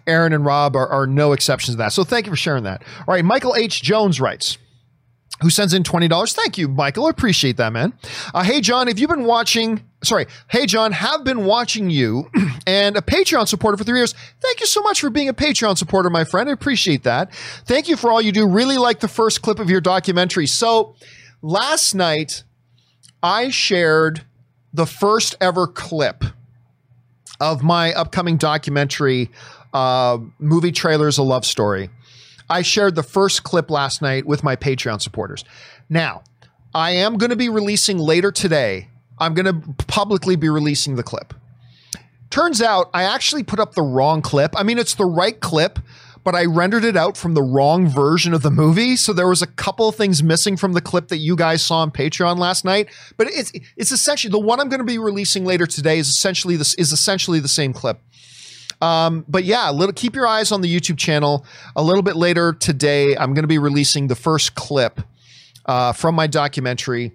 Aaron 0.07 0.33
and 0.33 0.45
Rob 0.45 0.75
are, 0.75 0.87
are 0.87 1.07
no 1.07 1.31
exceptions 1.33 1.75
to 1.75 1.77
that. 1.77 1.93
So 1.93 2.03
thank 2.03 2.25
you 2.25 2.31
for 2.31 2.37
sharing 2.37 2.63
that. 2.63 2.83
All 3.07 3.13
right, 3.13 3.25
Michael 3.25 3.55
H. 3.55 3.81
Jones 3.81 4.19
writes 4.19 4.57
who 5.41 5.49
sends 5.49 5.73
in 5.73 5.83
$20. 5.83 6.33
Thank 6.33 6.57
you, 6.57 6.67
Michael. 6.67 7.07
I 7.07 7.09
appreciate 7.09 7.57
that, 7.57 7.73
man. 7.73 7.93
Uh, 8.33 8.43
hey, 8.43 8.61
John, 8.61 8.87
if 8.87 8.99
you've 8.99 9.09
been 9.09 9.25
watching, 9.25 9.83
sorry, 10.03 10.27
hey, 10.49 10.65
John, 10.67 10.91
have 10.91 11.23
been 11.23 11.45
watching 11.45 11.89
you 11.89 12.29
and 12.67 12.95
a 12.95 13.01
Patreon 13.01 13.47
supporter 13.47 13.77
for 13.77 13.83
three 13.83 13.99
years. 13.99 14.13
Thank 14.39 14.59
you 14.59 14.67
so 14.67 14.81
much 14.81 15.01
for 15.01 15.09
being 15.09 15.29
a 15.29 15.33
Patreon 15.33 15.77
supporter, 15.77 16.09
my 16.09 16.23
friend. 16.23 16.47
I 16.47 16.53
appreciate 16.53 17.03
that. 17.03 17.33
Thank 17.65 17.89
you 17.89 17.97
for 17.97 18.11
all 18.11 18.21
you 18.21 18.31
do. 18.31 18.47
Really 18.47 18.77
like 18.77 18.99
the 18.99 19.07
first 19.07 19.41
clip 19.41 19.59
of 19.59 19.69
your 19.69 19.81
documentary. 19.81 20.47
So 20.47 20.95
last 21.41 21.95
night, 21.95 22.43
I 23.23 23.49
shared 23.49 24.23
the 24.73 24.85
first 24.85 25.35
ever 25.41 25.67
clip 25.67 26.23
of 27.39 27.63
my 27.63 27.93
upcoming 27.93 28.37
documentary 28.37 29.31
uh, 29.73 30.17
movie 30.39 30.71
trailers, 30.71 31.17
a 31.17 31.23
love 31.23 31.45
story. 31.45 31.89
I 32.49 32.61
shared 32.61 32.95
the 32.95 33.03
first 33.03 33.43
clip 33.43 33.71
last 33.71 34.01
night 34.01 34.25
with 34.25 34.43
my 34.43 34.55
Patreon 34.55 35.01
supporters. 35.01 35.45
Now, 35.89 36.23
I 36.73 36.91
am 36.91 37.17
going 37.17 37.29
to 37.29 37.35
be 37.35 37.49
releasing 37.49 37.97
later 37.97 38.31
today. 38.31 38.89
I'm 39.19 39.33
going 39.33 39.45
to 39.45 39.83
publicly 39.85 40.35
be 40.35 40.49
releasing 40.49 40.95
the 40.95 41.03
clip. 41.03 41.33
Turns 42.29 42.61
out 42.61 42.89
I 42.93 43.03
actually 43.03 43.43
put 43.43 43.59
up 43.59 43.75
the 43.75 43.81
wrong 43.81 44.21
clip. 44.21 44.53
I 44.57 44.63
mean, 44.63 44.77
it's 44.77 44.95
the 44.95 45.05
right 45.05 45.39
clip, 45.39 45.79
but 46.23 46.33
I 46.33 46.45
rendered 46.45 46.85
it 46.85 46.95
out 46.95 47.17
from 47.17 47.33
the 47.33 47.41
wrong 47.43 47.87
version 47.87 48.33
of 48.33 48.41
the 48.41 48.51
movie. 48.51 48.95
So 48.95 49.11
there 49.11 49.27
was 49.27 49.41
a 49.41 49.47
couple 49.47 49.91
things 49.91 50.23
missing 50.23 50.55
from 50.55 50.73
the 50.73 50.81
clip 50.81 51.09
that 51.09 51.17
you 51.17 51.35
guys 51.35 51.61
saw 51.61 51.79
on 51.79 51.91
Patreon 51.91 52.37
last 52.37 52.63
night. 52.63 52.87
But 53.17 53.27
it's 53.27 53.51
it's 53.75 53.91
essentially 53.91 54.31
the 54.31 54.39
one 54.39 54.59
I'm 54.59 54.69
going 54.69 54.79
to 54.79 54.85
be 54.85 54.97
releasing 54.97 55.45
later 55.45 55.65
today 55.65 55.99
is 55.99 56.07
essentially 56.07 56.55
this 56.55 56.73
is 56.75 56.91
essentially 56.91 57.39
the 57.39 57.47
same 57.47 57.73
clip. 57.73 57.99
Um, 58.81 59.25
but 59.27 59.43
yeah, 59.43 59.69
little 59.69 59.93
keep 59.93 60.15
your 60.15 60.27
eyes 60.27 60.51
on 60.51 60.61
the 60.61 60.73
YouTube 60.73 60.97
channel. 60.97 61.45
A 61.75 61.83
little 61.83 62.01
bit 62.01 62.15
later 62.15 62.53
today, 62.53 63.15
I'm 63.15 63.33
going 63.33 63.43
to 63.43 63.47
be 63.47 63.59
releasing 63.59 64.07
the 64.07 64.15
first 64.15 64.55
clip 64.55 65.01
uh, 65.65 65.93
from 65.93 66.15
my 66.15 66.27
documentary. 66.27 67.11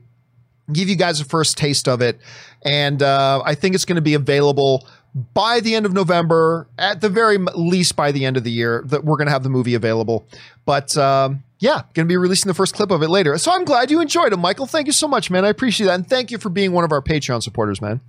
Give 0.72 0.88
you 0.88 0.96
guys 0.96 1.20
a 1.20 1.24
first 1.24 1.56
taste 1.56 1.86
of 1.88 2.00
it, 2.00 2.18
and 2.64 3.02
uh, 3.02 3.42
I 3.44 3.54
think 3.54 3.74
it's 3.74 3.84
going 3.84 3.96
to 3.96 4.02
be 4.02 4.14
available 4.14 4.86
by 5.32 5.60
the 5.60 5.74
end 5.74 5.86
of 5.86 5.92
November, 5.92 6.68
at 6.78 7.00
the 7.00 7.08
very 7.08 7.38
least 7.38 7.96
by 7.96 8.12
the 8.12 8.24
end 8.24 8.36
of 8.36 8.44
the 8.44 8.50
year, 8.50 8.82
that 8.86 9.04
we're 9.04 9.16
going 9.16 9.28
to 9.28 9.32
have 9.32 9.42
the 9.42 9.48
movie 9.48 9.74
available. 9.74 10.26
But 10.66 10.96
um, 10.98 11.42
yeah, 11.58 11.82
going 11.94 12.06
to 12.06 12.12
be 12.12 12.16
releasing 12.16 12.48
the 12.48 12.54
first 12.54 12.74
clip 12.74 12.90
of 12.90 13.02
it 13.02 13.08
later. 13.08 13.36
So 13.38 13.50
I'm 13.50 13.64
glad 13.64 13.90
you 13.90 14.00
enjoyed 14.00 14.32
it, 14.32 14.36
Michael. 14.36 14.66
Thank 14.66 14.88
you 14.88 14.92
so 14.92 15.08
much, 15.08 15.30
man. 15.30 15.44
I 15.44 15.48
appreciate 15.48 15.86
that. 15.86 15.94
And 15.94 16.08
thank 16.08 16.30
you 16.30 16.38
for 16.38 16.50
being 16.50 16.72
one 16.72 16.84
of 16.84 16.92
our 16.92 17.00
Patreon 17.00 17.42
supporters, 17.42 17.80
man. 17.80 18.00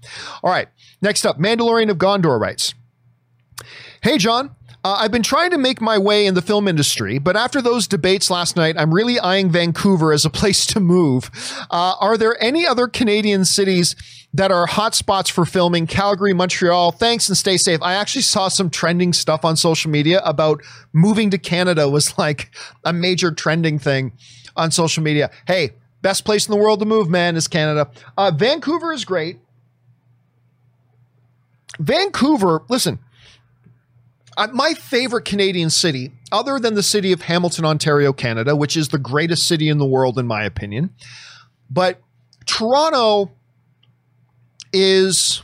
All 0.43 0.49
right. 0.49 0.67
Next 1.01 1.25
up, 1.25 1.39
Mandalorian 1.39 1.89
of 1.89 1.97
Gondor 1.97 2.39
writes 2.39 2.73
Hey, 4.01 4.17
John. 4.17 4.55
Uh, 4.83 4.99
I've 4.99 5.11
been 5.11 5.23
trying 5.23 5.51
to 5.51 5.57
make 5.57 5.81
my 5.81 5.97
way 5.97 6.25
in 6.25 6.33
the 6.33 6.41
film 6.41 6.65
industry, 6.65 7.17
but 7.17 7.35
after 7.35 7.61
those 7.61 7.87
debates 7.87 8.29
last 8.29 8.55
night, 8.55 8.75
I'm 8.77 8.93
really 8.93 9.19
eyeing 9.19 9.49
Vancouver 9.49 10.13
as 10.13 10.23
a 10.23 10.29
place 10.39 10.65
to 10.67 10.79
move. 10.79 11.29
Uh, 11.69 11.95
are 11.99 12.17
there 12.17 12.41
any 12.41 12.65
other 12.65 12.87
Canadian 12.87 13.43
cities 13.43 13.97
that 14.33 14.49
are 14.49 14.65
hotspots 14.65 15.29
for 15.29 15.43
filming? 15.43 15.87
Calgary, 15.87 16.33
Montreal. 16.33 16.91
Thanks 16.91 17.27
and 17.27 17.37
stay 17.37 17.57
safe. 17.57 17.81
I 17.81 17.95
actually 17.95 18.21
saw 18.21 18.47
some 18.47 18.69
trending 18.69 19.11
stuff 19.11 19.43
on 19.43 19.57
social 19.57 19.91
media 19.91 20.21
about 20.23 20.61
moving 20.93 21.31
to 21.31 21.37
Canada 21.37 21.89
was 21.97 22.17
like 22.17 22.51
a 22.85 22.93
major 22.93 23.31
trending 23.31 23.79
thing 23.79 24.13
on 24.55 24.71
social 24.71 25.03
media. 25.03 25.31
Hey, 25.47 25.71
best 26.01 26.23
place 26.23 26.47
in 26.47 26.51
the 26.51 26.57
world 26.57 26.79
to 26.79 26.85
move, 26.85 27.09
man, 27.09 27.35
is 27.35 27.49
Canada. 27.49 27.89
Uh, 28.17 28.31
Vancouver 28.33 28.93
is 28.93 29.03
great. 29.03 29.39
Vancouver, 31.79 32.63
listen, 32.69 32.99
uh, 34.37 34.47
my 34.53 34.73
favorite 34.75 35.25
Canadian 35.25 35.69
city, 35.69 36.11
other 36.31 36.59
than 36.59 36.75
the 36.75 36.83
city 36.83 37.11
of 37.11 37.23
Hamilton, 37.23 37.65
Ontario, 37.65 38.13
Canada, 38.13 38.55
which 38.55 38.77
is 38.77 38.89
the 38.89 38.99
greatest 38.99 39.47
city 39.47 39.67
in 39.67 39.79
the 39.79 39.85
world, 39.85 40.19
in 40.19 40.27
my 40.27 40.43
opinion, 40.43 40.91
but 41.69 41.99
Toronto 42.45 43.31
is 44.71 45.41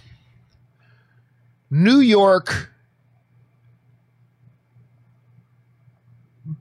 New 1.72 1.98
York, 1.98 2.72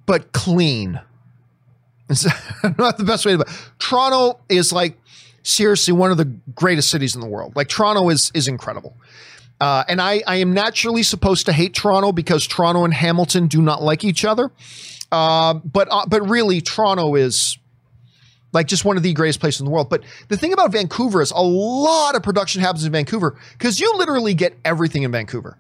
but 0.06 0.32
clean. 0.32 1.00
It's 2.08 2.24
not 2.78 2.96
the 2.96 3.04
best 3.04 3.26
way 3.26 3.32
to. 3.32 3.38
put 3.38 3.48
it. 3.48 3.54
Toronto 3.78 4.40
is 4.48 4.72
like 4.72 4.98
seriously 5.42 5.92
one 5.92 6.10
of 6.10 6.16
the 6.16 6.24
greatest 6.54 6.88
cities 6.88 7.14
in 7.14 7.20
the 7.20 7.26
world. 7.26 7.54
Like 7.56 7.68
Toronto 7.68 8.08
is 8.08 8.30
is 8.34 8.48
incredible. 8.48 8.96
Uh, 9.62 9.84
and 9.86 10.00
I, 10.00 10.24
I 10.26 10.36
am 10.38 10.52
naturally 10.54 11.04
supposed 11.04 11.46
to 11.46 11.52
hate 11.52 11.72
Toronto 11.72 12.10
because 12.10 12.48
Toronto 12.48 12.84
and 12.84 12.92
Hamilton 12.92 13.46
do 13.46 13.62
not 13.62 13.80
like 13.80 14.02
each 14.02 14.24
other. 14.24 14.50
Uh, 15.12 15.54
but 15.54 15.86
uh, 15.88 16.04
but 16.08 16.28
really, 16.28 16.60
Toronto 16.60 17.14
is 17.14 17.58
like 18.52 18.66
just 18.66 18.84
one 18.84 18.96
of 18.96 19.04
the 19.04 19.12
greatest 19.12 19.38
places 19.38 19.60
in 19.60 19.66
the 19.66 19.70
world. 19.70 19.88
But 19.88 20.02
the 20.26 20.36
thing 20.36 20.52
about 20.52 20.72
Vancouver 20.72 21.22
is 21.22 21.30
a 21.30 21.40
lot 21.40 22.16
of 22.16 22.24
production 22.24 22.60
happens 22.60 22.84
in 22.84 22.90
Vancouver 22.90 23.38
because 23.52 23.78
you 23.78 23.96
literally 23.98 24.34
get 24.34 24.58
everything 24.64 25.04
in 25.04 25.12
Vancouver. 25.12 25.56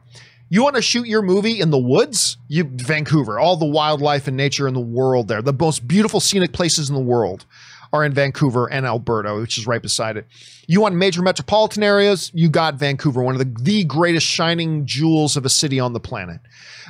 You 0.48 0.64
want 0.64 0.74
to 0.74 0.82
shoot 0.82 1.06
your 1.06 1.22
movie 1.22 1.60
in 1.60 1.70
the 1.70 1.78
woods? 1.78 2.38
You 2.48 2.64
Vancouver, 2.64 3.38
all 3.38 3.56
the 3.56 3.66
wildlife 3.66 4.26
and 4.26 4.36
nature 4.36 4.66
in 4.66 4.74
the 4.74 4.80
world 4.80 5.28
there, 5.28 5.42
the 5.42 5.52
most 5.52 5.86
beautiful 5.86 6.18
scenic 6.18 6.52
places 6.52 6.88
in 6.88 6.96
the 6.96 7.00
world 7.00 7.46
are 7.92 8.04
in 8.04 8.12
Vancouver 8.12 8.70
and 8.70 8.86
Alberta, 8.86 9.34
which 9.34 9.58
is 9.58 9.66
right 9.66 9.82
beside 9.82 10.16
it. 10.16 10.26
You 10.66 10.80
want 10.80 10.94
major 10.94 11.22
metropolitan 11.22 11.82
areas? 11.82 12.30
You 12.34 12.48
got 12.48 12.76
Vancouver, 12.76 13.22
one 13.22 13.34
of 13.34 13.38
the, 13.38 13.62
the 13.62 13.84
greatest 13.84 14.26
shining 14.26 14.86
jewels 14.86 15.36
of 15.36 15.44
a 15.44 15.50
city 15.50 15.78
on 15.78 15.92
the 15.92 16.00
planet. 16.00 16.40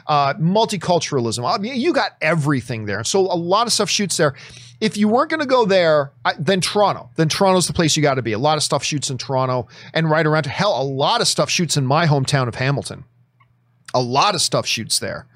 Uh, 0.07 0.35
multiculturalism, 0.35 1.61
mean, 1.61 1.81
you 1.81 1.93
got 1.93 2.13
everything 2.21 2.87
there. 2.87 3.03
So 3.05 3.21
a 3.21 3.37
lot 3.37 3.67
of 3.67 3.73
stuff 3.73 3.91
shoots 3.91 4.17
there. 4.17 4.35
If 4.81 4.97
you 4.97 5.09
weren't 5.09 5.31
going 5.31 5.41
to 5.41 5.47
go 5.47 5.65
there, 5.65 6.13
I, 6.25 6.35
then 6.39 6.61
Toronto. 6.61 7.11
Then 7.17 7.29
Toronto's 7.29 7.69
the 7.69 7.73
place 7.73 7.97
you 7.97 8.03
got 8.03 8.15
to 8.15 8.23
be. 8.23 8.33
A 8.33 8.39
lot 8.39 8.57
of 8.57 8.65
stuff 8.65 8.83
shoots 8.83 9.11
in 9.11 9.19
Toronto 9.19 9.69
and 9.95 10.11
right 10.11 10.27
around. 10.27 10.47
Hell, 10.47 10.81
a 10.81 10.83
lot 10.83 11.21
of 11.21 11.29
stuff 11.29 11.51
shoots 11.51 11.77
in 11.77 11.87
my 11.87 12.07
hometown 12.07 12.49
of 12.49 12.57
Hamilton. 12.57 13.05
A 13.95 14.03
lot 14.03 14.35
of 14.35 14.41
stuff 14.41 14.67
shoots 14.67 14.99
there. 14.99 15.27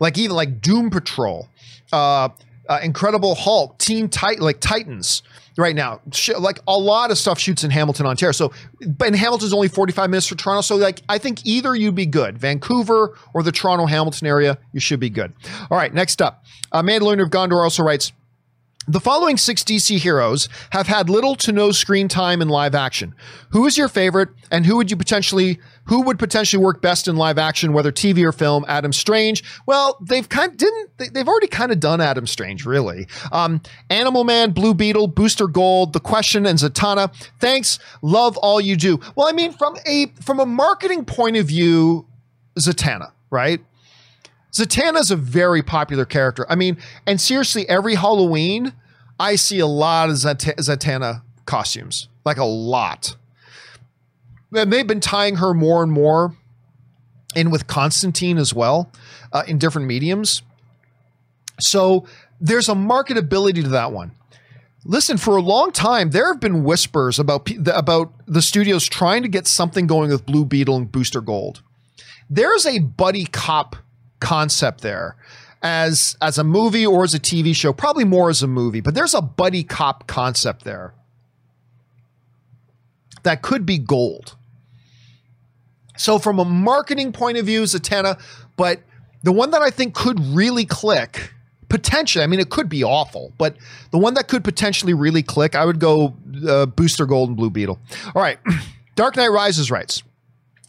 Like 0.00 0.18
even 0.18 0.34
like 0.34 0.60
Doom 0.60 0.90
Patrol. 0.90 1.48
Uh, 1.92 2.30
uh, 2.68 2.80
Incredible 2.82 3.34
Hulk, 3.34 3.78
Teen 3.78 4.08
Titan, 4.08 4.42
like 4.42 4.60
Titans 4.60 5.22
right 5.56 5.74
now. 5.74 6.00
Like 6.38 6.60
a 6.66 6.76
lot 6.76 7.10
of 7.10 7.18
stuff 7.18 7.38
shoots 7.38 7.64
in 7.64 7.70
Hamilton, 7.70 8.06
Ontario. 8.06 8.32
So, 8.32 8.52
and 8.80 9.16
Hamilton's 9.16 9.52
only 9.52 9.68
45 9.68 10.10
minutes 10.10 10.26
from 10.26 10.38
Toronto. 10.38 10.60
So, 10.62 10.76
like, 10.76 11.02
I 11.08 11.18
think 11.18 11.44
either 11.46 11.74
you'd 11.74 11.94
be 11.94 12.06
good, 12.06 12.38
Vancouver 12.38 13.16
or 13.34 13.42
the 13.42 13.52
Toronto 13.52 13.86
Hamilton 13.86 14.26
area, 14.26 14.58
you 14.72 14.80
should 14.80 15.00
be 15.00 15.10
good. 15.10 15.32
All 15.70 15.78
right, 15.78 15.92
next 15.92 16.20
up, 16.20 16.44
uh, 16.72 16.82
Mandalorian 16.82 17.22
of 17.22 17.30
Gondor 17.30 17.62
also 17.62 17.82
writes, 17.82 18.12
the 18.88 19.00
following 19.00 19.36
six 19.36 19.64
DC 19.64 19.98
heroes 19.98 20.48
have 20.70 20.86
had 20.86 21.10
little 21.10 21.34
to 21.36 21.52
no 21.52 21.72
screen 21.72 22.08
time 22.08 22.40
in 22.40 22.48
live 22.48 22.74
action. 22.74 23.14
Who 23.50 23.66
is 23.66 23.76
your 23.76 23.88
favorite, 23.88 24.28
and 24.50 24.64
who 24.64 24.76
would 24.76 24.90
you 24.90 24.96
potentially 24.96 25.58
who 25.84 26.02
would 26.02 26.18
potentially 26.18 26.62
work 26.62 26.82
best 26.82 27.06
in 27.06 27.16
live 27.16 27.38
action, 27.38 27.72
whether 27.72 27.92
TV 27.92 28.24
or 28.24 28.32
film? 28.32 28.64
Adam 28.68 28.92
Strange. 28.92 29.42
Well, 29.66 29.98
they've 30.00 30.28
kind 30.28 30.52
of, 30.52 30.58
didn't 30.58 31.14
they've 31.14 31.28
already 31.28 31.46
kind 31.48 31.72
of 31.72 31.80
done 31.80 32.00
Adam 32.00 32.26
Strange, 32.26 32.64
really. 32.64 33.06
Um, 33.32 33.60
Animal 33.90 34.24
Man, 34.24 34.52
Blue 34.52 34.74
Beetle, 34.74 35.08
Booster 35.08 35.46
Gold, 35.48 35.92
The 35.92 36.00
Question, 36.00 36.46
and 36.46 36.58
Zatanna. 36.58 37.12
Thanks, 37.40 37.78
love 38.02 38.36
all 38.38 38.60
you 38.60 38.76
do. 38.76 39.00
Well, 39.14 39.28
I 39.28 39.32
mean, 39.32 39.52
from 39.52 39.76
a 39.86 40.06
from 40.20 40.40
a 40.40 40.46
marketing 40.46 41.04
point 41.04 41.36
of 41.36 41.46
view, 41.46 42.06
Zatanna, 42.58 43.12
right? 43.30 43.60
Zatanna 44.56 45.00
is 45.00 45.10
a 45.10 45.16
very 45.16 45.62
popular 45.62 46.06
character. 46.06 46.46
I 46.48 46.54
mean, 46.54 46.78
and 47.06 47.20
seriously, 47.20 47.68
every 47.68 47.96
Halloween, 47.96 48.72
I 49.20 49.36
see 49.36 49.58
a 49.58 49.66
lot 49.66 50.08
of 50.08 50.16
Zat- 50.16 50.56
Zatanna 50.56 51.22
costumes, 51.44 52.08
like 52.24 52.38
a 52.38 52.44
lot. 52.44 53.16
And 54.54 54.72
they've 54.72 54.86
been 54.86 55.00
tying 55.00 55.36
her 55.36 55.52
more 55.52 55.82
and 55.82 55.92
more 55.92 56.34
in 57.34 57.50
with 57.50 57.66
Constantine 57.66 58.38
as 58.38 58.54
well 58.54 58.90
uh, 59.32 59.42
in 59.46 59.58
different 59.58 59.88
mediums. 59.88 60.40
So 61.60 62.06
there's 62.40 62.70
a 62.70 62.74
marketability 62.74 63.62
to 63.62 63.68
that 63.68 63.92
one. 63.92 64.12
Listen, 64.84 65.18
for 65.18 65.36
a 65.36 65.42
long 65.42 65.72
time, 65.72 66.10
there 66.10 66.32
have 66.32 66.40
been 66.40 66.64
whispers 66.64 67.18
about 67.18 67.50
about 67.66 68.12
the 68.26 68.40
studios 68.40 68.86
trying 68.86 69.22
to 69.22 69.28
get 69.28 69.46
something 69.46 69.86
going 69.86 70.10
with 70.10 70.24
Blue 70.24 70.44
Beetle 70.44 70.76
and 70.76 70.90
Booster 70.90 71.20
Gold. 71.20 71.62
There's 72.30 72.64
a 72.64 72.78
buddy 72.78 73.26
cop 73.26 73.76
concept 74.26 74.80
there 74.80 75.14
as 75.62 76.16
as 76.20 76.36
a 76.36 76.44
movie 76.44 76.84
or 76.84 77.04
as 77.04 77.14
a 77.14 77.20
TV 77.20 77.54
show, 77.54 77.72
probably 77.72 78.04
more 78.04 78.28
as 78.28 78.42
a 78.42 78.48
movie, 78.48 78.80
but 78.80 78.94
there's 78.94 79.14
a 79.14 79.22
buddy 79.22 79.62
cop 79.62 80.08
concept 80.08 80.64
there 80.64 80.92
that 83.22 83.40
could 83.40 83.64
be 83.64 83.78
gold. 83.78 84.34
So 85.96 86.18
from 86.18 86.40
a 86.40 86.44
marketing 86.44 87.12
point 87.12 87.38
of 87.38 87.46
view, 87.46 87.62
Zatanna, 87.62 88.20
but 88.56 88.80
the 89.22 89.32
one 89.32 89.52
that 89.52 89.62
I 89.62 89.70
think 89.70 89.94
could 89.94 90.18
really 90.20 90.64
click 90.64 91.32
potentially, 91.68 92.24
I 92.24 92.26
mean, 92.26 92.40
it 92.40 92.50
could 92.50 92.68
be 92.68 92.82
awful, 92.82 93.32
but 93.38 93.56
the 93.92 93.98
one 93.98 94.14
that 94.14 94.26
could 94.28 94.42
potentially 94.42 94.92
really 94.92 95.22
click, 95.22 95.54
I 95.54 95.64
would 95.64 95.78
go 95.78 96.16
uh, 96.48 96.66
Booster 96.66 97.06
Gold 97.06 97.30
and 97.30 97.36
Blue 97.36 97.50
Beetle. 97.50 97.78
All 98.14 98.22
right. 98.22 98.38
Dark 98.96 99.16
Knight 99.16 99.28
Rises 99.28 99.70
writes, 99.70 100.02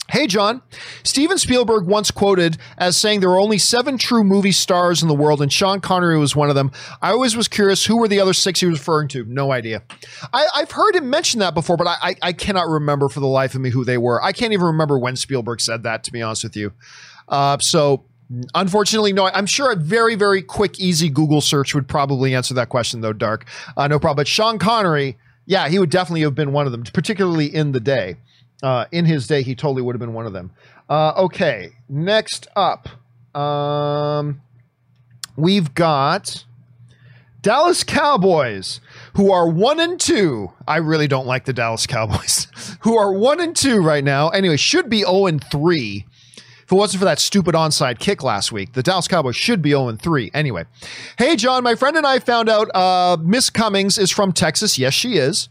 Hey, 0.09 0.25
John. 0.25 0.61
Steven 1.03 1.37
Spielberg 1.37 1.85
once 1.85 2.11
quoted 2.11 2.57
as 2.77 2.95
saying 2.95 3.19
there 3.19 3.29
are 3.31 3.39
only 3.39 3.57
seven 3.57 3.97
true 3.97 4.23
movie 4.23 4.53
stars 4.53 5.01
in 5.01 5.09
the 5.09 5.13
world, 5.13 5.41
and 5.41 5.51
Sean 5.51 5.81
Connery 5.81 6.17
was 6.17 6.33
one 6.33 6.47
of 6.47 6.55
them. 6.55 6.71
I 7.01 7.11
always 7.11 7.35
was 7.35 7.49
curious 7.49 7.85
who 7.85 7.97
were 7.97 8.07
the 8.07 8.21
other 8.21 8.33
six 8.33 8.61
he 8.61 8.67
was 8.67 8.79
referring 8.79 9.09
to. 9.09 9.25
No 9.25 9.51
idea. 9.51 9.83
I, 10.31 10.47
have 10.59 10.71
heard 10.71 10.95
him 10.95 11.09
mention 11.09 11.41
that 11.41 11.53
before, 11.53 11.75
but 11.75 11.87
I, 11.87 11.95
I, 12.01 12.15
I, 12.21 12.33
cannot 12.33 12.69
remember 12.69 13.09
for 13.09 13.19
the 13.19 13.27
life 13.27 13.53
of 13.53 13.59
me 13.59 13.69
who 13.69 13.83
they 13.83 13.97
were. 13.97 14.23
I 14.23 14.31
can't 14.31 14.53
even 14.53 14.67
remember 14.67 14.97
when 14.97 15.17
Spielberg 15.17 15.59
said 15.59 15.83
that, 15.83 16.05
to 16.05 16.11
be 16.13 16.21
honest 16.21 16.45
with 16.45 16.55
you. 16.55 16.71
Uh, 17.27 17.57
so, 17.59 18.05
unfortunately, 18.55 19.11
no. 19.11 19.25
I'm 19.25 19.45
sure 19.45 19.73
a 19.73 19.75
very, 19.75 20.15
very 20.15 20.41
quick, 20.41 20.79
easy 20.79 21.09
Google 21.09 21.41
search 21.41 21.75
would 21.75 21.89
probably 21.89 22.33
answer 22.33 22.53
that 22.53 22.69
question, 22.69 23.01
though, 23.01 23.11
Dark. 23.11 23.45
Uh, 23.75 23.89
no 23.89 23.99
problem. 23.99 24.15
But 24.15 24.29
Sean 24.29 24.57
Connery, 24.57 25.17
yeah, 25.45 25.67
he 25.67 25.79
would 25.79 25.89
definitely 25.89 26.21
have 26.21 26.35
been 26.35 26.53
one 26.53 26.65
of 26.65 26.71
them, 26.71 26.83
particularly 26.83 27.53
in 27.53 27.73
the 27.73 27.81
day 27.81 28.15
uh, 28.63 28.85
in 28.91 29.05
his 29.05 29.27
day, 29.27 29.41
he 29.43 29.55
totally 29.55 29.81
would 29.81 29.95
have 29.95 29.99
been 29.99 30.13
one 30.13 30.25
of 30.25 30.33
them. 30.33 30.51
Uh, 30.89 31.13
okay, 31.17 31.73
next 31.89 32.47
up, 32.55 32.89
um, 33.37 34.41
we've 35.35 35.73
got 35.73 36.45
Dallas 37.41 37.83
Cowboys, 37.83 38.81
who 39.15 39.31
are 39.31 39.47
one 39.47 39.79
and 39.79 39.99
two. 39.99 40.51
I 40.67 40.77
really 40.77 41.07
don't 41.07 41.27
like 41.27 41.45
the 41.45 41.53
Dallas 41.53 41.85
Cowboys, 41.85 42.47
who 42.81 42.97
are 42.97 43.13
one 43.13 43.39
and 43.39 43.55
two 43.55 43.81
right 43.81 44.03
now. 44.03 44.29
Anyway, 44.29 44.57
should 44.57 44.89
be 44.89 44.99
zero 44.99 45.11
oh 45.11 45.25
and 45.27 45.43
three. 45.51 46.05
If 46.67 46.73
it 46.73 46.75
wasn't 46.75 46.99
for 46.99 47.05
that 47.05 47.19
stupid 47.19 47.55
onside 47.55 47.97
kick 47.97 48.23
last 48.23 48.51
week, 48.51 48.73
the 48.73 48.83
Dallas 48.83 49.07
Cowboys 49.07 49.37
should 49.37 49.61
be 49.61 49.69
0 49.69 49.95
3. 49.95 50.31
Anyway, 50.33 50.65
hey, 51.17 51.37
John, 51.37 51.63
my 51.63 51.75
friend 51.75 51.95
and 51.95 52.05
I 52.05 52.19
found 52.19 52.49
out 52.49 52.69
uh, 52.75 53.15
Miss 53.21 53.49
Cummings 53.49 53.97
is 53.97 54.11
from 54.11 54.33
Texas. 54.33 54.77
Yes, 54.77 54.93
she 54.93 55.13
is. 55.15 55.47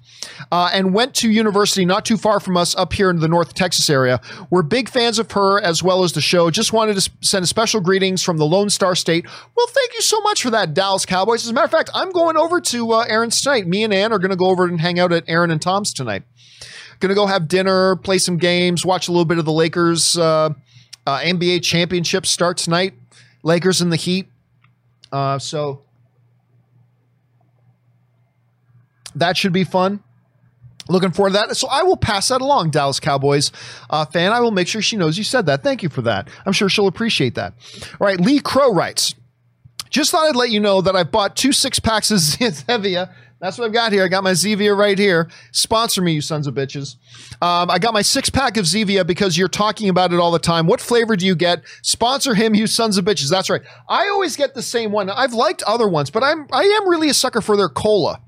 Uh, 0.52 0.68
and 0.74 0.92
went 0.92 1.14
to 1.14 1.30
university 1.30 1.86
not 1.86 2.04
too 2.04 2.18
far 2.18 2.38
from 2.38 2.58
us 2.58 2.76
up 2.76 2.92
here 2.92 3.08
in 3.08 3.20
the 3.20 3.28
North 3.28 3.54
Texas 3.54 3.88
area. 3.88 4.20
We're 4.50 4.60
big 4.60 4.90
fans 4.90 5.18
of 5.18 5.32
her 5.32 5.58
as 5.58 5.82
well 5.82 6.04
as 6.04 6.12
the 6.12 6.20
show. 6.20 6.50
Just 6.50 6.74
wanted 6.74 7.00
to 7.00 7.10
send 7.22 7.44
a 7.44 7.46
special 7.46 7.80
greetings 7.80 8.22
from 8.22 8.36
the 8.36 8.44
Lone 8.44 8.68
Star 8.68 8.94
State. 8.94 9.24
Well, 9.56 9.66
thank 9.68 9.94
you 9.94 10.02
so 10.02 10.20
much 10.20 10.42
for 10.42 10.50
that, 10.50 10.74
Dallas 10.74 11.06
Cowboys. 11.06 11.44
As 11.44 11.48
a 11.48 11.54
matter 11.54 11.64
of 11.64 11.70
fact, 11.70 11.88
I'm 11.94 12.10
going 12.10 12.36
over 12.36 12.60
to 12.60 12.92
uh, 12.92 13.06
Aaron's 13.08 13.40
tonight. 13.40 13.66
Me 13.66 13.84
and 13.84 13.94
Ann 13.94 14.12
are 14.12 14.18
going 14.18 14.32
to 14.32 14.36
go 14.36 14.50
over 14.50 14.66
and 14.66 14.78
hang 14.82 14.98
out 14.98 15.14
at 15.14 15.24
Aaron 15.28 15.50
and 15.50 15.62
Tom's 15.62 15.94
tonight. 15.94 16.24
Going 17.00 17.08
to 17.08 17.14
go 17.14 17.26
have 17.26 17.48
dinner, 17.48 17.96
play 17.96 18.18
some 18.18 18.36
games, 18.36 18.84
watch 18.84 19.08
a 19.08 19.12
little 19.12 19.24
bit 19.24 19.38
of 19.38 19.46
the 19.46 19.52
Lakers 19.52 20.18
uh, 20.18 20.50
uh, 21.06 21.18
NBA 21.20 21.62
championship 21.62 22.26
starts 22.26 22.64
tonight. 22.64 22.94
Lakers 23.42 23.80
in 23.80 23.90
the 23.90 23.96
Heat. 23.96 24.28
Uh, 25.12 25.38
so 25.38 25.82
that 29.14 29.36
should 29.36 29.52
be 29.52 29.64
fun. 29.64 30.02
Looking 30.88 31.10
forward 31.10 31.30
to 31.30 31.32
that. 31.34 31.56
So 31.56 31.68
I 31.68 31.82
will 31.82 31.96
pass 31.96 32.28
that 32.28 32.40
along, 32.40 32.70
Dallas 32.70 33.00
Cowboys 33.00 33.50
uh, 33.90 34.04
fan. 34.04 34.32
I 34.32 34.40
will 34.40 34.52
make 34.52 34.68
sure 34.68 34.82
she 34.82 34.96
knows 34.96 35.18
you 35.18 35.24
said 35.24 35.46
that. 35.46 35.62
Thank 35.62 35.82
you 35.82 35.88
for 35.88 36.02
that. 36.02 36.28
I'm 36.44 36.52
sure 36.52 36.68
she'll 36.68 36.86
appreciate 36.86 37.34
that. 37.34 37.54
All 38.00 38.06
right, 38.06 38.20
Lee 38.20 38.40
Crow 38.40 38.72
writes. 38.72 39.14
Just 39.90 40.10
thought 40.10 40.28
I'd 40.28 40.36
let 40.36 40.50
you 40.50 40.60
know 40.60 40.80
that 40.82 40.94
I 40.94 41.04
bought 41.04 41.36
two 41.36 41.52
six 41.52 41.78
packs 41.80 42.10
of 42.10 42.18
Zevia. 42.20 43.12
That's 43.38 43.58
what 43.58 43.66
I've 43.66 43.72
got 43.72 43.92
here. 43.92 44.02
I 44.02 44.08
got 44.08 44.24
my 44.24 44.32
Zevia 44.32 44.76
right 44.76 44.98
here. 44.98 45.28
Sponsor 45.52 46.00
me, 46.00 46.12
you 46.12 46.20
sons 46.22 46.46
of 46.46 46.54
bitches. 46.54 46.96
Um, 47.42 47.70
I 47.70 47.78
got 47.78 47.92
my 47.92 48.00
six 48.00 48.30
pack 48.30 48.56
of 48.56 48.64
Zevia 48.64 49.06
because 49.06 49.36
you're 49.36 49.48
talking 49.48 49.90
about 49.90 50.14
it 50.14 50.18
all 50.18 50.30
the 50.30 50.38
time. 50.38 50.66
What 50.66 50.80
flavor 50.80 51.16
do 51.16 51.26
you 51.26 51.36
get? 51.36 51.62
Sponsor 51.82 52.34
him, 52.34 52.54
you 52.54 52.66
sons 52.66 52.96
of 52.96 53.04
bitches. 53.04 53.30
That's 53.30 53.50
right. 53.50 53.60
I 53.88 54.08
always 54.08 54.36
get 54.36 54.54
the 54.54 54.62
same 54.62 54.90
one. 54.90 55.10
I've 55.10 55.34
liked 55.34 55.62
other 55.64 55.86
ones, 55.86 56.10
but 56.10 56.24
I'm 56.24 56.46
I 56.50 56.62
am 56.62 56.88
really 56.88 57.10
a 57.10 57.14
sucker 57.14 57.42
for 57.42 57.58
their 57.58 57.68
cola. 57.68 58.22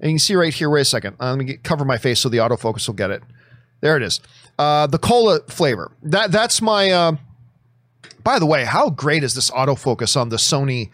And 0.00 0.10
you 0.10 0.14
can 0.14 0.18
see 0.20 0.34
right 0.34 0.52
here. 0.52 0.70
Wait 0.70 0.80
a 0.82 0.84
second. 0.84 1.16
Uh, 1.20 1.30
let 1.30 1.38
me 1.38 1.44
get, 1.44 1.62
cover 1.62 1.84
my 1.84 1.98
face 1.98 2.20
so 2.20 2.28
the 2.30 2.38
autofocus 2.38 2.86
will 2.86 2.94
get 2.94 3.10
it. 3.10 3.22
There 3.80 3.96
it 3.96 4.02
is. 4.02 4.20
Uh, 4.58 4.86
the 4.86 4.98
cola 4.98 5.40
flavor. 5.48 5.92
That 6.02 6.32
that's 6.32 6.62
my. 6.62 6.90
Uh, 6.90 7.16
by 8.24 8.38
the 8.38 8.46
way, 8.46 8.64
how 8.64 8.90
great 8.90 9.22
is 9.22 9.34
this 9.34 9.50
autofocus 9.50 10.18
on 10.18 10.30
the 10.30 10.36
Sony 10.36 10.90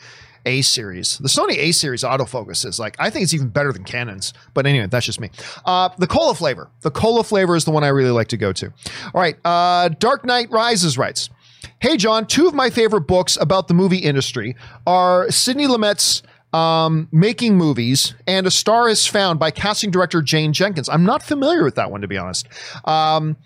A 0.46 0.62
series? 0.62 1.18
The 1.18 1.28
Sony 1.28 1.56
A 1.56 1.72
series 1.72 2.02
autofocus 2.02 2.64
is 2.66 2.78
like 2.78 2.96
I 2.98 3.10
think 3.10 3.24
it's 3.24 3.34
even 3.34 3.48
better 3.48 3.72
than 3.72 3.84
Canon's. 3.84 4.32
But 4.54 4.66
anyway, 4.66 4.86
that's 4.86 5.06
just 5.06 5.20
me. 5.20 5.30
Uh, 5.64 5.90
the 5.98 6.06
cola 6.06 6.34
flavor. 6.34 6.70
The 6.80 6.90
cola 6.90 7.24
flavor 7.24 7.56
is 7.56 7.64
the 7.64 7.70
one 7.70 7.84
I 7.84 7.88
really 7.88 8.10
like 8.10 8.28
to 8.28 8.36
go 8.36 8.52
to. 8.52 8.66
All 9.14 9.20
right. 9.20 9.36
Uh, 9.44 9.88
Dark 9.88 10.24
Knight 10.24 10.50
Rises 10.50 10.98
writes. 10.98 11.30
Hey 11.78 11.96
John, 11.96 12.26
two 12.26 12.46
of 12.46 12.54
my 12.54 12.70
favorite 12.70 13.02
books 13.02 13.36
about 13.40 13.68
the 13.68 13.74
movie 13.74 13.98
industry 13.98 14.56
are 14.86 15.30
Sidney 15.30 15.66
Lumet's 15.66 16.22
um, 16.52 17.08
making 17.12 17.56
movies, 17.56 18.14
and 18.26 18.46
a 18.46 18.50
star 18.50 18.88
is 18.88 19.06
found 19.06 19.38
by 19.38 19.50
casting 19.50 19.90
director 19.90 20.22
Jane 20.22 20.52
Jenkins. 20.52 20.88
I'm 20.88 21.04
not 21.04 21.22
familiar 21.22 21.64
with 21.64 21.76
that 21.76 21.90
one, 21.90 22.02
to 22.02 22.08
be 22.08 22.18
honest. 22.18 22.46
Um, 22.84 23.36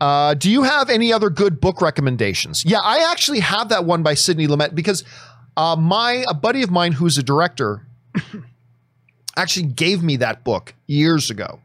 uh, 0.00 0.34
do 0.34 0.50
you 0.50 0.62
have 0.62 0.90
any 0.90 1.12
other 1.12 1.30
good 1.30 1.60
book 1.60 1.80
recommendations? 1.80 2.64
Yeah, 2.64 2.78
I 2.78 3.10
actually 3.10 3.40
have 3.40 3.70
that 3.70 3.84
one 3.84 4.02
by 4.02 4.14
Sidney 4.14 4.46
Lumet 4.46 4.74
because 4.74 5.02
uh, 5.58 5.74
my 5.74 6.24
a 6.28 6.34
buddy 6.34 6.62
of 6.62 6.70
mine 6.70 6.92
who's 6.92 7.18
a 7.18 7.22
director 7.22 7.84
actually 9.36 9.66
gave 9.66 10.04
me 10.04 10.16
that 10.16 10.44
book 10.44 10.72
years 10.86 11.30
ago. 11.30 11.58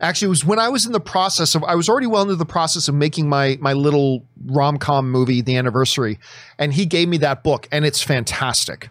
Actually, 0.00 0.26
it 0.26 0.30
was 0.30 0.44
when 0.46 0.58
I 0.58 0.70
was 0.70 0.86
in 0.86 0.92
the 0.92 1.00
process 1.00 1.54
of 1.54 1.62
I 1.62 1.74
was 1.74 1.90
already 1.90 2.06
well 2.06 2.22
into 2.22 2.36
the 2.36 2.46
process 2.46 2.88
of 2.88 2.94
making 2.94 3.28
my 3.28 3.58
my 3.60 3.74
little 3.74 4.24
rom 4.46 4.78
com 4.78 5.10
movie, 5.10 5.42
The 5.42 5.56
Anniversary, 5.56 6.18
and 6.58 6.72
he 6.72 6.86
gave 6.86 7.06
me 7.06 7.18
that 7.18 7.44
book, 7.44 7.68
and 7.70 7.84
it's 7.84 8.02
fantastic. 8.02 8.88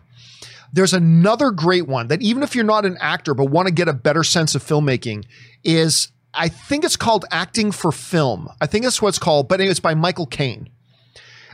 There's 0.72 0.94
another 0.94 1.49
great 1.49 1.88
one 1.88 2.07
that 2.10 2.22
even 2.22 2.44
if 2.44 2.53
you're 2.53 2.64
not 2.64 2.86
an 2.86 2.98
actor 2.99 3.34
but 3.34 3.45
want 3.45 3.68
to 3.68 3.73
get 3.73 3.88
a 3.88 3.94
better 3.94 4.23
sense 4.23 4.53
of 4.53 4.64
filmmaking 4.64 5.26
is 5.64 6.11
I 6.32 6.49
think 6.49 6.84
it's 6.84 6.98
called 6.98 7.26
Acting 7.32 7.72
for 7.72 7.91
Film. 7.91 8.49
I 8.61 8.68
think 8.68 8.84
that's 8.84 9.02
what 9.02 9.10
it's 9.10 9.19
called, 9.19 9.48
but 9.48 9.61
it's 9.61 9.80
by 9.80 9.95
Michael 9.95 10.27
Caine. 10.27 10.69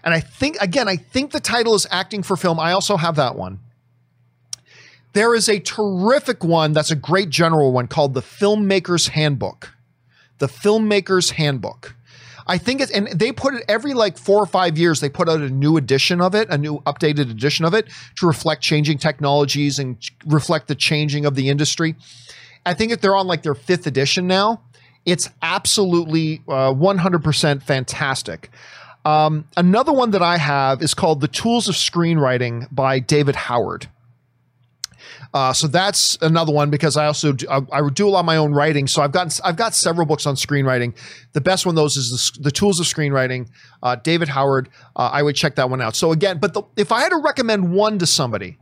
And 0.04 0.14
I 0.14 0.20
think, 0.20 0.58
again, 0.60 0.88
I 0.88 0.96
think 0.96 1.32
the 1.32 1.40
title 1.40 1.76
is 1.76 1.88
Acting 1.92 2.24
for 2.24 2.36
Film. 2.36 2.60
I 2.60 2.72
also 2.72 2.98
have 2.98 3.16
that 3.16 3.36
one. 3.36 3.60
There 5.14 5.36
is 5.36 5.50
a 5.50 5.60
terrific 5.60 6.44
one 6.44 6.74
that's 6.74 6.92
a 6.92 6.96
great 6.96 7.30
general 7.30 7.72
one 7.72 7.88
called 7.88 8.14
The 8.14 8.22
Filmmaker's 8.22 9.08
Handbook. 9.08 9.74
The 10.40 10.48
Filmmaker's 10.48 11.32
Handbook. 11.32 11.96
I 12.48 12.58
think 12.58 12.82
it's, 12.82 12.92
and 12.92 13.08
they 13.08 13.32
put 13.32 13.54
it 13.54 13.64
every 13.68 13.94
like 13.94 14.18
four 14.18 14.42
or 14.42 14.46
five 14.46 14.78
years, 14.78 15.00
they 15.00 15.10
put 15.10 15.30
out 15.30 15.42
a 15.42 15.50
new 15.50 15.78
edition 15.78 16.22
of 16.22 16.34
it, 16.34 16.50
a 16.50 16.58
new 16.58 16.80
updated 16.80 17.30
edition 17.30 17.66
of 17.66 17.74
it 17.74 17.88
to 18.18 18.26
reflect 18.26 18.62
changing 18.62 18.98
technologies 18.98 19.80
and 19.80 19.98
reflect 20.26 20.68
the 20.68 20.76
changing 20.76 21.26
of 21.26 21.36
the 21.36 21.50
industry. 21.50 21.96
I 22.66 22.74
think 22.74 22.92
if 22.92 23.02
they're 23.02 23.16
on 23.16 23.28
like 23.28 23.44
their 23.44 23.56
fifth 23.56 23.86
edition 23.88 24.28
now, 24.28 24.62
it's 25.06 25.30
absolutely 25.42 26.42
uh, 26.48 26.74
100% 26.74 27.64
fantastic. 27.64 28.50
Um, 29.04 29.46
another 29.58 29.92
one 29.92 30.12
that 30.12 30.22
I 30.22 30.38
have 30.38 30.82
is 30.82 30.94
called 30.94 31.22
The 31.22 31.28
Tools 31.28 31.68
of 31.68 31.76
Screenwriting 31.76 32.68
by 32.72 33.00
David 33.00 33.36
Howard. 33.36 33.88
Uh, 35.34 35.54
so 35.54 35.68
that's 35.68 36.18
another 36.22 36.52
one 36.52 36.70
because 36.70 36.98
I 36.98 37.06
also 37.06 37.32
do, 37.32 37.48
I, 37.50 37.62
I, 37.72 37.90
do 37.90 38.08
a 38.08 38.10
lot 38.10 38.20
of 38.20 38.26
my 38.26 38.36
own 38.36 38.54
writing. 38.54 38.86
So 38.88 39.02
I've 39.02 39.14
got 39.14 39.40
I've 39.46 39.56
got 39.56 39.74
several 39.74 40.06
books 40.06 40.26
on 40.26 40.36
screenwriting. 40.36 40.94
The 41.32 41.40
best 41.40 41.66
one 41.66 41.74
of 41.74 41.78
those 41.78 41.96
is 41.96 42.32
the, 42.36 42.44
the 42.44 42.52
Tools 42.52 42.82
of 42.82 42.86
Screenwriting. 42.86 43.48
Uh, 43.82 43.96
David 43.96 44.28
Howard. 44.28 44.70
Uh, 44.96 45.10
I 45.12 45.24
would 45.24 45.36
check 45.36 45.56
that 45.56 45.70
one 45.70 45.82
out. 45.82 45.96
So 45.96 46.12
again, 46.12 46.40
but 46.40 46.54
the, 46.54 46.64
if 46.76 46.92
I 46.92 47.02
had 47.02 47.10
to 47.10 47.18
recommend 47.18 47.72
one 47.74 47.98
to 48.00 48.06
somebody, 48.06 48.58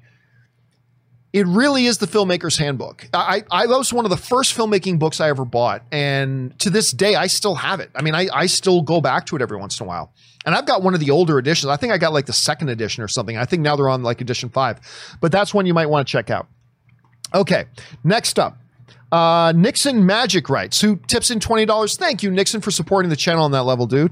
it 1.32 1.46
really 1.46 1.86
is 1.86 2.00
the 2.00 2.08
filmmaker's 2.08 2.58
handbook. 2.58 3.08
I, 3.14 3.44
I 3.52 3.68
that 3.68 3.78
was 3.78 3.94
one 3.94 4.06
of 4.06 4.12
the 4.12 4.18
first 4.18 4.58
filmmaking 4.58 4.98
books 4.98 5.20
I 5.20 5.30
ever 5.30 5.46
bought, 5.46 5.84
and 5.92 6.58
to 6.60 6.70
this 6.70 6.92
day, 6.92 7.16
I 7.16 7.28
still 7.28 7.56
have 7.56 7.80
it. 7.80 7.92
I 7.96 8.02
mean, 8.02 8.16
I, 8.16 8.28
I 8.34 8.48
still 8.48 8.82
go 8.82 9.00
back 9.02 9.28
to 9.28 9.36
it 9.36 9.42
every 9.42 9.58
once 9.58 9.80
in 9.80 9.86
a 9.86 9.88
while. 9.88 10.14
And 10.46 10.56
I've 10.56 10.66
got 10.66 10.82
one 10.82 10.94
of 10.94 11.02
the 11.02 11.12
older 11.12 11.38
editions. 11.38 11.70
I 11.70 11.76
think 11.76 11.92
I 11.92 11.98
got 11.98 12.14
like 12.14 12.26
the 12.26 12.34
second 12.34 12.70
edition 12.70 13.04
or 13.04 13.08
something. 13.08 13.38
I 13.38 13.46
think 13.46 13.62
now 13.62 13.76
they're 13.76 13.90
on 13.90 14.04
like 14.04 14.22
edition 14.22 14.50
five, 14.50 14.80
but 15.22 15.32
that's 15.32 15.54
one 15.54 15.66
you 15.66 15.74
might 15.74 15.88
want 15.88 16.08
to 16.08 16.12
check 16.12 16.30
out. 16.30 16.48
Okay, 17.36 17.66
next 18.04 18.40
up, 18.40 18.58
uh, 19.12 19.54
Nixon 19.56 20.06
Magic 20.06 20.50
writes, 20.50 20.82
who 20.82 20.98
tips 21.08 21.32
in 21.32 21.40
$20. 21.40 21.98
Thank 21.98 22.22
you, 22.22 22.30
Nixon, 22.30 22.62
for 22.62 22.72
supporting 22.72 23.10
the 23.10 23.16
channel 23.16 23.44
on 23.44 23.52
that 23.52 23.64
level, 23.64 23.88
dude. 23.88 24.12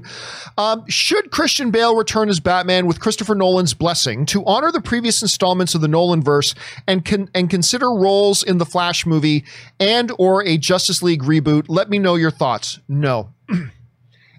Um, 0.56 0.84
should 0.88 1.30
Christian 1.30 1.70
Bale 1.70 1.96
return 1.96 2.28
as 2.28 2.40
Batman 2.40 2.86
with 2.86 3.00
Christopher 3.00 3.34
Nolan's 3.34 3.74
blessing 3.74 4.26
to 4.26 4.44
honor 4.44 4.72
the 4.72 4.80
previous 4.80 5.22
installments 5.22 5.74
of 5.74 5.80
the 5.80 5.88
Nolan 5.88 6.22
verse 6.22 6.54
and, 6.86 7.04
con- 7.04 7.30
and 7.34 7.48
consider 7.48 7.90
roles 7.90 8.42
in 8.42 8.58
the 8.58 8.66
Flash 8.66 9.06
movie 9.06 9.44
and 9.78 10.10
or 10.18 10.44
a 10.44 10.58
Justice 10.58 11.02
League 11.02 11.22
reboot? 11.22 11.66
Let 11.68 11.90
me 11.90 11.98
know 11.98 12.16
your 12.16 12.32
thoughts. 12.32 12.80
No. 12.88 13.32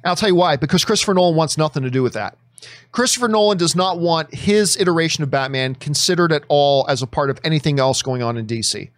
I'll 0.06 0.15
tell 0.15 0.30
you 0.30 0.36
why, 0.36 0.57
because 0.57 0.84
Christopher 0.84 1.14
Nolan 1.14 1.36
wants 1.36 1.57
nothing 1.57 1.84
to 1.84 1.90
do 1.90 2.03
with 2.03 2.14
that. 2.14 2.38
Christopher 2.91 3.30
Nolan 3.30 3.57
does 3.57 3.76
not 3.76 3.99
want 3.99 4.34
his 4.34 4.76
iteration 4.77 5.23
of 5.23 5.31
Batman 5.31 5.76
considered 5.76 6.34
at 6.34 6.44
all 6.49 6.86
as 6.90 7.02
a 7.02 7.07
part 7.07 7.30
of 7.30 7.40
anything 7.44 7.80
else 7.80 8.02
going 8.02 8.22
on 8.22 8.36
in 8.36 8.45
DC 8.45 8.90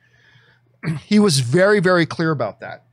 he 1.06 1.20
was 1.20 1.40
very, 1.40 1.80
very 1.80 2.06
clear 2.06 2.32
about 2.32 2.60
that. 2.62 2.84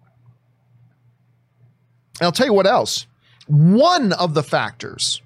And 2.20 2.26
I'll 2.26 2.32
tell 2.32 2.46
you 2.46 2.52
what 2.52 2.66
else. 2.66 3.06
One 3.46 4.12
of 4.12 4.34
the 4.34 4.42
factors 4.42 5.22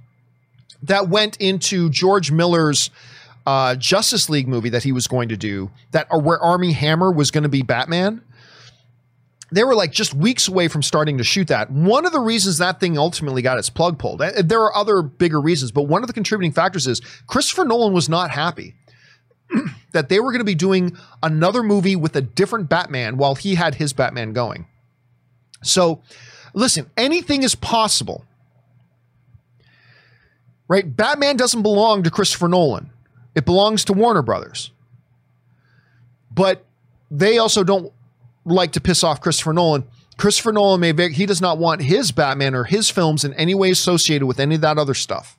that 0.82 1.08
went 1.08 1.36
into 1.38 1.90
George 1.90 2.30
Miller's 2.30 2.90
uh, 3.46 3.74
Justice 3.74 4.28
League 4.28 4.46
movie 4.46 4.68
that 4.68 4.84
he 4.84 4.92
was 4.92 5.06
going 5.06 5.28
to 5.30 5.36
do, 5.36 5.70
that 5.90 6.06
uh, 6.12 6.18
where 6.18 6.38
Armie 6.40 6.72
Hammer 6.72 7.10
was 7.10 7.30
going 7.30 7.42
to 7.42 7.48
be 7.48 7.62
Batman, 7.62 8.22
they 9.50 9.64
were 9.64 9.74
like 9.74 9.92
just 9.92 10.14
weeks 10.14 10.48
away 10.48 10.68
from 10.68 10.82
starting 10.82 11.18
to 11.18 11.24
shoot 11.24 11.48
that. 11.48 11.70
One 11.70 12.06
of 12.06 12.12
the 12.12 12.20
reasons 12.20 12.58
that 12.58 12.80
thing 12.80 12.96
ultimately 12.96 13.42
got 13.42 13.58
its 13.58 13.68
plug 13.68 13.98
pulled, 13.98 14.20
there 14.20 14.60
are 14.60 14.74
other 14.74 15.02
bigger 15.02 15.40
reasons, 15.40 15.72
but 15.72 15.82
one 15.82 16.02
of 16.02 16.06
the 16.06 16.12
contributing 16.12 16.52
factors 16.52 16.86
is 16.86 17.00
Christopher 17.26 17.64
Nolan 17.64 17.92
was 17.92 18.08
not 18.08 18.30
happy 18.30 18.74
that 19.92 20.08
they 20.08 20.20
were 20.20 20.32
going 20.32 20.40
to 20.40 20.44
be 20.44 20.54
doing 20.54 20.96
another 21.22 21.62
movie 21.62 21.96
with 21.96 22.16
a 22.16 22.22
different 22.22 22.68
Batman 22.68 23.16
while 23.16 23.34
he 23.34 23.54
had 23.54 23.76
his 23.76 23.92
Batman 23.92 24.32
going. 24.32 24.66
So, 25.62 26.02
listen, 26.54 26.90
anything 26.96 27.42
is 27.42 27.54
possible. 27.54 28.24
Right? 30.68 30.96
Batman 30.96 31.36
doesn't 31.36 31.62
belong 31.62 32.02
to 32.02 32.10
Christopher 32.10 32.48
Nolan. 32.48 32.90
It 33.34 33.44
belongs 33.44 33.84
to 33.86 33.92
Warner 33.92 34.22
Brothers. 34.22 34.70
But 36.34 36.64
they 37.10 37.38
also 37.38 37.62
don't 37.62 37.92
like 38.44 38.72
to 38.72 38.80
piss 38.80 39.04
off 39.04 39.20
Christopher 39.20 39.52
Nolan. 39.52 39.84
Christopher 40.16 40.52
Nolan 40.52 40.80
may 40.80 41.10
he 41.10 41.26
does 41.26 41.40
not 41.40 41.58
want 41.58 41.82
his 41.82 42.12
Batman 42.12 42.54
or 42.54 42.64
his 42.64 42.90
films 42.90 43.24
in 43.24 43.34
any 43.34 43.54
way 43.54 43.70
associated 43.70 44.26
with 44.26 44.40
any 44.40 44.54
of 44.54 44.60
that 44.62 44.78
other 44.78 44.94
stuff. 44.94 45.38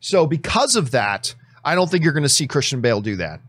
So 0.00 0.26
because 0.26 0.76
of 0.76 0.90
that, 0.92 1.34
I 1.68 1.74
don't 1.74 1.90
think 1.90 2.02
you're 2.02 2.14
going 2.14 2.22
to 2.22 2.30
see 2.30 2.46
Christian 2.46 2.80
Bale 2.80 3.02
do 3.02 3.16
that. 3.16 3.40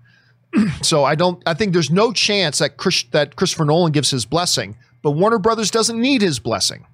so 0.82 1.06
I 1.06 1.16
don't. 1.16 1.41
I 1.46 1.54
think 1.54 1.72
there's 1.74 1.90
no 1.90 2.12
chance 2.12 2.58
that 2.58 2.76
Chris, 2.76 3.04
that 3.12 3.36
Christopher 3.38 3.66
Nolan 3.66 3.94
gives 3.94 4.12
his 4.12 4.26
blessing, 4.26 4.76
but 5.02 5.12
Warner 5.12 5.40
Brothers 5.40 5.72
doesn't 5.72 6.00
need 6.00 6.22
his 6.22 6.40
blessing. 6.40 6.86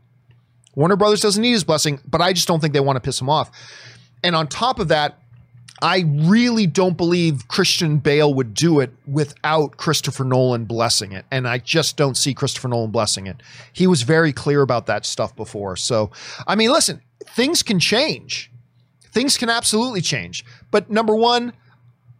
Warner 0.75 0.95
Brothers 0.95 1.21
doesn't 1.21 1.41
need 1.41 1.53
his 1.53 1.63
blessing, 1.63 1.99
but 2.05 2.21
I 2.21 2.33
just 2.33 2.47
don't 2.47 2.59
think 2.59 2.73
they 2.73 2.79
want 2.79 2.97
to 2.97 2.99
piss 2.99 3.19
him 3.19 3.29
off. 3.29 3.49
And 4.23 4.35
on 4.35 4.47
top 4.47 4.79
of 4.79 4.89
that, 4.89 5.19
I 5.81 6.03
really 6.07 6.67
don't 6.67 6.95
believe 6.95 7.47
Christian 7.47 7.97
Bale 7.97 8.33
would 8.33 8.53
do 8.53 8.79
it 8.79 8.91
without 9.07 9.77
Christopher 9.77 10.23
Nolan 10.25 10.65
blessing 10.65 11.11
it. 11.11 11.25
And 11.31 11.47
I 11.47 11.57
just 11.57 11.97
don't 11.97 12.15
see 12.15 12.33
Christopher 12.33 12.67
Nolan 12.67 12.91
blessing 12.91 13.27
it. 13.27 13.41
He 13.73 13.87
was 13.87 14.03
very 14.03 14.31
clear 14.31 14.61
about 14.61 14.85
that 14.87 15.05
stuff 15.05 15.35
before. 15.35 15.75
So, 15.75 16.11
I 16.45 16.55
mean, 16.55 16.71
listen, 16.71 17.01
things 17.25 17.63
can 17.63 17.79
change. 17.79 18.51
Things 19.11 19.37
can 19.37 19.49
absolutely 19.49 20.01
change. 20.01 20.43
But 20.75 20.89
number 20.89 21.15
one, 21.15 21.53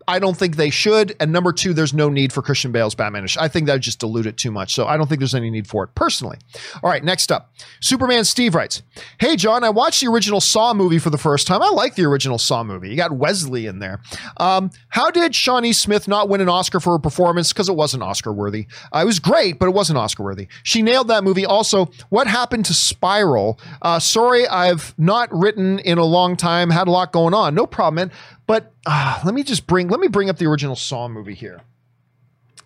I 0.07 0.19
don't 0.19 0.37
think 0.37 0.55
they 0.55 0.69
should. 0.69 1.15
And 1.19 1.31
number 1.31 1.51
two, 1.51 1.73
there's 1.73 1.93
no 1.93 2.09
need 2.09 2.31
for 2.31 2.41
Christian 2.41 2.71
Bale's 2.71 2.95
Batmanish. 2.95 3.37
I 3.39 3.47
think 3.47 3.67
that 3.67 3.73
would 3.73 3.81
just 3.81 3.99
dilute 3.99 4.25
it 4.25 4.37
too 4.37 4.51
much. 4.51 4.73
So 4.73 4.85
I 4.85 4.97
don't 4.97 5.07
think 5.07 5.19
there's 5.19 5.35
any 5.35 5.49
need 5.49 5.67
for 5.67 5.83
it 5.83 5.95
personally. 5.95 6.37
All 6.83 6.89
right, 6.89 7.03
next 7.03 7.31
up. 7.31 7.53
Superman 7.81 8.23
Steve 8.23 8.55
writes 8.55 8.83
Hey, 9.19 9.35
John, 9.35 9.63
I 9.63 9.69
watched 9.69 10.01
the 10.01 10.07
original 10.07 10.41
Saw 10.41 10.73
movie 10.73 10.99
for 10.99 11.09
the 11.09 11.17
first 11.17 11.47
time. 11.47 11.61
I 11.61 11.69
like 11.69 11.95
the 11.95 12.03
original 12.03 12.37
Saw 12.37 12.63
movie. 12.63 12.89
You 12.89 12.95
got 12.95 13.11
Wesley 13.13 13.65
in 13.65 13.79
there. 13.79 14.01
Um, 14.37 14.69
how 14.89 15.09
did 15.09 15.33
Shawnee 15.33 15.73
Smith 15.73 16.07
not 16.07 16.29
win 16.29 16.41
an 16.41 16.49
Oscar 16.49 16.79
for 16.79 16.93
her 16.93 16.99
performance? 16.99 17.51
Because 17.51 17.69
it 17.69 17.75
wasn't 17.75 18.03
Oscar 18.03 18.31
worthy. 18.31 18.67
Uh, 18.93 18.99
it 18.99 19.05
was 19.05 19.19
great, 19.19 19.57
but 19.59 19.67
it 19.67 19.73
wasn't 19.73 19.97
Oscar 19.97 20.23
worthy. 20.23 20.47
She 20.63 20.81
nailed 20.81 21.07
that 21.07 21.23
movie. 21.23 21.45
Also, 21.45 21.89
what 22.09 22.27
happened 22.27 22.65
to 22.65 22.73
Spiral? 22.73 23.59
Uh, 23.81 23.99
sorry, 23.99 24.47
I've 24.47 24.93
not 24.97 25.33
written 25.33 25.79
in 25.79 25.97
a 25.97 26.05
long 26.05 26.37
time, 26.37 26.69
had 26.69 26.87
a 26.87 26.91
lot 26.91 27.11
going 27.11 27.33
on. 27.33 27.55
No 27.55 27.65
problem, 27.65 27.95
man. 27.95 28.11
But 28.47 28.73
uh, 28.85 29.21
let 29.25 29.33
me 29.33 29.43
just 29.43 29.67
bring 29.67 29.87
let 29.87 29.99
me 29.99 30.07
bring 30.07 30.29
up 30.29 30.37
the 30.37 30.45
original 30.45 30.75
Saw 30.75 31.07
movie 31.07 31.33
here. 31.33 31.61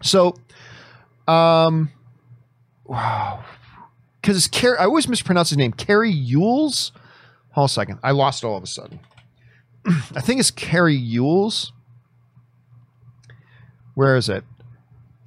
So, 0.02 0.36
um, 1.28 1.92
wow, 2.86 3.44
because 4.22 4.48
Cary. 4.48 4.78
I 4.78 4.86
always 4.86 5.08
mispronounce 5.08 5.50
his 5.50 5.58
name. 5.58 5.72
Cary 5.72 6.12
Elwes. 6.12 6.92
Hold 7.52 7.70
a 7.70 7.74
second. 7.74 8.00
I 8.04 8.12
lost 8.12 8.44
all 8.44 8.58
of 8.58 8.64
a 8.64 8.68
sudden. 8.68 9.00
I 9.86 10.22
think 10.22 10.40
it's 10.40 10.52
Cary 10.52 10.98
Elwes. 10.98 11.72
Where 13.96 14.16
is 14.16 14.30
it? 14.30 14.44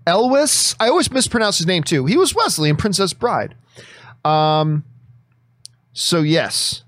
Elwes. 0.07 0.75
I 0.81 0.89
always 0.89 1.11
mispronounce 1.11 1.59
his 1.59 1.67
name 1.67 1.83
too. 1.83 2.07
He 2.07 2.17
was 2.17 2.35
Wesley 2.35 2.69
in 2.69 2.77
Princess 2.77 3.13
Bride. 3.13 3.55
Um. 4.25 4.85
So 5.93 6.21
yes. 6.21 6.85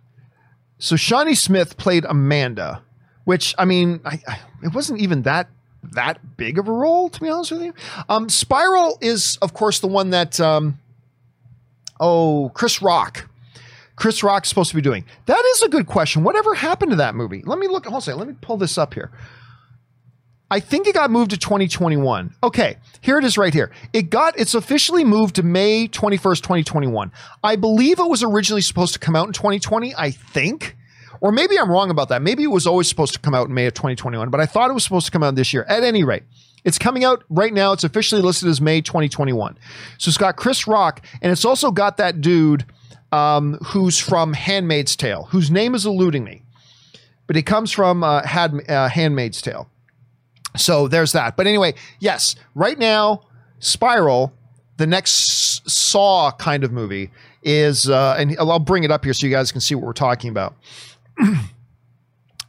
So 0.79 0.97
Shawnee 0.97 1.35
Smith 1.35 1.77
played 1.79 2.05
Amanda 2.05 2.83
which 3.25 3.55
I 3.59 3.65
mean, 3.65 4.01
I, 4.05 4.21
I, 4.27 4.39
it 4.63 4.75
wasn't 4.75 5.01
even 5.01 5.23
that 5.23 5.49
that 5.93 6.37
big 6.37 6.59
of 6.59 6.67
a 6.67 6.73
role 6.73 7.09
to 7.11 7.21
be 7.21 7.29
honest 7.29 7.53
with 7.53 7.63
you. 7.63 7.75
Um, 8.09 8.29
Spiral 8.29 8.99
is, 9.01 9.39
of 9.43 9.53
course, 9.53 9.81
the 9.81 9.87
one 9.87 10.11
that 10.11 10.41
um, 10.41 10.79
oh 12.01 12.51
Chris 12.55 12.83
Rock. 12.83 13.29
Chris 13.97 14.25
Rock's 14.25 14.49
supposed 14.49 14.71
to 14.71 14.77
be 14.77 14.83
doing. 14.83 15.05
That 15.27 15.43
is 15.55 15.63
a 15.63 15.69
good 15.69 15.87
question. 15.87 16.25
Whatever 16.25 16.55
happened 16.55 16.91
to 16.91 16.97
that 16.97 17.15
movie? 17.15 17.43
Let 17.45 17.61
me 17.61 17.69
look. 17.69 17.87
Hold 17.87 18.09
on. 18.09 18.19
Let 18.19 18.27
me 18.27 18.35
pull 18.41 18.57
this 18.57 18.77
up 18.77 18.95
here. 18.95 19.13
I 20.51 20.61
think 20.61 20.87
it 20.87 20.95
got 20.95 21.11
moved 21.11 21.31
to 21.31 21.39
2021. 21.39 22.35
Okay, 22.43 22.77
here 23.01 23.19
it 23.19 23.25
is 23.25 23.39
right 23.39 23.53
here. 23.53 23.71
It 23.93 24.11
got 24.11 24.39
it's 24.39 24.55
officially 24.55 25.03
moved 25.03 25.37
to 25.37 25.43
May 25.43 25.89
21st, 25.89 26.43
2021. 26.43 27.11
I 27.43 27.57
believe 27.57 27.99
it 27.99 28.09
was 28.09 28.23
originally 28.23 28.63
supposed 28.63 28.93
to 28.93 28.99
come 28.99 29.17
out 29.17 29.27
in 29.27 29.33
2020, 29.33 29.95
I 29.97 30.11
think. 30.11 30.77
Or 31.21 31.33
maybe 31.33 31.59
I'm 31.59 31.71
wrong 31.71 31.91
about 31.91 32.09
that. 32.09 32.23
Maybe 32.23 32.43
it 32.43 32.51
was 32.51 32.67
always 32.67 32.89
supposed 32.89 33.15
to 33.15 33.21
come 33.21 33.35
out 33.35 33.49
in 33.49 33.55
May 33.55 33.67
of 33.67 33.75
2021, 33.75 34.31
but 34.31 34.41
I 34.41 34.47
thought 34.47 34.71
it 34.71 34.75
was 34.75 34.85
supposed 34.85 35.07
to 35.07 35.13
come 35.13 35.23
out 35.23 35.35
this 35.35 35.53
year. 35.53 35.65
At 35.69 35.83
any 35.83 36.05
rate, 36.05 36.25
it's 36.65 36.79
coming 36.79 37.05
out 37.05 37.25
right 37.29 37.53
now. 37.53 37.73
It's 37.73 37.85
officially 37.85 38.23
listed 38.23 38.49
as 38.49 38.61
May 38.61 38.81
2021. 38.81 39.59
So 39.99 40.09
it's 40.09 40.19
got 40.19 40.37
Chris 40.37 40.67
Rock, 40.67 41.05
and 41.23 41.31
it's 41.31 41.45
also 41.45 41.71
got 41.71 41.99
that 41.99 42.21
dude 42.21 42.65
um, 43.13 43.59
who's 43.67 43.99
from 43.99 44.33
Handmaid's 44.33 44.97
Tale, 44.97 45.25
whose 45.31 45.51
name 45.51 45.75
is 45.75 45.87
eluding 45.87 46.25
me, 46.25 46.43
but 47.27 47.37
he 47.37 47.43
comes 47.43 47.71
from 47.71 48.03
uh, 48.03 48.23
Had, 48.27 48.69
uh, 48.69 48.89
Handmaid's 48.89 49.41
Tale. 49.41 49.69
So 50.57 50.89
there's 50.89 51.13
that. 51.13 51.37
But 51.37 51.47
anyway, 51.47 51.75
yes, 52.01 52.35
right 52.55 52.79
now, 52.79 53.23
Spiral, 53.59 54.33
the 54.77 54.87
next 54.87 55.69
Saw 55.71 56.33
kind 56.33 56.65
of 56.65 56.73
movie, 56.73 57.11
is, 57.43 57.89
uh, 57.89 58.17
and 58.19 58.37
I'll 58.39 58.59
bring 58.59 58.85
it 58.85 58.91
up 58.91 59.05
here 59.05 59.13
so 59.13 59.27
you 59.27 59.33
guys 59.33 59.53
can 59.53 59.61
see 59.61 59.75
what 59.75 59.85
we're 59.85 59.93
talking 59.93 60.31
about. 60.31 60.57
And 61.19 61.41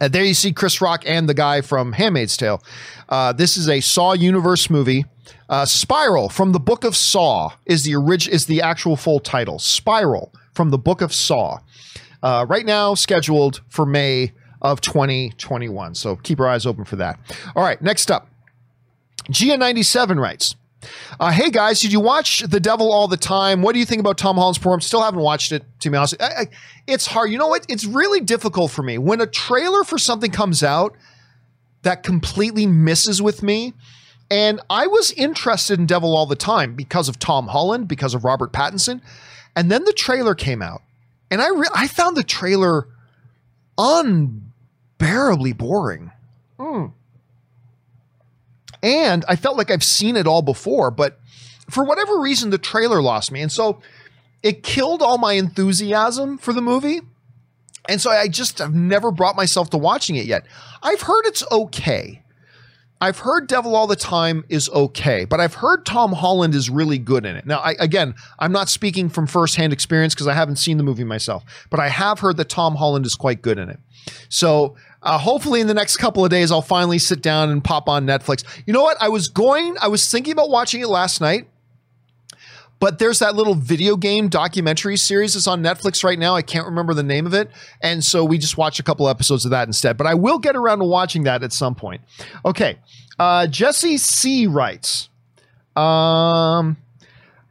there 0.12 0.24
you 0.24 0.34
see 0.34 0.52
Chris 0.52 0.80
Rock 0.80 1.02
and 1.06 1.28
the 1.28 1.34
guy 1.34 1.60
from 1.60 1.92
Handmaid's 1.92 2.36
Tale. 2.36 2.62
Uh, 3.08 3.32
this 3.32 3.56
is 3.56 3.68
a 3.68 3.80
Saw 3.80 4.12
universe 4.12 4.68
movie. 4.70 5.04
Uh, 5.48 5.64
Spiral 5.64 6.28
from 6.28 6.52
the 6.52 6.60
Book 6.60 6.84
of 6.84 6.96
Saw 6.96 7.50
is 7.64 7.84
the 7.84 7.94
orig- 7.94 8.28
is 8.28 8.46
the 8.46 8.62
actual 8.62 8.96
full 8.96 9.20
title. 9.20 9.58
Spiral 9.58 10.32
from 10.52 10.70
the 10.70 10.78
Book 10.78 11.00
of 11.00 11.12
Saw. 11.12 11.58
Uh, 12.22 12.44
right 12.48 12.66
now 12.66 12.94
scheduled 12.94 13.60
for 13.68 13.86
May 13.86 14.32
of 14.62 14.80
2021. 14.80 15.94
So 15.94 16.16
keep 16.16 16.38
your 16.38 16.48
eyes 16.48 16.66
open 16.66 16.84
for 16.84 16.96
that. 16.96 17.20
All 17.54 17.62
right, 17.62 17.80
next 17.80 18.10
up. 18.10 18.28
Gia97 19.30 20.20
writes, 20.20 20.56
uh, 21.18 21.30
hey 21.30 21.50
guys, 21.50 21.80
did 21.80 21.92
you 21.92 22.00
watch 22.00 22.40
The 22.40 22.60
Devil 22.60 22.92
All 22.92 23.08
the 23.08 23.16
Time? 23.16 23.62
What 23.62 23.72
do 23.72 23.78
you 23.78 23.86
think 23.86 24.00
about 24.00 24.18
Tom 24.18 24.36
Holland's 24.36 24.58
performance? 24.58 24.86
Still 24.86 25.02
haven't 25.02 25.20
watched 25.20 25.52
it, 25.52 25.64
to 25.80 25.90
be 25.90 25.96
honest. 25.96 26.20
I, 26.20 26.24
I, 26.26 26.46
it's 26.86 27.06
hard. 27.06 27.30
You 27.30 27.38
know 27.38 27.48
what? 27.48 27.66
It's 27.68 27.84
really 27.84 28.20
difficult 28.20 28.70
for 28.70 28.82
me. 28.82 28.98
When 28.98 29.20
a 29.20 29.26
trailer 29.26 29.84
for 29.84 29.98
something 29.98 30.30
comes 30.30 30.62
out 30.62 30.94
that 31.82 32.02
completely 32.02 32.66
misses 32.66 33.22
with 33.22 33.42
me, 33.42 33.74
and 34.30 34.60
I 34.68 34.86
was 34.86 35.12
interested 35.12 35.78
in 35.78 35.86
Devil 35.86 36.16
All 36.16 36.26
the 36.26 36.36
Time 36.36 36.74
because 36.74 37.08
of 37.08 37.18
Tom 37.18 37.48
Holland, 37.48 37.88
because 37.88 38.14
of 38.14 38.24
Robert 38.24 38.52
Pattinson. 38.52 39.00
And 39.54 39.70
then 39.70 39.84
the 39.84 39.92
trailer 39.92 40.34
came 40.34 40.60
out, 40.60 40.82
and 41.30 41.40
I, 41.40 41.48
re- 41.48 41.68
I 41.74 41.88
found 41.88 42.16
the 42.16 42.24
trailer 42.24 42.88
unbearably 43.78 45.52
boring. 45.52 46.10
Mm. 46.58 46.92
And 48.82 49.24
I 49.28 49.36
felt 49.36 49.56
like 49.56 49.70
I've 49.70 49.84
seen 49.84 50.16
it 50.16 50.26
all 50.26 50.42
before, 50.42 50.90
but 50.90 51.18
for 51.70 51.84
whatever 51.84 52.20
reason, 52.20 52.50
the 52.50 52.58
trailer 52.58 53.02
lost 53.02 53.32
me. 53.32 53.40
And 53.40 53.50
so 53.50 53.80
it 54.42 54.62
killed 54.62 55.02
all 55.02 55.18
my 55.18 55.32
enthusiasm 55.34 56.38
for 56.38 56.52
the 56.52 56.62
movie. 56.62 57.00
And 57.88 58.00
so 58.00 58.10
I 58.10 58.28
just 58.28 58.58
have 58.58 58.74
never 58.74 59.10
brought 59.10 59.36
myself 59.36 59.70
to 59.70 59.78
watching 59.78 60.16
it 60.16 60.26
yet. 60.26 60.46
I've 60.82 61.02
heard 61.02 61.24
it's 61.26 61.44
okay. 61.50 62.22
I've 63.00 63.18
heard 63.18 63.46
Devil 63.46 63.76
All 63.76 63.86
the 63.86 63.96
Time 63.96 64.44
is 64.48 64.70
okay, 64.70 65.26
but 65.26 65.38
I've 65.38 65.54
heard 65.54 65.84
Tom 65.84 66.12
Holland 66.12 66.54
is 66.54 66.70
really 66.70 66.96
good 66.96 67.26
in 67.26 67.36
it. 67.36 67.44
Now, 67.44 67.58
I, 67.58 67.74
again, 67.78 68.14
I'm 68.38 68.52
not 68.52 68.70
speaking 68.70 69.10
from 69.10 69.26
firsthand 69.26 69.74
experience 69.74 70.14
because 70.14 70.26
I 70.26 70.32
haven't 70.32 70.56
seen 70.56 70.78
the 70.78 70.82
movie 70.82 71.04
myself, 71.04 71.44
but 71.68 71.78
I 71.78 71.88
have 71.88 72.20
heard 72.20 72.38
that 72.38 72.48
Tom 72.48 72.76
Holland 72.76 73.04
is 73.04 73.14
quite 73.14 73.42
good 73.42 73.58
in 73.58 73.68
it. 73.68 73.78
So 74.30 74.76
uh, 75.06 75.18
hopefully, 75.18 75.60
in 75.60 75.68
the 75.68 75.74
next 75.74 75.98
couple 75.98 76.24
of 76.24 76.30
days, 76.30 76.50
I'll 76.50 76.60
finally 76.60 76.98
sit 76.98 77.22
down 77.22 77.50
and 77.50 77.62
pop 77.62 77.88
on 77.88 78.06
Netflix. 78.06 78.44
You 78.66 78.72
know 78.72 78.82
what? 78.82 78.96
I 79.00 79.08
was 79.08 79.28
going, 79.28 79.76
I 79.80 79.86
was 79.86 80.10
thinking 80.10 80.32
about 80.32 80.50
watching 80.50 80.80
it 80.80 80.88
last 80.88 81.20
night, 81.20 81.48
but 82.80 82.98
there's 82.98 83.20
that 83.20 83.36
little 83.36 83.54
video 83.54 83.96
game 83.96 84.28
documentary 84.28 84.96
series 84.96 85.34
that's 85.34 85.46
on 85.46 85.62
Netflix 85.62 86.02
right 86.02 86.18
now. 86.18 86.34
I 86.34 86.42
can't 86.42 86.66
remember 86.66 86.92
the 86.92 87.04
name 87.04 87.24
of 87.24 87.34
it. 87.34 87.50
And 87.80 88.02
so 88.02 88.24
we 88.24 88.36
just 88.36 88.58
watched 88.58 88.80
a 88.80 88.82
couple 88.82 89.08
episodes 89.08 89.44
of 89.44 89.52
that 89.52 89.68
instead. 89.68 89.96
But 89.96 90.08
I 90.08 90.14
will 90.14 90.40
get 90.40 90.56
around 90.56 90.80
to 90.80 90.84
watching 90.84 91.22
that 91.22 91.44
at 91.44 91.52
some 91.52 91.76
point. 91.76 92.02
Okay. 92.44 92.78
Uh, 93.16 93.46
Jesse 93.46 93.98
C 93.98 94.48
writes, 94.48 95.08
um, 95.76 96.76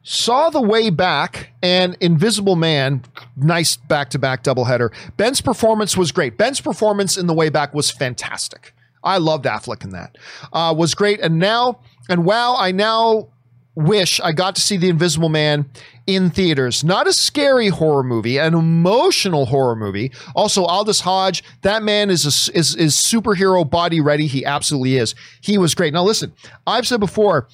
saw 0.08 0.50
the 0.50 0.62
way 0.62 0.88
back 0.88 1.50
and 1.64 1.96
Invisible 2.00 2.54
Man. 2.54 3.02
Nice 3.36 3.76
back 3.76 4.08
to 4.10 4.20
back 4.20 4.44
doubleheader. 4.44 4.94
Ben's 5.16 5.40
performance 5.40 5.96
was 5.96 6.12
great. 6.12 6.38
Ben's 6.38 6.60
performance 6.60 7.18
in 7.18 7.26
the 7.26 7.34
way 7.34 7.48
back 7.48 7.74
was 7.74 7.90
fantastic. 7.90 8.72
I 9.02 9.18
loved 9.18 9.46
Affleck 9.46 9.82
in 9.82 9.90
that. 9.90 10.16
Uh, 10.52 10.72
was 10.76 10.94
great. 10.94 11.18
And 11.20 11.40
now, 11.40 11.80
and 12.08 12.24
wow, 12.24 12.54
I 12.56 12.70
now 12.70 13.30
wish 13.74 14.20
I 14.20 14.30
got 14.30 14.54
to 14.54 14.60
see 14.60 14.76
The 14.76 14.88
Invisible 14.88 15.28
Man 15.28 15.68
in 16.06 16.30
theaters. 16.30 16.84
Not 16.84 17.08
a 17.08 17.12
scary 17.12 17.68
horror 17.68 18.04
movie, 18.04 18.38
an 18.38 18.54
emotional 18.54 19.46
horror 19.46 19.74
movie. 19.74 20.12
Also, 20.36 20.64
Aldis 20.64 21.00
Hodge, 21.00 21.42
that 21.62 21.82
man 21.82 22.10
is 22.10 22.24
a, 22.24 22.56
is 22.56 22.76
is 22.76 22.94
superhero 22.94 23.68
body 23.68 24.00
ready. 24.00 24.28
He 24.28 24.44
absolutely 24.44 24.98
is. 24.98 25.16
He 25.40 25.58
was 25.58 25.74
great. 25.74 25.92
Now 25.92 26.04
listen, 26.04 26.32
I've 26.64 26.86
said 26.86 27.00
before 27.00 27.48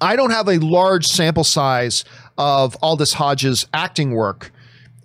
I 0.00 0.16
don't 0.16 0.30
have 0.30 0.48
a 0.48 0.58
large 0.58 1.06
sample 1.06 1.44
size 1.44 2.04
of 2.36 2.76
Aldis 2.82 3.14
Hodge's 3.14 3.66
acting 3.74 4.12
work 4.12 4.52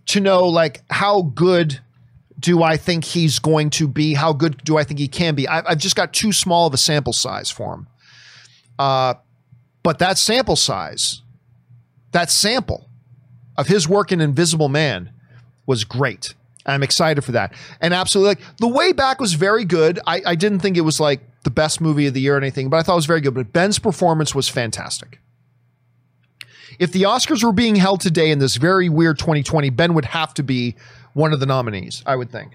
to 0.08 0.20
know 0.20 0.48
like 0.48 0.82
how 0.90 1.22
good 1.22 1.80
do 2.40 2.62
I 2.62 2.78
think 2.78 3.06
he's 3.06 3.40
going 3.40 3.70
to 3.72 3.88
be? 3.88 4.14
How 4.14 4.34
good 4.34 4.64
do 4.64 4.78
I 4.78 4.84
think 4.84 5.00
he 5.00 5.08
can 5.08 5.34
be? 5.34 5.48
I've, 5.48 5.64
I've 5.68 5.78
just 5.78 5.96
got 5.96 6.14
too 6.14 6.32
small 6.34 6.68
of 6.68 6.74
a 6.74 6.78
sample 6.78 7.14
size 7.14 7.50
for 7.50 7.74
him. 7.74 7.88
Uh, 8.78 9.14
but 9.82 10.00
that 10.00 10.18
sample 10.18 10.58
size, 10.58 11.22
that 12.12 12.30
sample 12.30 12.90
of 13.58 13.68
his 13.68 13.88
work 13.88 14.12
in 14.12 14.20
Invisible 14.20 14.70
Man 14.70 15.12
was 15.66 15.84
great. 15.84 16.34
I'm 16.66 16.84
excited 16.84 17.24
for 17.24 17.34
that. 17.34 17.54
And 17.82 17.94
absolutely, 17.94 18.36
like, 18.36 18.58
the 18.58 18.68
way 18.68 18.94
back 18.94 19.20
was 19.20 19.34
very 19.34 19.66
good. 19.66 20.00
I, 20.06 20.22
I 20.26 20.36
didn't 20.36 20.60
think 20.60 20.78
it 20.78 20.82
was 20.82 21.00
like 21.00 21.22
the 21.44 21.52
best 21.52 21.82
movie 21.82 22.08
of 22.08 22.14
the 22.14 22.22
year 22.22 22.36
or 22.36 22.38
anything, 22.38 22.70
but 22.70 22.78
I 22.78 22.84
thought 22.84 22.94
it 22.94 22.98
was 22.98 23.06
very 23.06 23.22
good. 23.22 23.34
But 23.34 23.54
Ben's 23.54 23.80
performance 23.80 24.34
was 24.34 24.50
fantastic. 24.50 25.20
If 26.80 26.92
the 26.92 27.04
Oscars 27.04 27.44
were 27.44 27.52
being 27.52 27.76
held 27.76 28.02
today 28.02 28.32
in 28.32 28.40
this 28.40 28.56
very 28.56 28.90
weird 28.90 29.20
2020, 29.20 29.70
Ben 29.70 29.94
would 29.94 30.06
have 30.06 30.34
to 30.36 30.44
be 30.44 30.76
one 31.14 31.34
of 31.34 31.40
the 31.40 31.46
nominees, 31.46 32.02
I 32.06 32.16
would 32.16 32.32
think. 32.32 32.54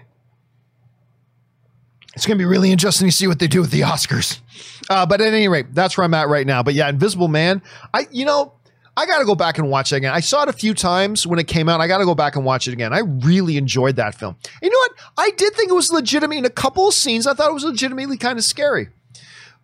It's 2.15 2.25
going 2.25 2.37
to 2.37 2.41
be 2.41 2.45
really 2.45 2.71
interesting 2.71 3.07
to 3.07 3.15
see 3.15 3.27
what 3.27 3.39
they 3.39 3.47
do 3.47 3.61
with 3.61 3.71
the 3.71 3.81
Oscars. 3.81 4.39
Uh, 4.89 5.05
but 5.05 5.21
at 5.21 5.33
any 5.33 5.47
rate, 5.47 5.73
that's 5.73 5.97
where 5.97 6.03
I'm 6.03 6.13
at 6.13 6.27
right 6.27 6.45
now. 6.45 6.63
But 6.63 6.73
yeah, 6.73 6.89
Invisible 6.89 7.27
Man, 7.27 7.61
I 7.93 8.07
you 8.11 8.25
know, 8.25 8.53
I 8.99 9.05
got 9.05 9.19
to 9.19 9.25
go 9.25 9.33
back 9.33 9.57
and 9.57 9.69
watch 9.69 9.93
it 9.93 9.95
again. 9.95 10.13
I 10.13 10.19
saw 10.19 10.43
it 10.43 10.49
a 10.49 10.53
few 10.53 10.73
times 10.73 11.25
when 11.25 11.39
it 11.39 11.47
came 11.47 11.69
out. 11.69 11.79
I 11.79 11.87
got 11.87 11.99
to 11.99 12.05
go 12.05 12.15
back 12.15 12.35
and 12.35 12.43
watch 12.43 12.67
it 12.67 12.73
again. 12.73 12.91
I 12.91 12.99
really 12.99 13.55
enjoyed 13.55 13.95
that 13.95 14.13
film. 14.13 14.35
You 14.61 14.69
know 14.69 14.77
what? 14.77 14.91
I 15.17 15.31
did 15.37 15.53
think 15.53 15.69
it 15.69 15.73
was 15.73 15.89
legitimate 15.89 16.39
in 16.39 16.43
a 16.43 16.49
couple 16.49 16.89
of 16.89 16.93
scenes. 16.93 17.25
I 17.25 17.33
thought 17.33 17.49
it 17.49 17.53
was 17.53 17.63
legitimately 17.63 18.17
kind 18.17 18.37
of 18.37 18.43
scary, 18.43 18.89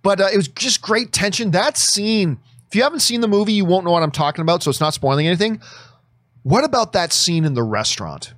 but 0.04 0.22
uh, 0.22 0.30
it 0.34 0.38
was 0.38 0.48
just 0.48 0.82
great 0.82 1.12
tension. 1.12 1.52
That 1.52 1.78
scene. 1.78 2.40
If 2.70 2.76
you 2.76 2.84
haven't 2.84 3.02
seen 3.02 3.20
the 3.20 3.28
movie, 3.28 3.52
you 3.52 3.66
won't 3.66 3.84
know 3.84 3.92
what 3.92 4.04
I'm 4.04 4.12
talking 4.12 4.42
about, 4.42 4.64
so 4.64 4.70
it's 4.70 4.80
not 4.80 4.94
spoiling 4.94 5.28
anything. 5.28 5.62
What 6.44 6.64
about 6.64 6.94
that 6.94 7.12
scene 7.12 7.44
in 7.44 7.56
the 7.56 7.64
restaurant? 7.64 8.34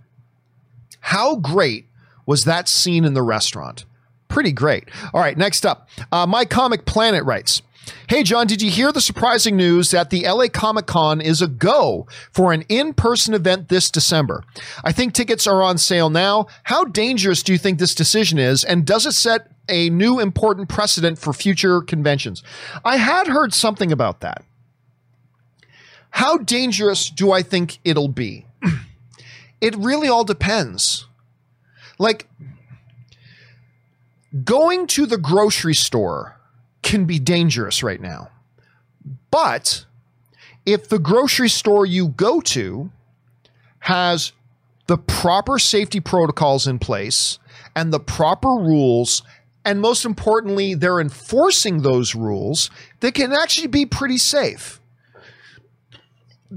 How 0.99 1.36
great 1.36 1.86
was 2.26 2.45
that 2.45 2.68
scene 2.68 3.06
in 3.06 3.14
the 3.14 3.22
restaurant? 3.22 3.86
Pretty 4.30 4.52
great. 4.52 4.90
All 5.14 5.22
right, 5.22 5.38
next 5.38 5.64
up, 5.64 5.90
uh, 6.11 6.26
My 6.26 6.44
Comic 6.44 6.86
Planet 6.86 7.24
writes. 7.24 7.61
Hey, 8.07 8.23
John, 8.23 8.47
did 8.47 8.61
you 8.61 8.72
hear 8.72 8.91
the 8.91 9.01
surprising 9.01 9.55
news 9.55 9.91
that 9.91 10.09
the 10.09 10.27
LA 10.27 10.47
Comic 10.47 10.85
Con 10.85 11.22
is 11.22 11.41
a 11.41 11.47
go 11.47 12.07
for 12.31 12.53
an 12.53 12.64
in 12.69 12.93
person 12.93 13.34
event 13.34 13.69
this 13.69 13.89
December? 13.89 14.43
I 14.84 14.91
think 14.91 15.14
tickets 15.14 15.47
are 15.47 15.61
on 15.61 15.77
sale 15.77 16.09
now. 16.09 16.47
How 16.64 16.85
dangerous 16.85 17.43
do 17.43 17.51
you 17.51 17.57
think 17.57 17.80
this 17.80 17.95
decision 17.95 18.39
is? 18.39 18.64
And 18.64 18.85
does 18.85 19.05
it 19.05 19.14
set 19.14 19.51
a 19.69 19.89
new 19.89 20.19
important 20.19 20.69
precedent 20.69 21.19
for 21.19 21.34
future 21.34 21.81
conventions? 21.81 22.43
I 22.84 22.97
had 22.97 23.27
heard 23.27 23.53
something 23.53 23.91
about 23.91 24.22
that. 24.22 24.43
How 26.11 26.38
dangerous 26.38 27.09
do 27.09 27.31
I 27.31 27.41
think 27.41 27.80
it'll 27.84 28.07
be? 28.07 28.45
it 29.61 29.76
really 29.76 30.07
all 30.07 30.23
depends. 30.23 31.05
Like, 31.99 32.27
going 34.43 34.88
to 34.88 35.05
the 35.05 35.18
grocery 35.18 35.76
store 35.76 36.36
can 36.88 37.03
be 37.03 37.19
dangerous 37.19 37.84
right 37.84 37.99
now. 37.99 38.30
But 39.30 39.85
if 40.65 40.88
the 40.88 40.99
grocery 40.99 41.49
store 41.49 41.85
you 41.85 42.07
go 42.07 42.39
to 42.39 42.91
has 43.80 44.31
the 44.88 44.97
proper 44.97 45.59
safety 45.59 45.99
protocols 45.99 46.65
in 46.65 46.80
place 46.80 47.39
and 47.76 47.91
the 47.91 47.99
proper 47.99 48.51
rules, 48.51 49.22
and 49.65 49.81
most 49.81 50.05
importantly, 50.05 50.76
they're 50.76 51.01
enforcing 51.01 51.81
those 51.81 52.15
rules, 52.15 52.72
they 53.01 53.11
can 53.11 53.34
actually 53.34 53.68
be 53.68 53.85
pretty 53.85 54.18
safe. 54.18 54.80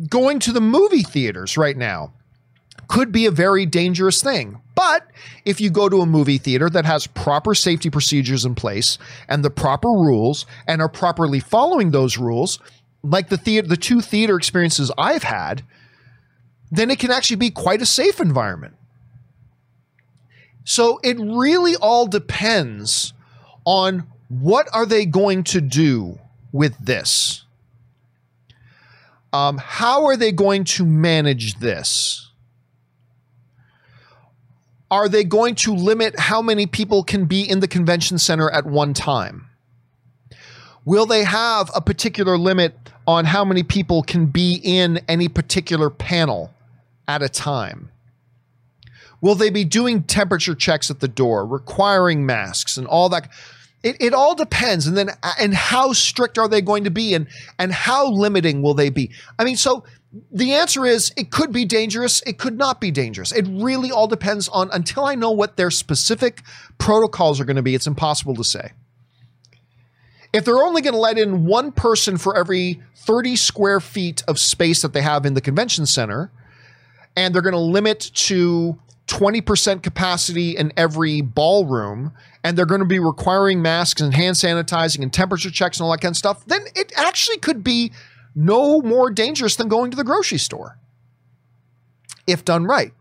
Going 0.09 0.39
to 0.39 0.52
the 0.52 0.61
movie 0.61 1.02
theaters 1.02 1.57
right 1.57 1.77
now 1.77 2.12
could 2.91 3.12
be 3.12 3.25
a 3.25 3.31
very 3.31 3.65
dangerous 3.67 4.21
thing. 4.21 4.61
But 4.75 5.07
if 5.45 5.61
you 5.61 5.71
go 5.71 5.89
to 5.89 6.01
a 6.01 6.07
movie 6.07 6.39
theater 6.39 6.69
that 6.71 6.85
has 6.85 7.07
proper 7.07 7.55
safety 7.55 7.89
procedures 7.89 8.45
in 8.45 8.57
place 8.57 8.99
and 9.29 9.45
the 9.45 9.51
proper 9.51 9.89
rules 9.89 10.45
and 10.67 10.83
are 10.83 10.89
properly 10.89 11.39
following 11.39 11.93
those 11.93 12.19
rules, 12.19 12.59
like 13.05 13.29
the 13.29 13.37
theater, 13.37 13.69
the 13.69 13.77
two 13.77 14.01
theater 14.01 14.37
experiences 14.37 14.91
I've 14.99 15.23
had, 15.23 15.62
then 16.73 16.91
it 16.91 16.99
can 16.99 17.12
actually 17.12 17.37
be 17.37 17.51
quite 17.51 17.81
a 17.81 17.87
safe 17.87 18.21
environment. 18.21 18.75
So 20.65 20.99
it 21.05 21.17
really 21.21 21.77
all 21.77 22.09
depends 22.09 23.12
on 23.65 24.09
what 24.29 24.69
are 24.73 24.85
they 24.85 25.07
going 25.07 25.45
to 25.45 25.61
do 25.61 26.19
with 26.51 26.77
this. 26.85 27.45
Um, 29.33 29.59
how 29.59 30.07
are 30.07 30.17
they 30.17 30.33
going 30.33 30.65
to 30.65 30.85
manage 30.85 31.61
this? 31.61 32.30
Are 34.91 35.09
they 35.09 35.25
going 35.25 35.55
to 35.55 35.75
limit 35.75 36.19
how 36.19 36.43
many 36.43 36.67
people 36.67 37.05
can 37.05 37.27
be 37.27 37.49
in 37.49 37.61
the 37.61 37.69
convention 37.69 38.19
center 38.19 38.51
at 38.51 38.67
one 38.67 38.93
time? 38.93 39.49
Will 40.85 41.07
they 41.07 41.25
have 41.25 41.71
a 41.75 41.81
particular 41.81 42.37
limit 42.37 42.75
on 43.07 43.25
how 43.25 43.45
many 43.45 43.62
people 43.62 44.03
can 44.03 44.27
be 44.27 44.61
in 44.62 45.01
any 45.09 45.29
particular 45.29 45.91
panel 45.91 46.53
at 47.07 47.23
a 47.23 47.29
time? 47.29 47.91
Will 49.21 49.35
they 49.35 49.51
be 49.51 49.65
doing 49.65 50.03
temperature 50.03 50.55
checks 50.55 50.91
at 50.91 51.01
the 51.01 51.09
door, 51.09 51.47
requiring 51.47 52.25
masks 52.25 52.77
and 52.77 52.87
all 52.87 53.09
that? 53.11 53.29
It, 53.83 53.97
it 54.01 54.15
all 54.15 54.35
depends. 54.35 54.87
And 54.87 54.97
then, 54.97 55.11
and 55.39 55.55
how 55.55 55.93
strict 55.93 56.39
are 56.39 56.49
they 56.49 56.62
going 56.62 56.85
to 56.85 56.91
be 56.91 57.15
and, 57.15 57.27
and 57.59 57.73
how 57.73 58.09
limiting 58.11 58.62
will 58.62 58.75
they 58.75 58.91
be? 58.91 59.11
I 59.39 59.45
mean, 59.45 59.57
so 59.57 59.85
the 60.32 60.55
answer 60.55 60.85
is 60.85 61.12
it 61.16 61.31
could 61.31 61.53
be 61.53 61.65
dangerous, 61.65 62.20
it 62.27 62.39
could 62.39 62.59
not 62.59 62.81
be 62.81 62.91
dangerous. 62.91 63.31
It 63.31 63.47
really 63.49 63.93
all 63.93 64.09
depends 64.09 64.49
on 64.49 64.69
until 64.73 65.05
I 65.05 65.15
know 65.15 65.31
what 65.31 65.57
their 65.57 65.70
specific 65.70 66.43
protocols 66.78 67.41
are 67.41 67.45
going 67.45 67.57
to 67.57 67.62
be, 67.62 67.74
it's 67.74 67.87
impossible 67.87 68.35
to 68.35 68.45
say. 68.45 68.73
If 70.32 70.45
they're 70.45 70.62
only 70.62 70.82
going 70.82 70.95
to 70.95 71.01
let 71.01 71.19
in 71.19 71.47
one 71.47 71.73
person 71.73 72.16
for 72.16 72.37
every 72.37 72.81
30 72.97 73.37
square 73.37 73.81
feet 73.81 74.23
of 74.28 74.39
space 74.39 74.82
that 74.82 74.93
they 74.93 75.03
have 75.03 75.27
in 75.27 75.35
the 75.35 75.41
convention 75.41 75.87
center, 75.87 76.31
and 77.16 77.35
they're 77.35 77.43
going 77.43 77.53
to 77.53 77.59
limit 77.59 78.11
to 78.15 78.78
20% 79.09 79.82
capacity 79.82 80.57
in 80.57 80.73
every 80.77 81.20
ballroom, 81.20 82.12
and 82.45 82.57
they're 82.57 82.66
going 82.66 82.81
to 82.81 82.87
be 82.87 83.01
requiring 83.01 83.61
masks 83.61 84.01
and 84.01 84.15
hand 84.15 84.37
sanitizing 84.37 85.03
and 85.03 85.12
temperature 85.12 85.51
checks 85.51 85.78
and 85.78 85.85
all 85.85 85.91
that 85.91 86.01
kind 86.01 86.12
of 86.12 86.16
stuff, 86.16 86.45
then 86.47 86.62
it 86.77 86.93
actually 86.97 87.39
could 87.39 87.65
be 87.65 87.93
no 88.35 88.81
more 88.81 89.11
dangerous 89.11 89.57
than 89.57 89.69
going 89.69 89.90
to 89.90 89.97
the 89.97 90.05
grocery 90.05 90.39
store 90.39 90.78
if 92.27 92.44
done 92.44 92.65
right. 92.65 92.93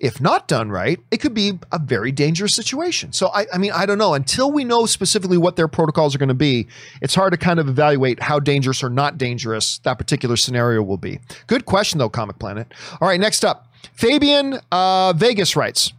If 0.00 0.20
not 0.20 0.46
done 0.46 0.70
right, 0.70 1.00
it 1.10 1.16
could 1.16 1.34
be 1.34 1.58
a 1.72 1.78
very 1.80 2.12
dangerous 2.12 2.54
situation. 2.54 3.12
So, 3.12 3.28
I, 3.34 3.46
I 3.52 3.58
mean, 3.58 3.72
I 3.72 3.84
don't 3.84 3.98
know. 3.98 4.14
Until 4.14 4.52
we 4.52 4.62
know 4.62 4.86
specifically 4.86 5.38
what 5.38 5.56
their 5.56 5.66
protocols 5.66 6.14
are 6.14 6.18
going 6.18 6.28
to 6.28 6.34
be, 6.34 6.68
it's 7.02 7.16
hard 7.16 7.32
to 7.32 7.36
kind 7.36 7.58
of 7.58 7.68
evaluate 7.68 8.22
how 8.22 8.38
dangerous 8.38 8.84
or 8.84 8.90
not 8.90 9.18
dangerous 9.18 9.78
that 9.78 9.98
particular 9.98 10.36
scenario 10.36 10.82
will 10.82 10.98
be. 10.98 11.18
Good 11.48 11.64
question, 11.64 11.98
though, 11.98 12.08
Comic 12.08 12.38
Planet. 12.38 12.72
All 13.00 13.08
right, 13.08 13.18
next 13.18 13.44
up 13.44 13.72
Fabian 13.94 14.60
uh, 14.70 15.12
Vegas 15.14 15.56
writes 15.56 15.92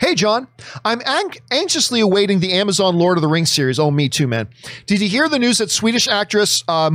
Hey, 0.00 0.14
John, 0.14 0.48
I'm 0.82 1.02
anxiously 1.50 2.00
awaiting 2.00 2.40
the 2.40 2.54
Amazon 2.54 2.96
Lord 2.96 3.18
of 3.18 3.22
the 3.22 3.28
Rings 3.28 3.52
series. 3.52 3.78
Oh, 3.78 3.90
me 3.90 4.08
too, 4.08 4.26
man. 4.26 4.48
Did 4.86 5.02
you 5.02 5.10
hear 5.10 5.28
the 5.28 5.38
news 5.38 5.58
that 5.58 5.70
Swedish 5.70 6.08
actress 6.08 6.64
uh, 6.68 6.90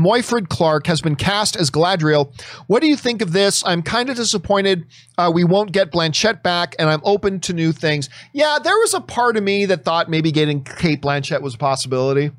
Clark 0.49 0.87
has 0.87 1.01
been 1.01 1.15
cast 1.15 1.55
as 1.55 1.69
Galadriel? 1.69 2.33
What 2.65 2.81
do 2.81 2.87
you 2.87 2.95
think 2.95 3.21
of 3.21 3.31
this? 3.31 3.63
I'm 3.63 3.83
kind 3.83 4.09
of 4.09 4.15
disappointed 4.15 4.87
uh, 5.19 5.31
we 5.31 5.43
won't 5.43 5.71
get 5.71 5.91
Blanchett 5.91 6.41
back, 6.41 6.75
and 6.79 6.89
I'm 6.89 7.01
open 7.03 7.39
to 7.41 7.53
new 7.53 7.71
things. 7.71 8.09
Yeah, 8.33 8.57
there 8.63 8.77
was 8.79 8.95
a 8.95 9.01
part 9.01 9.37
of 9.37 9.43
me 9.43 9.67
that 9.67 9.83
thought 9.85 10.09
maybe 10.09 10.31
getting 10.31 10.63
Cate 10.63 11.03
Blanchett 11.03 11.43
was 11.43 11.53
a 11.53 11.59
possibility. 11.59 12.31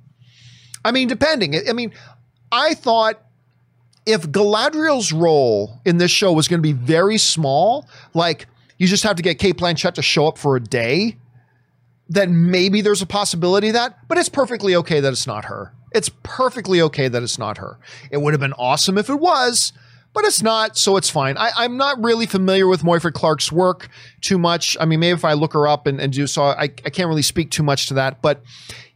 I 0.84 0.90
mean, 0.90 1.06
depending. 1.06 1.54
I 1.68 1.74
mean, 1.74 1.92
I 2.50 2.74
thought 2.74 3.22
if 4.04 4.22
Galadriel's 4.22 5.12
role 5.12 5.80
in 5.84 5.98
this 5.98 6.10
show 6.10 6.32
was 6.32 6.48
going 6.48 6.58
to 6.58 6.62
be 6.62 6.72
very 6.72 7.18
small, 7.18 7.88
like 8.14 8.48
you 8.78 8.86
just 8.86 9.04
have 9.04 9.16
to 9.16 9.22
get 9.22 9.38
Cate 9.38 9.56
Blanchett 9.56 9.94
to 9.94 10.02
show 10.02 10.26
up 10.26 10.38
for 10.38 10.56
a 10.56 10.60
day, 10.60 11.16
then 12.08 12.50
maybe 12.50 12.80
there's 12.80 13.02
a 13.02 13.06
possibility 13.06 13.70
that, 13.70 14.06
but 14.08 14.18
it's 14.18 14.28
perfectly 14.28 14.74
okay 14.76 15.00
that 15.00 15.12
it's 15.12 15.26
not 15.26 15.46
her. 15.46 15.72
It's 15.92 16.10
perfectly 16.22 16.80
okay 16.82 17.08
that 17.08 17.22
it's 17.22 17.38
not 17.38 17.58
her. 17.58 17.78
It 18.10 18.18
would 18.18 18.32
have 18.32 18.40
been 18.40 18.52
awesome 18.54 18.98
if 18.98 19.08
it 19.08 19.16
was, 19.16 19.72
but 20.12 20.24
it's 20.24 20.42
not, 20.42 20.76
so 20.76 20.96
it's 20.96 21.10
fine. 21.10 21.36
I, 21.36 21.64
am 21.64 21.76
not 21.76 22.02
really 22.02 22.26
familiar 22.26 22.66
with 22.66 22.82
Morfydd 22.82 23.14
Clark's 23.14 23.50
work 23.50 23.88
too 24.20 24.38
much. 24.38 24.76
I 24.80 24.84
mean, 24.84 25.00
maybe 25.00 25.14
if 25.14 25.24
I 25.24 25.32
look 25.32 25.52
her 25.52 25.66
up 25.66 25.86
and, 25.86 26.00
and 26.00 26.12
do 26.12 26.26
so, 26.26 26.44
I, 26.44 26.62
I 26.62 26.68
can't 26.68 27.08
really 27.08 27.22
speak 27.22 27.50
too 27.50 27.62
much 27.62 27.88
to 27.88 27.94
that. 27.94 28.22
But 28.22 28.42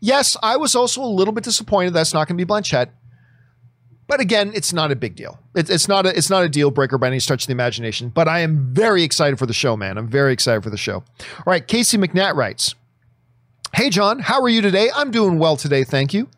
yes, 0.01 0.37
I 0.43 0.57
was 0.57 0.75
also 0.75 1.03
a 1.03 1.05
little 1.05 1.33
bit 1.33 1.45
disappointed 1.45 1.95
that's 1.95 2.15
not 2.15 2.29
going 2.29 2.39
to 2.39 2.45
be 2.45 2.51
Blanchett. 2.51 2.91
But 4.11 4.19
again, 4.19 4.51
it's 4.57 4.73
not 4.73 4.91
a 4.91 4.97
big 4.97 5.15
deal. 5.15 5.39
It's, 5.55 5.71
it's 5.71 5.87
not 5.87 6.05
a 6.05 6.09
it's 6.09 6.29
not 6.29 6.43
a 6.43 6.49
deal 6.49 6.73
breaker 6.73 6.99
by 6.99 7.07
any 7.07 7.21
stretch 7.21 7.45
of 7.45 7.47
the 7.47 7.53
imagination. 7.53 8.09
But 8.09 8.27
I 8.27 8.41
am 8.41 8.75
very 8.75 9.05
excited 9.05 9.39
for 9.39 9.47
the 9.47 9.53
show, 9.53 9.77
man. 9.77 9.97
I'm 9.97 10.09
very 10.09 10.33
excited 10.33 10.65
for 10.65 10.71
the 10.71 10.77
show. 10.77 10.97
All 10.97 11.45
right, 11.47 11.65
Casey 11.65 11.97
McNatt 11.97 12.35
writes. 12.35 12.75
Hey, 13.73 13.89
John, 13.89 14.19
how 14.19 14.43
are 14.43 14.49
you 14.49 14.63
today? 14.63 14.91
I'm 14.97 15.13
doing 15.13 15.39
well 15.39 15.57
today, 15.57 15.85
thank 15.85 16.13
you. 16.13 16.29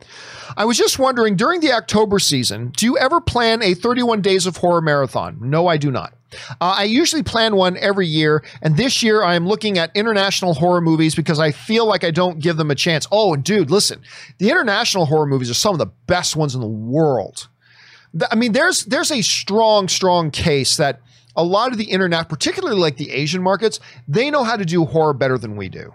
I 0.55 0.67
was 0.67 0.77
just 0.77 0.99
wondering 0.99 1.35
during 1.35 1.61
the 1.61 1.73
October 1.73 2.19
season, 2.19 2.73
do 2.77 2.85
you 2.85 2.99
ever 2.99 3.23
plan 3.23 3.63
a 3.63 3.73
31 3.73 4.21
Days 4.21 4.45
of 4.45 4.59
Horror 4.59 4.83
marathon? 4.83 5.39
No, 5.41 5.67
I 5.67 5.79
do 5.79 5.91
not. 5.91 6.13
Uh, 6.61 6.75
I 6.77 6.85
usually 6.85 7.23
plan 7.23 7.57
one 7.57 7.79
every 7.79 8.07
year, 8.07 8.45
and 8.61 8.77
this 8.77 9.03
year 9.03 9.23
I 9.23 9.35
am 9.35 9.47
looking 9.47 9.79
at 9.79 9.97
international 9.97 10.53
horror 10.53 10.83
movies 10.83 11.15
because 11.15 11.39
I 11.39 11.53
feel 11.53 11.87
like 11.87 12.05
I 12.05 12.11
don't 12.11 12.39
give 12.39 12.59
them 12.59 12.71
a 12.71 12.75
chance. 12.75 13.07
Oh, 13.11 13.33
and 13.33 13.43
dude, 13.43 13.71
listen, 13.71 14.03
the 14.37 14.51
international 14.51 15.07
horror 15.07 15.27
movies 15.27 15.51
are 15.51 15.55
some 15.55 15.75
of 15.75 15.79
the 15.79 15.91
best 16.07 16.37
ones 16.37 16.55
in 16.55 16.61
the 16.61 16.67
world. 16.67 17.49
I 18.31 18.35
mean, 18.35 18.53
there's 18.53 18.85
there's 18.85 19.11
a 19.11 19.23
strong, 19.23 19.89
strong 19.89 20.31
case 20.31 20.77
that 20.77 21.01
a 21.35 21.45
lot 21.45 21.73
of 21.73 21.79
the 21.79 21.85
internet, 21.85 22.29
particularly 22.29 22.79
like 22.79 22.97
the 22.97 23.11
Asian 23.11 23.43
markets, 23.43 23.81
they 24.07 24.31
know 24.31 24.45
how 24.45 24.57
to 24.57 24.65
do 24.65 24.85
horror 24.85 25.15
better 25.15 25.39
than 25.39 25.57
we 25.57 25.69
do. 25.69 25.95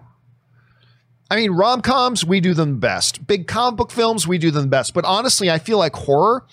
I 1.30 1.36
mean, 1.36 1.52
rom 1.52 1.82
coms, 1.82 2.26
we 2.26 2.40
do 2.40 2.54
them 2.54 2.80
best. 2.80 3.28
Big 3.28 3.48
comic 3.48 3.78
book 3.78 3.92
films, 3.92 4.28
we 4.28 4.38
do 4.38 4.50
them 4.50 4.70
best. 4.70 4.94
But 4.94 5.06
honestly, 5.06 5.52
I 5.52 5.60
feel 5.60 5.78
like 5.78 5.94
horror, 5.94 6.46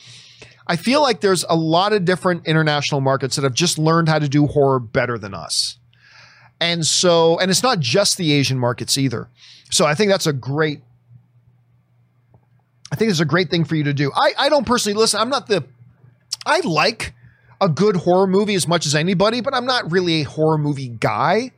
I 0.67 0.77
feel 0.77 1.01
like 1.01 1.21
there's 1.21 1.45
a 1.49 1.55
lot 1.55 1.93
of 1.93 2.05
different 2.05 2.47
international 2.47 3.01
markets 3.01 3.37
that 3.37 3.43
have 3.43 3.55
just 3.55 3.79
learned 3.79 4.09
how 4.09 4.19
to 4.19 4.29
do 4.29 4.47
horror 4.47 4.81
better 4.81 5.17
than 5.17 5.33
us. 5.33 5.79
And 6.61 6.85
so, 6.85 7.39
and 7.39 7.51
it's 7.51 7.63
not 7.63 7.79
just 7.79 8.17
the 8.17 8.33
Asian 8.33 8.59
markets 8.59 8.99
either. 8.99 9.29
So 9.71 9.87
I 9.87 9.95
think 9.95 10.11
that's 10.11 10.27
a 10.27 10.33
great 10.33 10.81
I 12.95 12.97
think 12.97 13.11
it's 13.11 13.19
a 13.19 13.25
great 13.25 13.51
thing 13.51 13.65
for 13.65 13.75
you 13.75 13.83
to 13.83 13.93
do. 13.93 14.13
I, 14.15 14.35
I 14.39 14.49
don't 14.49 14.65
personally 14.65 14.97
listen. 14.97 15.21
I'm 15.21 15.29
not 15.29 15.49
the 15.49 15.65
I 16.47 16.61
like 16.61 17.13
a 17.61 17.69
good 17.69 17.97
horror 17.97 18.29
movie 18.29 18.55
as 18.55 18.69
much 18.69 18.87
as 18.87 18.95
anybody, 18.95 19.41
but 19.41 19.53
I'm 19.53 19.67
not 19.67 19.91
really 19.91 20.21
a 20.21 20.23
horror 20.23 20.59
movie 20.59 20.91
guy. 20.91 21.51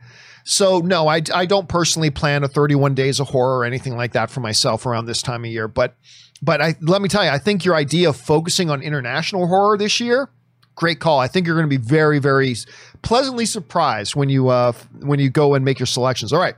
So 0.44 0.78
no, 0.78 1.08
I, 1.08 1.20
I 1.34 1.44
don't 1.44 1.68
personally 1.68 2.08
plan 2.08 2.42
a 2.42 2.48
31 2.48 2.94
days 2.94 3.20
of 3.20 3.28
horror 3.28 3.58
or 3.58 3.64
anything 3.66 3.98
like 3.98 4.12
that 4.12 4.30
for 4.30 4.40
myself 4.40 4.86
around 4.86 5.04
this 5.04 5.20
time 5.20 5.44
of 5.44 5.50
year. 5.50 5.68
But 5.68 5.94
but 6.40 6.62
I 6.62 6.76
let 6.80 7.02
me 7.02 7.10
tell 7.10 7.22
you, 7.22 7.28
I 7.28 7.38
think 7.38 7.66
your 7.66 7.74
idea 7.74 8.08
of 8.08 8.16
focusing 8.16 8.70
on 8.70 8.80
international 8.80 9.46
horror 9.46 9.76
this 9.76 10.00
year, 10.00 10.30
great 10.74 11.00
call. 11.00 11.20
I 11.20 11.28
think 11.28 11.46
you're 11.46 11.56
going 11.56 11.68
to 11.68 11.78
be 11.78 11.84
very 11.84 12.18
very 12.18 12.56
pleasantly 13.02 13.44
surprised 13.44 14.16
when 14.16 14.30
you 14.30 14.48
uh 14.48 14.72
when 15.00 15.20
you 15.20 15.28
go 15.28 15.54
and 15.54 15.66
make 15.66 15.78
your 15.78 15.86
selections. 15.86 16.32
All 16.32 16.40
right. 16.40 16.56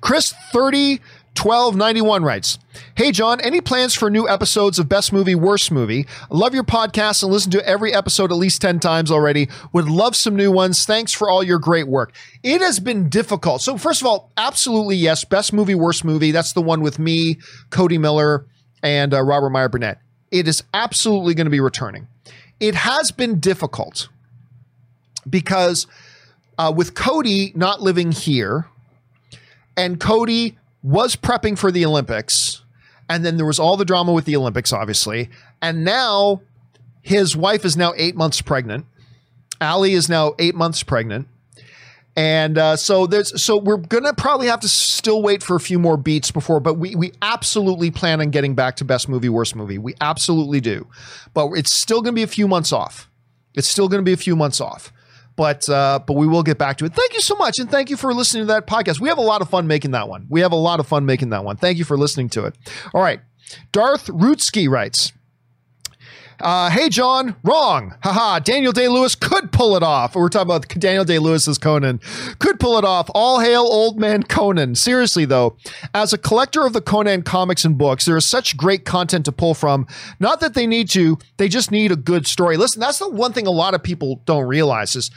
Chris 0.00 0.34
30 0.52 1.00
1291 1.36 2.22
writes, 2.22 2.58
Hey 2.96 3.12
John, 3.12 3.40
any 3.40 3.60
plans 3.60 3.94
for 3.94 4.10
new 4.10 4.28
episodes 4.28 4.78
of 4.78 4.88
Best 4.88 5.12
Movie, 5.12 5.34
Worst 5.34 5.70
Movie? 5.70 6.06
Love 6.28 6.54
your 6.54 6.64
podcast 6.64 7.22
and 7.22 7.32
listen 7.32 7.50
to 7.52 7.66
every 7.66 7.94
episode 7.94 8.30
at 8.30 8.36
least 8.36 8.60
10 8.60 8.78
times 8.80 9.10
already. 9.10 9.48
Would 9.72 9.88
love 9.88 10.16
some 10.16 10.36
new 10.36 10.50
ones. 10.50 10.84
Thanks 10.84 11.12
for 11.12 11.30
all 11.30 11.42
your 11.42 11.58
great 11.58 11.88
work. 11.88 12.12
It 12.42 12.60
has 12.60 12.78
been 12.78 13.08
difficult. 13.08 13.62
So, 13.62 13.78
first 13.78 14.02
of 14.02 14.06
all, 14.06 14.30
absolutely 14.36 14.96
yes. 14.96 15.24
Best 15.24 15.52
Movie, 15.52 15.74
Worst 15.74 16.04
Movie. 16.04 16.30
That's 16.30 16.52
the 16.52 16.62
one 16.62 16.82
with 16.82 16.98
me, 16.98 17.38
Cody 17.70 17.96
Miller, 17.96 18.46
and 18.82 19.14
uh, 19.14 19.22
Robert 19.22 19.50
Meyer 19.50 19.68
Burnett. 19.68 19.98
It 20.30 20.46
is 20.46 20.62
absolutely 20.74 21.34
going 21.34 21.46
to 21.46 21.50
be 21.50 21.60
returning. 21.60 22.06
It 22.58 22.74
has 22.74 23.12
been 23.12 23.40
difficult 23.40 24.08
because 25.28 25.86
uh, 26.58 26.72
with 26.76 26.94
Cody 26.94 27.52
not 27.54 27.80
living 27.80 28.12
here, 28.12 28.66
and 29.76 29.98
Cody 29.98 30.58
was 30.82 31.16
prepping 31.16 31.58
for 31.58 31.70
the 31.70 31.84
Olympics, 31.84 32.62
and 33.08 33.24
then 33.24 33.36
there 33.36 33.46
was 33.46 33.58
all 33.58 33.76
the 33.76 33.84
drama 33.84 34.12
with 34.12 34.24
the 34.24 34.36
Olympics, 34.36 34.72
obviously, 34.72 35.28
and 35.60 35.84
now 35.84 36.40
his 37.02 37.36
wife 37.36 37.64
is 37.64 37.76
now 37.76 37.92
eight 37.96 38.16
months 38.16 38.40
pregnant. 38.40 38.86
Allie 39.60 39.92
is 39.92 40.08
now 40.08 40.34
eight 40.38 40.54
months 40.54 40.82
pregnant. 40.82 41.28
And 42.16 42.58
uh, 42.58 42.76
so 42.76 43.06
there's 43.06 43.40
so 43.40 43.56
we're 43.56 43.76
gonna 43.76 44.12
probably 44.12 44.48
have 44.48 44.60
to 44.60 44.68
still 44.68 45.22
wait 45.22 45.42
for 45.42 45.54
a 45.54 45.60
few 45.60 45.78
more 45.78 45.96
beats 45.96 46.30
before, 46.30 46.58
but 46.58 46.74
we 46.74 46.96
we 46.96 47.12
absolutely 47.22 47.90
plan 47.90 48.20
on 48.20 48.30
getting 48.30 48.54
back 48.54 48.76
to 48.76 48.84
best 48.84 49.08
movie, 49.08 49.28
worst 49.28 49.54
movie. 49.54 49.78
We 49.78 49.94
absolutely 50.00 50.60
do, 50.60 50.88
but 51.34 51.50
it's 51.52 51.72
still 51.72 52.02
gonna 52.02 52.14
be 52.14 52.24
a 52.24 52.28
few 52.28 52.48
months 52.48 52.72
off. 52.72 53.08
It's 53.54 53.68
still 53.68 53.88
gonna 53.88 54.02
be 54.02 54.12
a 54.12 54.18
few 54.18 54.34
months 54.34 54.60
off 54.60 54.92
but 55.40 55.66
uh, 55.70 55.98
but 56.06 56.16
we 56.16 56.26
will 56.26 56.42
get 56.42 56.58
back 56.58 56.76
to 56.76 56.84
it. 56.84 56.92
Thank 56.92 57.14
you 57.14 57.22
so 57.22 57.34
much, 57.34 57.58
and 57.58 57.70
thank 57.70 57.88
you 57.88 57.96
for 57.96 58.12
listening 58.12 58.42
to 58.42 58.46
that 58.48 58.66
podcast. 58.66 59.00
We 59.00 59.08
have 59.08 59.16
a 59.16 59.22
lot 59.22 59.40
of 59.40 59.48
fun 59.48 59.66
making 59.66 59.92
that 59.92 60.06
one. 60.06 60.26
We 60.28 60.42
have 60.42 60.52
a 60.52 60.56
lot 60.56 60.80
of 60.80 60.86
fun 60.86 61.06
making 61.06 61.30
that 61.30 61.44
one. 61.44 61.56
Thank 61.56 61.78
you 61.78 61.84
for 61.86 61.96
listening 61.96 62.28
to 62.30 62.44
it. 62.44 62.54
All 62.92 63.00
right, 63.00 63.20
Darth 63.72 64.08
Rootsky 64.08 64.68
writes. 64.68 65.14
Uh, 66.40 66.70
hey, 66.70 66.88
John, 66.88 67.36
wrong. 67.44 67.94
Haha, 68.02 68.38
Daniel 68.38 68.72
Day 68.72 68.88
Lewis 68.88 69.14
could 69.14 69.52
pull 69.52 69.76
it 69.76 69.82
off. 69.82 70.14
We're 70.14 70.28
talking 70.30 70.48
about 70.48 70.68
Daniel 70.68 71.04
Day 71.04 71.18
Lewis's 71.18 71.58
Conan. 71.58 72.00
Could 72.38 72.58
pull 72.58 72.78
it 72.78 72.84
off. 72.84 73.10
All 73.14 73.40
hail 73.40 73.62
old 73.62 74.00
man 74.00 74.22
Conan. 74.22 74.74
Seriously, 74.74 75.26
though, 75.26 75.56
as 75.94 76.12
a 76.12 76.18
collector 76.18 76.64
of 76.64 76.72
the 76.72 76.80
Conan 76.80 77.22
comics 77.22 77.64
and 77.64 77.76
books, 77.76 78.06
there 78.06 78.16
is 78.16 78.24
such 78.24 78.56
great 78.56 78.84
content 78.86 79.26
to 79.26 79.32
pull 79.32 79.52
from. 79.52 79.86
Not 80.18 80.40
that 80.40 80.54
they 80.54 80.66
need 80.66 80.88
to, 80.90 81.18
they 81.36 81.48
just 81.48 81.70
need 81.70 81.92
a 81.92 81.96
good 81.96 82.26
story. 82.26 82.56
Listen, 82.56 82.80
that's 82.80 82.98
the 82.98 83.08
one 83.10 83.32
thing 83.32 83.46
a 83.46 83.50
lot 83.50 83.74
of 83.74 83.82
people 83.82 84.22
don't 84.24 84.46
realize 84.46 84.96
is 84.96 85.10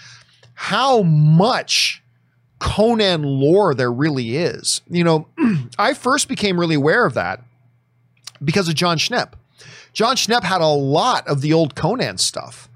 how 0.56 1.04
much 1.04 2.04
Conan 2.60 3.24
lore 3.24 3.74
there 3.74 3.92
really 3.92 4.36
is. 4.38 4.82
You 4.90 5.04
know, 5.06 5.28
I 5.78 5.94
first 5.94 6.28
became 6.28 6.60
really 6.60 6.76
aware 6.76 7.06
of 7.06 7.14
that 7.14 7.42
because 8.44 8.68
of 8.68 8.76
Jon 8.76 8.98
Schnepp. 8.98 9.34
Jon 9.94 10.16
Schnepp 10.16 10.44
had 10.44 10.62
a 10.62 10.68
lot 10.68 11.28
of 11.28 11.42
the 11.42 11.54
old 11.54 11.76
Conan 11.76 12.18
stuff. 12.18 12.70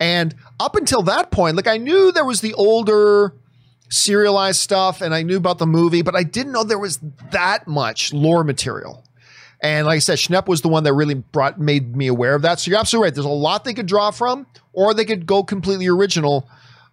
And 0.00 0.34
up 0.60 0.76
until 0.76 1.02
that 1.02 1.30
point, 1.30 1.56
like 1.56 1.66
I 1.66 1.76
knew 1.76 2.12
there 2.12 2.24
was 2.24 2.40
the 2.40 2.54
older 2.54 3.34
serialized 3.90 4.60
stuff 4.60 5.00
and 5.00 5.14
I 5.14 5.22
knew 5.22 5.36
about 5.36 5.58
the 5.58 5.66
movie, 5.66 6.02
but 6.02 6.14
I 6.14 6.22
didn't 6.22 6.52
know 6.52 6.62
there 6.62 6.78
was 6.78 7.00
that 7.32 7.66
much 7.66 8.12
lore 8.12 8.44
material. 8.44 9.02
And 9.60 9.86
like 9.86 9.96
I 9.96 9.98
said, 9.98 10.18
Schnepp 10.18 10.46
was 10.46 10.60
the 10.60 10.68
one 10.68 10.84
that 10.84 10.92
really 10.92 11.14
brought 11.14 11.58
made 11.58 11.96
me 11.96 12.06
aware 12.06 12.34
of 12.34 12.42
that. 12.42 12.60
So 12.60 12.70
you're 12.70 12.78
absolutely 12.78 13.06
right. 13.06 13.14
There's 13.14 13.24
a 13.24 13.30
lot 13.30 13.64
they 13.64 13.74
could 13.74 13.86
draw 13.86 14.12
from, 14.12 14.46
or 14.72 14.94
they 14.94 15.04
could 15.04 15.26
go 15.26 15.42
completely 15.42 15.88
original. 15.88 16.48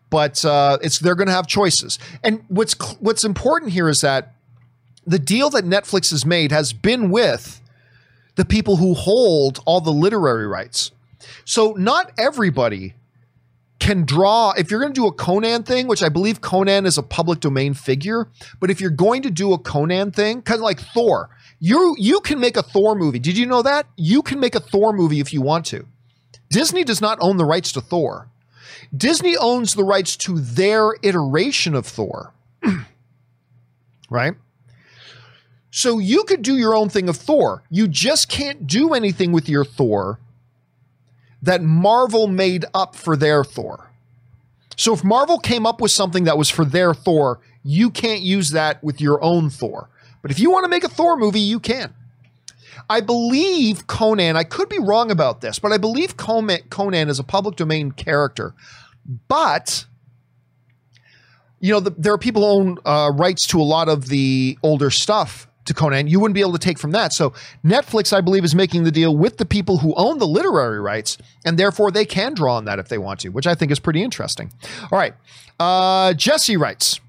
But 0.09 0.43
uh, 0.43 0.79
it's 0.81 0.97
they're 0.99 1.15
going 1.15 1.27
to 1.27 1.33
have 1.33 1.45
choices. 1.45 1.99
And 2.23 2.43
what's 2.47 2.73
what's 2.99 3.23
important 3.23 3.71
here 3.71 3.87
is 3.87 4.01
that 4.01 4.33
the 5.05 5.19
deal 5.19 5.51
that 5.51 5.65
Netflix 5.65 6.09
has 6.09 6.25
made 6.25 6.51
has 6.51 6.73
been 6.73 7.11
with 7.11 7.61
the 8.35 8.45
people 8.45 8.77
who 8.77 8.93
hold 8.93 9.59
all 9.65 9.81
the 9.81 9.91
literary 9.91 10.47
rights. 10.47 10.91
So 11.45 11.73
not 11.77 12.11
everybody 12.17 12.93
can 13.79 14.05
draw 14.05 14.51
if 14.57 14.71
you're 14.71 14.79
going 14.79 14.93
to 14.93 14.99
do 14.99 15.07
a 15.07 15.11
Conan 15.11 15.63
thing, 15.63 15.87
which 15.87 16.01
I 16.01 16.09
believe 16.09 16.41
Conan 16.41 16.85
is 16.85 16.97
a 16.97 17.03
public 17.03 17.39
domain 17.39 17.73
figure, 17.73 18.29
but 18.59 18.71
if 18.71 18.79
you're 18.79 18.89
going 18.89 19.21
to 19.23 19.31
do 19.31 19.53
a 19.53 19.57
Conan 19.57 20.11
thing, 20.11 20.41
kind 20.41 20.59
of 20.59 20.63
like 20.63 20.79
Thor, 20.79 21.29
you 21.59 21.95
you 21.97 22.19
can 22.21 22.39
make 22.39 22.57
a 22.57 22.63
Thor 22.63 22.95
movie. 22.95 23.19
Did 23.19 23.37
you 23.37 23.45
know 23.45 23.61
that? 23.61 23.87
You 23.95 24.21
can 24.21 24.39
make 24.39 24.55
a 24.55 24.59
Thor 24.59 24.93
movie 24.93 25.19
if 25.19 25.33
you 25.33 25.41
want 25.41 25.65
to. 25.67 25.85
Disney 26.49 26.83
does 26.83 27.01
not 27.01 27.17
own 27.21 27.37
the 27.37 27.45
rights 27.45 27.71
to 27.73 27.81
Thor. 27.81 28.29
Disney 28.95 29.35
owns 29.35 29.73
the 29.73 29.83
rights 29.83 30.15
to 30.17 30.39
their 30.39 30.95
iteration 31.01 31.75
of 31.75 31.85
Thor. 31.85 32.33
right? 34.09 34.35
So 35.75 35.99
you 35.99 36.23
could 36.23 36.41
do 36.41 36.55
your 36.55 36.73
own 36.73 36.87
thing 36.87 37.09
of 37.09 37.17
Thor. 37.17 37.61
You 37.69 37.89
just 37.89 38.29
can't 38.29 38.65
do 38.65 38.93
anything 38.93 39.33
with 39.33 39.49
your 39.49 39.65
Thor 39.65 40.21
that 41.41 41.61
Marvel 41.61 42.27
made 42.27 42.63
up 42.73 42.95
for 42.95 43.17
their 43.17 43.43
Thor. 43.43 43.91
So 44.77 44.93
if 44.93 45.03
Marvel 45.03 45.37
came 45.37 45.65
up 45.65 45.81
with 45.81 45.91
something 45.91 46.23
that 46.23 46.37
was 46.37 46.49
for 46.49 46.63
their 46.63 46.93
Thor, 46.93 47.41
you 47.61 47.91
can't 47.91 48.21
use 48.21 48.51
that 48.51 48.81
with 48.85 49.01
your 49.01 49.21
own 49.21 49.49
Thor. 49.49 49.89
But 50.21 50.31
if 50.31 50.39
you 50.39 50.49
want 50.49 50.63
to 50.63 50.69
make 50.69 50.85
a 50.85 50.87
Thor 50.87 51.17
movie, 51.17 51.41
you 51.41 51.59
can. 51.59 51.93
I 52.89 53.01
believe 53.01 53.85
Conan, 53.85 54.37
I 54.37 54.45
could 54.45 54.69
be 54.69 54.79
wrong 54.79 55.11
about 55.11 55.41
this, 55.41 55.59
but 55.59 55.73
I 55.73 55.77
believe 55.77 56.15
Conan 56.15 57.09
is 57.09 57.19
a 57.19 57.23
public 57.23 57.57
domain 57.57 57.91
character. 57.91 58.53
But 59.27 59.85
you 61.59 61.73
know, 61.73 61.81
the, 61.81 61.89
there 61.97 62.13
are 62.13 62.17
people 62.17 62.43
who 62.43 62.61
own 62.61 62.77
uh, 62.85 63.11
rights 63.13 63.45
to 63.47 63.59
a 63.59 63.63
lot 63.63 63.89
of 63.89 64.07
the 64.07 64.57
older 64.63 64.89
stuff 64.89 65.49
to 65.65 65.73
Conan, 65.73 66.07
you 66.07 66.19
wouldn't 66.19 66.35
be 66.35 66.41
able 66.41 66.53
to 66.53 66.59
take 66.59 66.79
from 66.79 66.91
that. 66.91 67.11
So 67.11 67.33
Netflix, 67.63 68.13
I 68.13 68.21
believe, 68.21 68.43
is 68.43 68.55
making 68.55 68.83
the 68.83 68.91
deal 68.91 69.15
with 69.15 69.37
the 69.37 69.45
people 69.45 69.79
who 69.79 69.93
own 69.95 70.19
the 70.19 70.27
literary 70.27 70.79
rights, 70.79 71.17
and 71.43 71.57
therefore 71.57 71.91
they 71.91 72.05
can 72.05 72.33
draw 72.33 72.55
on 72.55 72.65
that 72.65 72.79
if 72.79 72.87
they 72.87 72.97
want 72.97 73.19
to, 73.21 73.29
which 73.29 73.47
I 73.47 73.55
think 73.55 73.71
is 73.71 73.79
pretty 73.79 74.03
interesting. 74.03 74.51
All 74.91 74.97
right. 74.97 75.13
Uh, 75.59 76.13
Jesse 76.13 76.57
writes. 76.57 76.99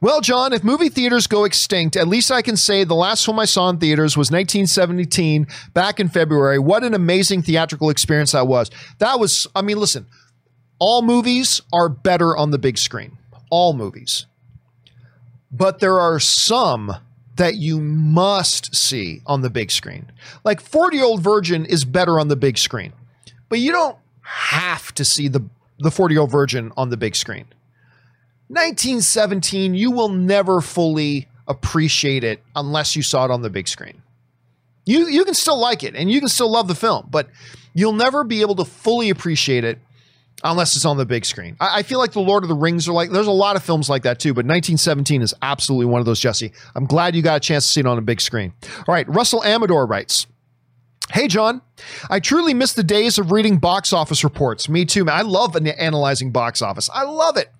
Well, 0.00 0.20
John, 0.20 0.52
if 0.52 0.62
movie 0.62 0.88
theaters 0.88 1.26
go 1.26 1.44
extinct, 1.44 1.96
at 1.96 2.08
least 2.08 2.30
I 2.30 2.42
can 2.42 2.56
say 2.56 2.84
the 2.84 2.94
last 2.94 3.24
film 3.24 3.38
I 3.38 3.44
saw 3.44 3.68
in 3.70 3.78
theaters 3.78 4.16
was 4.16 4.30
1917 4.30 5.46
back 5.74 6.00
in 6.00 6.08
February. 6.08 6.58
What 6.58 6.84
an 6.84 6.92
amazing 6.92 7.42
theatrical 7.42 7.88
experience 7.88 8.32
that 8.32 8.46
was. 8.46 8.70
That 8.98 9.18
was, 9.18 9.46
I 9.54 9.62
mean, 9.62 9.78
listen, 9.78 10.06
all 10.78 11.02
movies 11.02 11.62
are 11.72 11.88
better 11.88 12.36
on 12.36 12.50
the 12.50 12.58
big 12.58 12.78
screen. 12.78 13.16
All 13.50 13.72
movies. 13.72 14.26
But 15.50 15.78
there 15.78 15.98
are 15.98 16.20
some 16.20 16.96
that 17.36 17.56
you 17.56 17.80
must 17.80 18.74
see 18.74 19.22
on 19.26 19.42
the 19.42 19.50
big 19.50 19.70
screen. 19.70 20.10
Like 20.44 20.60
40 20.60 20.96
year 20.96 21.06
old 21.06 21.22
virgin 21.22 21.64
is 21.66 21.84
better 21.84 22.18
on 22.18 22.28
the 22.28 22.36
big 22.36 22.58
screen, 22.58 22.92
but 23.48 23.58
you 23.58 23.72
don't 23.72 23.96
have 24.22 24.92
to 24.94 25.04
see 25.04 25.28
the, 25.28 25.44
the 25.78 25.90
40 25.90 26.14
year 26.14 26.22
old 26.22 26.30
virgin 26.30 26.72
on 26.76 26.90
the 26.90 26.96
big 26.96 27.14
screen. 27.14 27.46
1917, 28.48 29.74
you 29.74 29.90
will 29.90 30.08
never 30.08 30.60
fully 30.60 31.28
appreciate 31.48 32.24
it 32.24 32.42
unless 32.54 32.96
you 32.96 33.02
saw 33.02 33.24
it 33.24 33.30
on 33.30 33.42
the 33.42 33.50
big 33.50 33.68
screen. 33.68 34.02
You, 34.84 35.06
you 35.08 35.24
can 35.24 35.34
still 35.34 35.58
like 35.58 35.82
it 35.82 35.96
and 35.96 36.10
you 36.10 36.20
can 36.20 36.28
still 36.28 36.50
love 36.50 36.68
the 36.68 36.74
film, 36.74 37.08
but 37.10 37.28
you'll 37.74 37.92
never 37.92 38.24
be 38.24 38.40
able 38.40 38.54
to 38.56 38.64
fully 38.64 39.10
appreciate 39.10 39.64
it 39.64 39.78
unless 40.44 40.76
it's 40.76 40.84
on 40.84 40.96
the 40.96 41.06
big 41.06 41.24
screen. 41.24 41.56
I, 41.60 41.78
I, 41.78 41.82
feel 41.82 41.98
like 41.98 42.12
the 42.12 42.20
Lord 42.20 42.42
of 42.42 42.48
the 42.48 42.54
Rings 42.54 42.88
are 42.88 42.92
like 42.92 43.10
there's 43.10 43.26
a 43.26 43.32
lot 43.32 43.56
of 43.56 43.62
films 43.62 43.88
like 43.88 44.02
that 44.02 44.18
too, 44.18 44.30
but 44.34 44.44
1917 44.44 45.22
is 45.22 45.34
absolutely 45.42 45.86
one 45.86 46.00
of 46.00 46.06
those. 46.06 46.20
Jesse, 46.20 46.52
I'm 46.74 46.86
glad 46.86 47.14
you 47.14 47.22
got 47.22 47.36
a 47.36 47.40
chance 47.40 47.66
to 47.66 47.72
see 47.72 47.80
it 47.80 47.86
on 47.86 47.98
a 47.98 48.02
big 48.02 48.20
screen. 48.20 48.52
All 48.86 48.94
right, 48.94 49.08
Russell 49.08 49.42
Amador 49.44 49.86
writes. 49.86 50.26
Hey, 51.12 51.28
John. 51.28 51.62
I 52.10 52.18
truly 52.18 52.52
miss 52.52 52.72
the 52.72 52.82
days 52.82 53.16
of 53.16 53.30
reading 53.30 53.58
box 53.58 53.92
office 53.92 54.24
reports. 54.24 54.68
Me 54.68 54.84
too, 54.84 55.04
man. 55.04 55.14
I 55.16 55.20
love 55.22 55.54
an- 55.54 55.68
analyzing 55.68 56.32
box 56.32 56.62
office. 56.62 56.90
I 56.92 57.04
love 57.04 57.36
it. 57.36 57.52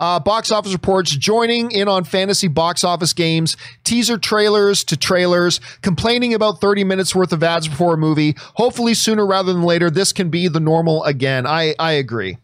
Uh, 0.00 0.20
box 0.20 0.50
office 0.50 0.72
reports, 0.72 1.10
joining 1.10 1.70
in 1.70 1.86
on 1.86 2.04
fantasy 2.04 2.48
box 2.48 2.82
office 2.82 3.12
games, 3.12 3.58
teaser 3.82 4.16
trailers 4.16 4.84
to 4.84 4.96
trailers, 4.96 5.60
complaining 5.82 6.32
about 6.32 6.60
30 6.62 6.84
minutes 6.84 7.14
worth 7.14 7.32
of 7.32 7.42
ads 7.42 7.68
before 7.68 7.94
a 7.94 7.98
movie. 7.98 8.36
Hopefully, 8.54 8.94
sooner 8.94 9.26
rather 9.26 9.52
than 9.52 9.64
later, 9.64 9.90
this 9.90 10.12
can 10.12 10.30
be 10.30 10.48
the 10.48 10.60
normal 10.60 11.04
again. 11.04 11.46
I, 11.46 11.74
I 11.78 11.92
agree. 11.92 12.38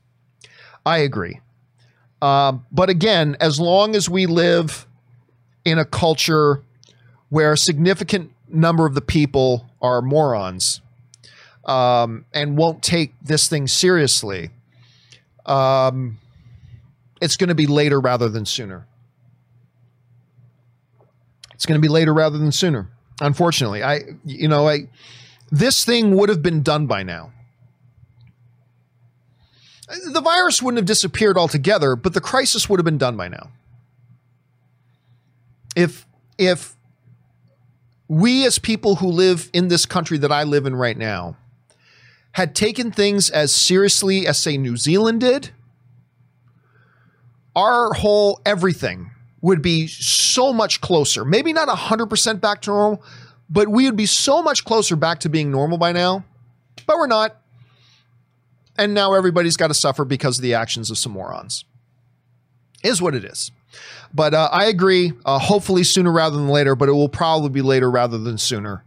I 0.85 0.99
agree. 0.99 1.41
Um, 2.20 2.66
but 2.70 2.91
again, 2.91 3.37
as 3.41 3.59
long 3.59 3.97
as 3.97 4.11
we 4.11 4.27
live 4.27 4.87
in 5.65 5.78
a 5.78 5.87
culture 5.87 6.62
where 7.31 7.53
a 7.53 7.57
significant 7.57 8.32
number 8.49 8.85
of 8.85 8.95
the 8.95 9.01
people 9.01 9.69
are 9.81 10.02
morons 10.02 10.81
um, 11.65 12.24
and 12.32 12.57
won't 12.57 12.82
take 12.82 13.15
this 13.23 13.48
thing 13.48 13.66
seriously, 13.66 14.51
um, 15.47 16.19
it's 17.20 17.36
going 17.36 17.48
to 17.48 17.55
be 17.55 17.66
later 17.66 18.01
rather 18.01 18.28
than 18.28 18.47
sooner. 18.47 18.86
It's 21.55 21.66
going 21.66 21.78
to 21.78 21.82
be 21.82 21.93
later 21.93 22.15
rather 22.15 22.39
than 22.39 22.52
sooner. 22.52 22.89
Unfortunately, 23.20 23.82
I, 23.82 24.01
you 24.24 24.48
know, 24.48 24.66
I, 24.69 24.89
this 25.51 25.85
thing 25.85 26.16
would 26.16 26.31
have 26.31 26.43
been 26.43 26.62
done 26.62 26.86
by 26.86 27.02
now. 27.02 27.32
The 30.12 30.20
virus 30.20 30.62
wouldn't 30.62 30.78
have 30.78 30.86
disappeared 30.86 31.36
altogether, 31.36 31.97
but 31.97 32.15
the 32.15 32.20
crisis 32.20 32.69
would 32.69 32.78
have 32.78 32.85
been 32.85 32.97
done 32.97 33.16
by 33.16 33.28
now. 33.28 33.51
If, 35.77 36.07
if 36.39 36.77
we 38.11 38.45
as 38.45 38.59
people 38.59 38.97
who 38.97 39.07
live 39.07 39.49
in 39.53 39.69
this 39.69 39.87
country 39.87 40.19
that 40.19 40.32
I 40.32 40.43
live 40.43 40.66
in 40.66 40.74
right 40.74 40.99
now 40.99 41.37
had 42.32 42.57
taken 42.57 42.91
things 42.91 43.31
as 43.31 43.55
seriously 43.55 44.27
as, 44.27 44.37
say, 44.37 44.59
New 44.59 44.77
Zealand 44.77 45.20
did, 45.20 45.51
our 47.55 47.93
whole 47.93 48.41
everything 48.45 49.12
would 49.41 49.62
be 49.62 49.87
so 49.87 50.53
much 50.53 50.81
closer. 50.81 51.24
Maybe 51.24 51.53
not 51.53 51.69
100% 51.69 52.41
back 52.41 52.62
to 52.62 52.70
normal, 52.70 53.05
but 53.49 53.69
we 53.69 53.85
would 53.85 53.97
be 53.97 54.07
so 54.07 54.43
much 54.43 54.65
closer 54.65 54.97
back 54.97 55.20
to 55.20 55.28
being 55.28 55.53
normal 55.53 55.78
by 55.78 55.93
now. 55.93 56.24
But 56.87 56.97
we're 56.97 57.07
not. 57.07 57.41
And 58.77 58.93
now 58.93 59.15
everybody's 59.15 59.57
got 59.57 59.69
to 59.69 59.74
suffer 59.74 60.05
because 60.05 60.37
of 60.39 60.43
the 60.43 60.55
actions 60.55 60.91
of 60.91 60.99
some 60.99 61.12
morons. 61.12 61.65
Is 62.82 63.01
what 63.01 63.15
it 63.15 63.24
is. 63.24 63.53
But 64.12 64.34
uh, 64.34 64.48
I 64.52 64.66
agree. 64.66 65.12
Uh, 65.24 65.38
hopefully 65.38 65.84
sooner 65.84 66.10
rather 66.10 66.36
than 66.36 66.48
later, 66.48 66.74
but 66.74 66.88
it 66.88 66.92
will 66.92 67.09
probably 67.09 67.51
be 67.51 67.62
later 67.62 67.90
rather 67.90 68.18
than 68.18 68.38
sooner, 68.38 68.84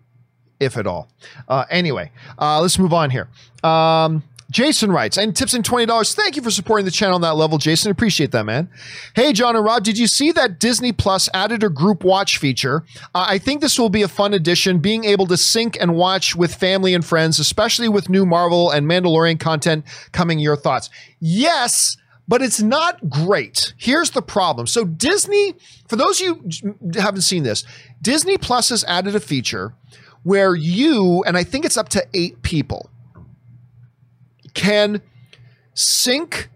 if 0.60 0.78
at 0.78 0.88
all. 0.88 1.10
Uh, 1.48 1.66
anyway, 1.70 2.12
uh, 2.40 2.62
let's 2.62 2.78
move 2.78 2.94
on 2.94 3.10
here. 3.10 3.30
Um, 3.64 4.24
Jason 4.54 4.92
writes, 4.92 5.18
and 5.18 5.36
tips 5.36 5.56
in 5.56 5.64
$20. 5.64 6.14
Thank 6.14 6.36
you 6.36 6.42
for 6.44 6.52
supporting 6.52 6.86
the 6.86 6.92
channel 6.92 7.16
on 7.16 7.22
that 7.22 7.36
level, 7.36 7.58
Jason. 7.58 7.90
Appreciate 7.90 8.32
that, 8.32 8.46
man. 8.46 8.70
Hey, 9.16 9.34
John 9.34 9.56
and 9.56 9.66
Rob, 9.66 9.84
did 9.84 9.98
you 9.98 10.06
see 10.06 10.32
that 10.32 10.60
Disney 10.60 10.92
Plus 10.92 11.28
added 11.34 11.64
a 11.64 11.70
group 11.70 12.04
watch 12.04 12.38
feature? 12.38 12.86
Uh, 13.16 13.26
I 13.28 13.40
think 13.40 13.62
this 13.62 13.80
will 13.80 13.90
be 13.90 14.04
a 14.04 14.08
fun 14.08 14.34
addition, 14.34 14.78
being 14.78 15.06
able 15.06 15.26
to 15.28 15.38
sync 15.38 15.76
and 15.82 15.96
watch 15.96 16.36
with 16.36 16.54
family 16.54 16.94
and 16.94 17.04
friends, 17.04 17.40
especially 17.40 17.90
with 17.90 18.10
new 18.10 18.28
Marvel 18.28 18.70
and 18.70 18.86
Mandalorian 18.86 19.40
content 19.40 19.86
coming. 20.12 20.38
Your 20.38 20.56
thoughts? 20.56 20.92
Yes, 21.20 21.98
but 22.28 22.42
it's 22.42 22.62
not 22.62 23.10
great. 23.10 23.74
Here's 23.78 24.12
the 24.12 24.22
problem. 24.22 24.68
So 24.68 24.86
Disney, 24.86 25.56
for 25.88 25.96
those 25.96 26.22
of 26.22 26.26
you 26.26 26.50
who 26.62 27.00
haven't 27.00 27.22
seen 27.22 27.44
this, 27.44 27.64
Disney 28.02 28.38
Plus 28.38 28.70
has 28.70 28.84
added 28.86 29.16
a 29.16 29.20
feature 29.20 29.74
where 30.24 30.56
you, 30.56 31.24
and 31.26 31.38
I 31.38 31.44
think 31.44 31.66
it's 31.66 31.78
up 31.78 31.90
to 31.90 32.06
eight 32.14 32.42
people, 32.42 32.90
can 34.54 35.02
sync 35.74 36.50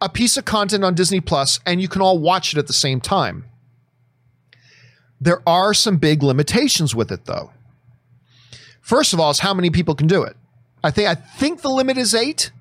a 0.00 0.08
piece 0.08 0.36
of 0.36 0.44
content 0.44 0.84
on 0.84 0.94
Disney 0.94 1.20
Plus 1.20 1.60
and 1.64 1.80
you 1.80 1.88
can 1.88 2.02
all 2.02 2.18
watch 2.18 2.52
it 2.52 2.58
at 2.58 2.66
the 2.66 2.72
same 2.72 3.00
time. 3.00 3.44
There 5.20 5.40
are 5.48 5.72
some 5.72 5.96
big 5.96 6.22
limitations 6.22 6.94
with 6.94 7.10
it 7.10 7.24
though. 7.24 7.52
First 8.80 9.12
of 9.12 9.20
all, 9.20 9.30
is 9.30 9.40
how 9.40 9.54
many 9.54 9.70
people 9.70 9.94
can 9.94 10.06
do 10.06 10.22
it. 10.22 10.36
I 10.84 10.90
think 10.90 11.08
I 11.08 11.14
think 11.14 11.62
the 11.62 11.70
limit 11.70 11.96
is 11.96 12.14
8. 12.14 12.52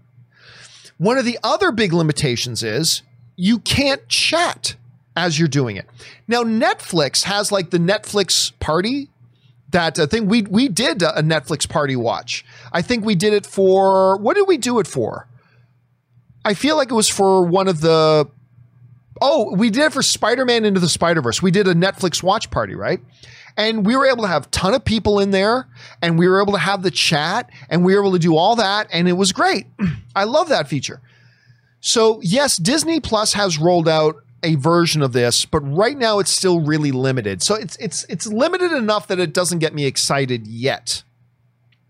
One 0.98 1.18
of 1.18 1.26
the 1.26 1.40
other 1.44 1.72
big 1.72 1.94
limitations 1.94 2.64
is 2.64 3.02
you 3.36 3.60
can't 3.60 4.08
chat 4.08 4.76
as 5.16 5.40
you're 5.40 5.48
doing 5.48 5.76
it. 5.76 5.86
Now 6.28 6.44
Netflix 6.44 7.24
has 7.24 7.52
like 7.52 7.70
the 7.70 7.78
Netflix 7.78 8.52
party 8.60 9.10
that 9.72 10.00
uh, 10.00 10.04
I 10.04 10.06
think 10.06 10.30
we 10.30 10.44
we 10.44 10.68
did 10.68 11.02
a 11.02 11.22
Netflix 11.22 11.68
party 11.68 11.96
watch. 11.96 12.46
I 12.72 12.82
think 12.82 13.06
we 13.06 13.16
did 13.16 13.34
it 13.34 13.46
for 13.46 14.18
what 14.18 14.36
did 14.36 14.48
we 14.48 14.58
do 14.58 14.80
it 14.80 14.88
for? 14.88 15.28
I 16.44 16.54
feel 16.54 16.78
like 16.78 16.92
it 16.92 16.96
was 16.96 17.10
for 17.10 17.44
one 17.44 17.68
of 17.68 17.82
the 17.82 18.30
Oh, 19.22 19.56
we 19.56 19.70
did 19.70 19.84
it 19.84 19.94
for 19.94 20.02
Spider-Man 20.02 20.66
into 20.66 20.82
the 20.82 20.90
Spider-Verse. 20.90 21.42
We 21.42 21.50
did 21.50 21.70
a 21.70 21.74
Netflix 21.74 22.22
watch 22.22 22.52
party, 22.52 22.76
right? 22.76 23.00
And 23.58 23.86
we 23.86 23.96
were 23.96 24.06
able 24.06 24.24
to 24.24 24.28
have 24.28 24.52
ton 24.52 24.74
of 24.74 24.84
people 24.84 25.20
in 25.20 25.32
there 25.32 25.68
and 26.02 26.20
we 26.20 26.28
were 26.28 26.42
able 26.42 26.54
to 26.54 26.60
have 26.60 26.84
the 26.84 26.92
chat 26.92 27.50
and 27.70 27.86
we 27.86 27.96
were 27.96 28.02
able 28.02 28.12
to 28.12 28.20
do 28.20 28.36
all 28.36 28.58
that 28.58 28.88
and 28.92 29.08
it 29.08 29.14
was 29.14 29.32
great. 29.32 29.68
I 30.16 30.26
love 30.26 30.50
that 30.50 30.68
feature. 30.68 31.02
So, 31.80 32.20
yes, 32.22 32.58
Disney 32.58 33.00
Plus 33.00 33.34
has 33.34 33.60
rolled 33.60 33.88
out 33.88 34.16
a 34.46 34.56
version 34.56 35.02
of 35.02 35.12
this, 35.12 35.46
but 35.46 35.60
right 35.62 35.98
now 35.98 36.20
it's 36.20 36.32
still 36.32 36.60
really 36.60 36.92
limited. 36.92 37.42
So 37.42 37.56
it's 37.56 37.76
it's 37.78 38.06
it's 38.10 38.28
limited 38.28 38.72
enough 38.72 39.08
that 39.08 39.20
it 39.20 39.34
doesn't 39.34 39.60
get 39.60 39.74
me 39.74 39.86
excited 39.86 40.46
yet. 40.48 41.04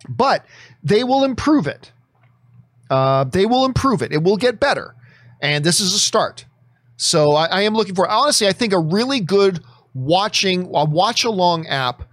But 0.07 0.45
they 0.83 1.03
will 1.03 1.23
improve 1.23 1.67
it. 1.67 1.91
Uh, 2.89 3.25
they 3.25 3.45
will 3.45 3.65
improve 3.65 4.01
it. 4.01 4.11
It 4.11 4.23
will 4.23 4.37
get 4.37 4.59
better, 4.59 4.95
and 5.41 5.65
this 5.65 5.79
is 5.79 5.93
a 5.93 5.99
start. 5.99 6.45
So 6.97 7.31
I, 7.31 7.45
I 7.47 7.61
am 7.61 7.73
looking 7.73 7.95
for. 7.95 8.09
Honestly, 8.09 8.47
I 8.47 8.53
think 8.53 8.71
a 8.71 8.79
really 8.79 9.19
good 9.19 9.61
watching 9.95 10.69
a 10.75 10.85
watch 10.85 11.23
along 11.23 11.65
app 11.65 12.03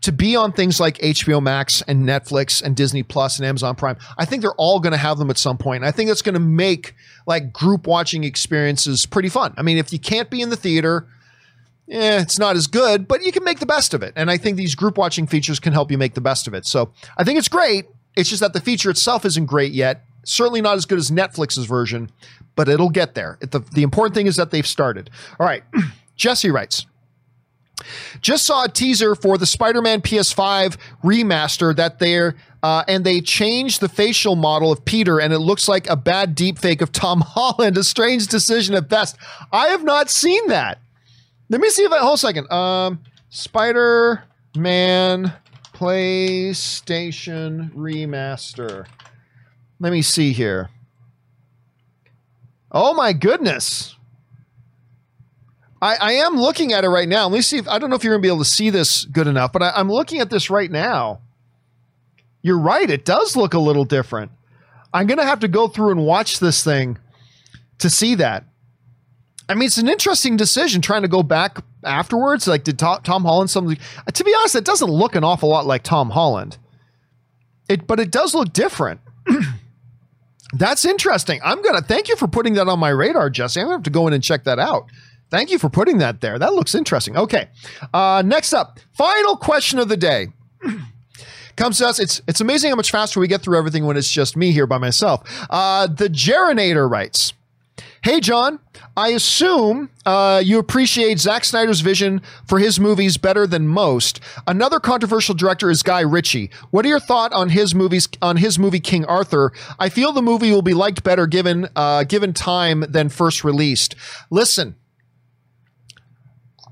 to 0.00 0.12
be 0.12 0.36
on 0.36 0.52
things 0.52 0.80
like 0.80 0.98
HBO 0.98 1.42
Max 1.42 1.82
and 1.82 2.04
Netflix 2.04 2.62
and 2.62 2.76
Disney 2.76 3.02
Plus 3.02 3.38
and 3.38 3.46
Amazon 3.46 3.74
Prime. 3.74 3.96
I 4.16 4.24
think 4.24 4.42
they're 4.42 4.52
all 4.52 4.80
going 4.80 4.92
to 4.92 4.98
have 4.98 5.18
them 5.18 5.30
at 5.30 5.38
some 5.38 5.58
point. 5.58 5.82
And 5.82 5.86
I 5.86 5.90
think 5.90 6.08
that's 6.08 6.22
going 6.22 6.34
to 6.34 6.40
make 6.40 6.94
like 7.26 7.52
group 7.52 7.86
watching 7.86 8.24
experiences 8.24 9.06
pretty 9.06 9.28
fun. 9.28 9.54
I 9.56 9.62
mean, 9.62 9.76
if 9.76 9.92
you 9.92 9.98
can't 9.98 10.30
be 10.30 10.40
in 10.40 10.50
the 10.50 10.56
theater, 10.56 11.06
eh, 11.90 12.20
it's 12.20 12.38
not 12.38 12.56
as 12.56 12.66
good, 12.66 13.08
but 13.08 13.24
you 13.24 13.32
can 13.32 13.44
make 13.44 13.58
the 13.58 13.66
best 13.66 13.92
of 13.92 14.02
it. 14.02 14.12
And 14.16 14.30
I 14.30 14.36
think 14.36 14.56
these 14.56 14.74
group 14.74 14.96
watching 14.96 15.26
features 15.26 15.58
can 15.60 15.72
help 15.72 15.90
you 15.90 15.98
make 15.98 16.14
the 16.14 16.20
best 16.20 16.46
of 16.46 16.54
it. 16.54 16.64
So 16.64 16.92
I 17.16 17.24
think 17.24 17.38
it's 17.38 17.48
great. 17.48 17.86
It's 18.16 18.28
just 18.30 18.40
that 18.40 18.52
the 18.52 18.60
feature 18.60 18.90
itself 18.90 19.24
isn't 19.24 19.46
great 19.46 19.72
yet. 19.72 20.04
Certainly 20.24 20.62
not 20.62 20.76
as 20.76 20.86
good 20.86 20.98
as 20.98 21.10
Netflix's 21.10 21.66
version, 21.66 22.10
but 22.54 22.68
it'll 22.68 22.90
get 22.90 23.14
there. 23.14 23.38
The, 23.40 23.60
the 23.60 23.82
important 23.82 24.14
thing 24.14 24.26
is 24.26 24.36
that 24.36 24.50
they've 24.50 24.66
started. 24.66 25.10
All 25.38 25.46
right. 25.46 25.62
Jesse 26.16 26.50
writes, 26.50 26.86
just 28.20 28.46
saw 28.46 28.64
a 28.64 28.68
teaser 28.68 29.14
for 29.14 29.38
the 29.38 29.46
Spider-Man 29.46 30.02
PS5 30.02 30.76
remaster 31.02 31.74
that 31.76 31.98
they're 31.98 32.34
uh, 32.62 32.84
and 32.88 33.04
they 33.04 33.20
changed 33.20 33.80
the 33.80 33.88
facial 33.88 34.34
model 34.34 34.72
of 34.72 34.84
Peter, 34.84 35.20
and 35.20 35.32
it 35.32 35.38
looks 35.38 35.68
like 35.68 35.88
a 35.88 35.96
bad 35.96 36.36
deepfake 36.36 36.80
of 36.80 36.90
Tom 36.90 37.20
Holland. 37.26 37.78
A 37.78 37.84
strange 37.84 38.26
decision 38.26 38.74
at 38.74 38.88
best. 38.88 39.16
I 39.52 39.68
have 39.68 39.84
not 39.84 40.10
seen 40.10 40.48
that. 40.48 40.80
Let 41.48 41.60
me 41.60 41.70
see 41.70 41.82
if 41.82 41.92
I 41.92 41.98
hold 41.98 42.16
a 42.16 42.18
second. 42.18 42.50
Um, 42.50 43.00
Spider-Man 43.30 45.32
PlayStation 45.72 47.72
remaster. 47.72 48.86
Let 49.78 49.92
me 49.92 50.02
see 50.02 50.32
here. 50.32 50.70
Oh 52.72 52.92
my 52.94 53.12
goodness. 53.12 53.94
I, 55.80 55.96
I 55.96 56.12
am 56.12 56.36
looking 56.36 56.72
at 56.72 56.84
it 56.84 56.88
right 56.88 57.08
now. 57.08 57.24
Let 57.24 57.32
me 57.32 57.42
see 57.42 57.58
if 57.58 57.68
I 57.68 57.78
don't 57.78 57.90
know 57.90 57.96
if 57.96 58.04
you're 58.04 58.14
gonna 58.14 58.22
be 58.22 58.28
able 58.28 58.38
to 58.38 58.44
see 58.44 58.70
this 58.70 59.04
good 59.04 59.26
enough, 59.26 59.52
but 59.52 59.62
I, 59.62 59.72
I'm 59.76 59.90
looking 59.90 60.20
at 60.20 60.30
this 60.30 60.50
right 60.50 60.70
now. 60.70 61.20
You're 62.42 62.58
right, 62.58 62.88
it 62.88 63.04
does 63.04 63.36
look 63.36 63.54
a 63.54 63.58
little 63.58 63.84
different. 63.84 64.32
I'm 64.92 65.06
gonna 65.06 65.24
have 65.24 65.40
to 65.40 65.48
go 65.48 65.68
through 65.68 65.90
and 65.92 66.04
watch 66.04 66.40
this 66.40 66.64
thing 66.64 66.98
to 67.78 67.90
see 67.90 68.14
that. 68.16 68.44
I 69.48 69.54
mean, 69.54 69.66
it's 69.66 69.78
an 69.78 69.88
interesting 69.88 70.36
decision 70.36 70.82
trying 70.82 71.02
to 71.02 71.08
go 71.08 71.22
back 71.22 71.58
afterwards. 71.82 72.46
Like, 72.46 72.64
did 72.64 72.78
Tom, 72.78 73.00
Tom 73.02 73.24
Holland 73.24 73.50
something? 73.50 73.78
To 74.12 74.24
be 74.24 74.34
honest, 74.38 74.56
it 74.56 74.64
doesn't 74.64 74.90
look 74.90 75.14
an 75.14 75.24
awful 75.24 75.48
lot 75.48 75.64
like 75.64 75.82
Tom 75.82 76.10
Holland. 76.10 76.58
It, 77.68 77.86
but 77.86 78.00
it 78.00 78.10
does 78.10 78.34
look 78.34 78.52
different. 78.52 79.00
That's 80.52 80.84
interesting. 80.84 81.40
I'm 81.44 81.62
gonna 81.62 81.82
thank 81.82 82.08
you 82.08 82.16
for 82.16 82.26
putting 82.26 82.54
that 82.54 82.68
on 82.68 82.78
my 82.78 82.88
radar, 82.88 83.30
Jesse. 83.30 83.60
I'm 83.60 83.66
gonna 83.66 83.76
have 83.76 83.82
to 83.84 83.90
go 83.90 84.06
in 84.06 84.12
and 84.12 84.22
check 84.22 84.44
that 84.44 84.58
out. 84.58 84.86
Thank 85.30 85.50
you 85.50 85.58
for 85.58 85.68
putting 85.68 85.98
that 85.98 86.20
there. 86.20 86.38
That 86.38 86.54
looks 86.54 86.74
interesting. 86.74 87.16
Okay. 87.16 87.48
Uh, 87.92 88.22
next 88.24 88.52
up, 88.52 88.78
final 88.92 89.36
question 89.36 89.78
of 89.78 89.88
the 89.88 89.96
day. 89.96 90.28
Comes 91.56 91.78
to 91.78 91.88
us. 91.88 91.98
It's 91.98 92.22
it's 92.28 92.40
amazing 92.40 92.70
how 92.70 92.76
much 92.76 92.90
faster 92.90 93.18
we 93.18 93.26
get 93.26 93.42
through 93.42 93.58
everything 93.58 93.84
when 93.84 93.96
it's 93.96 94.10
just 94.10 94.36
me 94.36 94.52
here 94.52 94.66
by 94.66 94.78
myself. 94.78 95.22
Uh, 95.50 95.88
the 95.88 96.08
Gerinator 96.08 96.88
writes, 96.88 97.32
Hey, 98.04 98.20
John, 98.20 98.60
I 98.96 99.08
assume 99.08 99.90
uh, 100.06 100.40
you 100.44 100.60
appreciate 100.60 101.18
Zack 101.18 101.44
Snyder's 101.44 101.80
vision 101.80 102.22
for 102.46 102.60
his 102.60 102.78
movies 102.78 103.16
better 103.16 103.44
than 103.44 103.66
most. 103.66 104.20
Another 104.46 104.78
controversial 104.78 105.34
director 105.34 105.68
is 105.68 105.82
Guy 105.82 106.00
Ritchie. 106.00 106.50
What 106.70 106.84
are 106.84 106.88
your 106.88 107.00
thoughts 107.00 107.34
on 107.34 107.48
his 107.48 107.74
movies 107.74 108.08
on 108.22 108.36
his 108.36 108.56
movie 108.56 108.78
King 108.78 109.04
Arthur? 109.06 109.52
I 109.80 109.88
feel 109.88 110.12
the 110.12 110.22
movie 110.22 110.52
will 110.52 110.62
be 110.62 110.74
liked 110.74 111.02
better 111.02 111.26
given 111.26 111.68
uh, 111.74 112.04
given 112.04 112.32
time 112.32 112.84
than 112.88 113.08
first 113.08 113.42
released. 113.42 113.96
Listen, 114.30 114.76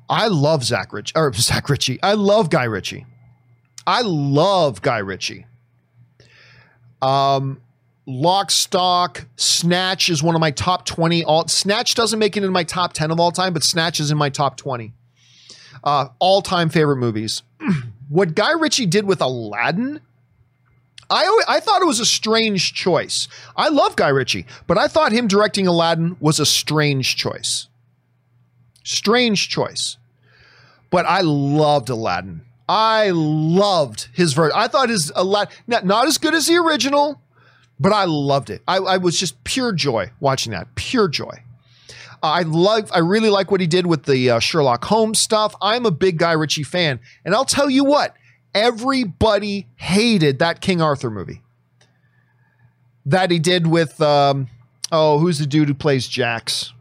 I 0.09 0.29
love 0.29 0.65
Zach 0.65 0.93
Rich 0.93 1.13
or 1.15 1.33
Zach 1.35 1.69
Ritchie. 1.69 2.01
I 2.03 2.15
love 2.15 2.51
Guy 2.51 2.65
Ritchie. 2.65 3.07
I 3.87 4.03
love 4.03 4.83
Guy 4.83 4.99
Ritchie. 4.99 5.47
Um, 7.01 7.61
Lock, 8.07 8.51
Stock, 8.51 9.27
Snatch 9.37 10.09
is 10.09 10.23
one 10.23 10.35
of 10.35 10.41
my 10.41 10.53
top 10.53 10.87
20. 10.87 11.25
All 11.25 11.47
Snatch 11.49 11.95
doesn't 11.95 12.19
make 12.19 12.37
it 12.37 12.45
in 12.45 12.53
my 12.53 12.65
top 12.65 12.93
10 12.93 13.11
of 13.11 13.21
all 13.21 13.33
time, 13.33 13.53
but 13.53 13.63
Snatch 13.63 14.01
is 14.01 14.11
in 14.11 14.19
my 14.19 14.31
top 14.31 14.57
20. 14.57 14.93
Uh, 15.83 16.09
all 16.19 16.43
time 16.43 16.69
favorite 16.69 16.97
movies. 16.97 17.43
what 18.09 18.35
Guy 18.35 18.53
Ritchie 18.53 18.87
did 18.87 19.07
with 19.07 19.21
Aladdin, 19.21 20.01
I, 21.11 21.43
I 21.49 21.61
thought 21.61 21.83
it 21.83 21.87
was 21.87 22.01
a 22.01 22.07
strange 22.07 22.75
choice. 22.75 23.29
I 23.57 23.69
love 23.69 23.97
Guy 23.97 24.09
Ritchie, 24.09 24.47
but 24.67 24.79
I 24.79 24.89
thought 24.89 25.13
him 25.13 25.29
directing 25.29 25.67
Aladdin 25.67 26.17
was 26.21 26.41
a 26.41 26.47
strange 26.47 27.17
choice. 27.17 27.69
Strange 28.87 29.49
choice. 29.49 29.97
But 30.91 31.07
I 31.07 31.23
loved 31.23 31.91
Aladdin. 31.91 32.43
I 32.69 33.11
loved 33.11 34.09
his 34.13 34.33
version. 34.33 34.53
I 34.57 34.69
thought 34.69 34.91
his 34.91 35.11
Aladdin, 35.17 35.53
not, 35.67 35.85
not 35.85 36.07
as 36.07 36.19
good 36.19 36.35
as 36.35 36.47
the 36.47 36.55
original, 36.57 37.21
but 37.81 37.93
I 37.93 38.05
loved 38.05 38.49
it. 38.49 38.63
I, 38.69 38.77
I 38.77 38.97
was 38.99 39.19
just 39.19 39.43
pure 39.43 39.73
joy 39.73 40.13
watching 40.21 40.53
that. 40.53 40.73
Pure 40.77 41.09
joy. 41.09 41.43
Uh, 42.23 42.29
I 42.29 42.43
love. 42.43 42.91
I 42.95 43.01
really 43.01 43.29
like 43.29 43.51
what 43.51 43.61
he 43.61 43.67
did 43.67 43.87
with 43.87 44.05
the 44.05 44.31
uh, 44.31 44.39
Sherlock 44.39 44.85
Holmes 44.85 45.19
stuff. 45.19 45.57
I'm 45.61 45.85
a 45.85 45.91
big 45.91 46.19
Guy 46.19 46.33
Ritchie 46.33 46.63
fan, 46.63 47.01
and 47.25 47.35
I'll 47.35 47.45
tell 47.45 47.69
you 47.69 47.85
what. 47.85 48.15
Everybody 48.55 49.67
hated 49.75 50.39
that 50.39 50.61
King 50.61 50.81
Arthur 50.81 51.11
movie 51.11 51.43
that 53.05 53.33
he 53.33 53.41
did 53.41 53.67
with. 53.67 54.01
Um, 54.01 54.47
oh, 54.93 55.19
who's 55.19 55.39
the 55.39 55.47
dude 55.47 55.69
who 55.69 55.75
plays 55.75 56.07
Jax? 56.07 56.73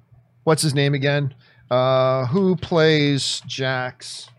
What's 0.44 0.62
his 0.62 0.76
name 0.76 0.94
again? 0.94 1.34
Uh, 1.70 2.26
who 2.28 2.56
plays 2.56 3.42
Jax 3.48 4.30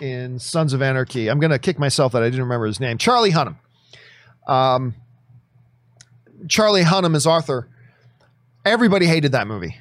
in 0.00 0.38
Sons 0.38 0.72
of 0.72 0.82
Anarchy? 0.82 1.28
I'm 1.28 1.38
gonna 1.38 1.58
kick 1.58 1.78
myself 1.78 2.12
that 2.12 2.22
I 2.22 2.26
didn't 2.26 2.42
remember 2.42 2.66
his 2.66 2.80
name. 2.80 2.98
Charlie 2.98 3.32
Hunnam. 3.32 3.56
Um, 4.46 4.94
Charlie 6.48 6.82
Hunnam 6.82 7.14
is 7.14 7.26
Arthur. 7.26 7.68
Everybody 8.64 9.06
hated 9.06 9.32
that 9.32 9.46
movie, 9.46 9.76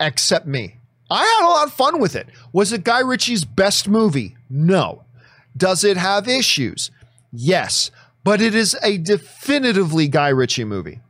except 0.00 0.46
me. 0.46 0.76
I 1.10 1.22
had 1.22 1.46
a 1.46 1.50
lot 1.50 1.66
of 1.66 1.72
fun 1.74 2.00
with 2.00 2.16
it. 2.16 2.28
Was 2.52 2.72
it 2.72 2.82
Guy 2.82 3.00
Ritchie's 3.00 3.44
best 3.44 3.88
movie? 3.88 4.36
No. 4.48 5.04
Does 5.56 5.84
it 5.84 5.96
have 5.96 6.26
issues? 6.26 6.90
Yes. 7.32 7.90
But 8.24 8.40
it 8.40 8.54
is 8.54 8.74
a 8.82 8.96
definitively 8.96 10.08
Guy 10.08 10.30
Ritchie 10.30 10.64
movie. 10.64 11.00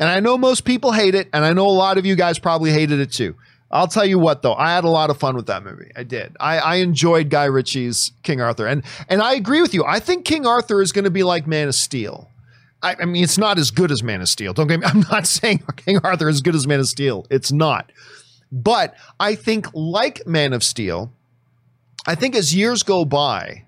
And 0.00 0.08
I 0.08 0.20
know 0.20 0.38
most 0.38 0.64
people 0.64 0.92
hate 0.92 1.14
it, 1.14 1.28
and 1.32 1.44
I 1.44 1.52
know 1.52 1.66
a 1.66 1.70
lot 1.70 1.98
of 1.98 2.06
you 2.06 2.16
guys 2.16 2.38
probably 2.38 2.70
hated 2.70 2.98
it 2.98 3.12
too. 3.12 3.36
I'll 3.70 3.88
tell 3.88 4.06
you 4.06 4.18
what, 4.18 4.42
though, 4.42 4.54
I 4.54 4.74
had 4.74 4.84
a 4.84 4.88
lot 4.88 5.10
of 5.10 5.18
fun 5.18 5.34
with 5.34 5.46
that 5.46 5.64
movie. 5.64 5.90
I 5.96 6.04
did. 6.04 6.36
I, 6.38 6.58
I 6.58 6.74
enjoyed 6.76 7.30
Guy 7.30 7.46
Ritchie's 7.46 8.12
King 8.22 8.40
Arthur, 8.40 8.66
and 8.66 8.84
and 9.08 9.20
I 9.20 9.34
agree 9.34 9.60
with 9.60 9.74
you. 9.74 9.84
I 9.84 9.98
think 9.98 10.24
King 10.24 10.46
Arthur 10.46 10.80
is 10.80 10.92
going 10.92 11.04
to 11.04 11.10
be 11.10 11.24
like 11.24 11.46
Man 11.46 11.68
of 11.68 11.74
Steel. 11.74 12.30
I, 12.82 12.96
I, 13.00 13.04
mean, 13.04 13.24
it's 13.24 13.38
not 13.38 13.58
as 13.58 13.70
good 13.70 13.90
as 13.90 14.02
Man 14.02 14.20
of 14.20 14.28
Steel. 14.28 14.52
Don't 14.52 14.68
get 14.68 14.80
me. 14.80 14.86
I'm 14.88 15.00
not 15.10 15.26
saying 15.26 15.64
King 15.76 15.98
Arthur 16.04 16.28
is 16.28 16.36
as 16.36 16.42
good 16.42 16.54
as 16.54 16.66
Man 16.66 16.80
of 16.80 16.86
Steel. 16.86 17.26
It's 17.30 17.50
not. 17.50 17.90
But 18.52 18.94
I 19.18 19.34
think, 19.34 19.66
like 19.74 20.26
Man 20.26 20.52
of 20.52 20.62
Steel, 20.62 21.12
I 22.06 22.14
think 22.14 22.36
as 22.36 22.54
years 22.54 22.84
go 22.84 23.04
by, 23.04 23.64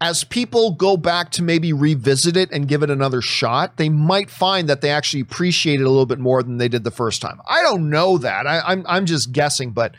as 0.00 0.24
people 0.24 0.72
go 0.72 0.96
back 0.96 1.30
to 1.30 1.42
maybe 1.42 1.72
revisit 1.72 2.36
it 2.36 2.50
and 2.52 2.68
give 2.68 2.82
it 2.82 2.90
another 2.90 3.22
shot, 3.22 3.76
they 3.76 3.88
might 3.88 4.30
find 4.30 4.68
that 4.68 4.82
they 4.82 4.90
actually 4.90 5.20
appreciate 5.20 5.80
it 5.80 5.84
a 5.84 5.88
little 5.88 6.06
bit 6.06 6.18
more 6.18 6.42
than 6.42 6.58
they 6.58 6.68
did 6.68 6.84
the 6.84 6.90
first 6.90 7.22
time. 7.22 7.40
I 7.46 7.62
don't 7.62 7.88
know 7.88 8.18
that. 8.18 8.46
I, 8.46 8.60
I'm 8.60 8.84
I'm 8.86 9.06
just 9.06 9.32
guessing, 9.32 9.70
but 9.70 9.94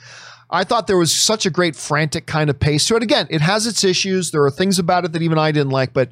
I 0.49 0.63
thought 0.63 0.87
there 0.87 0.97
was 0.97 1.13
such 1.13 1.45
a 1.45 1.49
great 1.49 1.75
frantic 1.75 2.25
kind 2.25 2.49
of 2.49 2.59
pace 2.59 2.85
to 2.87 2.95
it. 2.95 3.03
Again, 3.03 3.27
it 3.29 3.41
has 3.41 3.65
its 3.65 3.83
issues. 3.83 4.31
There 4.31 4.43
are 4.43 4.51
things 4.51 4.79
about 4.79 5.03
it 5.03 5.13
that 5.13 5.21
even 5.21 5.37
I 5.37 5.51
didn't 5.51 5.71
like, 5.71 5.93
but 5.93 6.11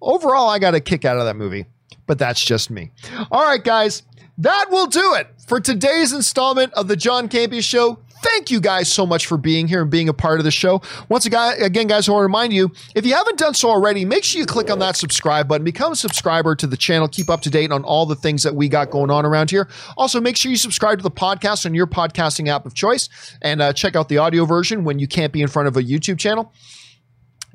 overall, 0.00 0.48
I 0.48 0.58
got 0.58 0.74
a 0.74 0.80
kick 0.80 1.04
out 1.04 1.18
of 1.18 1.24
that 1.24 1.36
movie. 1.36 1.66
But 2.06 2.18
that's 2.18 2.44
just 2.44 2.70
me. 2.70 2.92
All 3.30 3.44
right, 3.44 3.62
guys, 3.62 4.02
that 4.38 4.66
will 4.70 4.86
do 4.86 5.14
it 5.14 5.28
for 5.46 5.60
today's 5.60 6.12
installment 6.12 6.72
of 6.74 6.88
the 6.88 6.96
John 6.96 7.28
Campea 7.28 7.62
Show. 7.62 7.98
Thank 8.30 8.50
you 8.50 8.60
guys 8.60 8.90
so 8.90 9.06
much 9.06 9.26
for 9.26 9.38
being 9.38 9.68
here 9.68 9.82
and 9.82 9.90
being 9.90 10.08
a 10.08 10.14
part 10.14 10.40
of 10.40 10.44
the 10.44 10.50
show. 10.50 10.82
Once 11.08 11.26
again, 11.26 11.86
guys, 11.86 12.08
I 12.08 12.12
want 12.12 12.20
to 12.20 12.26
remind 12.26 12.52
you 12.52 12.72
if 12.94 13.06
you 13.06 13.14
haven't 13.14 13.38
done 13.38 13.54
so 13.54 13.70
already, 13.70 14.04
make 14.04 14.24
sure 14.24 14.40
you 14.40 14.46
click 14.46 14.70
on 14.70 14.78
that 14.80 14.96
subscribe 14.96 15.48
button, 15.48 15.64
become 15.64 15.92
a 15.92 15.96
subscriber 15.96 16.56
to 16.56 16.66
the 16.66 16.76
channel, 16.76 17.08
keep 17.08 17.30
up 17.30 17.40
to 17.42 17.50
date 17.50 17.70
on 17.70 17.84
all 17.84 18.04
the 18.04 18.16
things 18.16 18.42
that 18.42 18.54
we 18.54 18.68
got 18.68 18.90
going 18.90 19.10
on 19.10 19.24
around 19.24 19.50
here. 19.50 19.68
Also, 19.96 20.20
make 20.20 20.36
sure 20.36 20.50
you 20.50 20.56
subscribe 20.56 20.98
to 20.98 21.02
the 21.02 21.10
podcast 21.10 21.66
on 21.66 21.74
your 21.74 21.86
podcasting 21.86 22.48
app 22.48 22.66
of 22.66 22.74
choice 22.74 23.08
and 23.42 23.62
uh, 23.62 23.72
check 23.72 23.94
out 23.94 24.08
the 24.08 24.18
audio 24.18 24.44
version 24.44 24.82
when 24.82 24.98
you 24.98 25.06
can't 25.06 25.32
be 25.32 25.40
in 25.40 25.48
front 25.48 25.68
of 25.68 25.76
a 25.76 25.82
YouTube 25.82 26.18
channel. 26.18 26.52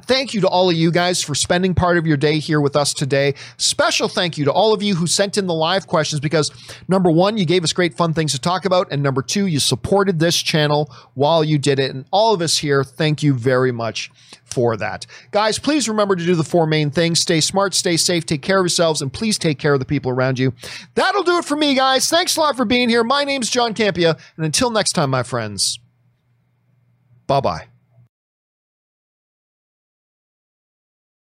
Thank 0.05 0.33
you 0.33 0.41
to 0.41 0.47
all 0.47 0.69
of 0.69 0.75
you 0.75 0.91
guys 0.91 1.21
for 1.21 1.35
spending 1.35 1.73
part 1.73 1.97
of 1.97 2.05
your 2.05 2.17
day 2.17 2.39
here 2.39 2.61
with 2.61 2.75
us 2.75 2.93
today. 2.93 3.35
Special 3.57 4.07
thank 4.07 4.37
you 4.37 4.45
to 4.45 4.51
all 4.51 4.73
of 4.73 4.81
you 4.81 4.95
who 4.95 5.07
sent 5.07 5.37
in 5.37 5.47
the 5.47 5.53
live 5.53 5.87
questions 5.87 6.19
because 6.19 6.51
number 6.87 7.11
one, 7.11 7.37
you 7.37 7.45
gave 7.45 7.63
us 7.63 7.73
great 7.73 7.95
fun 7.95 8.13
things 8.13 8.31
to 8.33 8.39
talk 8.39 8.65
about. 8.65 8.91
And 8.91 9.01
number 9.03 9.21
two, 9.21 9.45
you 9.47 9.59
supported 9.59 10.19
this 10.19 10.37
channel 10.37 10.93
while 11.13 11.43
you 11.43 11.57
did 11.57 11.79
it. 11.79 11.91
And 11.91 12.05
all 12.11 12.33
of 12.33 12.41
us 12.41 12.57
here, 12.57 12.83
thank 12.83 13.23
you 13.23 13.33
very 13.33 13.71
much 13.71 14.11
for 14.45 14.75
that. 14.77 15.05
Guys, 15.31 15.59
please 15.59 15.87
remember 15.87 16.15
to 16.15 16.25
do 16.25 16.35
the 16.35 16.43
four 16.43 16.67
main 16.67 16.91
things 16.91 17.19
stay 17.19 17.39
smart, 17.39 17.73
stay 17.73 17.97
safe, 17.97 18.25
take 18.25 18.41
care 18.41 18.59
of 18.59 18.63
yourselves, 18.63 19.01
and 19.01 19.11
please 19.11 19.37
take 19.37 19.59
care 19.59 19.73
of 19.73 19.79
the 19.79 19.85
people 19.85 20.11
around 20.11 20.39
you. 20.39 20.53
That'll 20.95 21.23
do 21.23 21.37
it 21.37 21.45
for 21.45 21.55
me, 21.55 21.75
guys. 21.75 22.09
Thanks 22.09 22.35
a 22.35 22.39
lot 22.39 22.57
for 22.57 22.65
being 22.65 22.89
here. 22.89 23.03
My 23.03 23.23
name's 23.23 23.49
John 23.49 23.73
Campea. 23.73 24.19
And 24.35 24.45
until 24.45 24.69
next 24.69 24.91
time, 24.91 25.09
my 25.09 25.23
friends, 25.23 25.79
bye 27.27 27.41
bye. 27.41 27.70